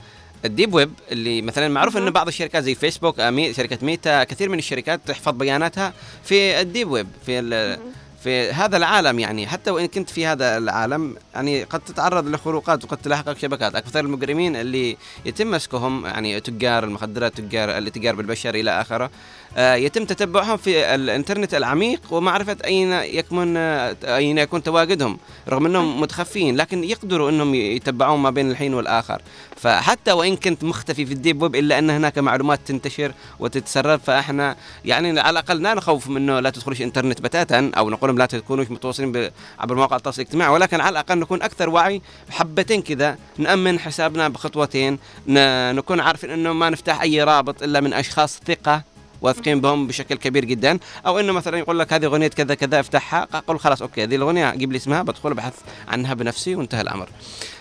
ال 0.45 0.51
deep 0.51 0.75
web 0.75 0.93
اللي 1.13 1.43
مثلا 1.43 1.69
معروف 1.69 1.97
إنه 1.97 2.11
بعض 2.11 2.27
الشركات 2.29 2.63
زي 2.65 2.75
فيسبوك 2.75 3.21
آه، 3.21 3.53
شركة 3.53 3.79
ميتا 3.83 4.25
كثير 4.25 4.49
من 4.49 4.59
الشركات 4.59 5.01
تحفظ 5.07 5.33
بياناتها 5.35 5.93
في 6.25 6.61
ال 6.61 6.67
deep 6.67 6.91
web 6.91 7.09
في 7.27 7.39
ال- 7.39 7.79
في 8.25 8.51
هذا 8.53 8.77
العالم 8.77 9.19
يعني. 9.19 9.47
حتى 9.47 9.71
وإن 9.71 9.87
كنت 9.87 10.11
في 10.11 10.27
هذا 10.27 10.59
العالم 10.59 11.17
يعني 11.35 11.63
قد 11.65 11.81
تتعرض 11.81 12.27
لخروقات 12.29 12.85
وقد 12.85 12.97
تلاحقك 12.97 13.39
شبكات. 13.39 13.75
أكثر 13.75 14.01
المجرمين 14.01 14.57
اللي 14.57 14.97
يتم 15.25 15.51
مسكهم 15.51 16.07
يعني 16.07 16.41
تجار 16.41 16.85
المخدرات 16.85 17.37
تجار 17.41 17.79
الاتجار 17.79 18.15
بالبشر 18.15 18.55
إلى 18.55 18.81
آخره. 18.81 19.11
يتم 19.57 20.05
تتبعهم 20.05 20.57
في 20.57 20.95
الانترنت 20.95 21.55
العميق 21.55 22.01
ومعرفة 22.11 22.57
أين 22.65 22.93
يكمن 22.93 23.57
آه، 23.57 23.97
أين 24.05 24.39
يكون 24.39 24.63
تواجدهم 24.63 25.19
رغم 25.49 25.67
أنهم 25.67 26.01
متخفين 26.01 26.57
لكن 26.57 26.85
يقدروا 26.85 27.31
أنهم 27.31 27.55
يتبعون 27.55 28.21
ما 28.21 28.31
بين 28.31 28.51
الحين 28.51 28.75
والآخر. 28.75 29.23
فحتى 29.57 30.13
وإن 30.13 30.37
كنت 30.37 30.65
مختفي 30.65 31.07
في 31.07 31.13
ال 31.13 31.19
deep 31.19 31.43
web 31.43 31.57
إلا 31.57 31.79
أن 31.79 31.91
هناك 31.91 32.19
معلومات 32.19 32.61
تنتشر 32.67 33.13
وتتسرب 33.41 34.01
فإحنا 34.01 34.57
يعني 34.85 35.21
على 35.21 35.31
الأقل 35.31 35.63
لا 35.63 35.75
نخوف 35.75 36.09
منه 36.09 36.41
لا 36.41 36.51
تدخلوش 36.51 36.83
إنترنت 36.83 37.21
بتاتا 37.21 37.71
أو 37.77 37.91
نقول 37.91 38.19
لا 38.19 38.27
تكونوش 38.27 38.71
متواصلين 38.71 39.31
عبر 39.59 39.75
مواقع 39.75 39.97
التواصل 39.97 40.23
الاجتماعي 40.23 40.53
ولكن 40.53 40.81
على 40.81 40.89
الأقل 40.89 41.19
نكون 41.19 41.43
أكثر 41.43 41.71
وعي 41.71 42.03
حبتين 42.31 42.83
كذا 42.83 43.19
نأمن 43.39 43.79
حسابنا 43.79 44.29
بخطوتين 44.29 44.99
نكون 45.27 46.01
عارفين 46.01 46.31
أنه 46.31 46.53
ما 46.53 46.71
نفتح 46.71 47.03
أي 47.03 47.23
رابط 47.23 47.63
إلا 47.63 47.81
من 47.81 47.93
أشخاص 47.93 48.41
ثقة. 48.47 48.98
واثقين 49.21 49.61
بهم 49.61 49.87
بشكل 49.87 50.15
كبير 50.15 50.45
جدا. 50.45 50.79
أو 51.07 51.19
إنه 51.19 51.33
مثلا 51.33 51.59
يقول 51.59 51.79
لك 51.79 51.93
هذه 51.93 52.05
أغنية 52.05 52.29
كذا 52.29 52.55
كذا 52.55 52.81
افتحها. 52.81 53.29
أقول 53.35 53.61
خلاص 53.61 53.83
أوكي 53.83 54.03
هذه 54.03 54.17
الأغنية 54.17 54.55
جيب 54.55 54.73
لي 54.73 54.77
اسمها 54.77 55.03
بدخل 55.03 55.31
أبحث 55.31 55.55
عنها 55.89 56.15
بنفسي 56.15 56.55
وانتهى 56.55 56.81
الأمر. 56.81 57.09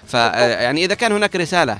ف 0.07 0.13
يعني 0.13 0.85
إذا 0.85 0.93
كان 0.93 1.11
هناك 1.11 1.35
رسالة 1.35 1.79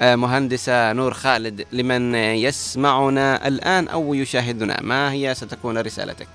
آه، 0.00 0.16
مهندسة 0.16 0.92
نور 0.92 1.14
خالد 1.14 1.66
لمن 1.72 2.14
يسمعنا 2.14 3.48
الآن 3.48 3.88
أو 3.88 4.14
يشاهدنا 4.14 4.80
ما 4.82 5.12
هي 5.12 5.34
ستكون 5.34 5.78
رسالتك؟ 5.78 6.28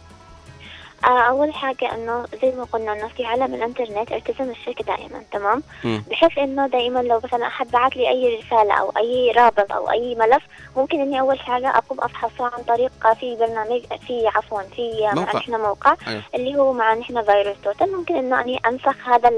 آه 1.04 1.20
أول 1.20 1.54
حاجة 1.54 1.96
إنه 1.96 2.26
زي 2.42 2.52
ما 2.58 2.64
قلنا 2.64 2.94
إنه 2.94 3.08
في 3.08 3.26
عالم 3.26 3.54
الإنترنت 3.54 4.12
التزم 4.12 4.50
الشرك 4.50 4.82
دائما 4.82 5.24
تمام 5.32 5.64
مم. 5.84 6.04
بحيث 6.10 6.38
إنه 6.38 6.68
دائما 6.68 7.00
لو 7.00 7.20
مثلا 7.24 7.48
أحد 7.48 7.72
بعت 7.72 7.96
لي 7.96 8.10
أي 8.10 8.36
رسالة 8.40 8.74
أو 8.74 8.90
أي 8.98 9.32
رابط 9.32 9.72
أو 9.72 9.92
أي 9.92 10.16
ملف 10.16 10.44
ممكن 10.78 11.00
إني 11.02 11.20
أول 11.20 11.40
حاجة 11.40 11.70
أقوم 11.78 11.98
افحصه 12.02 12.46
عن 12.46 12.64
طريق 12.68 12.92
في 13.20 13.36
برنامج 13.36 13.82
في 14.08 14.28
عفوا 14.28 14.62
في 14.62 15.10
موقع. 15.14 15.38
نحن 15.40 15.56
موقع 15.62 15.96
أيوه. 16.08 16.22
اللي 16.36 16.56
هو 16.56 16.74
مع 16.74 16.94
نحن 16.94 17.22
فيروس 17.24 17.58
توتال 17.64 17.92
ممكن 17.98 18.16
إنه 18.16 18.42
أني 18.42 18.60
أنسخ 18.68 19.08
هذا 19.10 19.32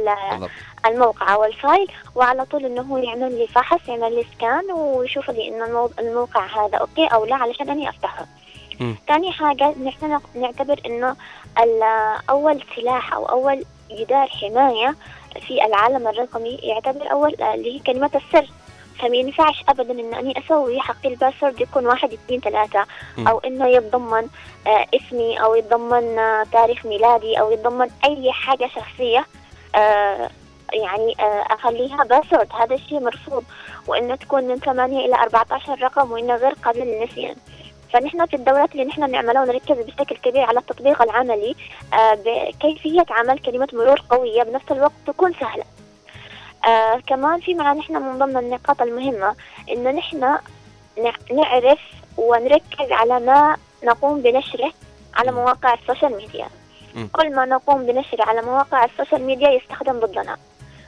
الموقع 0.86 1.34
أو 1.34 1.44
ال 1.46 1.54
file 1.54 1.88
وعلى 2.16 2.46
طول 2.46 2.66
إنه 2.66 2.82
هو 2.82 2.98
يعمل 2.98 3.38
لي 3.40 3.48
فحص 3.48 3.90
يعمل 3.90 4.16
لي 4.16 4.26
scan 4.36 4.72
ويشوف 4.72 5.30
لي 5.30 5.50
المو- 5.50 5.92
الموقع 6.00 6.46
هذا 6.46 6.78
okay 6.78 7.06
أو 7.08 7.26
لا 7.26 7.36
علشان 7.36 7.70
إني 7.70 7.90
أفتحه 7.90 8.26
مم. 8.80 8.96
ثاني 9.08 9.32
حاجة 9.32 9.74
نحن 9.84 10.20
نعتبر 10.36 10.80
إنه 10.86 11.16
أول 12.30 12.64
سلاح 12.76 13.14
أو 13.14 13.26
أول 13.26 13.66
جدار 13.92 14.28
حماية 14.28 14.96
في 15.48 15.66
العالم 15.66 16.08
الرقمي 16.08 16.50
يعتبر 16.64 17.12
أول 17.12 17.36
آه، 17.42 17.54
اللي 17.54 17.76
هي 17.76 17.80
كلمة 17.80 18.12
السر. 18.16 18.50
فما 19.00 19.18
ينفعش 19.18 19.64
ابدا 19.70 19.92
إن 19.94 20.14
أني 20.14 20.40
أسوي 20.40 20.80
حق 20.80 21.06
ال 21.06 21.12
password 21.12 21.62
يكون 21.62 21.86
واحد 21.86 22.14
اثنين 22.14 22.40
ثلاثة. 22.40 22.86
أو 23.28 23.40
إنه 23.40 23.68
يتضمن 23.68 24.28
آه 24.68 24.86
اسمي 24.96 25.44
أو 25.44 25.56
يتضمن 25.56 26.20
آه 26.20 26.46
تاريخ 26.52 26.86
ميلادي 26.86 27.40
أو 27.40 27.52
يتضمن 27.52 27.90
أي 28.06 28.32
حاجة 28.32 28.68
شخصية 28.76 29.26
يعني 30.74 31.16
أخليها 31.52 32.04
password. 32.04 32.48
هذا 32.60 32.76
الشيء 32.76 33.00
مرفوض. 33.00 33.44
وإنه 33.88 34.16
تكون 34.16 34.44
من 34.44 34.60
8 34.60 35.06
إلى 35.06 35.16
14 35.16 35.82
رقم 35.82 36.12
وإنه 36.12 36.36
غير 36.36 36.54
قابل 36.66 36.80
للنسيان. 36.80 37.36
فنحن 37.94 38.26
في 38.26 38.36
الدورات 38.36 38.72
اللي 38.72 38.86
نحن 38.86 39.12
نعملها 39.12 39.42
ونركز 39.42 39.78
بشكل 39.78 40.16
كبير 40.18 40.42
على 40.42 40.60
التطبيق 40.60 41.02
العملي 41.02 41.56
آه 41.94 42.14
بكيفية 42.26 43.06
عمل 43.10 43.40
كلمة 43.40 43.68
مرور 43.74 44.02
قوية 44.10 44.44
بنفس 44.44 44.72
الوقت 44.72 44.92
تكون 45.08 45.34
سهلة. 45.40 45.64
آه 46.68 47.00
كمان 47.08 47.40
في 47.40 47.54
معنا 47.54 47.80
نحن 47.80 47.94
من 48.02 48.20
ضمن 48.20 48.38
النقاط 48.38 48.82
المهمة 48.82 49.36
إنه 49.72 49.92
نحن 49.92 50.20
نع- 50.98 51.34
نعرف 51.34 51.80
ونركز 52.18 52.92
على 52.92 53.20
ما 53.20 53.58
نقوم 53.84 54.22
بنشره 54.22 54.72
على 55.14 55.32
مواقع 55.32 55.74
ال 55.74 55.80
social 55.80 56.18
media. 56.18 56.48
كل 57.14 57.36
ما 57.36 57.46
نقوم 57.46 57.86
بنشره 57.86 58.24
على 58.24 58.42
مواقع 58.42 58.86
ال 58.86 58.91
social 58.91 59.22
media 59.22 59.50
يستخدم 59.50 60.00
ضدنا. 60.00 60.38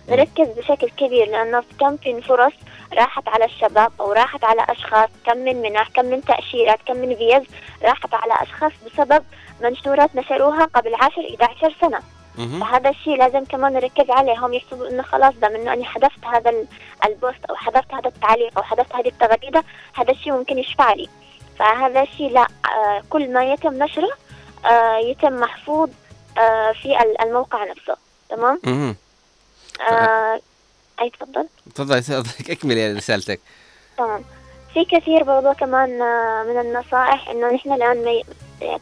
نركز 0.09 0.47
بشكل 0.57 0.89
كبير 0.89 1.27
لأنه 1.27 1.63
كم 1.79 1.97
من 2.05 2.21
فرص 2.21 2.53
راحت 2.93 3.27
على 3.27 3.45
الشباب 3.45 3.91
أو 3.99 4.11
راحت 4.11 4.43
على 4.43 4.65
أشخاص 4.69 5.09
كم 5.25 5.37
من 5.37 5.61
منح 5.61 5.87
كم 5.89 6.05
من 6.05 6.21
تأشيرات 6.25 6.79
كم 6.87 6.97
من 6.97 7.15
فيز 7.15 7.41
راحت 7.83 8.13
على 8.13 8.33
أشخاص 8.41 8.71
بسبب 8.85 9.23
منشورات 9.61 10.15
نشروها 10.15 10.65
قبل 10.65 10.95
10 10.95 11.35
11 11.41 11.75
سنة. 11.81 11.99
فهذا 12.61 12.89
الشيء 12.89 13.17
لازم 13.17 13.45
كمان 13.45 13.73
نركز 13.73 14.09
عليه. 14.09 14.45
هم 14.45 14.53
يحسبوا 14.53 14.87
إنه 14.89 15.03
خلاص 15.03 15.33
دام 15.35 15.55
إنه 15.55 15.73
أنا 15.73 15.85
حذفت 15.85 16.25
هذا 16.25 16.49
ال- 16.49 16.67
ال 17.05 17.13
post 17.13 17.45
أو 17.49 17.55
حذفت 17.55 17.93
هذا 17.93 18.07
التعليق 18.07 18.57
أو 18.57 18.63
حذفت 18.63 18.95
هذه 18.95 19.07
التغريدة 19.07 19.63
هذا 19.93 20.11
الشيء 20.11 20.33
ممكن 20.33 20.57
يشفع 20.59 20.93
لي. 20.93 21.09
فهذا 21.59 22.01
الشيء 22.01 22.31
لا 22.31 22.41
آه 22.75 23.01
كل 23.09 23.33
ما 23.33 23.43
يتم 23.53 23.83
نشره 23.83 24.09
آه 24.65 24.97
يتم 24.97 25.33
محفوظ 25.33 25.89
آه 26.37 26.71
في 26.71 27.01
ال- 27.01 27.21
الموقع 27.21 27.63
نفسه. 27.63 27.95
تمام. 28.29 28.59
آه 29.81 30.39
أي 31.01 31.09
تفضل. 31.09 31.47
تفضل 31.75 32.03
تفضل. 32.03 32.29
اكملي 32.53 32.93
رسالتك. 32.93 33.39
تمام 33.97 34.23
في 34.73 34.85
كثير 34.85 35.23
برضو 35.23 35.53
كمان 35.53 36.01
آه، 36.01 36.43
من 36.43 36.59
النصائح 36.59 37.29
إنه 37.29 37.53
نحن 37.53 37.73
الآن 37.73 38.03
ما 38.05 38.11
ي- 38.11 38.23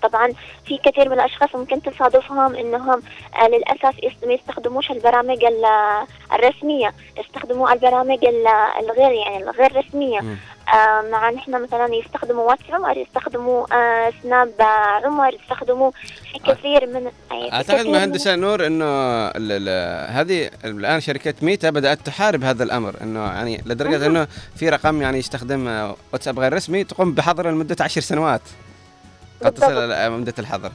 طبعا 0.04 0.34
في 0.66 0.78
كثير 0.78 1.10
من 1.10 1.14
الأشخاص 1.14 1.56
ممكن 1.56 1.82
تصادفهم 1.82 2.56
إنهم 2.56 3.02
آه، 3.42 3.48
للأسف 3.48 3.96
ما 4.26 4.34
يستخدموش 4.34 4.92
البرامج 4.92 5.44
ال- 5.44 6.06
الرسمية 6.34 6.94
يستخدموا 7.18 7.72
البرامج 7.74 8.26
ال- 8.26 8.48
الغير 8.80 9.12
يعني 9.12 9.38
الغير 9.44 9.78
رسمية. 9.86 10.20
مع 11.12 11.30
نحن 11.30 11.64
مثلا 11.64 11.96
يستخدموا 11.96 12.44
واتس 12.50 12.64
عمر 12.72 12.98
يستخدموا 12.98 13.66
آه، 13.76 14.14
سناب 14.24 14.52
آه، 14.62 15.06
عمر 15.06 15.34
يستخدموا 15.34 15.92
في 16.32 16.40
كثير 16.40 16.86
من 16.88 17.12
أعتقد 17.54 17.86
مهندسة 17.86 18.36
نور 18.36 18.66
إنه 18.68 18.86
ال- 18.86 19.32
ال- 19.68 20.12
هذه 20.12 20.50
الآن 20.66 21.00
شركة 21.02 21.34
ميتا 21.42 21.70
بدأت 21.70 22.00
تحارب 22.00 22.44
هذا 22.44 22.64
الأمر 22.64 22.96
إنه 23.02 23.20
يعني 23.26 23.62
لدرجة. 23.66 24.06
إنه 24.06 24.28
في 24.56 24.70
رقم 24.70 25.02
يعني 25.02 25.18
يستخدم 25.18 25.68
آه، 25.68 25.96
واتساب 26.14 26.40
غير 26.40 26.54
رسمي 26.54 26.84
تقوم 26.84 27.14
بحظره 27.14 27.50
لمدة 27.50 27.76
عشر 27.82 28.02
سنوات. 28.02 28.42
قد 29.44 29.54
تصل 29.54 30.12
مدة 30.12 30.34
الحظر. 30.40 30.72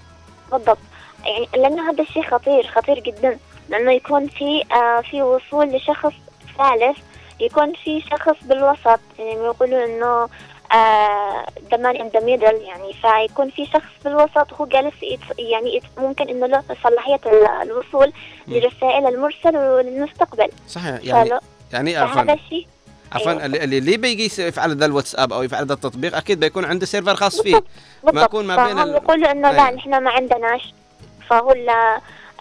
بالضبط. 0.53 0.79
يعني 1.25 1.49
لأنه 1.57 1.91
هذا 1.91 2.03
الشيء 2.03 2.23
خطير 2.31 2.67
خطير 2.67 2.99
جدا 3.01 3.39
لأنه 3.69 3.93
يكون 3.93 4.27
في 4.29 4.62
آه 4.73 5.01
في 5.11 5.23
وصول 5.23 5.67
لشخص 5.67 6.12
ثالث 6.59 6.99
يكون 7.41 7.73
في 7.85 8.01
شخص 8.11 8.37
بالوسط 8.43 9.01
يعني 9.19 9.33
يقولوا 9.33 10.29
آه 10.73 11.45
the 11.71 11.77
man 11.77 11.97
in 11.97 12.11
the 12.17 12.21
middle 12.21 12.55
يعني 12.62 12.93
فيكون 13.03 13.51
في 13.51 13.67
شخص 13.67 13.91
بالوسط 14.05 14.53
هو 14.61 14.67
جالس 14.67 14.95
يعني 15.39 15.83
ممكن 15.99 16.29
إنه 16.29 16.47
له 16.47 16.62
صلاحية 16.83 17.21
ال- 17.27 17.71
الوصول 17.71 18.12
لرسائل 18.49 19.07
المرسل 19.07 19.57
وللمستقبل. 19.57 20.49
صحيح 20.69 20.99
يعني 21.03 21.31
يعني 21.73 21.97
عفوا 21.97 22.37
عفوا 23.12 23.31
أيوة. 23.33 23.47
اللي 23.47 23.79
اللي 23.79 23.97
بيجي 23.97 24.25
يفعل 24.43 24.77
ذا 24.77 24.87
الواتساب 24.87 25.33
أو 25.33 25.43
يفعل 25.43 25.67
ذا 25.67 25.75
التطبيق 25.75 26.17
أكيد 26.17 26.41
بيكون 26.41 26.65
عنده 26.65 26.87
server 26.87 27.15
خاص 27.15 27.41
فيه. 27.43 27.55
ما 27.55 27.62
بالضبط 28.05 28.25
يكون 28.25 28.47
ما 28.47 28.67
بين 28.67 28.79
ال- 28.79 28.95
يقولوا 28.95 29.31
إنه 29.31 29.51
لا 29.51 29.62
أيوة. 29.62 29.71
نحن 29.77 30.03
ما 30.05 30.11
عندناش. 30.11 30.75
فهو 31.29 31.53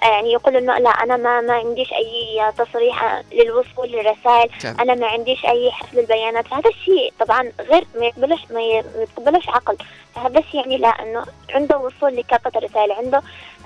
يعني 0.02 0.32
يقول 0.32 0.56
إنه 0.58 0.78
لا 0.78 0.90
أنا 0.90 1.18
ما 1.18 1.42
ما 1.42 1.54
عنديش 1.54 1.94
أي 1.94 2.52
تصريح 2.58 3.22
للوصول 3.32 3.88
للرسائل 3.92 4.50
كذا. 4.62 4.72
أنا 4.82 4.96
ما 4.96 5.08
عنديش 5.08 5.46
أي 5.46 5.72
حفظ 5.72 5.98
البيانات. 6.00 6.54
هذا 6.54 6.70
الشيء 6.70 7.14
طبعا 7.20 7.52
غير 7.60 7.88
ما 8.00 8.06
يقبلش 8.06 8.42
ما 8.52 8.62
ي- 8.62 8.82
ما 8.98 9.04
يتقبلش 9.04 9.50
عقل. 9.50 9.78
فهذا 10.16 10.40
الشيء 10.40 10.60
يعني 10.60 10.78
لا 10.78 10.88
إنه 10.88 11.26
عنده 11.50 11.78
وصول 11.78 12.16
لكافة 12.16 12.52
الرسائل 12.56 12.92
عنده 12.92 13.22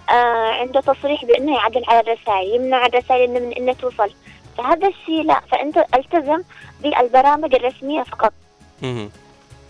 آه 0.09 0.49
عنده 0.51 0.81
تصريح 0.81 1.25
بأنه 1.25 1.55
يعدل 1.55 1.83
على 1.87 1.99
الرسائل 1.99 2.55
يمنع 2.55 2.85
الرسائل 2.85 3.21
إنه 3.29 3.39
من 3.39 3.53
انها 3.53 3.73
توصل. 3.73 4.11
فهذا 4.57 4.87
الشيء 4.87 5.23
لا 5.23 5.39
فأنت 5.51 5.85
ألتزم 5.95 6.43
بالبرامج 6.81 7.55
الرسمية 7.55 8.03
فقط. 8.03 8.33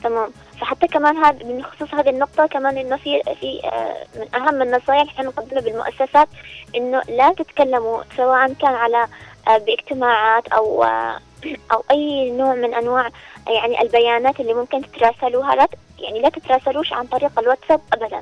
تمام. 0.03 0.31
فحتى 0.61 0.87
كمان 0.87 1.17
هذا 1.17 1.37
بخصوص 1.43 1.93
هذه 1.93 2.09
النقطة 2.09 2.45
كمان 2.47 2.77
إنه 2.77 2.97
في 2.97 3.21
في 3.39 3.61
آه، 3.65 4.05
من 4.19 4.35
أهم 4.35 4.61
النصائح 4.61 5.19
اللي 5.19 5.31
نقدمها 5.31 5.61
بالمؤسسات 5.61 6.27
إنه 6.75 7.01
لا 7.09 7.33
تتكلموا 7.33 8.03
سواء 8.17 8.53
كان 8.53 8.73
على 8.73 9.07
آه، 9.47 9.57
باجتماعات 9.57 10.47
أو 10.47 10.83
آه، 10.83 11.19
أو 11.73 11.83
أي 11.91 12.31
نوع 12.31 12.53
من 12.55 12.73
أنواع 12.73 13.09
يعني 13.47 13.81
البيانات 13.81 14.39
اللي 14.39 14.53
ممكن 14.53 14.81
تتراسلوها. 14.81 15.55
لا 15.55 15.67
يعني 15.99 16.21
لا 16.21 16.29
تتراسلوش 16.29 16.93
عن 16.93 17.07
طريق 17.07 17.39
الواتساب 17.39 17.81
أبدا. 17.93 18.21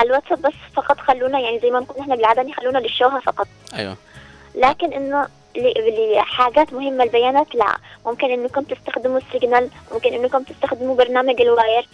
الواتساب 0.00 0.42
بس 0.42 0.52
فقط 0.76 1.00
خلونا 1.00 1.38
يعني 1.40 1.58
زي 1.60 1.70
ما 1.70 1.80
نقول 1.80 1.98
إحنا 2.00 2.16
بالعادة 2.16 2.52
خلونا 2.52 2.78
للشوها 2.78 3.20
فقط. 3.20 3.46
أيوه. 3.74 3.96
لكن 4.54 4.92
إنه 4.92 5.22
ل- 5.22 5.28
لحاجات 5.56 6.72
مهمة 6.72 7.04
البيانات 7.04 7.54
لا. 7.54 7.76
ممكن 8.06 8.26
إنكم 8.30 8.62
تستخدموا 8.62 9.18
ال 9.18 9.25
Signal 9.25 9.70
ممكن 9.92 10.14
إنكم 10.14 10.42
تستخدموا 10.42 10.96
برنامج 10.96 11.40
ال 11.40 11.48
Wire. 11.48 11.88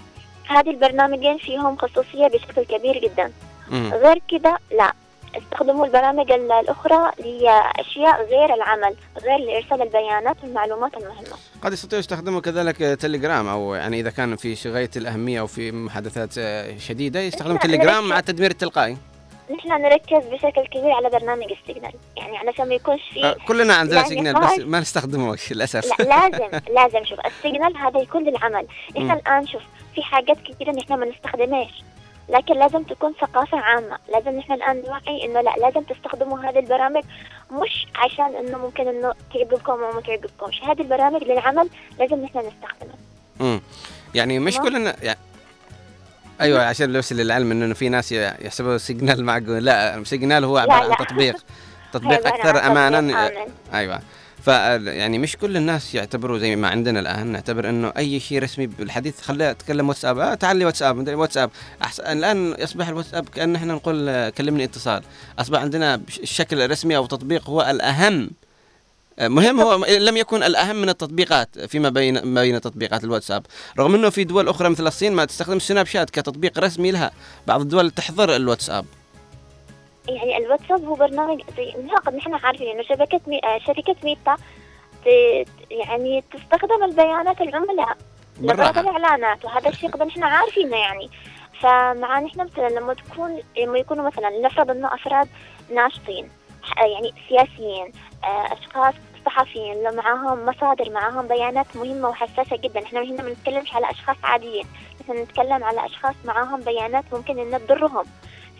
هذه 0.49 0.70
البرنامجين 0.70 1.39
فيهم 1.39 1.77
خصوصية 1.77 2.27
بشكل 2.27 2.62
كبير 2.65 2.99
جدا. 2.99 3.32
مم. 3.70 3.91
غير 3.95 4.23
كده 4.28 4.59
لا. 4.78 4.93
استخدموا 5.39 5.87
البرامج 5.87 6.32
ال- 6.32 6.53
الأخرى 6.53 7.12
لأشياء 7.19 8.27
غير 8.31 8.55
العمل 8.55 8.95
غير 9.23 9.39
لإرسال 9.39 9.82
البيانات 9.82 10.37
والمعلومات 10.43 10.97
المهمة. 10.97 11.37
قد 11.62 11.73
يستطيعوا 11.73 12.01
يستخدموا 12.01 12.41
كذلك 12.41 12.77
تليجرام 12.77 13.49
أو 13.49 13.74
يعني 13.74 14.01
إذا 14.01 14.11
كان 14.11 14.37
في 14.37 14.70
غايه 14.70 14.91
الأهمية 14.97 15.41
أو 15.41 15.47
في 15.47 15.73
محادثات 15.73 16.35
آه، 16.39 16.77
شديدة 16.78 17.20
يستخدموا 17.20 17.57
إحنا 17.57 17.69
تليجرام 17.69 18.09
مع 18.09 18.19
التدمير 18.19 18.51
التلقائي. 18.51 18.97
نحن 19.51 19.68
نركز 19.82 20.27
بشكل 20.27 20.66
كبير 20.66 20.90
على 20.90 21.10
برنامج 21.10 21.47
ال 21.53 21.58
Signal 21.58 21.93
يعني 22.16 22.36
علشان 22.39 22.68
ما 22.68 22.74
يكونش 22.74 23.01
في 23.14 23.24
آه، 23.24 23.36
كلنا 23.48 23.74
عندنا 23.74 23.97
يعني 23.97 24.09
Signal 24.09 24.35
بس 24.40 24.59
ما 24.59 24.81
نستخدموش 24.81 25.52
للأسف. 25.52 26.01
لا 26.01 26.05
لازم 26.05 26.60
لازم. 26.77 27.05
شوف 27.05 27.18
ال 27.27 27.34
Signal 27.34 27.77
هذا 27.77 28.01
يكون 28.01 28.24
للعمل. 28.24 28.66
إحنا 28.98 29.14
الآن 29.14 29.47
شوف 29.47 29.62
في 29.94 30.02
حاجات 30.02 30.36
كثيره 30.43 30.70
نحن 30.70 30.94
ما 30.94 31.06
نستخدمهاش. 31.06 31.82
لكن 32.28 32.55
لازم 32.55 32.82
تكون 32.82 33.12
ثقافة 33.20 33.59
عامة. 33.59 33.98
لازم 34.12 34.31
نحن 34.39 34.52
الآن 34.52 34.82
نوعي 34.86 35.24
إنه 35.24 35.40
لا 35.40 35.55
لازم 35.60 35.82
تستخدموا 35.82 36.39
هذه 36.39 36.59
البرامج 36.59 37.02
مش 37.51 37.86
عشان 37.94 38.35
إنه 38.36 38.59
ممكن 38.59 38.89
إنه 38.89 39.14
تعجبكم 39.35 39.72
أو 39.72 39.93
ما 39.93 40.01
تعجبكمش 40.01 40.60
هذه 40.62 40.81
البرامج 40.81 41.24
للعمل 41.24 41.68
لازم 41.98 42.24
نحن 42.24 42.39
نستخدمها 42.39 42.97
مم. 43.40 43.60
يعني 44.14 44.39
مش. 44.39 44.59
كلنا 44.59 44.97
يعني 45.02 45.18
أيوه 46.41 46.65
عشان 46.65 46.93
بس 46.93 47.12
للعلم 47.12 47.51
إنه 47.51 47.75
في 47.75 47.89
ناس 47.89 48.12
يحسبوا 48.12 48.79
Signal 48.78 49.24
معقول 49.25 49.65
لا 49.65 50.05
Signal 50.05 50.45
هو 50.45 50.59
عبارة 50.59 50.95
عن. 50.95 51.07
تطبيق. 51.07 51.37
تطبيق 51.93 52.27
أكثر 52.27 52.67
امانا 52.67 52.99
آمن. 52.99 53.15
أيوه. 53.75 54.01
ف 54.45 54.47
يعني 54.47 55.19
مش 55.19 55.37
كل 55.37 55.57
الناس 55.57 55.95
يعتبروا 55.95 56.39
زي 56.39 56.57
ما 56.57 56.69
عندنا 56.69 57.01
الآن 57.01 57.27
نعتبر 57.27 57.69
إنه 57.69 57.93
أي 57.97 58.21
شيء 58.21 58.43
رسمي 58.43 58.67
بالحديث 58.67 59.21
خليها 59.21 59.51
اتكلم 59.51 59.89
واتساب. 59.89 60.19
آه 60.19 60.35
تعال 60.35 60.57
لي 60.57 60.65
واتساب 60.65 60.97
مدري 60.97 61.15
واتساب. 61.15 61.51
أحسن 61.83 62.03
الآن 62.05 62.55
يصبح 62.59 62.89
الواتساب 62.89 63.29
كأن 63.29 63.57
إحنا 63.57 63.75
نقول 63.75 64.29
كلمني 64.31 64.65
اتصال. 64.65 65.03
أصبح 65.39 65.61
عندنا 65.61 66.01
الشكل 66.23 66.61
الرسمي 66.61 66.97
أو 66.97 67.07
تطبيق 67.07 67.51
هو 67.51 67.62
الأهم. 67.71 68.31
مهم 69.21 69.61
هو 69.61 69.85
لم 69.85 70.17
يكن 70.17 70.43
الأهم 70.43 70.77
من 70.77 70.89
التطبيقات 70.89 71.59
فيما 71.59 71.89
بين 71.89 72.25
ما 72.25 72.41
بين 72.41 72.61
تطبيقات 72.61 73.05
الواتساب. 73.05 73.47
رغم 73.79 73.95
أنه 73.95 74.11
في 74.11 74.25
دول 74.25 74.49
أخرى 74.49 74.69
مثل 74.69 74.87
الصين 74.87 75.13
ما 75.13 75.25
تستخدم 75.25 75.59
سناب 75.59 75.87
شات 75.87 76.11
كتطبيق 76.11 76.59
رسمي 76.59 76.91
لها 76.91 77.11
بعض 77.47 77.61
الدول 77.61 77.91
تحظر 77.91 78.37
الواتساب. 78.37 78.85
يعني 80.09 80.37
الواتساب 80.37 80.85
هو 80.85 80.95
برنامج 80.95 81.43
زي 81.57 81.73
نعتقد 81.87 82.15
نحن 82.15 82.35
عارفين 82.35 82.69
إنه 82.69 82.83
شبكة 82.83 83.21
مي... 83.27 83.41
آه، 83.45 83.59
شركة 83.67 83.97
ميتا 84.05 84.37
ت... 85.05 85.09
يعني 85.71 86.25
تستخدم 86.33 86.85
البيانات 86.85 87.41
العملاء 87.41 87.97
بالراحة. 88.39 88.73
لغرض 88.73 88.79
الإعلانات 88.79 89.45
وهذا 89.45 89.69
الشيء 89.69 89.91
قد 89.91 90.03
نحن 90.03 90.23
عارفينه 90.23 90.77
يعني. 90.77 91.11
فمع 91.61 92.21
نحن 92.21 92.41
مثلا 92.41 92.69
لما 92.69 92.95
تكون 92.95 93.41
لما 93.59 93.79
يكونوا 93.79 94.07
مثلا 94.07 94.31
لنفرض 94.31 94.71
إنه 94.71 94.95
أفراد 94.95 95.29
ناشطين 95.75 96.29
يعني 96.77 97.15
سياسيين 97.29 97.93
آه، 98.25 98.53
أشخاص 98.53 98.95
صحفيين 99.27 99.83
لو 99.83 99.93
معاهم 99.93 100.47
مصادر 100.47 100.91
معاهم 100.91 101.29
بيانات 101.29 101.77
مهمة 101.77 102.09
وحساسة 102.09 102.57
جدا. 102.57 102.85
إحنا 102.85 103.01
هنا 103.01 103.23
ما 103.23 103.29
بنتكلمش 103.29 103.75
على 103.75 103.91
أشخاص 103.91 104.17
عاديين. 104.23 104.67
نحن 105.01 105.23
نتكلم 105.23 105.65
على 105.65 105.87
أشخاص 105.87 106.15
معاهم 106.25 106.61
بيانات 106.61 107.05
ممكن 107.13 107.39
إنها 107.39 107.59
تضرهم. 107.59 108.05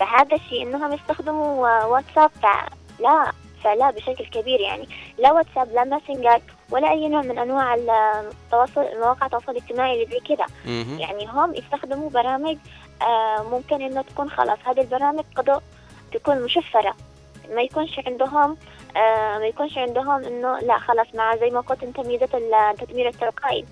فهذا 0.01 0.37
الشيء 0.37 0.63
إنهم 0.63 0.93
يستخدموا 0.93 1.85
واتساب 1.85 2.31
فلا 2.43 3.33
فلا 3.65 3.91
بشكل 3.91 4.27
كبير 4.27 4.61
يعني. 4.61 4.89
لا 5.19 5.33
واتساب 5.33 5.73
لا 5.73 5.85
ماسنجر 5.85 6.41
ولا 6.71 6.91
أي 6.91 7.09
نوع 7.09 7.23
من 7.23 7.39
أنواع 7.39 7.75
التواصل 7.75 8.87
مواقع 8.99 9.27
التواصل 9.27 9.53
الاجتماعي 9.53 9.95
اللي 9.95 10.07
زي 10.15 10.37
كذا. 10.37 10.47
يعني 10.99 11.27
هم 11.27 11.55
يستخدموا 11.55 12.11
برامج 12.11 12.57
آه 13.03 13.43
ممكن 13.43 13.83
إنه 13.83 14.03
تكون 14.03 14.31
خلاص 14.31 14.59
هذه 14.65 14.81
البرامج 14.81 15.25
قد 15.37 15.61
تكون 16.13 16.43
مشفرة. 16.43 16.95
ما 17.55 17.63
يكونش 17.63 18.01
عندهم 18.07 18.57
آه 18.97 19.39
ما 19.39 19.47
يكونش 19.47 19.79
عندهم 19.79 20.25
إنه 20.25 20.59
لا 20.59 20.79
خلاص 20.79 21.07
مع 21.15 21.37
زي 21.37 21.51
ما 21.51 21.61
قلت 21.61 21.83
أنت 21.83 22.01
ميزة 22.01 22.29
التدمير 22.71 23.09
التلقائي. 23.09 23.65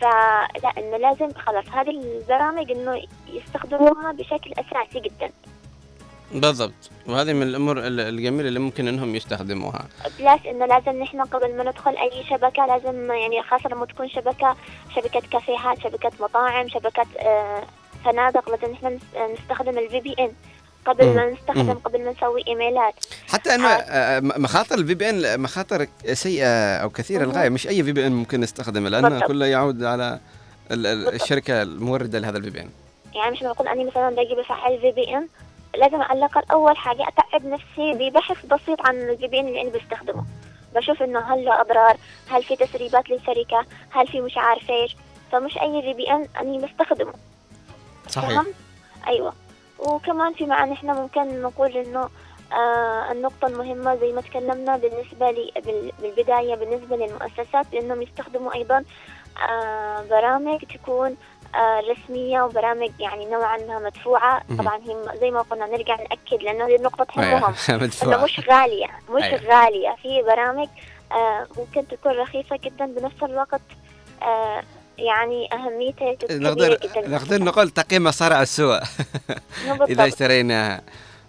فلا 0.00 0.70
إنه 0.78 0.96
لازم 0.96 1.28
خلاص 1.34 1.64
هذه 1.72 1.90
البرامج 1.90 2.70
إنه 2.70 3.02
يستخدموها 3.32 4.12
بشكل 4.12 4.52
أساسي 4.52 5.00
جدا. 5.00 5.30
بالضبط. 6.32 6.90
وهذه 7.08 7.32
من 7.32 7.42
الأمور 7.42 7.78
ال- 7.78 8.00
الجميلة 8.00 8.48
اللي 8.48 8.58
ممكن 8.60 8.88
إنهم 8.88 9.14
يستخدموها. 9.14 9.86
بلاش 10.18 10.40
إنه 10.46 10.66
لازم 10.66 11.02
نحن 11.02 11.20
قبل 11.22 11.56
ما 11.56 11.64
ندخل 11.64 11.96
أي 11.96 12.24
شبكة 12.30 12.66
لازم 12.66 13.12
يعني 13.12 13.42
خاصة 13.42 13.68
لما 13.68 13.86
تكون 13.86 14.08
شبكة 14.08 14.56
شبكة 14.96 15.20
كافيهات 15.32 15.78
شبكة 15.80 16.10
مطاعم 16.20 16.68
شبكة 16.68 17.06
آه 17.20 17.62
فنادق 18.04 18.50
لازم 18.50 18.72
نحن 18.72 18.98
نس- 18.98 19.18
نستخدم 19.40 19.78
ال 19.78 20.00
VPN 20.00 20.32
قبل. 20.86 21.06
ما 21.16 21.30
نستخدم. 21.30 21.74
قبل 21.74 22.04
ما 22.04 22.10
نسوي 22.12 22.42
إيميلات 22.48 22.94
حتى 23.28 23.54
انه 23.54 23.68
آه، 23.68 24.20
مخاطر 24.20 24.74
ال 24.78 24.94
VPN 24.94 25.40
مخاطر 25.40 25.86
سيئة 26.12 26.76
أو 26.76 26.90
كثيرة. 26.90 27.24
للغاية 27.24 27.48
مش 27.48 27.68
أي 27.68 27.82
VPN 27.84 28.12
ممكن 28.12 28.40
نستخدمه 28.40 28.88
لأنه 28.88 29.08
بالضبط. 29.08 29.28
كله 29.28 29.46
يعود 29.46 29.84
على. 29.84 30.20
الشركة 30.70 31.62
الموردة 31.62 32.18
لهذا 32.18 32.38
ال 32.38 32.50
VPN 32.50 32.70
يعني 33.14 33.30
مش 33.30 33.42
بقول 33.42 33.68
اني 33.68 33.84
مثلا 33.84 34.10
باجي 34.10 34.34
بفعل 34.34 34.80
VPN 34.80 35.28
لازم 35.78 36.02
على 36.02 36.18
الأقل 36.18 36.42
أول 36.52 36.76
حاجة 36.76 37.06
أتعب 37.08 37.46
نفسي 37.46 38.10
ببحث 38.10 38.46
بسيط 38.46 38.86
عن 38.86 38.94
ال 38.94 39.26
VPN 39.28 39.48
اللي 39.48 39.60
أنا 39.62 39.70
بستخدمه 39.70 40.24
بشوف 40.74 41.02
إنه 41.02 41.20
هل 41.34 41.44
له 41.44 41.60
أضرار 41.60 41.96
هل 42.28 42.42
في 42.42 42.56
تسريبات 42.56 43.10
للشركة 43.10 43.66
هل 43.90 44.06
في 44.08 44.20
مش 44.20 44.36
عارف 44.36 44.70
إيش 44.70 44.96
فمش 45.32 45.58
أي 45.58 45.82
VPN 45.82 46.26
أني 46.40 46.58
بستخدمه 46.58 47.12
صحيح 48.08 48.28
فهمت؟ 48.30 48.54
أيوه 49.06 49.32
وكمان 49.78 50.32
في 50.34 50.46
معنا 50.46 50.72
إحنا 50.72 50.92
ممكن 50.94 51.42
نقول 51.42 51.76
إنه 51.76 52.08
آه 52.52 53.12
النقطة 53.12 53.46
المهمة 53.46 53.96
زي 53.96 54.12
ما 54.12 54.20
تكلمنا 54.20 54.76
بالنسبة 54.76 55.30
لي 55.30 55.52
بال- 55.66 55.92
بالبداية 56.02 56.54
بالنسبة 56.54 56.96
للمؤسسات 56.96 57.66
بأنهم 57.72 58.02
يستخدموا 58.02 58.54
أيضا 58.54 58.84
آه 59.48 60.02
برامج 60.10 60.58
تكون 60.74 61.16
آه 61.54 61.80
رسمية 61.80 62.42
وبرامج 62.42 62.90
يعني 63.00 63.24
نوعا 63.26 63.56
ما 63.56 63.78
مدفوعة. 63.78 64.42
طبعا 64.58 64.76
هي 64.76 65.18
زي 65.20 65.30
ما 65.30 65.40
قلنا 65.42 65.66
نرجع 65.66 65.96
نأكد 65.96 66.42
لأنه 66.42 66.66
هذه 66.66 66.76
النقطة 66.76 67.06
أيوة، 67.22 67.38
تهمهم 67.40 67.54
مدفوعة. 67.82 68.24
مش 68.24 68.40
غالية 68.50 68.86
مش 69.10 69.22
أيوة. 69.22 69.40
غالية 69.64 69.96
في 70.02 70.22
برامج 70.22 70.68
آه 71.12 71.46
ممكن 71.58 71.88
تكون 71.88 72.12
رخيصة 72.12 72.56
جدا 72.64 72.86
بنفس 72.86 73.22
الوقت 73.22 73.60
آه 74.22 74.62
يعني 74.98 75.48
أهميتها 75.52 76.14
كبيرة 76.14 76.38
نقدر 76.38 76.78
جدا. 76.82 77.08
نقدر 77.08 77.42
نقول 77.42 77.70
تقييم 77.70 78.04
مصارع 78.04 78.42
السوء. 78.42 78.80
إذا 79.90 80.06
اشتريناها 80.06 80.80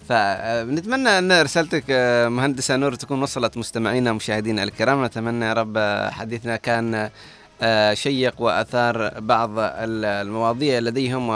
فنتمنى 0.10 1.10
أن 1.18 1.42
رسالتك 1.42 1.84
آه، 1.90 2.28
مهندسة 2.28 2.76
نور 2.76 2.96
تكون 2.96 3.22
وصلت 3.24 3.58
مستمعينا 3.58 4.12
ومشاهدينا 4.12 4.64
الكرام. 4.64 5.06
نتمنى 5.06 5.46
يا 5.46 5.54
رب 5.54 5.74
آه، 5.78 6.10
حديثنا 6.10 6.56
كان 6.56 7.10
آه، 7.62 7.94
شيق 7.94 8.42
وآثار 8.42 9.20
بعض 9.20 9.50
ال- 9.60 10.06
المواضيع 10.06 10.80
لديهم 10.80 11.30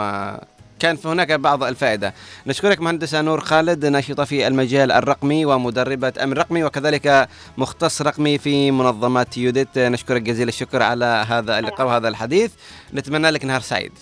وكان 0.80 0.96
في 0.96 1.08
هناك 1.08 1.32
بعض 1.32 1.64
الفائدة. 1.64 2.14
نشكرك 2.46 2.80
مهندسة 2.80 3.20
نور 3.20 3.40
خالد 3.40 3.86
ناشطة 3.86 4.24
في 4.24 4.46
المجال 4.46 4.92
الرقمي 4.92 5.44
ومدربة 5.44 6.12
أمن 6.22 6.32
رقمي 6.32 6.64
وكذلك 6.64 7.28
مختص 7.58 8.02
رقمي 8.02 8.38
في 8.38 8.70
منظمه 8.70 9.26
يوديت. 9.36 9.78
نشكرك 9.78 10.22
جزيل 10.22 10.48
الشكر 10.48 10.82
على 10.82 11.24
هذا 11.28 11.58
اللقاء 11.58 11.86
وهذا 11.86 12.08
الحديث. 12.08 12.52
نتمنى 12.94 13.30
لك 13.30 13.44
نهار 13.44 13.60
سعيد. 13.60 13.92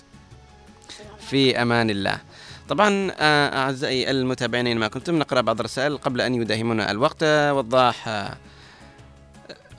في 1.29 1.61
أمان 1.61 1.89
الله. 1.89 2.17
طبعا 2.69 3.11
آه، 3.19 3.63
أعزائي 3.63 4.11
المتابعين 4.11 4.77
ما 4.77 4.87
كنتم 4.87 5.19
نقرأ 5.19 5.41
بعض 5.41 5.59
الرسائل 5.59 5.97
قبل 5.97 6.21
أن 6.21 6.35
يداهمنا 6.35 6.91
الوقت. 6.91 7.23
آه، 7.23 7.53
وضاح 7.53 8.07
آه، 8.07 8.37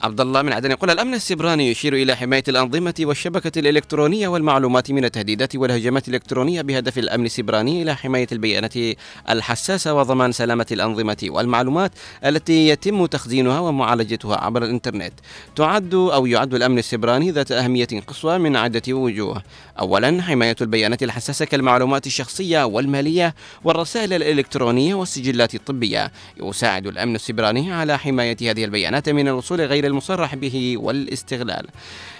عبد 0.03 0.21
الله 0.21 0.41
من 0.41 0.53
عدن 0.53 0.71
يقول 0.71 0.89
الأمن 0.89 1.13
السبراني 1.13 1.71
يشير 1.71 1.93
إلى 1.93 2.15
حماية 2.15 2.43
الأنظمة 2.47 2.93
والشبكة 2.99 3.59
الإلكترونية 3.59 4.27
والمعلومات 4.27 4.91
من 4.91 5.05
التهديدات 5.05 5.55
والهجمات 5.55 6.07
الإلكترونية 6.07 6.61
بهدف 6.61 6.97
الأمن 6.97 7.25
السبراني 7.25 7.81
إلى 7.81 7.95
حماية 7.95 8.27
البيانات 8.31 8.73
الحساسة 9.29 9.93
وضمان 9.93 10.31
سلامة 10.31 10.65
الأنظمة 10.71 11.17
والمعلومات 11.23 11.91
التي 12.25 12.67
يتم 12.67 13.05
تخزينها 13.05 13.59
ومعالجتها 13.59 14.35
عبر 14.35 14.63
الإنترنت. 14.63 15.13
تعد 15.55 15.93
أو 15.93 16.25
يعد 16.25 16.53
الأمن 16.53 16.77
السبراني 16.77 17.31
ذات 17.31 17.51
أهمية 17.51 17.87
قصوى 18.07 18.37
من 18.37 18.55
عدة 18.55 18.93
وجوه. 18.93 19.43
اولا 19.79 20.21
حماية 20.21 20.55
البيانات 20.61 21.03
الحساسة 21.03 21.45
كالمعلومات 21.45 22.07
الشخصية 22.07 22.63
والمالية 22.63 23.35
والرسائل 23.63 24.13
الإلكترونية 24.13 24.95
والسجلات 24.95 25.55
الطبية. 25.55 26.11
يساعد 26.43 26.87
الأمن 26.87 27.15
السبراني 27.15 27.73
على 27.73 27.99
حماية 27.99 28.37
هذه 28.41 28.65
البيانات 28.65 29.09
من 29.09 29.27
الوصول 29.27 29.61
غير 29.61 29.90
المصرح 29.91 30.35
به 30.35 30.75
والاستغلال. 30.77 31.67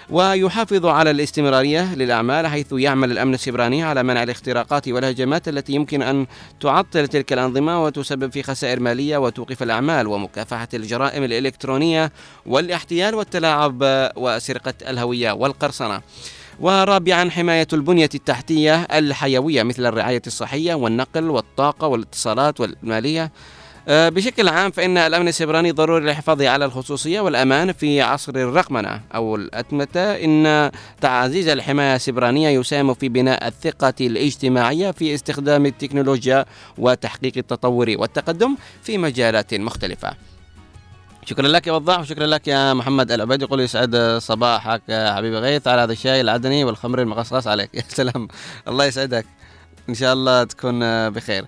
ويحافظ 0.10 0.86
على 0.86 1.12
الاستمرارية 1.12 1.96
للأعمال 1.96 2.48
حيث 2.48 2.68
يعمل 2.72 3.12
الأمن 3.12 3.34
السبراني 3.34 3.84
على 3.84 4.04
منع 4.04 4.24
الاختراقات 4.24 4.88
والهجمات 4.88 5.48
التي 5.48 5.74
يمكن 5.74 6.02
أن 6.02 6.26
تعطل 6.60 7.08
تلك 7.08 7.34
الأنظمة 7.34 7.84
وتسبب 7.84 8.32
في 8.32 8.44
خسائر 8.44 8.80
مالية 8.80 9.18
وتوقف 9.18 9.64
الأعمال 9.64 10.08
ومكافحة 10.08 10.68
الجرائم 10.74 11.24
الإلكترونية 11.24 12.12
والاحتيال 12.46 13.16
والتلاعب 13.16 13.78
وسرقة 14.16 14.74
الهوية 14.88 15.32
والقرصنة. 15.32 16.02
ورابعا 16.60 17.30
حماية 17.30 17.68
البنية 17.74 18.10
التحتية 18.16 18.76
الحيوية 18.76 19.64
مثل 19.64 19.86
الرعاية 19.86 20.22
الصحية 20.28 20.74
والنقل 20.74 21.30
والطاقة 21.30 21.88
والاتصالات 21.88 22.60
والمالية 22.60 23.32
بشكل 23.88 24.48
عام 24.48 24.72
فإن 24.72 24.98
الأمن 24.98 25.28
السيبراني 25.28 25.72
ضروري 25.72 26.06
للحفاظ 26.06 26.42
على 26.42 26.66
الخصوصية 26.66 27.20
والأمان 27.20 27.72
في 27.74 28.02
عصر 28.02 28.36
الرقمنة. 28.36 29.02
أو 29.16 29.36
الأتمتة 29.36 30.12
إن 30.12 30.72
تعزيز 31.02 31.48
الحماية 31.48 31.96
السيبرانية 31.96 32.50
يساهم 32.50 32.94
في 32.94 33.10
بناء 33.10 33.48
الثقة 33.48 33.94
الاجتماعية 34.02 34.92
في 34.92 35.16
استخدام 35.16 35.66
التكنولوجيا 35.66 36.46
وتحقيق 36.78 37.34
التطور 37.38 37.96
والتقدم 37.98 38.56
في 38.84 38.98
مجالات 38.98 39.54
مختلفة. 39.54 40.14
شكرا 41.26 41.48
لك 41.48 41.68
يا 41.68 41.72
وضاح 41.74 42.00
وشكرا 42.00 42.28
لك 42.28 42.48
يا 42.48 42.74
محمد 42.74 43.12
العبيد. 43.12 43.42
يقول 43.42 43.60
يسعد 43.60 44.18
صباحك 44.22 44.82
حبيبي 44.90 45.38
غيث 45.38 45.68
على 45.68 45.82
هذا 45.82 45.92
الشاي 45.92 46.22
العدني 46.22 46.64
والخمر 46.64 47.02
المقصقص 47.02 47.48
عليك. 47.48 47.70
يا 47.76 47.84
سلام. 47.90 48.28
الله 48.68 48.86
يسعدك. 48.86 49.26
إن 49.90 49.94
شاء 49.94 50.14
الله 50.14 50.44
تكون 50.44 51.10
بخير. 51.10 51.46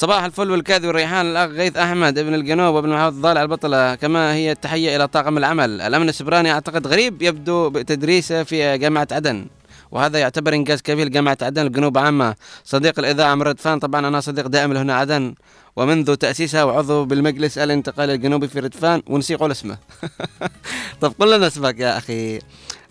صباح 0.00 0.24
الفل 0.24 0.50
والكاذب 0.50 0.84
والريحان. 0.84 1.26
الأخ 1.26 1.50
غيث 1.50 1.76
أحمد 1.76 2.18
ابن 2.18 2.34
الجنوب 2.34 2.74
وابن 2.74 2.88
محمد 2.88 3.12
الضالع 3.12 3.42
البطلة 3.42 3.94
كما 3.94 4.34
هي 4.34 4.52
التحية 4.52 4.96
إلى 4.96 5.08
طاقم 5.08 5.38
العمل. 5.38 5.80
الأمن 5.80 6.08
السبراني 6.08 6.52
أعتقد 6.52 6.86
غريب 6.86 7.22
يبدو 7.22 7.70
بتدريسه 7.70 8.42
في 8.42 8.78
جامعة 8.78 9.08
عدن 9.12 9.46
وهذا 9.90 10.18
يعتبر 10.18 10.54
إنجاز 10.54 10.82
كبير 10.82 11.06
لجامعة 11.06 11.38
عدن 11.42 11.66
الجنوب 11.66 11.98
عامة. 11.98 12.34
صديق 12.64 12.98
الإذاعة 12.98 13.34
مرد 13.34 13.60
فان 13.60 13.78
طبعا 13.78 14.08
أنا 14.08 14.20
صديق 14.20 14.46
دائم 14.46 14.72
لهنا 14.72 14.94
عدن 14.94 15.34
ومنذ 15.76 16.14
تاسيسها 16.14 16.64
وعضو 16.64 17.04
بالمجلس 17.04 17.58
الانتقالي 17.58 18.14
الجنوبي 18.14 18.48
في 18.48 18.60
ردفان 18.60 19.02
ونسي 19.06 19.34
قول 19.34 19.50
اسمه. 19.50 19.78
طب 21.00 21.12
قل 21.18 21.36
لنا 21.36 21.46
اسمك 21.46 21.80
يا 21.80 21.98
أخي. 21.98 22.38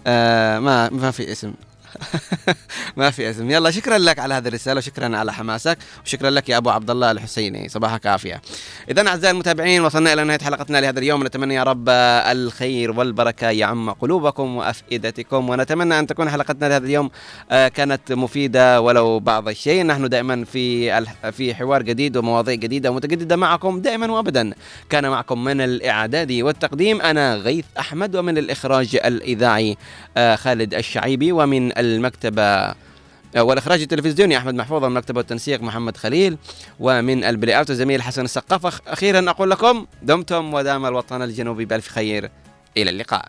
آه 0.08 0.60
ما 0.60 0.90
ما 0.90 1.12
في 1.12 1.32
اسم. 1.32 1.54
ما 2.98 3.12
في 3.12 3.30
اسم 3.30 3.52
يلا 3.52 3.72
شكرا 3.72 3.98
لك 3.98 4.20
على 4.20 4.34
هذه 4.34 4.48
الرسالة 4.48 4.78
وشكرا 4.78 5.18
على 5.18 5.34
حماسك 5.34 5.78
وشكرا 6.06 6.30
لك 6.30 6.50
يا 6.50 6.58
أبو 6.58 6.70
عبد 6.70 6.90
الله 6.90 7.12
الحسيني. 7.12 7.70
صباحك 7.70 8.06
عافية. 8.06 8.42
اذا 8.90 9.08
أعزائي 9.08 9.32
المتابعين 9.32 9.82
وصلنا 9.82 10.14
إلى 10.14 10.24
نهاية 10.24 10.40
حلقتنا 10.40 10.82
لهذا 10.82 11.00
اليوم. 11.00 11.24
نتمنى 11.26 11.56
يا 11.56 11.64
رب 11.64 11.90
الخير 11.90 12.92
والبركة 12.92 13.50
يعم 13.50 13.90
قلوبكم 13.90 14.56
وأفئدتكم 14.56 15.50
ونتمنى 15.50 16.00
أن 16.00 16.08
تكون 16.08 16.30
حلقتنا 16.30 16.66
لهذا 16.70 16.86
اليوم 16.86 17.10
آه، 17.52 17.68
كانت 17.68 18.12
مفيدة 18.12 18.82
ولو 18.82 19.20
بعض 19.20 19.48
الشيء. 19.48 19.86
نحن 19.86 20.10
دائما 20.10 20.46
في 20.46 20.90
في 21.32 21.56
حوار 21.56 21.82
جديد 21.82 22.18
ومواضيع 22.18 22.56
جديدة 22.56 22.92
ومتجدده 22.92 23.36
معكم 23.36 23.82
دائما 23.82 24.12
وابدا. 24.12 24.54
كان 24.90 25.10
معكم 25.10 25.44
من 25.44 25.62
الاعداد 25.62 26.32
والتقديم 26.32 27.02
أنا 27.02 27.36
غيث 27.36 27.66
أحمد 27.80 28.16
ومن 28.16 28.38
الإخراج 28.38 29.00
الإذاعي 29.06 29.78
آه، 30.18 30.36
خالد 30.36 30.74
الشعيبي 30.74 31.32
ومن 31.32 31.78
المكتبة 31.80 32.44
آه، 32.44 33.44
والإخراج 33.44 33.82
التلفزيوني 33.82 34.38
أحمد 34.38 34.54
محفوظ 34.54 34.84
من 34.84 34.92
مكتبة 34.92 35.22
التنسيق 35.22 35.62
محمد 35.62 35.98
خليل 35.98 36.38
ومن 36.80 37.24
البلاي 37.24 37.58
أوت 37.58 37.70
الزميل 37.70 38.02
حسن 38.02 38.26
السقاف. 38.26 38.82
أخيرا 38.88 39.30
أقول 39.30 39.50
لكم 39.50 39.86
دمتم 40.02 40.54
ودام 40.54 40.86
الوطن 40.86 41.22
الجنوبي 41.22 41.66
بألف 41.66 41.88
خير. 41.88 42.30
إلى 42.78 42.90
اللقاء. 42.90 43.26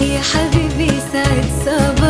يا 0.00 0.20
حبيبي 0.20 1.00
سعد 1.12 1.44
صباح 1.64 2.01